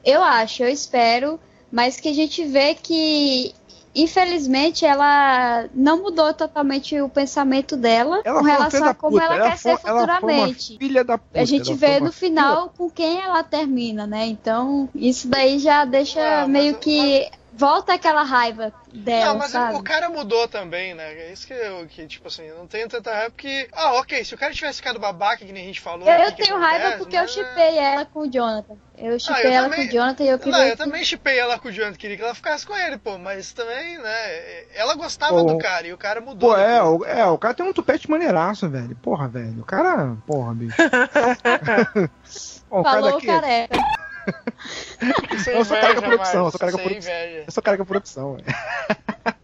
Eu 0.03 0.21
acho, 0.23 0.63
eu 0.63 0.69
espero, 0.69 1.39
mas 1.71 1.99
que 1.99 2.09
a 2.09 2.13
gente 2.13 2.43
vê 2.45 2.75
que 2.75 3.53
infelizmente 3.93 4.85
ela 4.85 5.65
não 5.73 6.01
mudou 6.01 6.33
totalmente 6.33 6.99
o 7.01 7.09
pensamento 7.09 7.75
dela 7.75 8.21
Ela 8.23 8.39
com 8.39 8.45
relação 8.45 8.79
filha 8.79 8.91
a 8.91 8.93
como 8.93 9.13
puta. 9.19 9.25
ela, 9.25 9.49
quer 9.49 9.57
foi- 9.57 9.71
ser 9.71 9.77
futuramente. 9.79 10.77
filha 10.77 11.03
da 11.03 11.17
puta. 11.17 11.39
A 11.41 11.45
gente 11.45 11.73
vê 11.73 11.99
no 11.99 12.11
final 12.11 12.73
com 12.77 12.89
quem 12.89 13.19
ela 13.21 13.43
termina, 13.43 14.05
né? 14.07 14.25
Então, 14.27 14.89
isso 14.95 15.27
daí 15.27 15.59
já 15.59 15.85
deixa 15.85 16.43
Ah, 16.43 16.47
meio 16.47 16.75
que 16.75 17.29
volta 17.61 17.93
aquela 17.93 18.23
raiva 18.23 18.73
dela, 18.93 19.25
Não, 19.33 19.37
mas 19.39 19.51
sabe? 19.51 19.75
o 19.75 19.83
cara 19.83 20.09
mudou 20.09 20.47
também, 20.47 20.93
né? 20.95 21.13
É 21.13 21.31
isso 21.31 21.45
que 21.45 21.53
eu, 21.53 21.85
que, 21.87 22.07
tipo 22.07 22.27
assim, 22.27 22.43
eu 22.43 22.57
não 22.57 22.67
tenho 22.67 22.89
tanta 22.89 23.11
raiva 23.13 23.29
porque. 23.31 23.69
Ah, 23.71 23.93
ok, 23.99 24.25
se 24.25 24.33
o 24.33 24.37
cara 24.37 24.51
tivesse 24.53 24.77
ficado 24.79 24.99
babaca, 24.99 25.45
que 25.45 25.51
nem 25.53 25.63
a 25.63 25.67
gente 25.67 25.79
falou. 25.79 26.07
Eu, 26.07 26.13
aqui, 26.13 26.23
eu 26.23 26.31
que 26.35 26.43
tenho 26.43 26.55
acontece, 26.57 26.81
raiva 26.81 26.97
porque 26.97 27.15
eu 27.15 27.21
mas- 27.21 27.31
chipei 27.31 27.77
ela 27.77 28.05
com 28.05 28.19
o 28.21 28.31
Jonathan. 28.31 28.75
Eu 28.97 29.19
chipei 29.19 29.45
Ah, 29.51 29.53
ela 29.53 29.69
também- 29.69 29.87
com 29.87 29.89
o 29.89 29.97
Jonathan 29.97 30.23
e 30.23 30.27
eu 30.29 30.39
queria. 30.39 30.51
Não, 30.57 30.65
eu 30.65 30.77
também 30.77 31.03
chipei 31.03 31.39
ela 31.39 31.57
com 31.59 31.67
o 31.69 31.71
Jonathan, 31.71 31.97
queria 31.97 32.17
que 32.17 32.23
ela 32.23 32.35
ficasse 32.35 32.65
com 32.65 32.75
ele, 32.77 32.97
pô, 32.97 33.17
mas 33.17 33.53
também, 33.53 33.97
né? 33.97 34.63
Ela 34.75 34.93
gostava 34.95 35.35
Pô. 35.35 35.43
do 35.43 35.57
cara 35.57 35.87
e 35.87 35.93
o 35.93 35.97
cara 35.97 36.19
mudou. 36.21 36.51
Pô, 36.51 36.57
é, 36.57 36.83
o, 36.83 37.05
é, 37.05 37.25
o 37.25 37.37
cara 37.37 37.53
tem 37.53 37.65
um 37.65 37.73
tupete 37.73 38.09
maneiraço, 38.09 38.67
velho. 38.69 38.95
Porra, 38.97 39.27
velho. 39.27 39.61
O 39.61 39.65
cara. 39.65 40.15
Porra, 40.27 40.53
bicho. 40.53 40.75
Pô, 42.69 42.79
o 42.79 42.83
cara 42.83 42.95
Falou 43.01 43.11
daqui- 43.13 43.27
careca. 43.27 43.77
Eu 45.47 45.65
sou 45.65 45.77
inveja, 45.77 46.01
por 46.01 46.13
opção, 46.13 46.45
eu 46.45 46.51
sou 46.51 46.59
opção. 46.59 46.97
inveja. 46.97 47.43
Eu 47.47 47.51
sou 47.51 47.63
opção, 47.97 48.35
velho. 48.35 48.45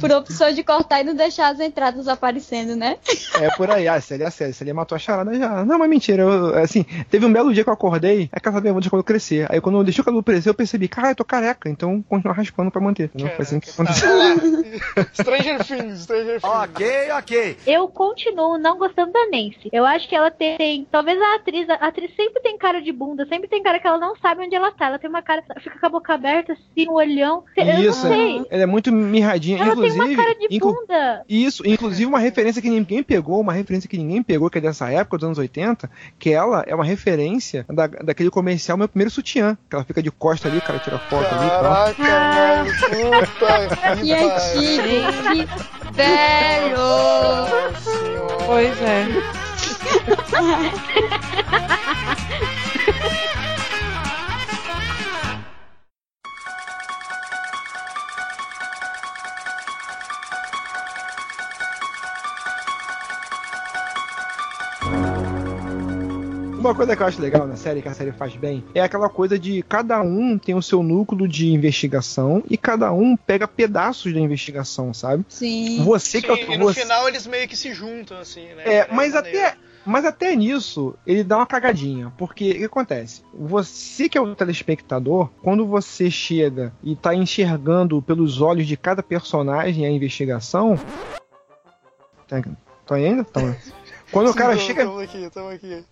Por 0.00 0.10
opção 0.12 0.52
de 0.52 0.62
cortar 0.62 1.00
e 1.00 1.04
não 1.04 1.14
deixar 1.14 1.52
as 1.52 1.60
entradas 1.60 2.08
aparecendo, 2.08 2.76
né? 2.76 2.98
É 3.40 3.50
por 3.56 3.70
aí, 3.70 3.88
ah, 3.88 4.00
Célia, 4.00 4.30
Célia, 4.30 4.52
Célia 4.52 4.74
matou 4.74 4.96
a 4.96 4.98
charada 4.98 5.34
já. 5.34 5.64
Não, 5.64 5.78
mas 5.78 5.88
mentira, 5.88 6.22
eu, 6.22 6.54
assim, 6.58 6.84
teve 7.10 7.24
um 7.26 7.32
belo 7.32 7.52
dia 7.52 7.64
que 7.64 7.70
eu 7.70 7.74
acordei, 7.74 8.28
é 8.32 8.40
que 8.40 8.48
eu 8.48 8.52
sabia, 8.52 8.72
vou 8.72 8.80
deixar 8.80 8.88
o 8.88 8.92
cabelo 8.92 9.04
crescer. 9.04 9.46
Aí 9.50 9.60
quando 9.60 9.78
eu 9.78 9.84
deixei 9.84 10.02
o 10.02 10.04
cabelo 10.04 10.22
crescer, 10.22 10.48
eu 10.48 10.54
percebi, 10.54 10.88
cara, 10.88 11.10
eu 11.10 11.14
tô 11.14 11.24
careca, 11.24 11.68
então 11.68 12.02
continuar 12.02 12.34
raspando 12.34 12.70
pra 12.70 12.80
manter. 12.80 13.04
Entendeu? 13.04 13.34
Foi 13.34 13.44
assim 13.44 13.60
que 13.60 13.70
aconteceu. 13.70 14.08
Stranger 15.14 15.64
Things, 15.64 16.02
Stranger 16.02 16.40
Things. 16.40 16.44
Ok, 16.44 17.10
ok. 17.12 17.56
Eu 17.66 17.88
continuo 17.88 18.58
não 18.58 18.78
gostando 18.78 19.12
da 19.12 19.26
Nancy. 19.26 19.68
Eu 19.72 19.84
acho 19.84 20.08
que 20.08 20.14
ela 20.14 20.30
tem. 20.30 20.86
Talvez 20.90 21.20
a 21.20 21.34
atriz. 21.36 21.68
A 21.68 21.74
atriz 21.74 22.14
sempre 22.14 22.40
tem 22.42 22.58
cara 22.58 22.80
de 22.80 22.92
bunda, 22.92 23.26
sempre 23.26 23.48
tem 23.48 23.62
cara 23.62 23.78
que 23.78 23.86
ela 23.86 23.98
não 23.98 24.16
sabe 24.16 24.44
onde 24.44 24.54
ela 24.54 24.72
tá. 24.72 24.86
Ela 24.86 24.98
tem 24.98 25.08
uma 25.08 25.22
cara. 25.22 25.42
Fica 25.60 25.78
com 25.78 25.86
a 25.86 25.88
boca 25.88 26.14
aberta, 26.14 26.52
assim, 26.52 26.88
um 26.88 26.94
olhão. 26.94 27.44
Eu 27.56 27.90
Isso, 27.90 28.06
não 28.06 28.14
sei. 28.14 28.46
ela 28.50 28.62
é 28.62 28.66
muito 28.66 28.92
mirradinha, 28.92 29.53
Ela 29.58 29.72
inclusive. 29.72 29.98
tem 30.04 30.14
uma 30.16 30.22
cara 30.24 30.34
de 30.38 30.46
inclu- 30.50 30.74
bunda. 30.74 31.24
Isso, 31.28 31.62
inclusive 31.66 32.06
uma 32.06 32.18
referência 32.18 32.60
que 32.62 32.68
ninguém 32.70 33.02
pegou, 33.02 33.40
uma 33.40 33.52
referência 33.52 33.88
que 33.88 33.96
ninguém 33.98 34.22
pegou, 34.22 34.48
que 34.50 34.58
é 34.58 34.60
dessa 34.60 34.90
época, 34.90 35.18
dos 35.18 35.24
anos 35.26 35.38
80, 35.38 35.90
que 36.18 36.30
ela 36.30 36.64
é 36.66 36.74
uma 36.74 36.84
referência 36.84 37.64
da, 37.68 37.86
daquele 37.86 38.30
comercial 38.30 38.76
Meu 38.78 38.88
Primeiro 38.88 39.10
Sutiã, 39.10 39.56
que 39.68 39.74
ela 39.76 39.84
fica 39.84 40.02
de 40.02 40.10
costa 40.10 40.48
ali, 40.48 40.58
o 40.58 40.62
cara 40.62 40.78
tira 40.78 40.98
foto 40.98 41.26
ali 41.34 41.46
e. 41.46 41.50
Caraca, 41.50 42.02
velho, 42.90 43.26
puta 43.28 43.96
Que 44.02 44.12
antigo, 44.12 44.82
que 45.30 45.46
velho. 45.92 46.76
Pois 48.46 48.82
é. 48.82 49.06
Uma 66.64 66.74
coisa 66.74 66.96
que 66.96 67.02
eu 67.02 67.06
acho 67.06 67.20
legal 67.20 67.46
na 67.46 67.56
série, 67.56 67.82
que 67.82 67.88
a 67.88 67.92
série 67.94 68.12
faz 68.12 68.34
bem, 68.36 68.64
é 68.74 68.80
aquela 68.80 69.08
coisa 69.10 69.38
de 69.38 69.62
cada 69.62 70.00
um 70.00 70.38
tem 70.38 70.54
o 70.54 70.62
seu 70.62 70.82
núcleo 70.82 71.28
de 71.28 71.52
investigação 71.52 72.42
e 72.48 72.56
cada 72.56 72.90
um 72.92 73.16
pega 73.16 73.46
pedaços 73.46 74.12
da 74.14 74.18
investigação, 74.20 74.94
sabe? 74.94 75.24
Sim. 75.28 75.82
Você 75.84 76.22
que 76.22 76.30
é 76.30 76.34
Sim, 76.36 76.44
o- 76.44 76.52
e 76.54 76.56
no 76.58 76.64
você- 76.64 76.80
final 76.80 77.06
eles 77.06 77.26
meio 77.26 77.46
que 77.46 77.56
se 77.56 77.74
juntam, 77.74 78.16
assim, 78.18 78.46
né? 78.54 78.62
É, 78.64 78.74
É 78.78 78.88
mas 78.90 79.14
até, 79.14 79.56
mas 79.84 80.06
até 80.06 80.34
nisso 80.34 80.94
ele 81.06 81.22
dá 81.22 81.36
uma 81.36 81.46
cagadinha. 81.46 82.10
Porque 82.16 82.50
o 82.52 82.54
que 82.56 82.64
acontece? 82.64 83.22
Você 83.34 84.08
que 84.08 84.16
é 84.16 84.20
o 84.20 84.34
telespectador, 84.34 85.28
quando 85.42 85.66
você 85.66 86.10
chega 86.10 86.72
e 86.82 86.96
tá 86.96 87.14
enxergando 87.14 88.00
pelos 88.00 88.40
olhos 88.40 88.66
de 88.66 88.76
cada 88.76 89.02
personagem 89.02 89.84
a 89.84 89.90
investigação. 89.90 90.80
Tá, 92.26 92.42
tá 92.86 92.94
ainda? 92.94 93.22
Tá. 93.22 93.40
Quando 94.10 94.28
o 94.28 94.32
Sim, 94.32 94.38
cara 94.38 94.54
tamo- 94.54 94.66
chega. 94.66 94.84
Tamo 94.86 94.98
aqui, 95.00 95.30
tamo 95.30 95.48
aqui. 95.50 95.84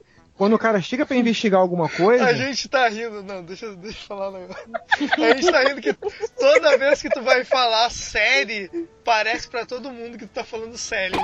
Quando 0.42 0.54
o 0.54 0.58
cara 0.58 0.82
chega 0.82 1.06
pra 1.06 1.16
investigar 1.16 1.60
alguma 1.60 1.88
coisa. 1.88 2.24
A 2.24 2.34
gente 2.34 2.68
tá 2.68 2.88
rindo, 2.88 3.22
não, 3.22 3.44
deixa, 3.44 3.76
deixa 3.76 4.02
eu 4.02 4.06
falar 4.08 4.30
um 4.30 4.40
negócio. 4.40 4.64
A 4.90 5.34
gente 5.36 5.52
tá 5.52 5.60
rindo 5.62 5.80
que 5.80 5.94
toda 6.36 6.76
vez 6.76 7.00
que 7.00 7.08
tu 7.10 7.22
vai 7.22 7.44
falar 7.44 7.88
série, 7.90 8.68
parece 9.04 9.48
pra 9.48 9.64
todo 9.64 9.92
mundo 9.92 10.18
que 10.18 10.26
tu 10.26 10.32
tá 10.32 10.42
falando 10.42 10.76
série. 10.76 11.16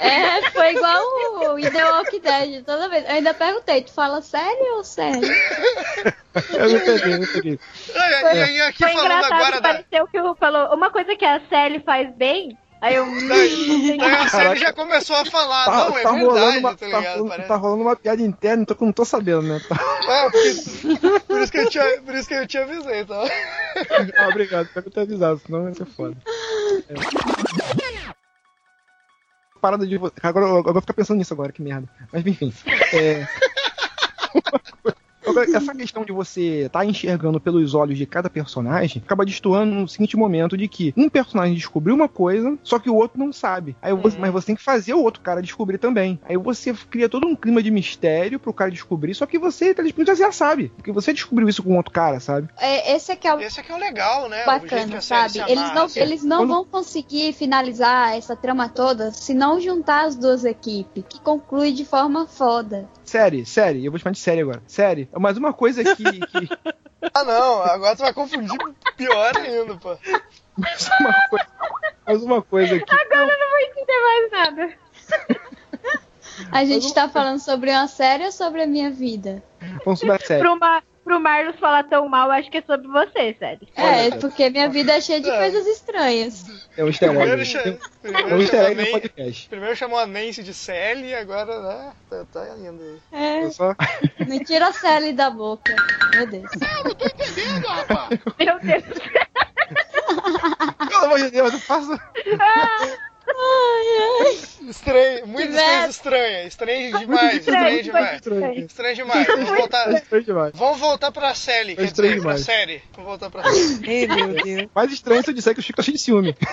É, 0.00 0.50
foi 0.50 0.74
igual 0.74 1.54
o 1.54 1.70
The 1.70 1.84
Walking 1.84 2.20
Dead. 2.20 2.64
Toda 2.64 2.88
vez. 2.88 3.04
Eu 3.04 3.10
ainda 3.12 3.32
perguntei, 3.32 3.82
tu 3.82 3.92
fala 3.92 4.20
sério 4.22 4.74
ou 4.74 4.82
sério? 4.82 5.22
Eu 6.52 6.68
não 6.68 6.80
peguei, 6.80 7.16
não 7.16 7.26
peguei. 7.28 7.58
E 8.56 8.60
aqui 8.62 8.78
Foi 8.78 8.92
falando 8.92 9.06
engraçado 9.06 9.32
agora 9.34 9.52
que 9.52 9.62
da. 9.62 9.68
pareceu 9.68 10.06
que 10.08 10.20
o 10.20 10.34
Falou 10.34 10.74
uma 10.74 10.90
coisa 10.90 11.14
que 11.14 11.24
a 11.24 11.40
Sally 11.48 11.78
faz 11.78 12.12
bem. 12.16 12.58
Aí 12.80 12.94
eu. 12.94 13.06
Daí 13.28 14.00
a 14.00 14.28
série 14.28 14.60
já 14.60 14.72
começou 14.72 15.16
a 15.16 15.24
falar, 15.24 15.64
Tá, 15.64 15.88
não, 15.88 15.98
é 15.98 16.02
tá 16.02 16.10
rolando 16.10 16.32
verdade, 16.34 16.58
uma, 16.58 16.70
tá 16.70 16.76
tá, 16.76 16.86
ligado? 16.86 17.18
rolando- 17.22 17.46
tá 17.48 17.56
rolando 17.56 17.82
uma 17.82 17.96
piada 17.96 18.22
interna, 18.22 18.62
então 18.62 18.76
que 18.76 18.82
eu 18.82 18.86
não 18.86 18.92
tô 18.92 19.04
sabendo, 19.04 19.42
né? 19.42 19.60
Tá. 19.68 19.76
É, 20.08 20.30
porque- 20.30 21.20
por, 21.26 21.40
isso 21.42 21.52
que 21.52 21.58
eu 21.58 21.68
te, 21.70 21.78
por 22.02 22.14
isso 22.14 22.28
que 22.28 22.34
eu 22.34 22.46
te 22.46 22.58
avisei, 22.58 23.04
tá? 23.04 23.24
Ah, 24.18 24.28
obrigado, 24.28 24.68
quero 24.72 24.90
ter 24.90 25.00
avisado, 25.00 25.40
senão 25.44 25.64
vai 25.64 25.74
ser 25.74 25.86
foda. 25.86 26.16
É. 26.88 26.94
Parada 29.60 29.84
de 29.84 29.98
você. 29.98 30.14
Agora 30.22 30.46
eu, 30.46 30.56
eu 30.58 30.72
vou 30.72 30.80
ficar 30.80 30.94
pensando 30.94 31.18
nisso 31.18 31.34
agora, 31.34 31.50
que 31.50 31.60
merda. 31.60 31.88
Mas 32.12 32.24
enfim. 32.24 32.54
É... 32.92 33.26
Agora, 35.30 35.56
Essa 35.56 35.74
questão 35.74 36.04
de 36.04 36.12
você 36.12 36.66
estar 36.66 36.84
enxergando 36.84 37.40
pelos 37.40 37.74
olhos 37.74 37.98
de 37.98 38.06
cada 38.06 38.28
personagem 38.30 39.02
acaba 39.04 39.24
destoando 39.24 39.74
no 39.74 39.88
seguinte 39.88 40.16
momento 40.16 40.56
de 40.56 40.68
que 40.68 40.92
um 40.96 41.08
personagem 41.08 41.54
descobriu 41.54 41.94
uma 41.94 42.08
coisa, 42.08 42.56
só 42.62 42.78
que 42.78 42.88
o 42.90 42.94
outro 42.94 43.18
não 43.18 43.32
sabe. 43.32 43.76
Aí 43.82 43.92
você- 43.94 44.18
Mas 44.18 44.32
você 44.32 44.46
tem 44.48 44.56
que 44.56 44.62
fazer 44.62 44.94
o 44.94 45.02
outro 45.02 45.20
cara 45.22 45.40
descobrir 45.42 45.78
também. 45.78 46.18
Aí 46.28 46.36
você 46.36 46.72
cria 46.90 47.08
todo 47.08 47.26
um 47.26 47.36
clima 47.36 47.62
de 47.62 47.70
mistério 47.70 48.38
pro 48.40 48.52
cara 48.52 48.70
descobrir, 48.70 49.14
só 49.14 49.26
que 49.26 49.38
você, 49.38 49.74
telespectador, 49.74 50.18
já 50.18 50.32
sabe. 50.32 50.72
Porque 50.76 50.90
você 50.92 51.12
descobriu 51.12 51.48
isso 51.48 51.62
com 51.62 51.76
outro 51.76 51.92
cara, 51.92 52.18
sabe? 52.20 52.48
É, 52.58 52.94
esse 52.94 53.12
aqui 53.12 53.26
é 53.28 53.34
o 53.34 53.40
Esse 53.40 53.60
aqui 53.60 53.70
é 53.70 53.74
o 53.74 53.78
legal, 53.78 54.28
né? 54.28 54.40
que 54.40 54.46
bacana, 54.46 55.00
sabe? 55.00 55.38
Eles 55.48 55.72
não, 55.74 55.84
assim. 55.84 56.00
eles 56.00 56.24
não 56.24 56.38
Quando- 56.38 56.48
vão 56.48 56.64
conseguir 56.64 57.32
finalizar 57.32 58.16
essa 58.16 58.34
trama 58.36 58.68
toda 58.68 59.10
se 59.12 59.34
não 59.34 59.60
juntar 59.60 60.06
as 60.06 60.16
duas 60.16 60.44
equipes, 60.44 61.04
que 61.08 61.20
conclui 61.20 61.72
de 61.72 61.84
forma 61.84 62.26
foda. 62.26 62.88
Série, 63.08 63.46
série, 63.46 63.86
eu 63.86 63.90
vou 63.90 63.98
te 63.98 64.02
chamar 64.02 64.12
de 64.12 64.18
série 64.18 64.42
agora. 64.42 64.62
Série, 64.66 65.08
mas 65.18 65.38
uma 65.38 65.54
coisa 65.54 65.82
que. 65.82 66.04
que 66.04 66.48
Ah, 67.14 67.24
não, 67.24 67.62
agora 67.62 67.94
tu 67.96 68.00
vai 68.00 68.12
confundir 68.12 68.58
pior 68.96 69.32
ainda, 69.36 69.76
pô. 69.76 69.96
mas, 70.56 70.90
uma 71.00 71.28
coisa, 71.30 71.46
mas 72.04 72.22
uma 72.22 72.42
coisa 72.42 72.78
que. 72.78 72.92
Agora 72.92 73.32
eu 73.32 73.38
não 73.38 73.50
vou 73.50 73.60
entender 73.60 74.02
mais 74.02 74.30
nada. 74.32 74.78
A 76.52 76.64
gente 76.64 76.92
tá 76.92 77.08
falando 77.08 77.38
sobre 77.38 77.70
uma 77.70 77.88
série 77.88 78.24
ou 78.24 78.32
sobre 78.32 78.62
a 78.62 78.66
minha 78.66 78.90
vida? 78.90 79.42
Vamos 79.84 80.00
sobre 80.00 80.16
a 80.16 80.18
série. 80.18 80.40
Pro, 80.40 80.58
Ma 80.58 80.82
pro 81.08 81.18
Marlos 81.18 81.56
falar 81.58 81.84
tão 81.84 82.06
mal, 82.08 82.30
acho 82.30 82.50
que 82.50 82.58
é 82.58 82.62
sobre 82.62 82.86
você, 82.86 83.34
sério. 83.38 83.66
É, 83.74 84.10
porque 84.18 84.50
minha 84.50 84.68
vida 84.68 84.92
é 84.94 85.00
cheia 85.00 85.20
de 85.20 85.30
É. 85.30 85.38
coisas 85.38 85.66
estranhas. 85.66 86.44
É 86.76 86.84
um 86.84 86.88
easter 86.88 87.10
egg. 87.10 87.18
É 87.18 88.34
um 88.34 88.40
easter 88.40 88.60
chamou 88.60 88.70
egg 88.70 88.74
no 88.82 88.86
podcast. 89.00 89.48
primeiro 89.48 89.74
chamou 89.76 89.98
a 89.98 90.06
Nancy 90.06 90.42
de 90.42 90.52
Sally 90.52 91.08
e 91.08 91.14
agora, 91.14 91.60
né? 91.62 91.92
Tá, 92.10 92.24
tá 92.32 92.46
indo 92.58 92.82
aí. 92.82 92.98
É, 93.46 93.50
só. 93.50 93.74
não 94.28 94.38
tira 94.44 94.68
a 94.68 94.72
Sally 94.72 95.12
da 95.14 95.30
boca. 95.30 95.74
Meu 96.14 96.26
Deus. 96.26 96.50
Meu 98.38 98.58
Deus. 98.60 98.84
Pelo 100.88 101.04
amor 101.04 101.18
de 101.18 101.30
Deus, 101.30 101.52
eu 101.54 101.58
faço. 101.60 101.98
Estranho, 104.68 105.26
muito 105.26 105.52
estranho, 105.88 106.46
estranho 106.48 106.98
demais, 106.98 107.36
estranho 107.38 107.82
demais. 107.82 108.14
Estranho. 108.16 108.54
Estranho 108.66 108.94
demais. 108.96 109.26
Vamos 109.28 109.50
voltar, 109.58 109.92
estranho 109.94 110.24
demais. 110.24 110.52
vamos 110.54 110.78
voltar 110.78 111.12
pra 111.12 111.34
série, 111.34 111.74
quer 111.76 111.84
estranho 111.84 112.12
dizer, 112.14 112.22
pra 112.22 112.32
demais. 112.34 112.44
série. 112.46 112.82
Vamos 112.92 113.08
voltar 113.08 113.30
pra 113.30 113.42
série. 113.52 113.90
Ei, 113.90 114.06
meu 114.06 114.28
Deus. 114.42 114.68
Mais 114.74 114.92
estranho 114.92 115.22
se 115.22 115.30
eu 115.30 115.34
disser 115.34 115.54
que 115.54 115.60
o 115.60 115.62
Chico 115.62 115.76
tá 115.76 115.82
cheio 115.82 115.96
de 115.96 116.02
ciúme. 116.02 116.36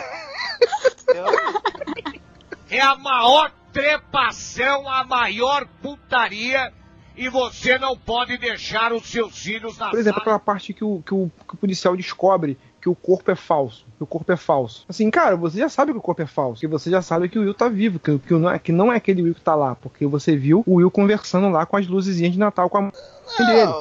É 2.69 2.81
a 2.81 2.95
maior 2.95 3.51
trepação, 3.71 4.89
a 4.89 5.03
maior 5.03 5.67
putaria 5.81 6.73
e 7.15 7.29
você 7.29 7.77
não 7.77 7.95
pode 7.95 8.37
deixar 8.37 8.91
os 8.91 9.07
seus 9.07 9.37
filhos 9.37 9.77
na 9.77 9.89
Por 9.91 9.99
exemplo, 9.99 10.19
sala. 10.19 10.35
aquela 10.35 10.39
parte 10.39 10.73
que 10.73 10.83
o, 10.83 11.01
que 11.05 11.13
o, 11.13 11.31
que 11.47 11.53
o 11.53 11.57
policial 11.57 11.95
descobre 11.95 12.57
que 12.85 12.89
o 12.89 12.93
corpo 12.93 13.31
é 13.31 13.35
falso. 13.35 13.83
Que 13.97 14.03
o 14.03 14.05
corpo 14.05 14.31
é 14.31 14.37
falso. 14.37 14.85
Assim, 14.87 15.09
cara, 15.09 15.35
você 15.35 15.57
já 15.57 15.67
sabe 15.67 15.91
que 15.91 15.97
o 15.97 16.01
corpo 16.01 16.21
é 16.21 16.27
falso. 16.27 16.61
Que 16.61 16.67
você 16.67 16.91
já 16.91 17.01
sabe 17.01 17.27
que 17.27 17.39
o 17.39 17.41
Will 17.41 17.55
tá 17.55 17.67
vivo. 17.67 17.97
Que, 17.97 18.19
que, 18.19 18.33
não, 18.35 18.47
é, 18.47 18.59
que 18.59 18.71
não 18.71 18.93
é 18.93 18.97
aquele 18.97 19.23
Will 19.23 19.33
que 19.33 19.41
tá 19.41 19.55
lá. 19.55 19.73
Porque 19.73 20.05
você 20.05 20.35
viu 20.35 20.63
o 20.67 20.75
Will 20.75 20.91
conversando 20.91 21.49
lá 21.49 21.65
com 21.65 21.77
as 21.77 21.87
luzezinhas 21.87 22.33
de 22.33 22.37
Natal 22.37 22.69
com 22.69 22.77
a 22.77 22.81
mãe 22.81 22.91
dele. 23.39 23.71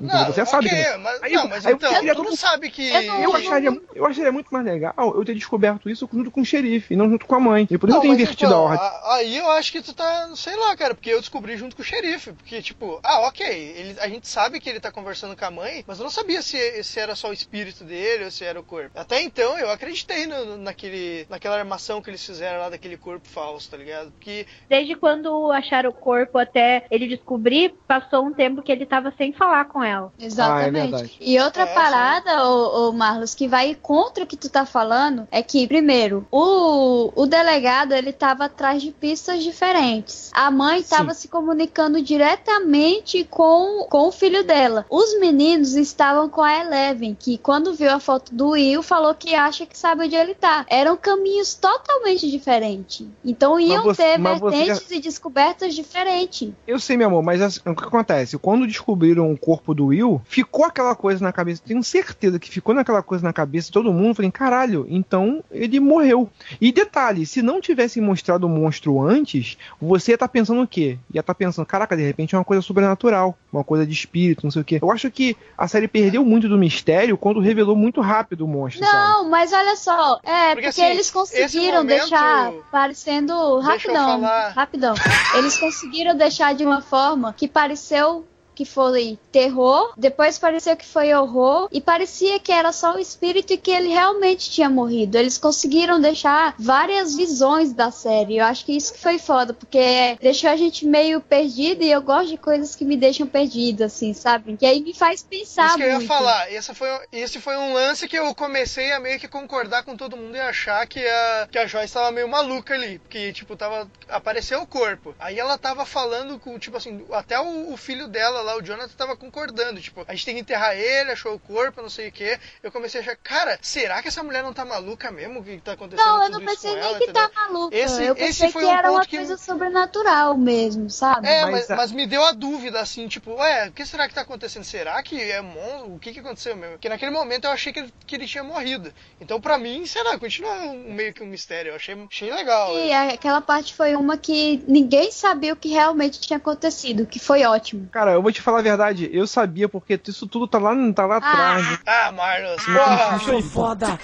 Não, 0.00 0.26
você 0.26 0.44
sabe 0.46 0.66
ok, 0.68 0.84
que 0.84 0.96
mas, 0.98 1.22
Aí- 1.22 1.32
não, 1.32 1.48
mas 1.48 1.66
aí 1.66 1.72
eu 1.72 1.76
então, 1.76 2.02
não 2.02 2.14
todo- 2.24 2.36
sabe 2.36 2.70
que. 2.70 2.88
eu 2.90 3.34
acharia, 3.34 3.80
eu 3.94 4.06
acharia 4.06 4.32
muito 4.32 4.48
mais 4.52 4.64
legal 4.64 4.94
eu 4.96 5.24
ter 5.24 5.34
descoberto 5.34 5.88
isso 5.90 6.08
junto 6.12 6.30
com 6.30 6.40
o 6.40 6.44
xerife, 6.44 6.94
e 6.94 6.96
não 6.96 7.08
junto 7.10 7.26
com 7.26 7.34
a 7.34 7.40
mãe. 7.40 7.66
E 7.70 7.78
por 7.78 7.88
isso 7.88 7.96
Não, 7.96 7.96
eu 7.98 8.00
tenho 8.02 8.12
mas, 8.14 8.20
invertido 8.22 8.50
então, 8.50 8.66
a 8.66 8.70
ordem. 8.70 8.90
Aí 9.12 9.36
eu 9.36 9.50
acho 9.52 9.72
que 9.72 9.82
tu 9.82 9.92
tá, 9.94 10.30
sei 10.36 10.56
lá, 10.56 10.76
cara, 10.76 10.94
porque 10.94 11.10
eu 11.10 11.20
descobri 11.20 11.56
junto 11.56 11.76
com 11.76 11.82
o 11.82 11.84
xerife. 11.84 12.32
Porque, 12.32 12.60
tipo, 12.62 13.00
ah, 13.02 13.20
ok, 13.28 13.46
ele- 13.46 14.00
a 14.00 14.08
gente 14.08 14.26
sabe 14.28 14.60
que 14.60 14.68
ele 14.68 14.80
tá 14.80 14.90
conversando 14.90 15.36
com 15.36 15.44
a 15.44 15.50
mãe, 15.50 15.84
mas 15.86 15.98
eu 15.98 16.04
não 16.04 16.10
sabia 16.10 16.42
se, 16.42 16.82
se 16.82 16.98
era 16.98 17.14
só 17.14 17.28
o 17.28 17.32
espírito 17.32 17.84
dele 17.84 18.24
ou 18.24 18.30
se 18.30 18.44
era 18.44 18.58
o 18.58 18.62
corpo. 18.64 18.90
Até 18.98 19.22
então 19.22 19.58
eu 19.58 19.70
acreditei 19.70 20.26
no- 20.26 20.56
naquele, 20.56 21.26
naquela 21.28 21.56
armação 21.58 22.00
que 22.02 22.10
eles 22.10 22.24
fizeram 22.24 22.60
lá 22.60 22.68
daquele 22.70 22.96
corpo 22.96 23.28
falso, 23.28 23.70
tá 23.70 23.76
ligado? 23.76 24.10
Porque 24.12 24.46
Desde 24.68 24.94
quando 24.96 25.52
acharam 25.52 25.90
o 25.90 25.92
corpo 25.92 26.38
até 26.38 26.86
ele 26.90 27.06
descobrir, 27.06 27.74
passou 27.86 28.24
um 28.26 28.32
tempo 28.32 28.62
que 28.62 28.72
ele 28.72 28.86
tava 28.86 29.12
sem 29.16 29.32
falar 29.32 29.66
com 29.66 29.82
ela. 29.84 30.12
Exatamente. 30.18 30.70
verdade. 30.90 31.12
e 31.20 31.38
outra 31.40 31.62
É, 31.64 31.74
parada, 31.74 32.44
ô, 32.48 32.88
ô, 32.88 32.92
Marlos, 32.92 33.34
que 33.34 33.46
vai 33.48 33.74
contra 33.74 34.24
o 34.24 34.26
que 34.26 34.36
tu 34.36 34.48
tá 34.48 34.64
falando, 34.66 35.26
é 35.30 35.42
que, 35.42 35.66
primeiro, 35.66 36.26
o, 36.30 37.12
o 37.14 37.26
delegado, 37.26 37.92
ele 37.92 38.12
tava 38.12 38.44
atrás 38.46 38.82
de 38.82 38.90
pistas 38.90 39.42
diferentes. 39.42 40.30
A 40.34 40.50
mãe 40.50 40.82
tava 40.82 41.14
se 41.14 41.28
comunicando 41.28 42.00
diretamente 42.02 43.24
com, 43.24 43.86
com 43.88 44.08
o 44.08 44.12
filho 44.12 44.44
dela. 44.44 44.84
Os 44.90 45.18
meninos 45.18 45.74
estavam 45.74 46.28
com 46.28 46.42
a 46.42 46.60
Eleven, 46.60 47.16
que 47.18 47.38
quando 47.38 47.74
viu 47.74 47.90
a 47.90 48.00
foto 48.00 48.34
do 48.34 48.50
Will, 48.50 48.82
falou 48.82 49.14
que 49.14 49.34
acha 49.34 49.66
que 49.66 49.76
sabe 49.76 50.04
onde 50.04 50.14
ele 50.14 50.34
tá. 50.34 50.64
Eram 50.68 50.96
caminhos 50.96 51.54
totalmente 51.54 52.30
diferentes. 52.30 53.06
Então 53.24 53.58
iam 53.58 53.82
você- 53.82 54.02
ter 54.02 54.20
você 54.20 54.56
vertentes 54.56 54.90
e 54.90 55.00
descobertas 55.00 55.74
diferentes. 55.74 56.52
Eu 56.66 56.78
sei, 56.78 56.96
meu 56.96 57.08
amor, 57.08 57.22
mas 57.22 57.40
assim, 57.40 57.60
o 57.66 57.74
que 57.74 57.84
acontece? 57.84 58.38
Quando 58.38 58.66
descobriram 58.66 59.32
o 59.32 59.38
corpo 59.38 59.73
do 59.74 59.86
Will, 59.86 60.20
ficou 60.24 60.64
aquela 60.64 60.94
coisa 60.94 61.22
na 61.24 61.32
cabeça. 61.32 61.62
Tenho 61.64 61.82
certeza 61.82 62.38
que 62.38 62.48
ficou 62.50 62.74
naquela 62.74 63.02
coisa 63.02 63.24
na 63.24 63.32
cabeça 63.32 63.66
de 63.66 63.72
todo 63.72 63.92
mundo. 63.92 64.14
Falei, 64.14 64.30
caralho, 64.30 64.86
então 64.88 65.42
ele 65.50 65.80
morreu. 65.80 66.30
E 66.60 66.70
detalhe, 66.72 67.26
se 67.26 67.42
não 67.42 67.60
tivessem 67.60 68.02
mostrado 68.02 68.46
o 68.46 68.48
monstro 68.48 69.00
antes, 69.02 69.56
você 69.80 70.12
ia 70.12 70.14
estar 70.16 70.28
pensando 70.28 70.62
o 70.62 70.66
quê? 70.68 70.98
Ia 71.12 71.20
estar 71.20 71.34
pensando, 71.34 71.66
caraca, 71.66 71.96
de 71.96 72.02
repente 72.02 72.34
é 72.34 72.38
uma 72.38 72.44
coisa 72.44 72.62
sobrenatural, 72.62 73.36
uma 73.52 73.64
coisa 73.64 73.86
de 73.86 73.92
espírito, 73.92 74.44
não 74.44 74.50
sei 74.50 74.62
o 74.62 74.64
quê. 74.64 74.78
Eu 74.80 74.90
acho 74.90 75.10
que 75.10 75.36
a 75.58 75.66
série 75.68 75.88
perdeu 75.88 76.24
muito 76.24 76.48
do 76.48 76.56
mistério 76.58 77.16
quando 77.18 77.40
revelou 77.40 77.76
muito 77.76 78.00
rápido 78.00 78.44
o 78.44 78.48
monstro, 78.48 78.84
sabe? 78.84 78.96
Não, 78.96 79.28
mas 79.30 79.52
olha 79.52 79.76
só, 79.76 80.20
é 80.22 80.54
Porque, 80.54 80.54
porque, 80.54 80.66
assim, 80.68 80.84
eles 80.84 81.10
conseguiram 81.10 81.78
momento- 81.78 81.98
deixar 82.00 82.52
parecendo 82.70 83.34
Deixa 83.34 83.88
eu 83.88 83.94
rapidão, 83.94 84.20
falar. 84.20 84.48
rapidão. 84.50 84.94
Eles 85.36 85.58
conseguiram 85.58 86.16
deixar 86.16 86.54
de 86.54 86.64
uma 86.64 86.80
forma 86.80 87.32
que 87.32 87.48
pareceu 87.48 88.24
que 88.54 88.64
foi 88.64 89.18
terror, 89.32 89.92
depois 89.96 90.38
pareceu 90.38 90.76
que 90.76 90.86
foi 90.86 91.12
horror 91.14 91.68
e 91.72 91.80
parecia 91.80 92.38
que 92.38 92.52
era 92.52 92.72
só 92.72 92.94
o 92.94 92.98
espírito 92.98 93.52
e 93.52 93.56
que 93.56 93.70
ele 93.70 93.88
realmente 93.88 94.50
tinha 94.50 94.70
morrido. 94.70 95.18
Eles 95.18 95.38
conseguiram 95.38 96.00
deixar 96.00 96.54
várias 96.58 97.14
visões 97.16 97.72
da 97.72 97.90
série. 97.90 98.38
Eu 98.38 98.44
acho 98.44 98.64
que 98.64 98.76
isso 98.76 98.92
que 98.92 98.98
foi 99.00 99.18
foda, 99.18 99.52
porque 99.52 100.16
deixou 100.20 100.50
a 100.50 100.56
gente 100.56 100.86
meio 100.86 101.20
perdido 101.20 101.82
e 101.82 101.90
eu 101.90 102.02
gosto 102.02 102.30
de 102.30 102.36
coisas 102.36 102.74
que 102.74 102.84
me 102.84 102.96
deixam 102.96 103.26
perdido, 103.26 103.84
assim, 103.84 104.12
sabe? 104.14 104.56
Que 104.56 104.66
aí 104.66 104.80
me 104.80 104.94
faz 104.94 105.22
pensar 105.22 105.68
Isso 105.68 105.76
que 105.76 105.82
eu 105.82 105.88
ia 105.88 105.94
muito. 105.96 106.08
falar. 106.08 106.52
Esse 106.52 106.74
foi, 106.74 106.88
esse 107.12 107.40
foi 107.40 107.56
um 107.56 107.72
lance 107.72 108.08
que 108.08 108.18
eu 108.18 108.34
comecei 108.34 108.92
a 108.92 109.00
meio 109.00 109.18
que 109.18 109.28
concordar 109.28 109.82
com 109.82 109.96
todo 109.96 110.16
mundo 110.16 110.36
e 110.36 110.40
achar 110.40 110.86
que 110.86 111.04
a, 111.04 111.48
que 111.50 111.58
a 111.58 111.66
Joyce 111.66 111.92
tava 111.94 112.10
meio 112.12 112.28
maluca 112.28 112.74
ali. 112.74 112.98
Porque, 112.98 113.32
tipo, 113.32 113.56
tava. 113.56 113.88
Apareceu 114.08 114.60
o 114.62 114.66
corpo. 114.66 115.14
Aí 115.18 115.38
ela 115.38 115.58
tava 115.58 115.84
falando 115.84 116.38
com, 116.38 116.58
tipo 116.58 116.76
assim, 116.76 117.04
até 117.12 117.38
o, 117.40 117.72
o 117.72 117.76
filho 117.76 118.06
dela 118.08 118.42
lá, 118.44 118.56
o 118.56 118.62
Jonathan, 118.62 118.92
tava 118.96 119.16
concordando. 119.16 119.80
Tipo, 119.80 120.04
a 120.06 120.12
gente 120.12 120.24
tem 120.24 120.34
que 120.34 120.40
enterrar 120.42 120.76
ele, 120.76 121.12
achou 121.12 121.34
o 121.34 121.38
corpo, 121.38 121.82
não 121.82 121.88
sei 121.90 122.08
o 122.08 122.12
que. 122.12 122.38
Eu 122.62 122.70
comecei 122.70 123.00
a 123.00 123.02
achar, 123.02 123.16
cara, 123.16 123.58
será 123.62 124.00
que 124.02 124.08
essa 124.08 124.22
mulher 124.22 124.42
não 124.42 124.52
tá 124.52 124.64
maluca 124.64 125.10
mesmo? 125.10 125.40
O 125.40 125.44
que 125.44 125.58
tá 125.58 125.72
acontecendo? 125.72 126.06
Não, 126.06 126.22
eu 126.24 126.30
não 126.30 126.40
pensei 126.44 126.70
nem 126.72 126.80
ela, 126.80 126.98
que 126.98 127.04
entendeu? 127.04 127.28
tá 127.28 127.30
maluca. 127.34 127.76
Esse- 127.76 128.02
eu 128.04 128.14
esse 128.14 128.18
pensei 128.42 128.50
foi 128.52 128.62
que 128.62 128.68
um 128.68 128.72
era 128.72 128.90
uma 128.90 128.98
ponto 129.00 129.08
que- 129.08 129.16
coisa 129.16 129.36
sobrenatural 129.36 130.36
mesmo, 130.36 130.88
sabe? 130.90 131.26
É, 131.26 131.42
Mas 131.42 131.50
mas, 131.52 131.70
a- 131.70 131.76
mas 131.76 131.92
me 131.92 132.06
deu 132.06 132.22
a 132.24 132.32
dúvida, 132.32 132.80
assim, 132.80 133.08
tipo, 133.08 133.34
ué, 133.34 133.68
o 133.68 133.72
que 133.72 133.84
será 133.86 134.08
que 134.08 134.14
tá 134.14 134.20
acontecendo? 134.22 134.64
Será 134.64 135.02
que 135.02 135.20
é 135.20 135.40
monstro? 135.40 135.94
O 135.94 135.98
que 135.98 136.12
que 136.12 136.20
aconteceu 136.20 136.54
mesmo? 136.56 136.72
Porque 136.72 136.88
naquele 136.88 137.10
momento 137.10 137.44
eu 137.46 137.50
achei 137.50 137.72
que 137.72 137.80
ele, 137.80 137.94
que 138.06 138.14
ele 138.14 138.26
tinha 138.26 138.44
morrido. 138.44 138.92
Então, 139.20 139.40
pra 139.40 139.56
mim, 139.58 139.86
sei 139.86 140.02
lá, 140.02 140.18
continua 140.18 140.52
um, 140.52 140.92
meio 140.92 141.12
que 141.12 141.22
um 141.22 141.26
mistério. 141.26 141.70
Eu 141.70 141.76
achei, 141.76 141.96
achei 142.10 142.32
legal. 142.32 142.76
E 142.78 142.92
aquela 142.92 143.40
parte 143.40 143.74
foi 143.74 143.94
uma 143.94 144.16
que 144.18 144.62
ninguém 144.68 145.10
sabia 145.10 145.52
o 145.52 145.56
que 145.56 145.68
realmente 145.68 146.20
tinha 146.20 146.36
acontecido, 146.36 147.06
que 147.06 147.18
foi 147.18 147.44
ótimo. 147.44 147.88
Cara, 147.90 148.12
eu 148.12 148.22
vou 148.22 148.32
te 148.34 148.42
falar 148.42 148.58
a 148.58 148.62
verdade, 148.62 149.08
eu 149.12 149.26
sabia, 149.26 149.68
porque 149.68 149.98
isso 150.06 150.26
tudo 150.26 150.46
tá 150.46 150.58
lá, 150.58 150.74
tá 150.92 151.06
lá 151.06 151.16
atrás. 151.16 151.78
Ah, 151.86 152.12
Marlos, 152.12 152.64
porra! 152.64 153.18
Foi 153.18 153.42
foda. 153.42 153.98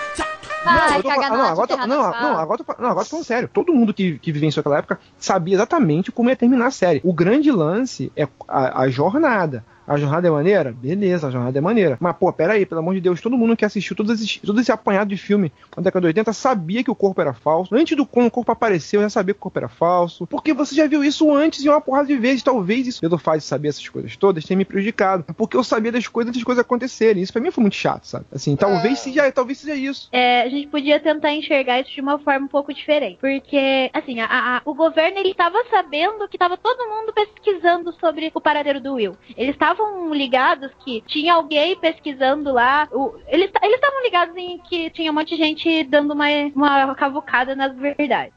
Ai, 0.65 0.99
eu 0.99 1.03
tô 1.03 1.09
não, 1.09 1.45
agora, 1.45 1.69
tô, 1.69 1.77
não, 1.77 1.87
não, 1.87 2.39
agora, 2.39 2.65
tô, 2.65 2.83
não, 2.83 2.91
agora 2.91 3.05
tô 3.05 3.11
falando 3.11 3.25
sério. 3.25 3.49
Todo 3.49 3.73
mundo 3.73 3.95
que, 3.95 4.19
que 4.19 4.31
vivenciou 4.31 4.61
aquela 4.61 4.79
época 4.79 5.01
sabia 5.19 5.55
exatamente 5.55 6.13
como 6.13 6.29
ia 6.29 6.37
terminar 6.37 6.67
a 6.67 6.71
série. 6.71 7.01
O 7.03 7.13
grande 7.13 7.51
lance 7.51 8.13
é 8.15 8.29
a, 8.47 8.83
a 8.83 8.89
jornada. 8.89 9.65
A 9.91 9.97
jornada 9.97 10.29
é 10.29 10.31
maneira? 10.31 10.73
Beleza, 10.73 11.27
a 11.27 11.31
jornada 11.33 11.59
é 11.59 11.61
maneira. 11.61 11.97
Mas, 12.01 12.17
pô, 12.17 12.33
pera 12.33 12.53
aí, 12.53 12.65
pelo 12.65 12.79
amor 12.81 12.95
de 12.95 13.01
Deus, 13.01 13.21
todo 13.21 13.37
mundo 13.37 13.57
que 13.57 13.65
assistiu 13.65 13.97
todo 13.97 14.13
esse, 14.13 14.39
todo 14.41 14.61
esse 14.61 14.71
apanhado 14.71 15.09
de 15.09 15.17
filme 15.17 15.53
na 15.77 15.83
década 15.83 16.03
de 16.03 16.07
80 16.07 16.33
sabia 16.33 16.85
que 16.85 16.91
o 16.93 16.95
corpo 16.95 17.21
era 17.21 17.33
falso. 17.33 17.75
Antes 17.75 17.97
do 17.97 18.07
quando 18.07 18.29
o 18.29 18.31
corpo 18.31 18.53
apareceu, 18.53 19.01
já 19.03 19.11
sabia 19.11 19.35
que 19.35 19.39
o 19.39 19.43
corpo 19.43 19.59
era 19.59 19.69
falso. 19.69 20.29
Porque 20.29 20.55
você 20.55 20.77
já 20.77 20.87
viu 20.87 21.03
isso 21.03 21.35
antes 21.35 21.65
e 21.65 21.69
uma 21.69 21.81
porrada 21.81 22.07
de 22.07 22.17
vezes. 22.17 22.43
Talvez 22.45 22.87
isso, 22.87 23.01
pelo 23.01 23.19
fato 23.19 23.39
de 23.39 23.45
saber 23.45 23.69
essas 23.69 23.89
coisas 23.89 24.17
todas, 24.17 24.45
tenha 24.45 24.57
me 24.57 24.65
prejudicado. 24.65 25.25
Porque 25.37 25.57
eu 25.57 25.65
sabia 25.65 25.91
das 25.91 26.07
coisas 26.07 26.29
antes 26.29 26.39
das 26.41 26.45
coisas 26.45 26.61
acontecerem. 26.65 27.21
Isso 27.23 27.33
pra 27.33 27.43
mim 27.43 27.51
foi 27.51 27.63
muito 27.63 27.75
chato, 27.77 28.05
sabe? 28.05 28.27
Assim, 28.33 28.55
talvez 28.55 29.01
seja, 29.01 29.33
talvez 29.33 29.59
seja 29.59 29.75
isso. 29.75 30.09
É, 30.13 30.43
a 30.43 30.49
gente 30.49 30.69
podia 30.69 31.01
tentar 31.01 31.33
enxergar 31.33 31.81
isso 31.81 31.91
de 31.93 32.01
uma 32.01 32.17
forma 32.19 32.45
um 32.47 32.49
pouco 32.49 32.73
diferente. 32.73 33.19
Porque, 33.21 33.91
assim, 33.93 34.21
a- 34.21 34.27
a- 34.59 34.63
o 34.65 34.73
governo 34.73 35.19
ele 35.19 35.31
estava 35.31 35.59
sabendo 35.69 36.29
que 36.29 36.37
estava 36.37 36.57
todo 36.57 36.79
mundo 36.89 37.13
pesquisando 37.13 37.93
sobre 37.99 38.31
o 38.33 38.41
paradeiro 38.41 38.81
do 38.81 38.95
Will. 38.95 39.17
Eles 39.37 39.55
estavam 39.55 39.80
ligados 40.13 40.71
que 40.85 41.01
tinha 41.03 41.35
alguém 41.35 41.77
pesquisando 41.77 42.53
lá. 42.53 42.89
o- 42.93 43.15
eles 43.29 43.51
eles 43.63 43.75
estavam 43.77 44.03
ligados 44.03 44.37
em 44.37 44.59
que 44.59 44.91
tinha 44.91 45.11
um 45.11 45.15
monte 45.15 45.37
de 45.37 45.37
gente 45.37 45.85
dando 45.85 46.13
uma, 46.13 46.27
uma 46.55 46.95
cavucada 46.95 47.55
nas 47.55 47.75
verdades. 47.77 48.35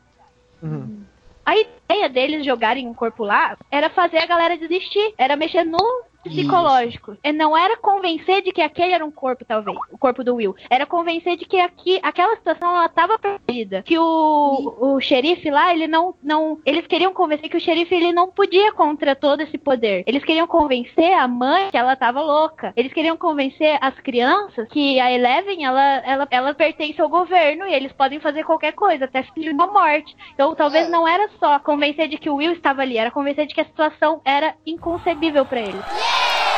Uhum. 0.62 1.04
A 1.46 1.56
ideia 1.58 2.08
deles 2.10 2.46
jogarem 2.46 2.88
um 2.88 2.94
corpo 2.94 3.24
lá 3.24 3.58
era 3.70 3.90
fazer 3.90 4.18
a 4.20 4.26
galera 4.26 4.58
desistir. 4.58 5.14
Era 5.18 5.36
mexer 5.36 5.64
no 5.66 6.04
psicológico. 6.24 7.18
E 7.24 7.32
não 7.32 7.56
era 7.56 7.78
convencer 7.78 8.42
de 8.42 8.52
que 8.52 8.62
aquele 8.62 8.94
era 8.94 9.06
um 9.06 9.12
corpo, 9.12 9.46
talvez. 9.46 9.78
O 9.92 9.98
corpo 9.98 10.24
do 10.24 10.36
Will. 10.36 10.56
Era 10.70 10.86
convencer 10.86 11.38
de 11.38 11.46
que 11.46 11.60
aqui, 11.60 12.00
aquela 12.02 12.36
situação 12.36 12.70
ela 12.70 12.90
tava 12.90 13.20
perdida. 13.20 13.84
Que 13.84 13.98
o, 13.98 14.76
o 14.80 15.02
xerife 15.02 15.50
lá, 15.50 15.74
ele 15.74 15.88
não, 15.88 16.16
não. 16.24 16.60
Eles 16.66 16.88
queriam 16.88 17.14
convencer 17.14 17.50
que 17.50 17.58
o 17.58 17.62
xerife 17.62 17.94
ele 17.94 18.12
não 18.12 18.30
podia 18.30 18.72
contra 18.74 19.16
todo 19.16 19.42
esse 19.42 19.58
poder. 19.58 20.04
Eles 20.08 20.24
queriam 20.24 20.48
convencer 20.48 21.14
a 21.14 21.28
mãe 21.28 21.70
que 21.70 21.78
ela 21.78 21.96
tava 21.96 22.22
louca. 22.22 22.74
Eles 22.76 22.94
queriam 22.94 23.18
convencer 23.18 23.78
as 23.82 23.98
crianças 24.00 24.68
que 24.70 25.00
a 25.00 25.12
Eleven 25.12 25.66
ela, 25.66 25.98
ela, 26.06 26.28
ela 26.30 26.54
pertence 26.54 27.00
ao 27.02 27.10
governo 27.10 27.66
e 27.66 27.74
eles 27.74 27.92
podem 27.92 28.20
fazer 28.20 28.44
qualquer 28.44 28.74
coisa, 28.74 29.06
até 29.06 29.24
fingir 29.24 29.54
uma 29.54 29.68
morte. 29.68 30.16
Então 30.34 30.56
talvez 30.56 30.90
não 30.90 31.08
era 31.08 31.30
só 31.40 31.60
convencer 31.60 32.08
de 32.08 32.18
que 32.18 32.30
o 32.30 32.36
Will 32.36 32.54
estava 32.54 32.82
ali, 32.82 32.98
era 32.98 33.12
convencer 33.12 33.46
de 33.46 33.54
que 33.54 33.62
a 33.62 33.66
situação 33.66 34.22
era 34.26 34.56
inconcebível 34.66 35.46
pra 35.46 35.60
eles. 35.60 36.13
Yeah! 36.14 36.53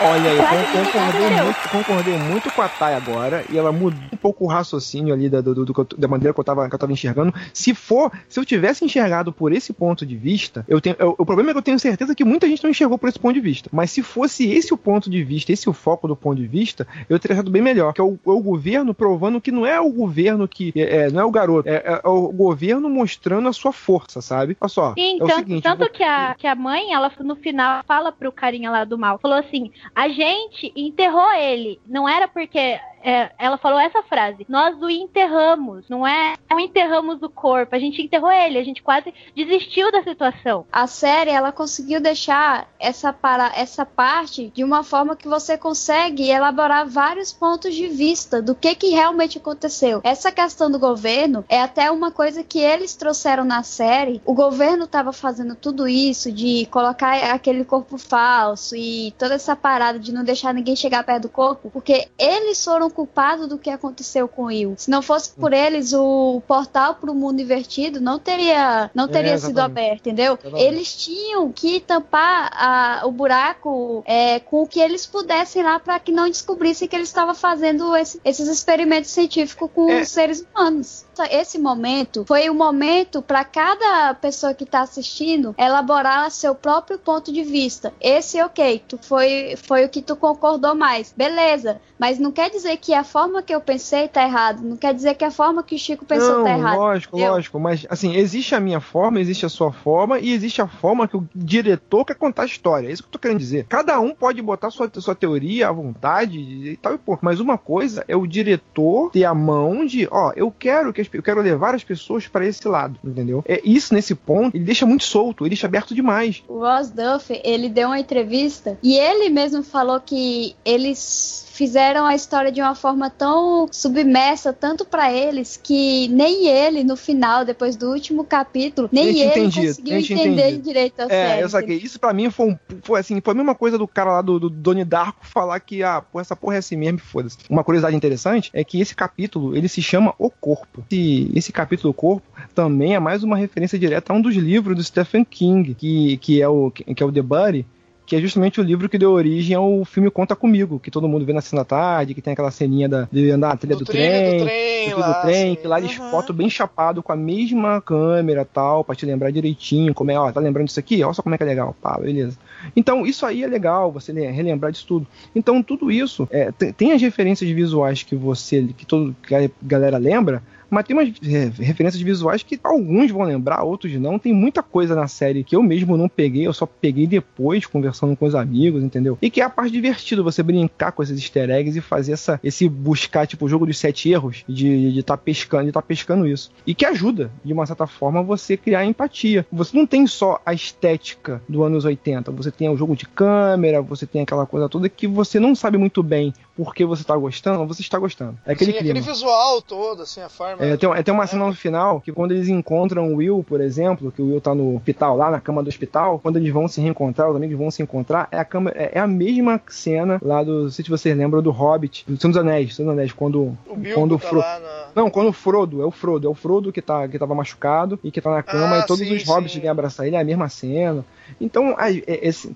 Olha 0.00 0.28
isso 0.34 0.72
concordei 0.72 1.30
muito, 1.30 1.68
concordei 1.68 2.18
muito 2.18 2.50
com 2.50 2.62
a 2.62 2.68
Thay 2.68 2.94
agora, 2.94 3.44
e 3.50 3.56
ela 3.58 3.70
mudou 3.72 4.00
um 4.12 4.16
pouco 4.16 4.44
o 4.44 4.48
raciocínio 4.48 5.12
ali 5.14 5.28
da, 5.28 5.40
do, 5.40 5.54
do- 5.64 5.74
eu- 5.76 5.98
da 5.98 6.08
maneira 6.08 6.32
que 6.32 6.40
eu, 6.40 6.44
tava, 6.44 6.68
que 6.68 6.74
eu 6.74 6.78
tava 6.78 6.92
enxergando. 6.92 7.32
Se 7.52 7.74
for, 7.74 8.10
se 8.28 8.38
eu 8.40 8.44
tivesse 8.44 8.84
enxergado 8.84 9.32
por 9.32 9.52
esse 9.52 9.72
ponto 9.72 10.04
de 10.06 10.16
vista, 10.16 10.64
eu 10.68 10.80
tenho, 10.80 10.96
eu- 10.98 11.14
o 11.18 11.24
problema 11.26 11.50
é 11.50 11.52
que 11.52 11.58
eu 11.58 11.62
tenho 11.62 11.78
certeza 11.78 12.14
que 12.14 12.24
muita 12.24 12.46
gente 12.48 12.62
não 12.62 12.70
enxergou 12.70 12.98
por 12.98 13.08
esse 13.08 13.18
ponto 13.18 13.34
de 13.34 13.40
vista. 13.40 13.68
Mas 13.72 13.90
se 13.90 14.02
fosse 14.02 14.50
esse 14.50 14.72
o 14.72 14.76
ponto 14.76 15.08
de 15.10 15.22
vista, 15.22 15.52
esse 15.52 15.68
o 15.68 15.72
foco 15.72 16.08
do 16.08 16.16
ponto 16.16 16.36
de 16.40 16.46
vista, 16.46 16.86
eu 17.08 17.18
teria 17.18 17.34
achado 17.36 17.50
bem 17.50 17.62
melhor. 17.62 17.92
Que 17.92 18.00
é 18.00 18.04
o, 18.04 18.14
é 18.26 18.30
o 18.30 18.40
governo 18.40 18.94
provando 18.94 19.40
que 19.40 19.52
não 19.52 19.66
é 19.66 19.80
o 19.80 19.90
governo 19.90 20.48
que. 20.48 20.72
É, 20.76 20.96
é, 21.06 21.10
não 21.10 21.20
é 21.20 21.24
o 21.24 21.30
garoto, 21.30 21.68
é, 21.68 22.00
é 22.04 22.08
o 22.08 22.28
governo 22.32 22.88
mostrando 22.88 23.48
a 23.48 23.52
sua 23.52 23.72
força, 23.72 24.20
sabe? 24.20 24.56
Olha 24.60 24.68
só. 24.68 24.94
Sim, 24.94 25.16
é 25.16 25.18
tanto, 25.18 25.34
seguinte, 25.36 25.62
tanto 25.62 25.90
que, 25.90 26.02
a, 26.02 26.34
que 26.34 26.46
a 26.46 26.54
mãe, 26.54 26.92
ela 26.92 27.10
no 27.20 27.36
final 27.36 27.82
fala 27.86 28.10
pro 28.12 28.32
carinha 28.32 28.70
lá 28.70 28.84
do 28.84 28.98
mal, 28.98 29.18
falou 29.18 29.38
assim, 29.38 29.70
a 29.94 30.08
gente 30.08 30.72
enterrou 30.76 31.32
ele, 31.32 31.80
não 31.86 32.08
era 32.08 32.28
porque 32.28 32.78
é, 33.02 33.30
ela 33.38 33.56
falou 33.56 33.78
essa 33.78 34.02
frase: 34.02 34.46
Nós 34.48 34.80
o 34.80 34.90
enterramos, 34.90 35.88
não 35.88 36.06
é? 36.06 36.34
Não 36.50 36.60
enterramos 36.60 37.22
o 37.22 37.28
corpo, 37.28 37.74
a 37.74 37.78
gente 37.78 38.02
enterrou 38.02 38.30
ele, 38.30 38.58
a 38.58 38.64
gente 38.64 38.82
quase 38.82 39.12
desistiu 39.34 39.90
da 39.90 40.02
situação. 40.02 40.66
A 40.70 40.86
série 40.86 41.30
ela 41.30 41.52
conseguiu 41.52 42.00
deixar 42.00 42.68
essa 42.78 43.12
para 43.12 43.52
essa 43.54 43.86
parte 43.86 44.52
de 44.54 44.62
uma 44.62 44.82
forma 44.82 45.16
que 45.16 45.28
você 45.28 45.56
consegue 45.56 46.30
elaborar 46.30 46.86
vários 46.86 47.32
pontos 47.32 47.74
de 47.74 47.88
vista 47.88 48.42
do 48.42 48.54
que 48.54 48.74
que 48.74 48.90
realmente 48.90 49.38
aconteceu. 49.38 50.00
Essa 50.04 50.30
questão 50.30 50.70
do 50.70 50.78
governo 50.78 51.44
é 51.48 51.60
até 51.60 51.90
uma 51.90 52.10
coisa 52.10 52.44
que 52.44 52.58
eles 52.58 52.94
trouxeram 52.94 53.44
na 53.44 53.62
série. 53.62 54.20
O 54.24 54.34
governo 54.34 54.84
estava 54.84 55.12
fazendo 55.12 55.54
tudo 55.54 55.88
isso 55.88 56.30
de 56.30 56.66
colocar 56.70 57.16
aquele 57.32 57.64
corpo 57.64 57.96
falso 57.96 58.76
e 58.76 59.12
toda 59.18 59.34
essa 59.34 59.56
parada 59.56 59.79
de 59.98 60.12
não 60.12 60.22
deixar 60.24 60.52
ninguém 60.54 60.76
chegar 60.76 61.02
perto 61.04 61.22
do 61.22 61.28
corpo, 61.28 61.70
porque 61.70 62.08
eles 62.18 62.62
foram 62.64 62.90
culpados 62.90 63.48
do 63.48 63.58
que 63.58 63.70
aconteceu 63.70 64.28
com 64.28 64.42
o 64.42 64.46
Will. 64.46 64.74
Se 64.76 64.90
não 64.90 65.00
fosse 65.02 65.30
por 65.30 65.52
eles, 65.52 65.92
o 65.92 66.42
portal 66.46 66.94
para 66.96 67.10
o 67.10 67.14
mundo 67.14 67.40
invertido 67.40 68.00
não 68.00 68.18
teria 68.18 68.90
não 68.94 69.08
teria 69.08 69.32
É, 69.32 69.38
sido 69.38 69.58
aberto, 69.58 70.00
entendeu? 70.00 70.34
Exatamente. 70.34 70.64
Eles 70.64 70.94
tinham 70.96 71.50
que 71.52 71.80
tampar 71.80 72.50
a- 72.52 73.02
o 73.06 73.10
buraco 73.10 74.02
é, 74.06 74.38
com 74.40 74.62
o 74.62 74.66
que 74.66 74.80
eles 74.80 75.06
pudessem 75.06 75.62
lá 75.62 75.78
para 75.78 75.98
que 75.98 76.12
não 76.12 76.28
descobrissem 76.28 76.86
que 76.88 76.94
eles 76.96 77.08
estavam 77.08 77.34
fazendo 77.34 77.94
esse- 77.96 78.20
esses 78.24 78.48
experimentos 78.48 79.10
científicos 79.10 79.70
com 79.74 79.90
É. 79.90 80.02
os 80.02 80.08
seres 80.08 80.44
humanos. 80.54 81.04
Esse 81.26 81.58
momento 81.58 82.24
foi 82.26 82.48
o 82.48 82.54
momento 82.54 83.22
para 83.22 83.44
cada 83.44 84.14
pessoa 84.14 84.54
que 84.54 84.64
está 84.64 84.82
assistindo 84.82 85.54
elaborar 85.58 86.30
seu 86.30 86.54
próprio 86.54 86.98
ponto 86.98 87.32
de 87.32 87.42
vista. 87.42 87.92
Esse, 88.00 88.40
ok, 88.42 88.82
tu 88.86 88.98
foi, 89.02 89.54
foi 89.56 89.84
o 89.84 89.88
que 89.88 90.02
tu 90.02 90.16
concordou 90.16 90.74
mais, 90.74 91.12
beleza. 91.16 91.80
Mas 92.00 92.18
não 92.18 92.32
quer 92.32 92.48
dizer 92.48 92.78
que 92.78 92.94
a 92.94 93.04
forma 93.04 93.42
que 93.42 93.54
eu 93.54 93.60
pensei 93.60 94.08
tá 94.08 94.22
errado. 94.22 94.62
Não 94.62 94.74
quer 94.74 94.94
dizer 94.94 95.14
que 95.14 95.24
a 95.24 95.30
forma 95.30 95.62
que 95.62 95.74
o 95.74 95.78
Chico 95.78 96.02
pensou 96.06 96.38
não, 96.38 96.44
tá 96.44 96.56
errado. 96.56 96.78
lógico, 96.78 97.16
entendeu? 97.16 97.34
lógico. 97.34 97.60
Mas, 97.60 97.86
assim, 97.90 98.16
existe 98.16 98.54
a 98.54 98.60
minha 98.60 98.80
forma, 98.80 99.20
existe 99.20 99.44
a 99.44 99.50
sua 99.50 99.70
forma 99.70 100.18
e 100.18 100.32
existe 100.32 100.62
a 100.62 100.66
forma 100.66 101.06
que 101.06 101.18
o 101.18 101.28
diretor 101.34 102.06
quer 102.06 102.14
contar 102.14 102.44
a 102.44 102.46
história. 102.46 102.88
É 102.88 102.92
isso 102.92 103.02
que 103.02 103.08
eu 103.08 103.12
tô 103.12 103.18
querendo 103.18 103.38
dizer. 103.38 103.66
Cada 103.68 104.00
um 104.00 104.14
pode 104.14 104.40
botar 104.40 104.70
sua, 104.70 104.90
sua 104.94 105.14
teoria 105.14 105.68
à 105.68 105.72
vontade 105.72 106.38
e 106.38 106.76
tal 106.78 106.94
e 106.94 106.98
pô. 106.98 107.18
Mas 107.20 107.38
uma 107.38 107.58
coisa 107.58 108.02
é 108.08 108.16
o 108.16 108.26
diretor 108.26 109.10
ter 109.10 109.26
a 109.26 109.34
mão 109.34 109.84
de, 109.84 110.08
ó, 110.10 110.32
eu 110.34 110.50
quero 110.50 110.94
que 110.94 111.02
as, 111.02 111.09
eu 111.12 111.22
quero 111.22 111.40
levar 111.40 111.74
as 111.74 111.84
pessoas 111.84 112.26
para 112.26 112.46
esse 112.46 112.66
lado, 112.66 112.98
entendeu? 113.04 113.44
É 113.46 113.60
isso 113.64 113.94
nesse 113.94 114.14
ponto, 114.14 114.56
ele 114.56 114.64
deixa 114.64 114.86
muito 114.86 115.04
solto, 115.04 115.44
ele 115.44 115.50
deixa 115.50 115.66
aberto 115.66 115.94
demais. 115.94 116.42
O 116.48 116.58
Ross 116.60 116.90
Duff, 116.90 117.40
ele 117.44 117.68
deu 117.68 117.88
uma 117.88 117.98
entrevista 117.98 118.78
e 118.82 118.96
ele 118.96 119.28
mesmo 119.28 119.62
falou 119.62 120.00
que 120.00 120.54
eles 120.64 121.49
fizeram 121.60 122.06
a 122.06 122.14
história 122.14 122.50
de 122.50 122.58
uma 122.58 122.74
forma 122.74 123.10
tão 123.10 123.68
submersa, 123.70 124.50
tanto 124.50 124.82
pra 124.82 125.12
eles, 125.12 125.60
que 125.62 126.08
nem 126.08 126.46
ele, 126.48 126.82
no 126.82 126.96
final, 126.96 127.44
depois 127.44 127.76
do 127.76 127.90
último 127.90 128.24
capítulo, 128.24 128.88
nem 128.90 129.08
ele 129.08 129.24
entendido, 129.24 129.66
conseguiu 129.66 129.98
entender 129.98 130.30
entendido. 130.30 130.62
direito 130.62 131.00
a 131.00 131.04
É, 131.04 131.08
série. 131.08 131.42
eu 131.42 131.48
saquei. 131.50 131.76
Isso 131.76 132.00
pra 132.00 132.14
mim 132.14 132.30
foi, 132.30 132.46
um, 132.52 132.58
foi 132.82 132.98
assim, 132.98 133.20
foi 133.20 133.34
a 133.34 133.36
mesma 133.36 133.54
coisa 133.54 133.76
do 133.76 133.86
cara 133.86 134.10
lá 134.10 134.22
do, 134.22 134.40
do 134.40 134.48
Donnie 134.48 134.86
Darko 134.86 135.18
falar 135.26 135.60
que, 135.60 135.82
ah, 135.82 136.00
pô, 136.00 136.18
essa 136.18 136.34
porra 136.34 136.54
é 136.54 136.58
assim 136.60 136.76
mesmo, 136.76 136.96
e 136.96 137.02
foda-se. 137.02 137.36
Uma 137.50 137.62
curiosidade 137.62 137.94
interessante 137.94 138.50
é 138.54 138.64
que 138.64 138.80
esse 138.80 138.94
capítulo, 138.94 139.54
ele 139.54 139.68
se 139.68 139.82
chama 139.82 140.14
O 140.18 140.30
Corpo. 140.30 140.82
Esse, 140.90 141.30
esse 141.34 141.52
capítulo 141.52 141.90
O 141.90 141.94
Corpo 141.94 142.26
também 142.54 142.94
é 142.94 142.98
mais 142.98 143.22
uma 143.22 143.36
referência 143.36 143.78
direta 143.78 144.14
a 144.14 144.16
um 144.16 144.22
dos 144.22 144.34
livros 144.34 144.74
do 144.74 144.82
Stephen 144.82 145.26
King, 145.26 145.74
que, 145.74 146.16
que, 146.16 146.40
é, 146.40 146.48
o, 146.48 146.70
que 146.70 147.02
é 147.02 147.04
o 147.04 147.12
The 147.12 147.20
Buddy, 147.20 147.66
que 148.10 148.16
é 148.16 148.20
justamente 148.20 148.60
o 148.60 148.64
livro 148.64 148.88
que 148.88 148.98
deu 148.98 149.12
origem 149.12 149.54
ao 149.54 149.84
filme 149.84 150.10
Conta 150.10 150.34
Comigo, 150.34 150.80
que 150.80 150.90
todo 150.90 151.06
mundo 151.06 151.24
vê 151.24 151.32
na 151.32 151.40
cena 151.40 151.60
da 151.60 151.64
tarde, 151.64 152.12
que 152.12 152.20
tem 152.20 152.32
aquela 152.32 152.50
ceninha 152.50 152.88
da, 152.88 153.08
de 153.12 153.30
andar 153.30 153.50
na 153.50 153.56
trilha 153.56 153.76
do, 153.76 153.84
trilho 153.84 154.04
trem, 154.10 154.24
do 154.24 154.44
trem 154.44 154.90
do 154.90 154.98
lá, 154.98 155.12
do 155.12 155.20
trem, 155.20 155.54
que 155.54 155.68
lá 155.68 155.78
eles 155.78 155.92
foto 156.10 156.32
bem 156.32 156.50
chapado 156.50 157.04
com 157.04 157.12
a 157.12 157.16
mesma 157.16 157.80
câmera 157.80 158.44
tal, 158.44 158.82
pra 158.82 158.96
te 158.96 159.06
lembrar 159.06 159.30
direitinho, 159.30 159.94
como 159.94 160.10
é, 160.10 160.18
ó, 160.18 160.32
tá 160.32 160.40
lembrando 160.40 160.66
disso 160.66 160.80
aqui? 160.80 161.04
Olha 161.04 161.14
só 161.14 161.22
como 161.22 161.36
é 161.36 161.38
que 161.38 161.44
é 161.44 161.46
legal, 161.46 161.76
pá, 161.80 162.00
beleza. 162.00 162.36
Então, 162.74 163.06
isso 163.06 163.24
aí 163.24 163.44
é 163.44 163.46
legal, 163.46 163.92
você 163.92 164.10
le- 164.12 164.26
relembrar 164.26 164.72
disso 164.72 164.86
tudo. 164.88 165.06
Então, 165.32 165.62
tudo 165.62 165.88
isso, 165.92 166.26
é, 166.32 166.50
tem, 166.50 166.72
tem 166.72 166.92
as 166.92 167.00
referências 167.00 167.48
visuais 167.48 168.02
que 168.02 168.16
você, 168.16 168.66
que 168.76 168.84
todo 168.84 169.14
que 169.22 169.32
a 169.36 169.48
galera 169.62 169.98
lembra, 169.98 170.42
mas 170.70 170.84
tem 170.84 170.96
umas 170.96 171.08
é, 171.26 171.50
referências 171.62 172.00
visuais 172.00 172.42
que 172.42 172.58
alguns 172.62 173.10
vão 173.10 173.22
lembrar, 173.22 173.62
outros 173.62 173.92
não. 173.94 174.18
Tem 174.18 174.32
muita 174.32 174.62
coisa 174.62 174.94
na 174.94 175.08
série 175.08 175.44
que 175.44 175.56
eu 175.56 175.62
mesmo 175.62 175.96
não 175.96 176.08
peguei, 176.08 176.46
eu 176.46 176.52
só 176.52 176.66
peguei 176.66 177.06
depois, 177.06 177.66
conversando 177.66 178.16
com 178.16 178.26
os 178.26 178.34
amigos, 178.34 178.82
entendeu? 178.82 179.18
E 179.20 179.30
que 179.30 179.40
é 179.40 179.44
a 179.44 179.50
parte 179.50 179.72
divertida, 179.72 180.22
você 180.22 180.42
brincar 180.42 180.92
com 180.92 181.02
esses 181.02 181.18
easter 181.18 181.50
eggs 181.50 181.76
e 181.76 181.80
fazer 181.80 182.12
essa, 182.12 182.40
esse 182.42 182.68
buscar, 182.68 183.26
tipo, 183.26 183.44
o 183.44 183.48
jogo 183.48 183.66
dos 183.66 183.78
sete 183.78 184.10
erros, 184.10 184.44
de 184.48 184.98
estar 184.98 185.16
pescando, 185.16 185.66
de 185.66 185.72
tá 185.72 185.82
pescando 185.82 186.26
isso. 186.26 186.50
E 186.66 186.74
que 186.74 186.84
ajuda, 186.84 187.30
de 187.44 187.52
uma 187.52 187.66
certa 187.66 187.86
forma, 187.86 188.22
você 188.22 188.56
criar 188.56 188.84
empatia. 188.84 189.46
Você 189.50 189.76
não 189.76 189.86
tem 189.86 190.06
só 190.06 190.40
a 190.44 190.54
estética 190.54 191.42
do 191.48 191.62
anos 191.62 191.84
80, 191.84 192.30
você 192.30 192.50
tem 192.50 192.68
o 192.68 192.76
jogo 192.76 192.94
de 192.94 193.06
câmera, 193.06 193.82
você 193.82 194.06
tem 194.06 194.22
aquela 194.22 194.46
coisa 194.46 194.68
toda 194.68 194.88
que 194.88 195.06
você 195.06 195.40
não 195.40 195.54
sabe 195.54 195.78
muito 195.78 196.02
bem 196.02 196.32
porque 196.56 196.84
você 196.84 197.02
tá 197.02 197.16
gostando, 197.16 197.66
você 197.66 197.80
está 197.80 197.98
gostando. 197.98 198.38
É 198.44 198.52
aquele 198.52 198.72
Sim, 198.72 198.78
clima. 198.78 198.98
aquele 198.98 199.12
visual 199.12 199.62
todo, 199.62 200.02
assim, 200.02 200.20
a 200.20 200.28
forma. 200.28 200.59
É, 200.60 200.76
tem, 200.76 201.02
tem 201.02 201.14
uma 201.14 201.26
cena 201.26 201.46
no 201.46 201.54
final 201.54 202.00
que 202.00 202.12
quando 202.12 202.32
eles 202.32 202.48
encontram 202.48 203.12
o 203.12 203.16
Will, 203.16 203.42
por 203.46 203.60
exemplo, 203.60 204.12
que 204.12 204.20
o 204.20 204.26
Will 204.26 204.40
tá 204.40 204.54
no 204.54 204.76
hospital, 204.76 205.16
lá 205.16 205.30
na 205.30 205.40
cama 205.40 205.62
do 205.62 205.68
hospital, 205.68 206.18
quando 206.18 206.36
eles 206.36 206.52
vão 206.52 206.68
se 206.68 206.80
reencontrar, 206.80 207.30
os 207.30 207.36
amigos 207.36 207.56
vão 207.56 207.70
se 207.70 207.82
encontrar, 207.82 208.28
é 208.30 208.38
a, 208.38 208.44
cama, 208.44 208.70
é, 208.74 208.92
é 208.94 209.00
a 209.00 209.06
mesma 209.06 209.60
cena 209.68 210.20
lá 210.22 210.42
do. 210.42 210.64
Não 210.64 210.70
sei 210.70 210.84
se 210.84 210.90
vocês 210.90 211.16
lembram 211.16 211.40
do 211.42 211.50
Hobbit, 211.50 212.04
do 212.06 212.20
Senhor 212.20 212.32
dos 212.32 212.40
Anéis, 212.40 212.74
Senhor 212.76 212.88
dos 212.88 212.92
Anéis, 212.98 213.12
quando. 213.12 213.56
O 213.66 213.76
Bilbo 213.76 213.94
quando 213.98 214.18
tá 214.18 214.28
Fro- 214.28 214.38
lá 214.40 214.58
na... 214.60 214.80
Não, 215.02 215.08
quando 215.10 215.28
o 215.28 215.32
Frodo, 215.32 215.80
é 215.82 215.86
o 215.86 215.90
Frodo, 215.90 216.26
é 216.26 216.30
o 216.30 216.34
Frodo 216.34 216.72
que, 216.72 216.82
tá, 216.82 217.06
que 217.08 217.18
tava 217.18 217.34
machucado 217.34 217.98
e 218.04 218.10
que 218.10 218.20
tá 218.20 218.30
na 218.30 218.42
cama 218.42 218.76
Ah, 218.76 218.80
e 218.80 218.86
todos 218.86 219.06
sim, 219.06 219.14
os 219.14 219.24
hobbits 219.24 219.52
sim. 219.54 219.60
vêm 219.60 219.70
abraçar 219.70 220.06
ele, 220.06 220.16
é 220.16 220.20
a 220.20 220.24
mesma 220.24 220.48
cena. 220.48 221.04
Então, 221.40 221.76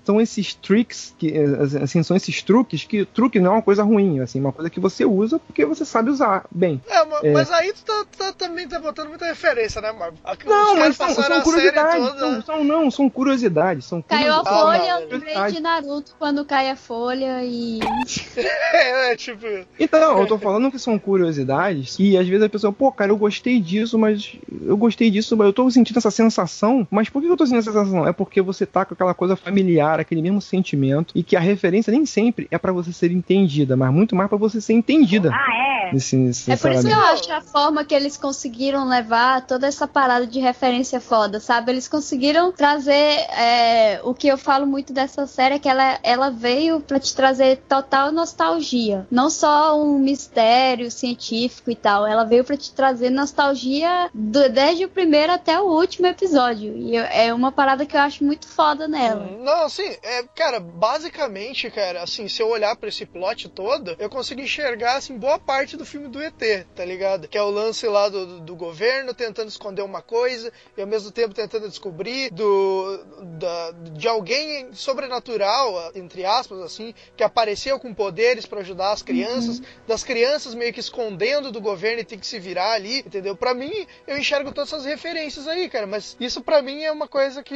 são 0.03 0.19
esses 0.21 0.53
tricks, 0.53 1.13
que, 1.17 1.31
é, 1.31 1.43
assim, 1.83 2.01
são 2.03 2.15
esses 2.15 2.41
truques 2.41 2.83
que 2.83 3.05
truque 3.05 3.39
não 3.39 3.51
é 3.51 3.55
uma 3.55 3.61
coisa 3.61 3.83
ruim, 3.83 4.19
assim, 4.19 4.39
uma 4.39 4.51
coisa 4.51 4.69
que 4.69 4.79
você 4.79 5.05
usa 5.05 5.39
porque 5.39 5.65
você 5.65 5.85
sabe 5.85 6.09
usar 6.09 6.45
bem. 6.51 6.81
É, 6.87 7.05
ma- 7.05 7.19
É. 7.23 7.31
mas 7.31 7.51
aí 7.51 7.73
tu 7.73 7.83
tá, 7.83 8.05
tá- 8.17 8.33
também 8.33 8.67
tá 8.67 8.79
botando 8.79 9.09
muita 9.09 9.25
referência, 9.25 9.81
né? 9.81 9.93
Aqui, 10.23 10.47
Não, 10.47 10.75
mas 10.77 10.95
são, 10.97 11.09
são 11.13 11.23
a 11.37 11.41
curiosidades. 11.41 12.07
toda. 12.07 12.19
São, 12.19 12.41
são- 12.41 12.63
não, 12.63 12.91
são 12.91 13.09
curiosidades. 13.09 13.85
São 13.85 14.01
Caiu 14.01 14.33
a 14.33 14.43
curiosidades. 14.43 14.61
folha, 14.79 14.95
Ah, 14.95 15.01
eu 15.01 15.09
lembrei 15.09 15.51
de 15.53 15.59
Naruto 15.61 16.15
quando 16.17 16.45
cai 16.45 16.69
a 16.69 16.75
folha 16.75 17.43
e. 17.43 17.79
É, 18.73 19.11
é, 19.11 19.15
tipo. 19.15 19.45
Então, 19.79 20.19
eu 20.19 20.27
tô 20.27 20.37
falando 20.37 20.69
que 20.71 20.77
são 20.79 20.97
curiosidades 20.99 21.97
e 21.99 22.17
às 22.17 22.27
vezes 22.27 22.43
a 22.43 22.49
pessoa, 22.49 22.71
pô, 22.73 22.91
cara, 22.91 23.11
eu 23.11 23.17
gostei 23.17 23.59
disso, 23.59 23.97
mas 23.97 24.35
eu 24.65 24.75
gostei 24.77 25.09
disso, 25.09 25.35
mas 25.37 25.47
eu 25.47 25.53
tô 25.53 25.69
sentindo 25.69 25.97
essa 25.97 26.11
sensação. 26.11 26.87
Mas 26.91 27.09
por 27.09 27.21
que 27.21 27.27
eu 27.27 27.37
tô 27.37 27.45
sentindo 27.45 27.59
essa 27.59 27.71
sensação? 27.71 28.07
É 28.07 28.11
porque 28.13 28.41
você 28.41 28.64
tá 28.65 28.85
com 28.85 28.93
aquela 28.93 29.13
coisa 29.13 29.35
familiar, 29.35 29.99
aquele 29.99 30.21
mesmo 30.21 30.41
sentimento 30.41 31.11
e 31.15 31.23
que 31.23 31.35
a 31.35 31.39
referência 31.39 31.91
nem 31.91 32.05
sempre 32.05 32.47
é 32.51 32.57
pra 32.57 32.71
você 32.71 32.91
ser 32.93 33.11
entendida, 33.11 33.75
mas 33.75 33.91
muito 33.93 34.15
mais 34.15 34.29
pra 34.29 34.37
você 34.37 34.59
ser 34.61 34.73
entendida. 34.73 35.31
Ah, 35.33 35.55
é? 35.87 35.93
Nesse, 35.93 36.15
nesse 36.15 36.51
É 36.51 36.57
por 36.57 36.71
isso 36.71 36.87
que 36.87 36.91
eu 36.93 36.99
acho 36.99 37.31
a 37.31 37.41
forma 37.41 37.85
que 37.85 37.93
eles 37.93 38.17
conseguiram 38.17 38.87
levar 38.87 39.45
toda 39.45 39.67
essa 39.67 39.87
parada 39.87 40.25
de 40.25 40.39
referência 40.39 40.99
foda, 40.99 41.39
sabe? 41.39 41.71
Eles 41.71 41.87
conseguiram 41.87 42.51
trazer 42.51 42.93
é, 42.93 44.01
o 44.03 44.13
que 44.13 44.27
eu 44.27 44.37
falo 44.37 44.65
muito 44.65 44.91
dessa 44.91 45.27
série, 45.27 45.55
é 45.55 45.59
que 45.59 45.69
ela, 45.69 45.99
ela 46.01 46.29
veio 46.31 46.79
pra 46.79 46.99
te 46.99 47.15
trazer 47.15 47.57
total 47.69 48.11
nostalgia. 48.11 49.05
Não 49.11 49.29
só 49.29 49.79
um 49.79 49.99
mistério 49.99 50.89
científico 50.89 51.69
e 51.69 51.75
tal, 51.75 52.05
ela 52.07 52.23
veio 52.23 52.43
pra 52.43 52.57
te 52.57 52.71
trazer 52.73 53.09
nostalgia 53.11 54.09
do- 54.13 54.49
desde 54.49 54.85
o 54.85 54.89
primeiro 54.89 55.31
até 55.33 55.59
o 55.59 55.65
último 55.65 56.07
episódio. 56.07 56.75
E 56.75 56.95
eu- 56.95 57.03
é 57.05 57.33
uma 57.33 57.51
parada 57.51 57.85
que 57.85 57.95
eu 57.95 58.01
acho 58.01 58.23
muito 58.23 58.47
foda 58.55 58.87
nela. 58.87 59.25
Não, 59.39 59.63
assim, 59.65 59.95
é, 60.01 60.23
cara, 60.35 60.59
basicamente, 60.59 61.69
cara, 61.69 62.01
assim, 62.03 62.27
se 62.27 62.41
eu 62.41 62.47
olhar 62.49 62.75
pra 62.75 62.89
esse 62.89 63.05
plot 63.05 63.49
todo, 63.49 63.95
eu 63.99 64.09
consigo 64.09 64.41
enxergar, 64.41 64.95
assim, 64.97 65.17
boa 65.17 65.37
parte 65.37 65.75
do 65.77 65.85
filme 65.85 66.07
do 66.07 66.21
ET, 66.21 66.65
tá 66.75 66.85
ligado? 66.85 67.27
Que 67.27 67.37
é 67.37 67.41
o 67.43 67.49
lance 67.49 67.85
lá 67.87 68.09
do, 68.09 68.25
do- 68.25 68.39
do 68.41 68.55
governo 68.55 69.13
tentando 69.13 69.49
esconder 69.49 69.81
uma 69.81 70.01
coisa 70.01 70.51
e 70.77 70.81
ao 70.81 70.87
mesmo 70.87 71.11
tempo 71.11 71.33
tentando 71.33 71.67
descobrir 71.67 72.31
do, 72.31 72.97
da- 73.39 73.71
de 73.71 74.07
alguém 74.07 74.71
sobrenatural, 74.73 75.91
entre 75.95 76.25
aspas, 76.25 76.59
assim, 76.61 76.93
que 77.15 77.23
apareceu 77.23 77.79
com 77.79 77.93
poderes 77.93 78.45
pra 78.45 78.59
ajudar 78.61 78.91
as 78.91 79.01
crianças, 79.01 79.61
das 79.87 80.03
crianças 80.03 80.53
meio 80.53 80.73
que 80.73 80.79
escondendo 80.79 81.51
do 81.51 81.61
governo 81.61 81.99
e 82.01 82.05
tem 82.05 82.17
que 82.19 82.27
se 82.27 82.39
virar 82.39 82.71
ali, 82.73 82.99
entendeu? 82.99 83.35
Pra 83.35 83.53
mim, 83.53 83.85
eu 84.07 84.17
enxergo 84.17 84.51
todas 84.51 84.71
essas 84.71 84.85
referências 84.85 85.47
aí, 85.47 85.69
cara, 85.69 85.85
mas 85.87 86.15
isso 86.19 86.41
pra 86.41 86.61
mim 86.61 86.83
é 86.83 86.91
uma 86.91 87.07
coisa 87.07 87.43
que 87.43 87.55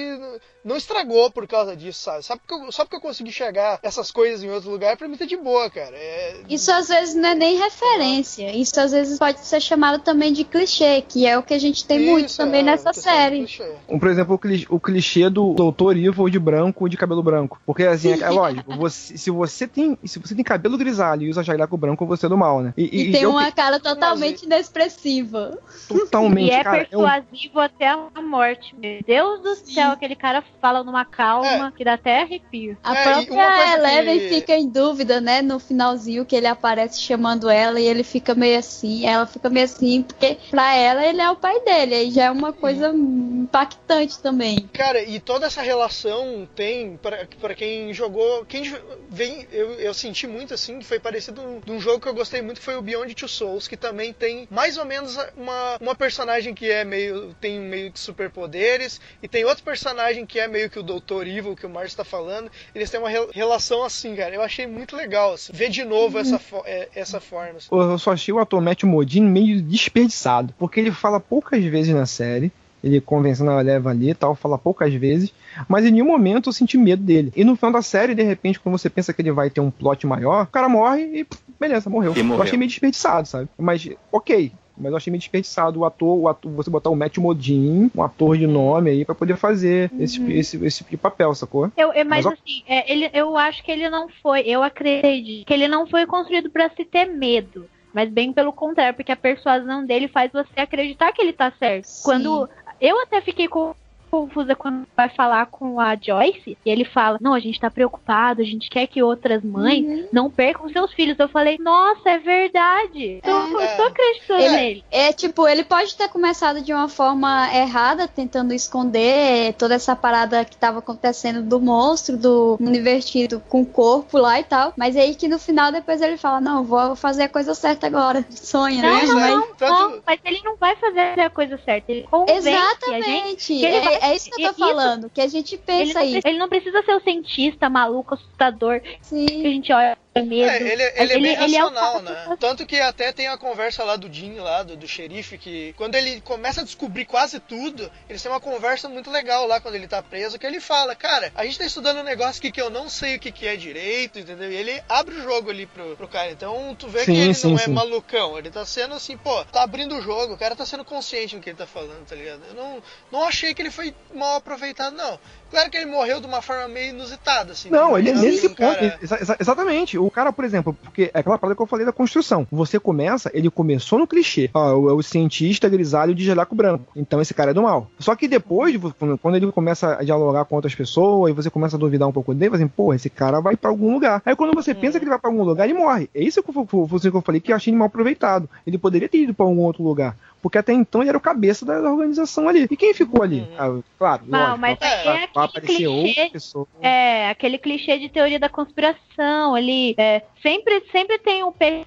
não 0.63 0.75
estragou 0.89 1.29
por 1.31 1.47
causa 1.47 1.75
disso, 1.75 1.99
sabe? 2.01 2.23
Só 2.23 2.35
porque 2.35 2.53
eu, 2.53 2.71
só 2.71 2.83
porque 2.83 2.95
eu 2.95 3.01
consegui 3.01 3.29
enxergar 3.29 3.79
essas 3.83 4.11
coisas 4.11 4.43
em 4.43 4.49
outro 4.49 4.69
lugar, 4.71 4.97
pra 4.97 5.07
mim 5.07 5.15
tá 5.17 5.25
de 5.25 5.37
boa, 5.37 5.69
cara. 5.69 5.95
É... 5.95 6.41
Isso 6.49 6.71
às 6.71 6.87
vezes 6.87 7.15
não 7.15 7.29
é 7.29 7.35
nem 7.35 7.57
referência. 7.57 8.51
Isso 8.55 8.79
às 8.79 8.91
vezes 8.91 9.19
pode 9.19 9.39
ser 9.45 9.61
chamado 9.61 9.99
também 9.99 10.33
de 10.33 10.43
clichê, 10.43 11.01
que 11.07 11.25
é 11.27 11.37
o 11.37 11.43
que 11.43 11.53
a 11.53 11.59
gente 11.59 11.85
tem 11.85 11.99
Isso, 12.01 12.11
muito 12.11 12.37
também 12.37 12.61
é, 12.61 12.63
nessa 12.63 12.91
série. 12.93 13.45
Um, 13.87 13.99
por 13.99 14.09
exemplo, 14.09 14.35
o 14.35 14.39
cli- 14.39 14.67
o 14.69 14.79
clichê 14.79 15.29
do 15.29 15.53
doutor 15.53 15.95
Evil 15.95 16.29
de 16.29 16.39
branco 16.39 16.89
de 16.89 16.97
cabelo 16.97 17.21
branco. 17.21 17.61
Porque, 17.65 17.83
assim, 17.83 18.13
é, 18.13 18.19
é 18.21 18.29
lógico, 18.29 18.75
você- 18.75 19.17
se, 19.17 19.29
você 19.29 19.67
tem, 19.67 19.97
se 20.03 20.19
você 20.19 20.33
tem 20.33 20.43
cabelo 20.43 20.77
grisalho 20.77 21.23
e 21.23 21.29
usa 21.29 21.43
jaleco 21.43 21.77
branco, 21.77 22.05
você 22.05 22.25
é 22.25 22.29
do 22.29 22.37
mal, 22.37 22.61
né? 22.61 22.73
E, 22.77 23.11
tem 23.11 23.21
eu 23.21 23.29
uma 23.31 23.45
que- 23.45 23.51
cara 23.53 23.79
totalmente 23.79 24.43
inexpressiva. 24.45 25.57
totalmente, 25.87 26.47
E 26.47 26.51
é 26.51 26.63
cara. 26.63 26.77
é 26.91 26.97
um- 26.97 27.01
persuasivo 27.03 27.59
até 27.59 27.87
a 27.87 28.21
morte. 28.21 28.75
Meu 28.75 29.01
Deus 29.05 29.41
do 29.41 29.55
céu, 29.55 29.91
aquele 29.91 30.15
cara 30.15 30.43
fala 30.61 30.78
numa 30.83 31.05
calma 31.05 31.71
que 31.75 31.83
dá 31.83 31.93
até 31.93 32.21
arrepio. 32.21 32.77
A 32.83 32.95
É, 32.95 33.03
própria 33.25 33.73
Eleven 33.75 34.19
que- 34.19 34.29
fica 34.29 34.53
em 34.55 34.67
dúvida, 34.69 35.19
né? 35.21 35.41
No 35.41 35.59
finalzinho 35.59 36.25
que 36.25 36.35
ele 36.35 36.47
aparece 36.47 37.01
chamando 37.01 37.49
ela 37.49 37.79
e 37.79 37.85
ele 37.85 38.03
fica 38.03 38.33
meio 38.35 38.57
assim, 38.59 39.05
ela 39.05 39.25
fica 39.25 39.49
meio 39.49 39.65
assim, 39.65 40.01
porque 40.03 40.37
pra 40.49 40.75
ela 40.75 41.05
ele 41.05 41.21
é 41.21 41.29
o 41.29 41.35
pai 41.35 41.59
dele, 41.61 41.95
aí 41.95 42.11
já 42.11 42.25
é 42.25 42.31
uma 42.31 42.51
coisa 42.53 42.91
impactante 43.39 44.19
também. 44.19 44.69
Cara, 44.73 45.01
e 45.01 45.19
toda 45.19 45.45
essa 45.47 45.61
relação 45.61 46.47
tem, 46.55 46.97
pra 46.97 47.25
pra 47.39 47.53
quem 47.55 47.93
jogou. 47.93 48.45
Quem 48.45 48.63
vem. 49.09 49.47
Eu, 49.51 49.73
eu 49.73 49.93
senti 49.93 50.27
muito 50.27 50.53
assim, 50.53 50.79
que 50.79 50.85
foi 50.85 50.99
parecido 50.99 51.61
de 51.65 51.71
um 51.71 51.79
jogo 51.79 51.99
que 52.01 52.07
eu 52.07 52.13
gostei 52.13 52.41
muito, 52.41 52.59
foi 52.61 52.75
o 52.75 52.81
Beyond 52.81 53.13
Two 53.15 53.27
Souls, 53.29 53.67
que 53.67 53.77
também 53.77 54.13
tem 54.13 54.47
mais 54.49 54.77
ou 54.77 54.85
menos 54.85 55.17
uma, 55.37 55.77
uma 55.79 55.95
personagem 55.95 56.53
que 56.53 56.69
é 56.69 56.83
meio. 56.83 57.35
tem 57.39 57.59
meio 57.59 57.91
que 57.91 57.99
superpoderes, 57.99 58.99
e 59.21 59.27
tem 59.27 59.45
outro 59.45 59.63
personagem 59.63 60.25
que 60.25 60.39
é 60.39 60.47
meio 60.47 60.58
que 60.67 60.79
o 60.79 60.83
Doutor 60.83 61.27
Evil, 61.27 61.55
que 61.55 61.67
o 61.67 61.69
Márcio 61.69 61.95
tá 61.97 62.03
falando. 62.03 62.49
Eles 62.73 62.89
têm 62.89 62.99
uma 62.99 63.07
re- 63.09 63.27
relação 63.31 63.83
assim, 63.83 64.15
cara. 64.15 64.33
Eu 64.33 64.41
achei 64.41 64.65
muito 64.65 64.95
legal, 64.95 65.33
assim, 65.33 65.53
ver 65.53 65.69
de 65.69 65.85
novo 65.85 66.17
essa, 66.17 66.39
fo- 66.39 66.63
é, 66.65 66.89
essa 66.95 67.19
forma. 67.19 67.57
assim. 67.57 67.67
Eu 67.71 67.99
só 67.99 68.13
achei 68.13 68.33
o 68.33 68.39
ator 68.39 68.59
Matt 68.59 68.81
Modine 68.83 69.27
meio 69.29 69.61
desperdiçado. 69.61 70.53
Porque 70.57 70.79
ele 70.79 70.91
fala 70.91 71.19
poucas 71.19 71.63
vezes 71.63 71.93
na 71.93 72.05
série. 72.07 72.51
Ele 72.81 73.01
convencendo 73.01 73.51
a 73.51 73.59
leva 73.61 73.89
ali 73.89 74.11
e 74.11 74.13
tal, 74.15 74.33
fala 74.35 74.57
poucas 74.57 74.93
vezes. 74.93 75.33
Mas 75.67 75.85
em 75.85 75.91
nenhum 75.91 76.05
momento 76.07 76.47
eu 76.47 76.53
senti 76.53 76.77
medo 76.77 77.03
dele. 77.03 77.29
E 77.35 77.43
no 77.43 77.57
final 77.57 77.73
da 77.73 77.81
série, 77.81 78.15
de 78.15 78.23
repente, 78.23 78.57
quando 78.57 78.77
você 78.77 78.89
pensa 78.89 79.11
que 79.13 79.21
ele 79.21 79.33
vai 79.33 79.49
ter 79.49 79.59
um 79.59 79.69
plot 79.69 80.07
maior, 80.07 80.43
o 80.43 80.47
cara 80.47 80.69
morre 80.69 81.01
e 81.13 81.23
pff, 81.25 81.41
beleza, 81.59 81.89
morreu. 81.89 82.13
E 82.15 82.23
morreu. 82.23 82.39
Eu 82.39 82.43
achei 82.43 82.57
meio 82.57 82.69
desperdiçado, 82.69 83.27
sabe? 83.27 83.49
Mas, 83.57 83.85
ok. 84.13 84.53
Mas 84.79 84.91
eu 84.91 84.97
achei 84.97 85.11
meio 85.11 85.19
desperdiçado 85.19 85.79
o 85.79 85.85
ator, 85.85 86.17
o 86.17 86.27
ator 86.27 86.51
você 86.51 86.69
botar 86.69 86.89
o 86.89 86.95
Matt 86.95 87.17
Modine, 87.17 87.91
um 87.95 88.01
ator 88.03 88.37
de 88.37 88.47
nome 88.47 88.89
aí, 88.91 89.03
pra 89.05 89.13
poder 89.15 89.35
fazer 89.35 89.91
esse, 89.99 90.23
esse, 90.31 90.65
esse 90.65 90.77
tipo 90.79 90.89
de 90.91 90.97
papel, 90.97 91.33
sacou? 91.35 91.71
Eu, 91.75 91.91
eu- 91.93 92.05
mas 92.05 92.25
Mas, 92.25 92.33
assim, 92.33 92.63
é, 92.67 92.91
ele, 92.91 93.09
eu 93.13 93.35
acho 93.37 93.63
que 93.63 93.71
ele 93.71 93.89
não 93.89 94.07
foi, 94.21 94.41
eu 94.41 94.61
acredito 94.63 95.45
que 95.45 95.53
ele 95.53 95.67
não 95.67 95.85
foi 95.87 96.05
construído 96.05 96.49
pra 96.49 96.69
se 96.69 96.85
ter 96.85 97.05
medo. 97.05 97.65
Mas 97.93 98.07
bem 98.09 98.31
pelo 98.31 98.53
contrário, 98.53 98.93
porque 98.95 99.11
a 99.11 99.15
persuasão 99.15 99.83
dele 99.85 100.07
faz 100.07 100.31
você 100.31 100.59
acreditar 100.61 101.11
que 101.11 101.21
ele 101.21 101.33
tá 101.33 101.51
certo. 101.57 101.85
Sim. 101.85 102.03
Quando 102.05 102.47
eu 102.79 102.99
até 103.01 103.19
fiquei 103.21 103.47
com- 103.47 103.73
confusa 104.09 104.55
quando 104.55 104.85
vai 104.95 105.09
falar 105.09 105.45
com 105.47 105.79
a 105.79 105.95
Joyce 105.95 106.57
e 106.65 106.69
ele 106.69 106.83
fala: 106.85 107.17
Não, 107.21 107.33
a 107.33 107.39
gente 107.39 107.59
tá 107.59 107.69
preocupado, 107.69 108.41
a 108.41 108.45
gente 108.45 108.69
quer 108.69 108.87
que 108.87 109.01
outras 109.03 109.43
mães 109.43 109.85
Uhum. 109.85 110.07
não 110.11 110.29
percam 110.29 110.69
seus 110.69 110.91
filhos. 110.93 111.17
Eu 111.19 111.29
falei: 111.29 111.57
Nossa, 111.59 112.09
é 112.09 112.17
verdade. 112.17 113.19
Eu, 113.23 113.59
eu 113.59 113.77
tô 113.77 113.83
acreditando 113.83 114.41
Ele- 114.41 114.55
nele. 114.55 114.83
É 114.91 115.13
tipo, 115.13 115.47
ele 115.47 115.63
pode 115.63 115.95
ter 115.95 116.09
começado 116.09 116.61
de 116.61 116.73
uma 116.73 116.89
forma 116.89 117.49
errada, 117.53 118.07
tentando 118.07 118.53
esconder 118.53 119.53
toda 119.53 119.75
essa 119.75 119.95
parada 119.95 120.43
que 120.45 120.57
tava 120.57 120.79
acontecendo 120.79 121.41
do 121.41 121.59
monstro, 121.59 122.17
do 122.17 122.57
invertido 122.59 123.41
com 123.49 123.61
o 123.61 123.65
corpo 123.65 124.17
lá 124.17 124.39
e 124.39 124.43
tal. 124.43 124.73
Mas 124.75 124.95
aí 124.95 125.15
que 125.15 125.27
no 125.27 125.37
final 125.39 125.71
depois 125.71 126.01
ele 126.01 126.17
fala, 126.17 126.39
não, 126.41 126.63
vou 126.63 126.95
fazer 126.95 127.23
a 127.23 127.29
coisa 127.29 127.53
certa 127.53 127.87
agora. 127.87 128.25
Sonha, 128.31 128.81
Não, 128.81 128.95
né? 128.95 129.05
não, 129.05 129.15
Mas- 129.15 129.29
não, 129.61 129.89
não, 129.91 130.01
mas 130.05 130.19
ele 130.25 130.41
não 130.43 130.55
vai 130.55 130.75
fazer 130.75 131.19
a 131.19 131.29
coisa 131.29 131.57
certa. 131.63 131.91
Ele 131.91 132.03
convence 132.09 132.47
a 132.47 132.51
gente 132.51 132.57
Exatamente. 132.57 133.45
que 133.47 133.65
ele 133.65 133.79
vai- 133.81 133.98
É, 134.01 134.09
é 134.11 134.15
isso 134.15 134.29
que 134.31 134.41
eu 134.41 134.53
tô 134.53 134.65
e- 134.65 134.67
isso- 134.67 134.75
falando, 134.77 135.09
que 135.09 135.21
a 135.21 135.27
gente 135.27 135.55
Ele 135.55 135.63
pensa 135.65 135.93
não, 135.95 136.01
aí. 136.01 136.21
pre- 136.21 136.29
ele 136.31 136.39
não 136.39 136.49
precisa 136.49 136.81
ser 136.83 136.93
o 136.95 137.01
cientista 137.01 137.69
maluco, 137.69 138.13
assustador, 138.15 138.81
Sim. 139.01 139.25
que 139.25 139.45
a 139.47 139.49
gente 139.49 139.73
olha 139.73 139.97
medo. 140.15 140.49
É, 140.49 140.57
ele, 140.57 140.83
ele 140.83 140.83
é 140.83 141.07
bem 141.07 141.17
ele 141.17 141.27
é 141.29 141.33
racional, 141.59 142.01
cara 142.03 142.27
né? 142.29 142.37
Tanto 142.39 142.65
que 142.65 142.79
até 142.79 143.11
tem 143.11 143.27
a 143.27 143.37
conversa 143.37 143.83
lá 143.83 143.95
do 143.95 144.11
Jim, 144.11 144.35
lá, 144.35 144.63
do, 144.63 144.75
do 144.75 144.87
xerife, 144.87 145.37
que 145.37 145.73
quando 145.77 145.95
ele 145.95 146.19
começa 146.21 146.61
a 146.61 146.63
descobrir 146.63 147.05
quase 147.05 147.39
tudo, 147.39 147.89
eles 148.09 148.21
têm 148.21 148.31
uma 148.31 148.39
conversa 148.39 148.89
muito 148.89 149.09
legal 149.11 149.45
lá 149.47 149.59
quando 149.61 149.75
ele 149.75 149.87
tá 149.87 150.01
preso, 150.01 150.37
que 150.39 150.45
ele 150.45 150.59
fala, 150.59 150.95
cara, 150.95 151.31
a 151.35 151.45
gente 151.45 151.59
tá 151.59 151.65
estudando 151.65 151.99
um 151.99 152.03
negócio 152.03 152.39
aqui 152.39 152.51
que 152.51 152.61
eu 152.61 152.69
não 152.69 152.89
sei 152.89 153.15
o 153.15 153.19
que, 153.19 153.31
que 153.31 153.47
é 153.47 153.55
direito, 153.55 154.19
entendeu? 154.19 154.51
E 154.51 154.55
ele 154.55 154.83
abre 154.89 155.15
o 155.15 155.21
jogo 155.23 155.49
ali 155.49 155.65
pro, 155.65 155.95
pro 155.95 156.07
cara. 156.07 156.31
Então 156.31 156.75
tu 156.77 156.87
vê 156.87 157.05
Sim, 157.05 157.13
que 157.13 157.19
ele 157.19 157.33
sim, 157.33 157.47
não 157.51 157.55
é 157.59 157.65
sim. 157.65 157.71
malucão, 157.71 158.37
ele 158.37 158.49
tá 158.49 158.65
sendo 158.65 158.95
assim, 158.95 159.15
pô, 159.17 159.45
tá 159.45 159.63
abrindo 159.63 159.95
o 159.95 160.01
jogo, 160.01 160.33
o 160.33 160.37
cara 160.37 160.55
tá 160.55 160.65
sendo 160.65 160.83
consciente 160.83 161.35
no 161.35 161.41
que 161.41 161.49
ele 161.49 161.57
tá 161.57 161.67
falando, 161.67 162.05
tá 162.07 162.15
ligado? 162.15 162.41
Eu 162.49 162.55
não, 162.55 162.83
não 163.11 163.23
achei 163.23 163.53
que 163.53 163.61
ele 163.61 163.71
foi 163.71 163.93
mal 164.13 164.37
aproveitado, 164.37 164.95
não. 164.95 165.19
Claro 165.51 165.69
que 165.71 165.77
ele 165.77 165.87
morreu 165.87 166.19
de 166.19 166.27
uma 166.27 166.41
forma 166.41 166.67
meio 166.67 166.89
inusitada, 166.89 167.53
assim. 167.53 167.69
Não, 167.69 167.93
né? 167.93 167.99
ele 167.99 168.09
é 168.09 168.13
nesse 168.13 168.37
assim, 168.37 168.47
um 168.47 168.55
ponto. 168.55 168.75
cara- 168.79 168.99
exa- 169.01 169.17
exa- 169.21 169.37
exatamente. 169.39 169.97
O 169.97 170.08
cara, 170.11 170.31
por 170.31 170.45
exemplo, 170.45 170.75
porque 170.83 171.11
é 171.13 171.19
aquela 171.19 171.37
parada 171.37 171.55
que 171.55 171.61
eu 171.61 171.67
falei 171.67 171.85
da 171.85 171.91
construção. 171.91 172.47
Você 172.51 172.79
começa, 172.79 173.29
ele 173.33 173.49
começou 173.49 173.99
no 173.99 174.07
clichê. 174.07 174.49
Ó, 174.53 174.73
o, 174.73 174.97
o 174.97 175.03
cientista 175.03 175.69
grisalho 175.69 176.15
de 176.15 176.23
jaleco 176.23 176.55
branco. 176.55 176.91
Então 176.95 177.21
esse 177.21 177.33
cara 177.33 177.51
é 177.51 177.53
do 177.53 177.63
mal. 177.63 177.89
Só 177.99 178.15
que 178.15 178.27
depois, 178.27 178.75
quando 179.21 179.35
ele 179.35 179.51
começa 179.51 179.97
a 179.99 180.03
dialogar 180.03 180.45
com 180.45 180.55
outras 180.55 180.75
pessoas, 180.75 181.31
e 181.31 181.33
você 181.33 181.49
começa 181.49 181.75
a 181.75 181.79
duvidar 181.79 182.07
um 182.07 182.11
pouco 182.11 182.33
dele, 182.33 182.51
você 182.51 182.63
assim, 182.63 182.67
pô, 182.67 182.93
esse 182.93 183.09
cara 183.09 183.39
vai 183.39 183.55
pra 183.55 183.69
algum 183.69 183.93
lugar. 183.93 184.21
Aí 184.25 184.35
quando 184.35 184.53
você 184.53 184.73
pensa 184.73 184.99
que 184.99 185.03
ele 185.03 185.09
vai 185.09 185.19
pra 185.19 185.29
algum 185.29 185.43
lugar, 185.43 185.67
ele 185.67 185.77
morre. 185.77 186.09
É 186.13 186.21
isso 186.21 186.41
que 186.43 186.49
eu, 186.49 186.65
que 186.65 187.07
eu 187.07 187.21
falei 187.21 187.41
que 187.41 187.51
eu 187.51 187.55
achei 187.55 187.73
mal 187.73 187.87
aproveitado. 187.87 188.49
Ele 188.65 188.77
poderia 188.77 189.09
ter 189.09 189.19
ido 189.19 189.33
pra 189.33 189.45
algum 189.45 189.61
outro 189.61 189.83
lugar. 189.83 190.15
Porque 190.41 190.57
até 190.57 190.71
então 190.73 191.01
ele 191.01 191.09
era 191.09 191.17
o 191.17 191.21
cabeça 191.21 191.65
da, 191.65 191.81
da 191.81 191.91
organização 191.91 192.47
ali. 192.47 192.65
E 192.69 192.77
quem 192.77 192.93
ficou 192.93 193.21
ali? 193.23 193.45
Ah, 193.57 193.77
claro, 193.97 194.23
Não, 194.25 194.39
lógico, 194.39 194.59
mas 194.59 194.77
aí 194.81 195.07
é 195.07 195.39
outra 195.39 195.61
clichê. 195.61 196.29
pessoa. 196.31 196.67
É, 196.81 197.29
aquele 197.29 197.57
clichê 197.57 197.97
de 197.99 198.07
teoria 198.09 198.39
da 198.39 198.47
conspiração. 198.49 199.57
Ele 199.57 199.95
é, 199.97 200.21
sempre, 200.41 200.81
sempre 200.91 201.19
tem 201.19 201.43
um 201.43 201.51
peixe, 201.51 201.85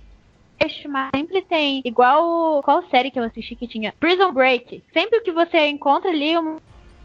mas 0.88 1.10
sempre 1.16 1.40
tem. 1.42 1.80
Igual. 1.84 2.62
Qual 2.62 2.82
série 2.90 3.10
que 3.10 3.18
eu 3.18 3.24
assisti 3.24 3.56
que 3.56 3.66
tinha? 3.66 3.94
Prison 3.98 4.32
Break. 4.32 4.82
Sempre 4.92 5.20
que 5.22 5.32
você 5.32 5.68
encontra 5.68 6.10
ali 6.10 6.36
um- 6.38 6.56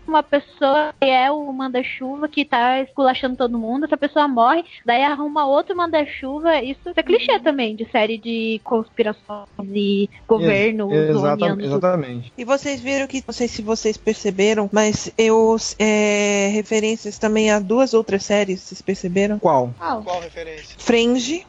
uma 0.07 0.23
pessoa 0.23 0.93
que 0.99 1.05
é 1.05 1.31
o 1.31 1.51
manda-chuva 1.51 2.27
que 2.27 2.45
tá 2.45 2.81
esculachando 2.81 3.35
todo 3.35 3.57
mundo, 3.57 3.85
essa 3.85 3.97
pessoa 3.97 4.27
morre, 4.27 4.63
daí 4.85 5.03
arruma 5.03 5.45
outro 5.45 5.75
manda-chuva. 5.75 6.61
Isso 6.61 6.79
é 6.95 7.03
clichê 7.03 7.39
também 7.39 7.75
de 7.75 7.85
série 7.91 8.17
de 8.17 8.59
conspirações 8.63 9.47
e 9.73 10.09
governo 10.27 10.93
exatamente, 10.93 11.65
exatamente. 11.65 12.33
E 12.37 12.43
vocês 12.43 12.81
viram 12.81 13.07
que, 13.07 13.23
não 13.25 13.33
sei 13.33 13.47
se 13.47 13.61
vocês 13.61 13.97
perceberam, 13.97 14.69
mas 14.71 15.11
eu 15.17 15.55
é, 15.79 16.49
referências 16.53 17.17
também 17.17 17.51
a 17.51 17.59
duas 17.59 17.93
outras 17.93 18.23
séries, 18.23 18.61
vocês 18.61 18.81
perceberam? 18.81 19.39
Qual? 19.39 19.73
Qual 19.77 20.21
referência? 20.21 20.75
Fringe, 20.77 21.45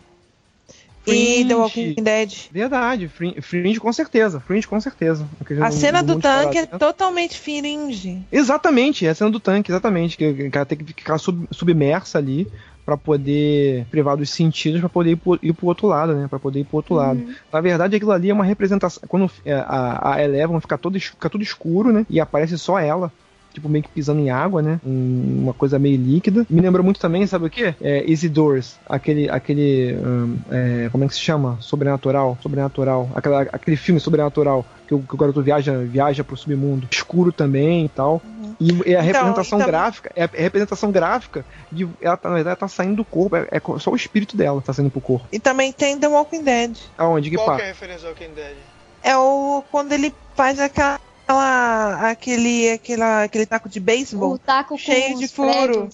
e 1.14 1.44
The 1.44 1.54
Walking 1.54 1.94
Dead. 1.94 2.32
Verdade, 2.50 3.08
Fringe, 3.08 3.40
Fringe 3.40 3.80
com 3.80 3.92
certeza. 3.92 4.40
Fringe 4.40 4.66
com 4.66 4.80
certeza. 4.80 5.26
A 5.60 5.70
cena 5.70 6.02
do 6.02 6.18
tanque 6.20 6.58
é 6.58 6.62
né? 6.62 6.66
totalmente 6.78 7.38
Fringe. 7.38 8.22
Exatamente, 8.30 9.06
é 9.06 9.10
a 9.10 9.14
cena 9.14 9.30
do 9.30 9.40
tanque, 9.40 9.70
exatamente. 9.70 10.16
Que 10.16 10.26
o 10.28 10.50
cara 10.50 10.66
tem 10.66 10.78
que 10.78 10.84
ficar 10.84 11.18
sub- 11.18 11.46
submersa 11.50 12.18
ali 12.18 12.46
pra 12.84 12.96
poder 12.96 13.84
privar 13.90 14.16
dos 14.16 14.30
sentidos 14.30 14.80
pra 14.80 14.88
poder 14.88 15.10
ir 15.10 15.16
pro, 15.16 15.38
ir 15.42 15.52
pro 15.52 15.66
outro 15.66 15.86
lado, 15.86 16.14
né? 16.14 16.26
Pra 16.28 16.38
poder 16.38 16.60
ir 16.60 16.64
pro 16.64 16.76
outro 16.78 16.94
lado. 16.94 17.22
Na 17.52 17.60
verdade, 17.60 17.96
aquilo 17.96 18.12
ali 18.12 18.30
é 18.30 18.32
uma 18.34 18.44
representação. 18.44 19.02
Quando 19.06 19.30
é, 19.44 19.52
a, 19.52 20.14
a 20.14 20.24
Eleven 20.24 20.58
fica, 20.60 20.78
todo, 20.78 20.98
fica 20.98 21.28
tudo 21.28 21.42
escuro, 21.42 21.92
né? 21.92 22.06
E 22.08 22.18
aparece 22.18 22.56
só 22.58 22.78
ela. 22.78 23.12
Tipo, 23.52 23.68
meio 23.68 23.82
que 23.82 23.90
pisando 23.90 24.20
em 24.20 24.30
água, 24.30 24.62
né? 24.62 24.80
Um- 24.86 25.40
uma 25.44 25.52
coisa 25.54 25.78
meio 25.78 25.96
líquida. 25.96 26.46
Me 26.48 26.60
lembrou 26.60 26.84
muito 26.84 27.00
também, 27.00 27.26
sabe 27.26 27.46
o 27.46 27.50
quê? 27.50 27.74
É, 27.80 28.08
Easy 28.08 28.28
Doors. 28.28 28.76
Aquele. 28.88 29.28
aquele 29.28 29.96
hum, 29.96 30.36
é, 30.50 30.88
como 30.92 31.04
é 31.04 31.08
que 31.08 31.14
se 31.14 31.20
chama? 31.20 31.56
Sobrenatural. 31.60 32.38
Sobrenatural. 32.42 33.10
Aquela, 33.14 33.42
aquele 33.42 33.76
filme 33.76 34.00
sobrenatural. 34.00 34.64
Que 34.86 34.94
o, 34.94 35.00
que 35.00 35.14
o 35.14 35.18
garoto 35.18 35.42
viaja, 35.42 35.76
viaja 35.78 36.22
pro 36.24 36.36
submundo. 36.36 36.86
Escuro 36.90 37.30
também 37.32 37.84
e 37.86 37.88
tal. 37.88 38.22
E, 38.60 38.68
e 38.70 38.96
a 38.96 39.00
Então, 39.00 39.02
representação 39.02 39.58
então- 39.58 39.70
gráfica. 39.70 40.12
É 40.14 40.24
a 40.24 40.28
representação 40.32 40.90
gráfica 40.92 41.44
de. 41.72 41.88
Ela, 42.00 42.16
tá- 42.16 42.28
na 42.28 42.34
verdade, 42.36 42.52
ela 42.52 42.56
tá 42.60 42.68
saindo 42.68 42.96
do 42.96 43.04
corpo. 43.04 43.36
É, 43.36 43.46
é 43.50 43.60
só 43.78 43.90
o 43.90 43.96
espírito 43.96 44.36
dela 44.36 44.60
tá 44.62 44.72
saindo 44.72 44.90
pro 44.90 45.00
corpo. 45.00 45.26
E 45.32 45.38
também 45.38 45.72
tem 45.72 45.98
The 45.98 46.08
Walking 46.08 46.42
Dead. 46.44 46.76
Aonde? 46.96 47.28
Que 47.30 47.36
Qual 47.36 47.46
pá? 47.46 47.56
que 47.56 47.62
é 47.62 47.64
a 47.64 47.68
referência 47.68 48.06
ao 48.08 48.12
Walking 48.14 48.34
Dead? 48.34 48.56
É 49.02 49.16
o 49.16 49.62
quando 49.70 49.92
ele 49.92 50.12
faz 50.34 50.58
aquela 50.58 50.98
aquele 51.28 52.70
aquela, 52.72 53.24
aquele 53.24 53.46
taco 53.46 53.68
de 53.68 53.80
beisebol 53.80 54.32
O 54.32 54.38
taco 54.38 54.70
com 54.70 54.78
cheio 54.78 55.18
de 55.18 55.28
furo. 55.28 55.88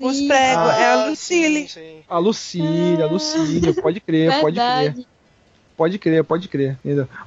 os 0.00 0.16
pregos. 0.16 0.30
é 0.30 0.54
a 0.86 0.92
Ah, 0.92 1.06
Lucille. 1.06 1.68
sim, 1.68 1.80
sim. 1.80 2.02
A 2.08 2.18
Lucília, 2.18 3.04
a 3.04 3.08
Lucília, 3.08 3.74
pode 3.74 4.00
crer, 4.00 4.40
pode 4.40 4.56
crer. 4.56 5.06
Pode 5.76 5.98
crer, 5.98 6.24
pode 6.24 6.46
crer. 6.48 6.76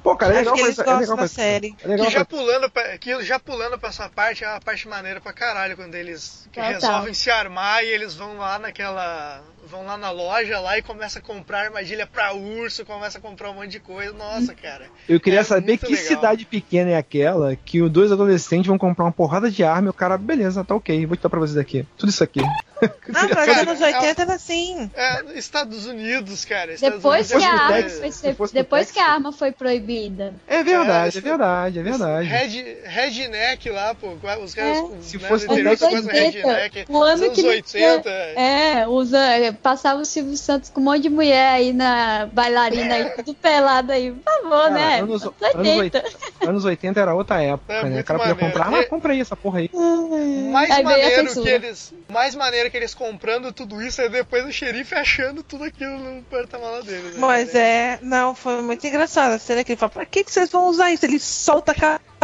Pô, 0.00 0.14
cara, 0.14 0.32
é 0.34 0.36
legal 0.38 0.54
pra 0.54 0.62
é 0.62 0.68
legal 0.68 1.00
da 1.08 1.16
pra 1.16 1.26
série. 1.28 1.74
É 1.82 1.88
legal 1.88 2.06
Que 2.06 2.12
já 2.12 2.24
pra- 2.24 2.38
pulando, 2.38 2.70
pra, 2.70 2.98
que 2.98 3.22
já 3.24 3.40
pulando 3.40 3.76
pra 3.78 3.88
essa 3.88 4.08
parte, 4.08 4.44
é 4.44 4.48
uma 4.48 4.60
parte 4.60 4.86
maneira 4.86 5.20
pra 5.20 5.32
caralho, 5.32 5.74
quando 5.76 5.96
eles 5.96 6.46
Total. 6.52 6.70
resolvem 6.72 7.12
se 7.14 7.30
armar 7.32 7.82
e 7.82 7.88
eles 7.88 8.14
vão 8.14 8.36
lá 8.38 8.56
naquela. 8.60 9.42
Vão 9.68 9.84
lá 9.84 9.96
na 9.96 10.10
loja 10.10 10.58
lá 10.60 10.78
e 10.78 10.82
começa 10.82 11.18
a 11.18 11.22
comprar 11.22 11.64
armadilha 11.66 12.06
pra 12.06 12.32
urso, 12.34 12.84
começa 12.84 13.18
a 13.18 13.20
comprar 13.20 13.50
um 13.50 13.54
monte 13.54 13.70
de 13.70 13.80
coisa. 13.80 14.12
Nossa, 14.12 14.54
cara. 14.54 14.86
Eu 15.08 15.20
queria 15.20 15.40
É 15.40 15.44
saber 15.44 15.78
que 15.78 15.86
legal. 15.92 16.04
cidade 16.06 16.44
pequena 16.44 16.90
é 16.90 16.96
aquela 16.96 17.56
que 17.56 17.82
os 17.82 17.90
dois 17.90 18.10
adolescentes 18.12 18.66
vão 18.66 18.78
comprar 18.78 19.04
uma 19.04 19.12
porrada 19.12 19.50
de 19.50 19.62
arma 19.64 19.88
e 19.88 19.90
o 19.90 19.94
cara, 19.94 20.16
beleza, 20.18 20.64
tá 20.64 20.74
ok, 20.74 21.06
vou 21.06 21.16
te 21.16 21.22
dar 21.22 21.28
pra 21.30 21.40
vocês 21.40 21.56
aqui. 21.56 21.86
Tudo 21.96 22.10
isso 22.10 22.22
aqui. 22.24 22.40
Ah, 22.84 22.90
mas 23.34 23.46
Cara, 23.46 23.60
anos 23.62 23.80
80 23.80 24.22
era 24.22 24.34
assim. 24.34 24.90
É, 24.94 25.38
Estados 25.38 25.86
Unidos, 25.86 26.44
cara. 26.44 26.74
Estados 26.74 26.96
Depois 26.98 27.28
que, 27.28 27.34
Unidos 27.34 27.50
a 27.50 27.56
é 27.56 27.58
arma 27.62 27.80
muito- 27.80 28.14
foi, 28.20 28.32
no 28.46 28.48
depois 28.52 28.90
que 28.90 28.98
a 28.98 29.06
arma 29.06 29.32
foi 29.32 29.52
proibida. 29.52 30.34
É 30.46 30.62
verdade, 30.62 31.16
É, 31.16 31.18
é 31.18 31.22
verdade, 31.22 31.78
é 31.78 31.82
verdade. 31.82 32.28
Red, 32.28 32.76
redneck 32.84 33.70
lá, 33.70 33.94
pô. 33.94 34.14
Os 34.42 34.54
caras. 34.54 34.78
É. 34.78 34.82
né, 34.82 34.88
Se 35.00 35.18
fosse 35.18 35.46
Texas- 35.46 35.88
coisa 35.88 36.12
redneck. 36.12 36.84
o 36.88 37.02
ano 37.02 37.26
nos 37.26 37.34
que 37.34 37.40
anos 37.40 37.74
ele 37.74 37.82
80. 37.92 38.10
É, 38.10 38.86
usa, 38.86 39.18
é, 39.18 39.53
passava 39.54 40.00
o 40.00 40.04
Silvio 40.04 40.36
Santos 40.36 40.70
com 40.70 40.80
um 40.80 40.84
monte 40.84 41.02
de 41.02 41.10
mulher 41.10 41.48
aí 41.54 41.72
na 41.72 42.26
bailarina 42.32 42.94
aí, 42.94 43.10
tudo 43.10 43.34
pelado 43.34 43.92
aí. 43.92 44.12
Por 44.12 44.22
favor, 44.42 44.50
Cara, 44.62 44.70
né? 44.74 44.98
anos, 45.00 45.22
Anos 45.22 45.34
anos 45.54 45.66
80. 45.66 45.98
80, 45.98 46.14
anos 46.50 46.64
80 46.64 47.00
era 47.00 47.14
outra 47.14 47.42
época, 47.42 47.72
É, 47.72 47.84
né? 47.84 48.00
O 48.00 48.04
cara 48.04 48.18
podia 48.18 48.34
comprar, 48.34 48.66
É- 48.66 48.70
mas 48.70 48.88
compra 48.88 49.12
aí 49.12 49.20
essa 49.20 49.36
porra 49.36 49.60
aí. 49.60 49.70
Mais 50.52 50.70
Aí 50.70 50.80
a 50.80 50.84
maneiro 50.84 51.32
que 51.32 51.48
eles. 51.48 51.92
Mais 52.08 52.34
maneiro 52.34 52.70
que 52.70 52.76
eles 52.76 52.94
comprando 52.94 53.52
tudo 53.52 53.82
isso 53.82 54.00
é 54.00 54.08
depois 54.08 54.44
o 54.46 54.52
xerife 54.52 54.94
achando 54.94 55.42
tudo 55.42 55.64
aquilo 55.64 55.98
no 55.98 56.22
porta-mala 56.22 56.82
deles. 56.82 57.14
né, 57.14 57.18
Mas 57.18 57.54
é, 57.54 57.98
não, 58.02 58.34
foi 58.34 58.60
muito 58.62 58.86
engraçado 58.86 59.32
a 59.32 59.38
cena 59.38 59.64
que 59.64 59.72
ele 59.72 59.78
fala, 59.78 59.90
pra 59.90 60.06
que, 60.06 60.24
que 60.24 60.32
vocês 60.32 60.50
vão 60.50 60.68
usar 60.68 60.90
isso? 60.92 61.04
Ele 61.04 61.18
solta 61.18 61.74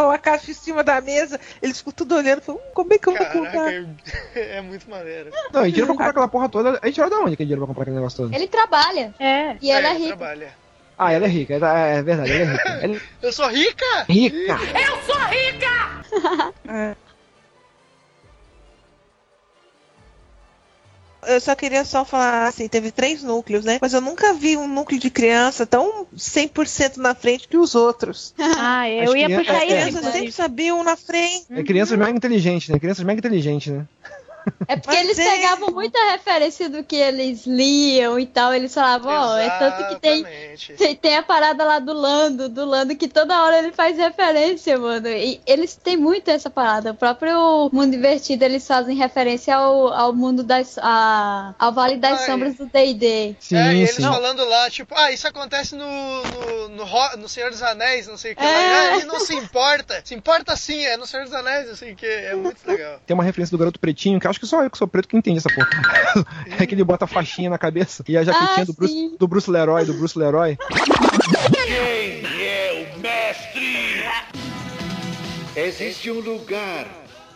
aquela 0.00 0.18
caixa 0.18 0.50
em 0.50 0.54
cima 0.54 0.82
da 0.82 1.00
mesa, 1.00 1.38
eles 1.62 1.78
ficam 1.78 1.92
tudo 1.92 2.14
olhando, 2.16 2.40
falam, 2.40 2.60
hum, 2.60 2.70
como 2.74 2.92
é 2.92 2.98
que 2.98 3.08
eu 3.08 3.14
vou 3.14 3.26
comprar? 3.26 3.52
Caraca, 3.52 3.94
é 4.34 4.60
muito 4.60 4.88
maneiro. 4.90 5.30
Não, 5.52 5.66
e 5.66 5.70
dinheiro 5.70 5.86
pra 5.86 5.94
comprar 5.94 6.10
aquela 6.10 6.28
porra 6.28 6.48
toda, 6.48 6.78
a 6.82 6.86
gente 6.86 6.94
tirou 6.94 7.10
da 7.10 7.18
onde 7.20 7.36
que 7.36 7.42
é 7.42 7.46
dinheiro 7.46 7.60
pra 7.60 7.66
comprar 7.68 7.82
aquele 7.82 7.96
negócio 7.96 8.24
todo? 8.24 8.34
Ele 8.34 8.46
trabalha. 8.48 9.14
É. 9.18 9.56
E 9.60 9.70
ela 9.70 9.88
é 9.88 9.90
ele 9.90 10.04
rica. 10.04 10.16
trabalha. 10.16 10.54
Ah, 10.98 11.12
ela 11.12 11.24
é 11.24 11.28
rica, 11.28 11.54
é, 11.54 11.96
é 11.96 12.02
verdade, 12.02 12.32
ela 12.32 12.42
é 12.42 12.52
rica. 12.52 12.68
Ela 12.68 12.96
é 12.96 13.00
Eu 13.22 13.32
sou 13.32 13.48
rica? 13.48 14.04
rica! 14.08 14.58
É. 16.68 16.96
Eu 21.26 21.40
só 21.40 21.54
queria 21.54 21.84
só 21.84 22.04
falar 22.04 22.48
assim, 22.48 22.66
teve 22.68 22.90
três 22.90 23.22
núcleos, 23.22 23.64
né? 23.64 23.78
Mas 23.80 23.92
eu 23.92 24.00
nunca 24.00 24.32
vi 24.32 24.56
um 24.56 24.66
núcleo 24.66 24.98
de 24.98 25.10
criança 25.10 25.66
tão 25.66 26.06
100% 26.16 26.96
na 26.96 27.14
frente 27.14 27.46
que 27.48 27.56
os 27.56 27.74
outros. 27.74 28.34
Ah, 28.62 28.88
eu 28.88 29.10
As 29.10 29.14
ia 29.16 29.26
crianças- 29.26 29.46
puxar 29.46 29.56
As 29.56 29.62
isso. 29.62 29.72
crianças 29.98 30.12
sempre 30.12 30.32
sabiam 30.32 30.84
na 30.84 30.96
frente. 30.96 31.46
É 31.50 31.62
crianças 31.62 31.98
mega 31.98 32.10
inteligentes, 32.16 32.68
né? 32.68 32.78
Crianças 32.78 33.04
mega 33.04 33.18
inteligentes, 33.18 33.72
né? 33.72 33.86
É 34.66 34.76
porque 34.76 34.96
Mas 34.96 35.04
eles 35.04 35.18
é. 35.18 35.30
pegavam 35.30 35.70
muita 35.70 35.98
referência 36.12 36.68
do 36.68 36.84
que 36.84 36.96
eles 36.96 37.46
liam 37.46 38.18
e 38.18 38.26
tal. 38.26 38.54
Eles 38.54 38.72
falavam, 38.72 39.12
ó, 39.12 39.36
é 39.36 39.50
tanto 39.58 39.88
que 39.88 40.00
tem, 40.00 40.18
Exatamente. 40.20 40.72
tem, 40.74 40.96
tem 40.96 41.16
a 41.16 41.22
parada 41.22 41.64
lá 41.64 41.78
do 41.78 41.92
Lando, 41.92 42.48
do 42.48 42.64
Lando, 42.64 42.94
que 42.94 43.08
toda 43.08 43.42
hora 43.42 43.58
ele 43.58 43.72
faz 43.72 43.96
referência, 43.96 44.78
mano. 44.78 45.08
E 45.08 45.40
eles 45.46 45.74
têm 45.74 45.96
muito 45.96 46.30
essa 46.30 46.48
parada. 46.48 46.92
O 46.92 46.94
próprio 46.94 47.68
Mundo 47.72 47.94
Invertido, 47.94 48.44
eles 48.44 48.66
fazem 48.66 48.96
referência 48.96 49.56
ao, 49.56 49.92
ao 49.92 50.12
mundo 50.12 50.42
das. 50.42 50.78
A, 50.78 51.54
ao 51.58 51.72
Vale 51.72 51.96
das 51.96 52.20
Ai. 52.20 52.26
Sombras 52.26 52.54
do 52.56 52.66
DD. 52.66 53.34
Sim, 53.40 53.56
é, 53.56 53.74
e 53.74 53.78
eles 53.78 53.94
sim. 53.94 54.02
falando 54.02 54.44
lá, 54.44 54.70
tipo, 54.70 54.94
ah, 54.96 55.10
isso 55.10 55.26
acontece 55.26 55.74
no, 55.74 55.84
no, 55.84 56.68
no, 56.68 57.16
no 57.16 57.28
Senhor 57.28 57.50
dos 57.50 57.62
Anéis, 57.62 58.06
não 58.06 58.16
sei 58.16 58.32
o 58.32 58.36
que. 58.36 58.42
É. 58.42 58.46
lá. 58.46 58.80
Ah, 58.80 58.96
ele 58.96 59.06
não 59.06 59.20
se 59.20 59.34
importa. 59.34 60.00
Se 60.04 60.14
importa 60.14 60.56
sim, 60.56 60.84
é 60.84 60.96
no 60.96 61.06
Senhor 61.06 61.24
dos 61.24 61.34
Anéis, 61.34 61.68
não 61.68 61.76
sei 61.76 61.92
o 61.92 61.96
que. 61.96 62.06
É 62.06 62.34
muito 62.34 62.58
legal. 62.66 63.00
Tem 63.06 63.14
uma 63.14 63.24
referência 63.24 63.50
do 63.50 63.58
garoto 63.58 63.80
pretinho, 63.80 64.20
que 64.20 64.26
acho 64.30 64.40
que 64.40 64.46
só 64.46 64.62
eu 64.62 64.70
que 64.70 64.78
sou 64.78 64.88
preto 64.88 65.08
que 65.08 65.16
entendi 65.16 65.38
essa 65.38 65.48
porra. 65.54 65.68
é 66.58 66.66
que 66.66 66.74
ele 66.74 66.84
bota 66.84 67.04
a 67.04 67.08
faixinha 67.08 67.50
na 67.50 67.58
cabeça 67.58 68.04
e 68.08 68.16
a 68.16 68.24
jaquetinha 68.24 68.62
Ah, 68.62 68.64
do, 68.64 68.72
Bruce, 68.72 69.16
do 69.18 69.28
Bruce 69.28 69.50
Leroy, 69.50 69.84
do 69.84 69.94
Bruce 69.94 70.18
Leroy. 70.18 70.56
Quem 71.52 72.46
é 72.46 72.92
o 72.94 72.98
mestre? 73.00 74.04
Existe 75.56 76.10
um 76.10 76.20
lugar 76.20 76.86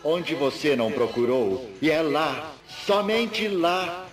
onde 0.03 0.35
você 0.35 0.75
não 0.75 0.91
procurou 0.91 1.69
e 1.81 1.91
é 1.91 2.01
lá, 2.01 2.53
somente 2.85 3.47
lá, 3.47 4.05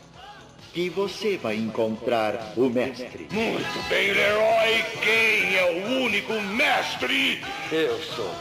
que 0.73 0.89
você 0.89 1.37
vai 1.37 1.57
encontrar 1.57 2.55
o 2.57 2.69
mestre. 2.69 3.29
Muito 3.31 3.89
bem, 3.89 4.13
Leroy. 4.13 4.85
Quem 5.03 5.57
é 5.57 5.85
o 5.85 6.05
único 6.05 6.33
mestre? 6.41 7.43
Eu 7.71 7.99
sou. 8.03 8.35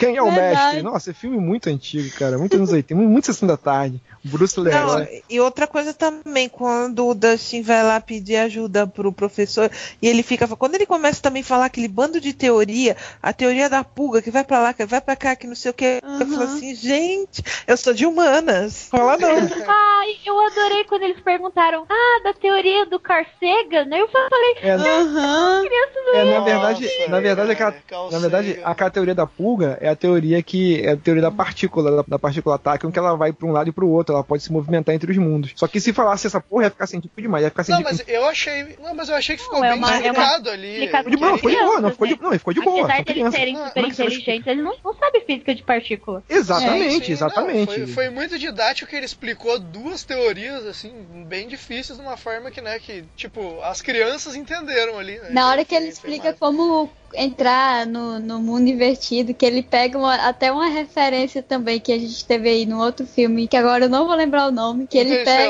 Quem 0.00 0.16
é 0.16 0.22
o 0.22 0.30
Verdade. 0.32 0.56
mestre? 0.56 0.82
Nossa, 0.82 1.10
é 1.10 1.14
filme 1.14 1.36
muito 1.38 1.68
antigo, 1.68 2.10
cara. 2.18 2.38
Muito 2.38 2.56
anos 2.56 2.72
80, 2.72 2.94
muito 3.00 3.26
sessão 3.26 3.46
da 3.46 3.56
tarde. 3.56 4.00
Bruce 4.24 4.58
Não, 4.58 4.64
Leroy. 4.64 5.22
e 5.28 5.38
outra 5.40 5.66
coisa 5.66 5.92
também, 5.94 6.48
quando 6.48 7.06
o 7.06 7.14
Dustin 7.14 7.62
vai 7.62 7.82
lá 7.82 8.00
pedir 8.00 8.36
ajuda 8.36 8.86
pro 8.86 9.12
professor 9.12 9.70
e 10.00 10.08
ele 10.08 10.22
fica. 10.22 10.48
Quando 10.48 10.74
ele 10.74 10.86
começa 10.86 11.20
também 11.22 11.42
a 11.42 11.44
falar 11.44 11.66
aquele 11.66 11.88
bando 11.88 12.18
de 12.20 12.32
teoria, 12.32 12.96
a 13.22 13.32
teoria 13.32 13.68
da 13.68 13.84
pulga, 13.84 14.22
que 14.22 14.30
vai 14.30 14.42
pra 14.42 14.58
lá, 14.58 14.72
que 14.72 14.84
vai 14.86 15.00
pra 15.02 15.16
cá, 15.16 15.36
que 15.36 15.46
não 15.46 15.54
sei 15.54 15.70
o 15.70 15.74
que. 15.74 16.00
Eu 16.02 16.26
falo 16.26 16.42
assim, 16.44 16.74
gente, 16.74 17.42
eu 17.66 17.76
sou 17.76 17.92
de 17.92 18.06
humanas. 18.06 18.88
Fala 18.90 19.18
não. 19.18 19.28
Ai, 19.68 20.16
eu 20.24 20.38
adorei 20.46 20.84
quando 20.84 21.02
eles 21.02 21.20
perguntaram, 21.20 21.84
ah, 21.88 22.20
da 22.24 22.32
teoria 22.32 22.86
do 22.86 22.98
Carl 22.98 23.24
Sagan. 23.38 23.86
Aí 23.92 24.00
eu 24.00 24.08
falei, 24.08 24.54
É, 24.62 24.72
Aham. 24.72 25.62
criança 25.66 26.00
não 26.06 26.14
é, 26.14 26.24
na 26.24 26.40
verdade, 26.40 26.90
na 27.08 27.20
verdade, 27.20 27.52
aquela, 27.52 27.72
Carl 27.86 28.10
na 28.10 28.18
verdade, 28.18 28.60
aquela 28.64 28.90
teoria 28.90 29.14
da 29.14 29.26
pulga 29.26 29.78
é 29.80 29.89
a 29.90 29.96
teoria 29.96 30.42
que 30.42 30.80
é 30.80 30.92
a 30.92 30.96
teoria 30.96 31.22
da 31.22 31.30
partícula, 31.30 31.90
da, 31.96 32.04
da 32.06 32.18
partícula 32.18 32.58
táquion, 32.58 32.90
que 32.90 32.98
ela 32.98 33.14
vai 33.16 33.32
pra 33.32 33.46
um 33.46 33.52
lado 33.52 33.68
e 33.68 33.72
pro 33.72 33.88
outro, 33.88 34.14
ela 34.14 34.24
pode 34.24 34.42
se 34.42 34.52
movimentar 34.52 34.94
entre 34.94 35.10
os 35.10 35.18
mundos. 35.18 35.52
Só 35.56 35.66
que 35.68 35.80
se 35.80 35.92
falasse 35.92 36.26
essa 36.26 36.40
porra, 36.40 36.64
ia 36.64 36.70
ficar 36.70 36.86
científico 36.86 37.20
demais, 37.20 37.42
ia 37.44 37.50
ficar 37.50 37.62
Não, 37.68 37.78
científico. 37.78 38.04
mas 38.08 38.14
eu 38.16 38.24
achei. 38.28 38.76
Não, 38.82 38.94
mas 38.94 39.08
eu 39.08 39.14
achei 39.14 39.36
que 39.36 39.42
ficou 39.42 39.58
Não, 39.58 39.64
é 39.64 39.70
bem 39.70 39.78
uma- 39.78 39.88
é 39.88 39.92
uma- 39.92 39.98
explicado 40.06 40.50
ali. 40.50 40.68
explicado 40.72 41.10
de 41.10 41.16
boa, 41.16 41.36
ficou 41.36 41.50
de 41.50 41.56
boa, 41.58 41.80
não, 41.80 41.90
ficou 41.90 42.06
de, 42.06 42.12
né? 42.14 42.18
não, 42.22 42.32
ficou 42.32 42.54
de 42.54 42.60
boa. 42.60 42.80
Apesar 42.84 42.96
deles 43.04 43.12
crianças. 43.12 43.34
serem 43.40 43.54
Não, 43.54 43.66
super 43.68 43.84
inteligentes, 43.84 44.46
eles 44.46 44.64
não, 44.64 44.74
não 44.84 44.94
sabem 44.94 45.20
física 45.26 45.54
de 45.54 45.62
partícula. 45.62 46.22
Exatamente, 46.28 47.06
Sim, 47.06 47.12
exatamente. 47.12 47.58
não, 47.78 47.86
foi, 47.86 47.86
foi 47.86 48.10
muito 48.10 48.38
didático 48.38 48.90
que 48.90 48.96
ele 48.96 49.06
explicou 49.06 49.58
duas 49.58 50.02
teorias, 50.04 50.66
assim, 50.66 50.92
bem 51.26 51.48
difíceis, 51.48 51.98
de 51.98 52.04
uma 52.04 52.16
forma 52.16 52.50
que, 52.50 52.60
né, 52.60 52.78
que, 52.78 53.04
tipo, 53.16 53.60
as 53.62 53.82
crianças 53.82 54.34
entenderam 54.34 54.98
ali, 54.98 55.18
né? 55.18 55.28
Na 55.30 55.48
hora 55.48 55.64
que 55.64 55.74
ele 55.74 55.88
explica 55.88 56.32
como 56.38 56.90
entrar 57.14 57.86
no, 57.86 58.18
no 58.18 58.38
mundo 58.40 58.68
invertido, 58.68 59.34
que 59.34 59.44
ele 59.44 59.62
pega 59.62 59.98
uma- 59.98 60.14
até 60.28 60.50
uma 60.52 60.68
referência 60.68 61.42
também 61.42 61.80
que 61.80 61.92
a 61.92 61.98
gente 61.98 62.24
teve 62.26 62.48
aí 62.48 62.66
no 62.66 62.80
outro 62.80 63.06
filme, 63.06 63.48
que 63.48 63.56
agora 63.56 63.84
eu 63.86 63.88
não 63.88 64.06
vou 64.06 64.14
lembrar 64.14 64.46
o 64.48 64.52
nome, 64.52 64.86
que 64.86 64.98
ele 64.98 65.16
pega. 65.24 65.42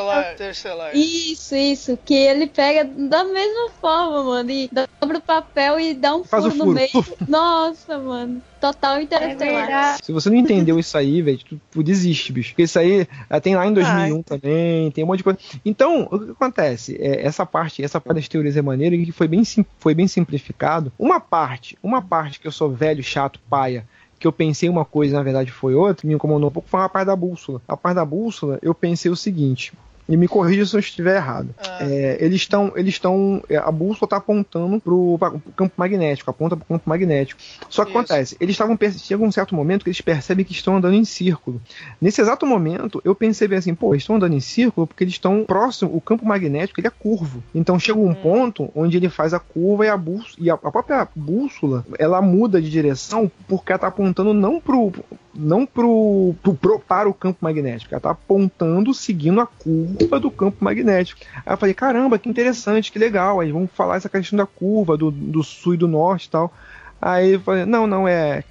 Isso, 0.99 1.55
isso, 1.55 1.97
que 1.99 2.15
ele 2.15 2.47
pega 2.47 2.85
da 2.85 3.25
mesma 3.25 3.71
forma, 3.81 4.25
mano, 4.25 4.51
e 4.51 4.69
dobra 5.01 5.19
o 5.19 5.23
papel 5.23 5.81
e 5.81 5.95
dá 5.95 6.15
um 6.17 6.25
Faz 6.25 6.45
o 6.45 6.51
furo 6.51 6.59
no 6.59 6.65
furo, 6.65 6.89
meio. 6.93 7.17
Nossa, 7.29 7.99
mano, 7.99 8.43
total 8.61 8.97
É 8.97 9.03
interestelar. 9.03 9.67
verdade. 9.67 10.01
Se 10.05 10.13
você 10.13 10.29
não 10.31 10.37
entendeu 10.37 10.79
isso 10.79 10.97
aí, 10.97 11.23
velho, 11.23 11.39
tu, 11.39 11.61
tu 11.71 11.83
desiste, 11.83 12.33
bicho. 12.33 12.51
Porque 12.51 12.63
isso 12.65 12.79
aí 12.79 13.07
ah, 13.29 13.41
tem 13.41 13.57
lá 13.57 13.67
em 13.67 13.73
2001 13.73 14.23
também, 14.23 14.91
tem 14.91 15.03
um 15.05 15.07
monte 15.07 15.19
de 15.19 15.25
coisa. 15.25 15.39
Então, 15.65 16.09
o 16.11 16.19
que 16.19 16.31
acontece? 16.33 16.97
É, 17.01 17.25
essa 17.27 17.45
parte, 17.47 17.83
essa 17.83 18.01
parte 18.01 18.17
das 18.19 18.29
teorias 18.29 18.57
é 18.57 18.63
maneira 18.63 18.95
e 18.95 19.05
que 19.07 19.13
foi 19.13 19.27
bem, 19.29 19.43
sim- 19.45 19.65
foi 19.79 19.95
bem 19.95 20.07
simplificado. 20.07 20.93
Uma 20.99 21.19
parte, 21.21 21.79
uma 21.83 22.03
parte 22.03 22.39
que 22.41 22.47
eu 22.47 22.53
sou 22.53 22.71
velho, 22.71 23.03
chato, 23.03 23.41
paia, 23.49 23.85
que 24.19 24.27
eu 24.27 24.33
pensei 24.33 24.69
uma 24.69 24.85
coisa 24.85 25.15
e 25.15 25.17
na 25.17 25.23
verdade 25.23 25.51
foi 25.51 25.75
outra, 25.75 26.07
me 26.07 26.13
incomodou 26.15 26.49
um 26.51 26.53
pouco, 26.53 26.69
foi 26.69 26.81
a 26.83 26.89
parte 26.89 27.07
da 27.07 27.17
bússola. 27.17 27.63
A 27.67 27.77
parte 27.77 27.97
da 27.97 28.05
bússola, 28.05 28.59
eu 28.61 28.75
pensei 28.75 29.11
o 29.11 29.17
seguinte. 29.17 29.73
E 30.11 30.17
me 30.17 30.27
corrija 30.27 30.67
se 30.67 30.75
eu 30.75 30.81
estiver 30.81 31.17
errado. 31.17 31.55
Ah. 31.59 31.79
É, 31.83 32.19
eles 32.21 32.37
estão, 32.43 32.73
eles 32.75 32.95
estão, 32.95 33.43
é, 33.49 33.57
a 33.57 33.71
bússola 33.71 34.05
está 34.07 34.17
apontando 34.17 34.81
pro, 34.81 35.17
pra- 35.19 35.31
pro 35.31 35.41
campo 35.57 35.73
magnético, 35.77 36.29
aponta 36.31 36.57
para 36.57 36.65
o 36.65 36.67
campo 36.67 36.89
magnético. 36.91 37.41
Só 37.69 37.85
que 37.85 37.91
Isso. 37.91 37.99
acontece, 37.99 38.37
eles 38.41 38.55
estavam 38.55 38.77
chega 38.99 39.23
um 39.23 39.31
certo 39.31 39.55
momento 39.55 39.85
que 39.85 39.89
eles 39.91 40.01
percebem 40.01 40.45
que 40.45 40.53
estão 40.53 40.77
andando 40.77 40.95
em 40.95 41.05
círculo. 41.05 41.61
Nesse 42.01 42.21
exato 42.21 42.45
momento, 42.45 43.01
eu 43.05 43.15
pensei 43.15 43.47
bem 43.47 43.59
assim, 43.59 43.75
pô, 43.75 43.95
eles 43.95 44.03
estão 44.03 44.17
andando 44.17 44.35
em 44.35 44.41
círculo 44.41 44.87
porque 44.87 45.05
eles 45.05 45.15
estão 45.15 45.45
próximo, 45.47 45.95
o 45.95 46.01
campo 46.01 46.27
magnético 46.27 46.81
ele 46.81 46.89
é 46.89 46.91
curvo. 46.91 47.43
Então 47.55 47.79
chega 47.79 47.99
um 48.01 48.13
ponto 48.15 48.69
onde 48.75 48.97
ele 48.97 49.09
faz 49.09 49.33
a 49.33 49.39
curva 49.39 49.87
e 49.87 49.89
a 49.89 49.97
bússola, 49.97 50.35
e 50.39 50.51
a, 50.51 50.55
a 50.55 50.71
própria 50.73 51.07
bússola, 51.15 51.85
ela 51.99 52.21
muda 52.21 52.61
de 52.61 52.69
direção 52.69 53.31
porque 53.47 53.71
ela 53.71 53.77
está 53.77 53.87
apontando 53.87 54.35
não 54.35 54.61
pro 54.61 54.93
não 55.33 55.65
pro, 55.65 56.35
pro- 56.43 56.55
pro- 56.55 56.81
para 56.81 57.09
o 57.09 57.15
campo 57.15 57.39
magnético, 57.41 57.95
ela 57.95 58.01
tá 58.01 58.11
apontando 58.11 58.93
seguindo 58.93 59.41
a 59.41 59.47
curva 59.47 60.00
do 60.09 60.31
campo 60.31 60.63
magnético. 60.65 61.21
Aí 61.45 61.53
eu 61.53 61.57
falei, 61.59 61.75
caramba, 61.75 62.19
que 62.19 62.29
interessante, 62.29 62.91
que 62.91 62.99
legal. 62.99 63.41
Aí 63.41 63.53
vamos 63.53 63.71
falar 63.73 63.97
essa 63.97 64.09
questão 64.09 64.37
da 64.37 64.47
curva, 64.47 64.97
do, 64.97 65.11
do 65.11 65.43
sul 65.43 65.75
e 65.75 65.77
do 65.77 65.89
norte 65.89 66.27
e 66.27 66.31
tal. 66.31 66.53
Aí 67.01 67.33
eu 67.33 67.41
falei, 67.41 67.65
não, 67.65 67.87
não, 67.87 68.07
é, 68.07 68.45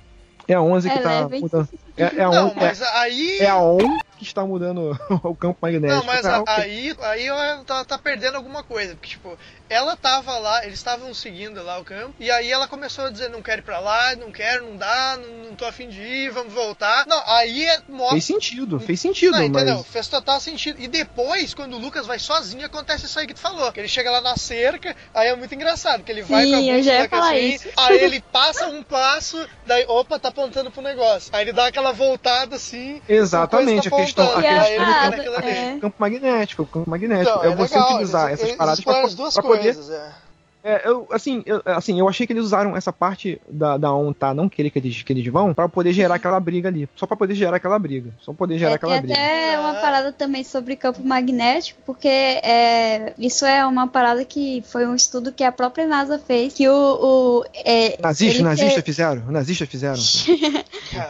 é 0.47 0.53
a 0.53 0.61
11 0.61 0.89
que 0.89 0.97
É 0.97 1.01
tá 1.01 1.09
leve, 1.21 1.39
mudando. 1.41 1.69
É, 1.97 2.03
é 2.03 2.23
a 2.23 2.29
Não, 2.31 2.45
11, 2.47 2.53
é- 2.55 2.59
mas 2.61 2.81
aí. 2.81 3.37
é 3.39 3.49
a 3.49 3.57
ON 3.57 3.99
que 4.17 4.23
está 4.23 4.45
mudando 4.45 4.97
o 5.23 5.35
campo 5.35 5.59
magnético. 5.61 5.99
Não, 5.99 6.05
mas 6.05 6.25
Ah, 6.25 6.37
a- 6.37 6.41
ok. 6.41 6.53
aí, 6.55 6.95
aí 7.01 7.27
tá, 7.65 7.85
tá 7.85 7.97
perdendo 7.97 8.35
alguma 8.37 8.63
coisa. 8.63 8.95
Porque, 8.95 9.09
tipo, 9.09 9.37
ela 9.69 9.95
tava 9.95 10.37
lá, 10.37 10.63
eles 10.65 10.79
estavam 10.79 11.13
seguindo 11.13 11.61
lá 11.63 11.77
o 11.79 11.83
campo, 11.83 12.13
e 12.19 12.29
aí 12.31 12.51
ela 12.51 12.67
começou 12.67 13.05
a 13.05 13.09
dizer, 13.09 13.29
não 13.29 13.41
quero 13.41 13.61
ir 13.61 13.63
pra 13.63 13.79
lá, 13.79 14.15
não 14.15 14.31
quero, 14.31 14.65
não 14.65 14.75
dá, 14.77 15.17
não, 15.17 15.49
não 15.49 15.55
tô 15.55 15.65
afim 15.65 15.87
de 15.89 16.01
ir, 16.01 16.29
vamos 16.31 16.53
voltar. 16.53 17.05
Não, 17.07 17.21
aí 17.25 17.65
é, 17.65 17.79
mostra. 17.87 18.11
Fez 18.13 18.25
sentido, 18.25 18.79
fez 18.79 18.99
sentido, 18.99 19.37
Não, 19.37 19.43
entendeu? 19.43 19.77
mas. 19.77 19.87
Fez 19.87 20.07
total 20.07 20.39
sentido. 20.39 20.79
E 20.81 20.87
depois, 20.87 21.53
quando 21.53 21.73
o 21.75 21.79
Lucas 21.79 22.05
vai 22.07 22.17
sozinho, 22.19 22.65
acontece 22.65 23.05
isso 23.05 23.19
aí 23.19 23.27
que 23.27 23.33
tu 23.33 23.39
falou. 23.39 23.71
Que 23.71 23.79
ele 23.79 23.87
chega 23.87 24.09
lá 24.11 24.21
na 24.21 24.35
cerca, 24.37 24.95
aí 25.13 25.27
é 25.27 25.35
muito 25.35 25.53
engraçado, 25.53 26.03
que 26.03 26.11
ele 26.11 26.23
vai 26.23 26.45
Sim, 26.45 26.51
com 26.51 26.57
a 27.05 27.09
falar 27.09 27.29
assim, 27.33 27.45
isso. 27.45 27.69
aí 27.77 27.97
ele 27.99 28.21
passa 28.31 28.67
um 28.67 28.81
passo, 28.83 29.45
daí, 29.65 29.85
opa, 29.87 30.17
tá 30.19 30.29
apontando 30.29 30.71
pro 30.71 30.81
negócio. 30.81 31.29
Aí 31.33 31.43
ele 31.43 31.53
dá 31.53 31.67
aquela 31.67 31.91
voltada 31.91 32.55
assim. 32.55 33.01
Exatamente, 33.07 33.87
a 33.87 33.91
tá 33.91 33.97
questão, 33.97 34.25
a 34.37 34.41
questão 34.41 34.65
ele 34.65 34.79
do 34.79 34.85
campo, 34.85 35.05
a 35.05 35.09
dele. 35.09 35.23
questão 35.23 35.75
do 35.75 35.81
campo 35.81 35.95
magnético, 35.99 36.63
o 36.63 36.65
campo 36.67 36.89
magnético. 36.89 37.29
Então, 37.39 37.43
é, 37.43 37.53
é 37.53 37.55
você 37.55 37.73
legal, 37.75 37.89
utilizar 37.91 38.27
eles- 38.27 38.33
essas 38.33 38.45
eles 38.47 38.57
paradas 38.57 38.79
exploram 38.79 38.99
pra, 39.01 39.07
as 39.09 39.15
duas 39.15 39.33
pra 39.33 39.43
poder. 39.43 39.58
Coisas, 39.61 39.89
é. 39.89 40.28
É, 40.63 40.87
eu, 40.87 41.07
assim, 41.11 41.41
eu, 41.45 41.61
assim, 41.65 41.99
eu 41.99 42.07
achei 42.09 42.27
que 42.27 42.33
eles 42.33 42.43
usaram 42.43 42.75
essa 42.75 42.91
parte 42.91 43.39
da, 43.49 43.77
da 43.77 43.93
ON 43.93 44.11
tá, 44.11 44.33
não 44.33 44.49
querer 44.49 44.69
que 44.69 44.79
eles, 44.79 45.03
que 45.03 45.13
eles 45.13 45.25
vão, 45.27 45.53
pra 45.53 45.69
poder 45.69 45.93
gerar 45.93 46.15
aquela 46.15 46.39
briga 46.39 46.67
ali. 46.67 46.87
Só 46.95 47.07
pra 47.07 47.15
poder 47.15 47.33
gerar 47.35 47.57
aquela 47.57 47.79
briga. 47.79 48.11
Só 48.19 48.33
poder 48.33 48.57
gerar 48.57 48.71
É, 48.71 48.75
aquela 48.75 48.93
tem 48.93 49.01
briga. 49.03 49.17
até 49.17 49.59
uma 49.59 49.75
parada 49.75 50.11
também 50.11 50.43
sobre 50.43 50.75
campo 50.75 51.01
magnético, 51.01 51.79
porque 51.85 52.07
é, 52.07 53.13
isso 53.17 53.45
é 53.45 53.65
uma 53.65 53.87
parada 53.87 54.25
que 54.25 54.61
foi 54.67 54.85
um 54.85 54.95
estudo 54.95 55.31
que 55.31 55.43
a 55.43 55.51
própria 55.51 55.87
NASA 55.87 56.19
fez, 56.19 56.53
que 56.53 56.67
o... 56.67 56.73
o 56.73 57.45
é, 57.53 57.97
Nazista, 58.01 58.43
nazista 58.43 58.81
fizeram? 58.81 59.23
Nazistas 59.31 59.67
fizeram. 59.69 60.01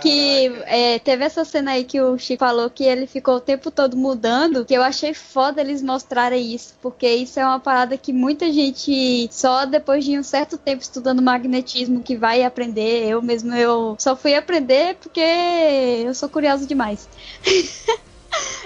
que 0.02 0.52
é, 0.66 1.00
teve 1.00 1.24
essa 1.26 1.44
cena 1.44 1.72
aí 1.72 1.84
que 1.84 2.00
o 2.00 2.18
Chico 2.18 2.40
falou 2.40 2.70
que 2.70 2.84
ele 2.84 3.08
ficou 3.08 3.36
o 3.36 3.42
tempo 3.42 3.72
todo 3.72 3.98
mudando, 3.98 4.64
que 4.64 4.74
eu 4.74 4.84
achei 4.84 5.14
foda 5.14 5.62
eles 5.62 5.82
mostrarem 5.82 6.54
isso, 6.54 6.76
porque 6.82 7.08
isso 7.08 7.40
é 7.40 7.46
uma 7.46 7.60
parada 7.60 7.98
que 7.98 8.14
muita 8.14 8.52
gente 8.52 9.28
só 9.40 9.66
depois 9.66 10.04
de 10.04 10.20
um 10.20 10.24
certo 10.24 10.58
tempo 10.58 10.82
estudando 10.82 11.22
magnetismo 11.22 12.04
que 12.04 12.18
vai 12.18 12.44
aprender. 12.44 13.08
Eu 13.08 13.22
mesmo 13.22 13.56
eu 13.56 13.96
só 13.98 14.16
fui 14.16 14.36
aprender 14.36 14.96
porque 14.96 15.22
eu 16.06 16.14
sou 16.14 16.28
curiosa 16.28 16.66
demais. 16.66 17.08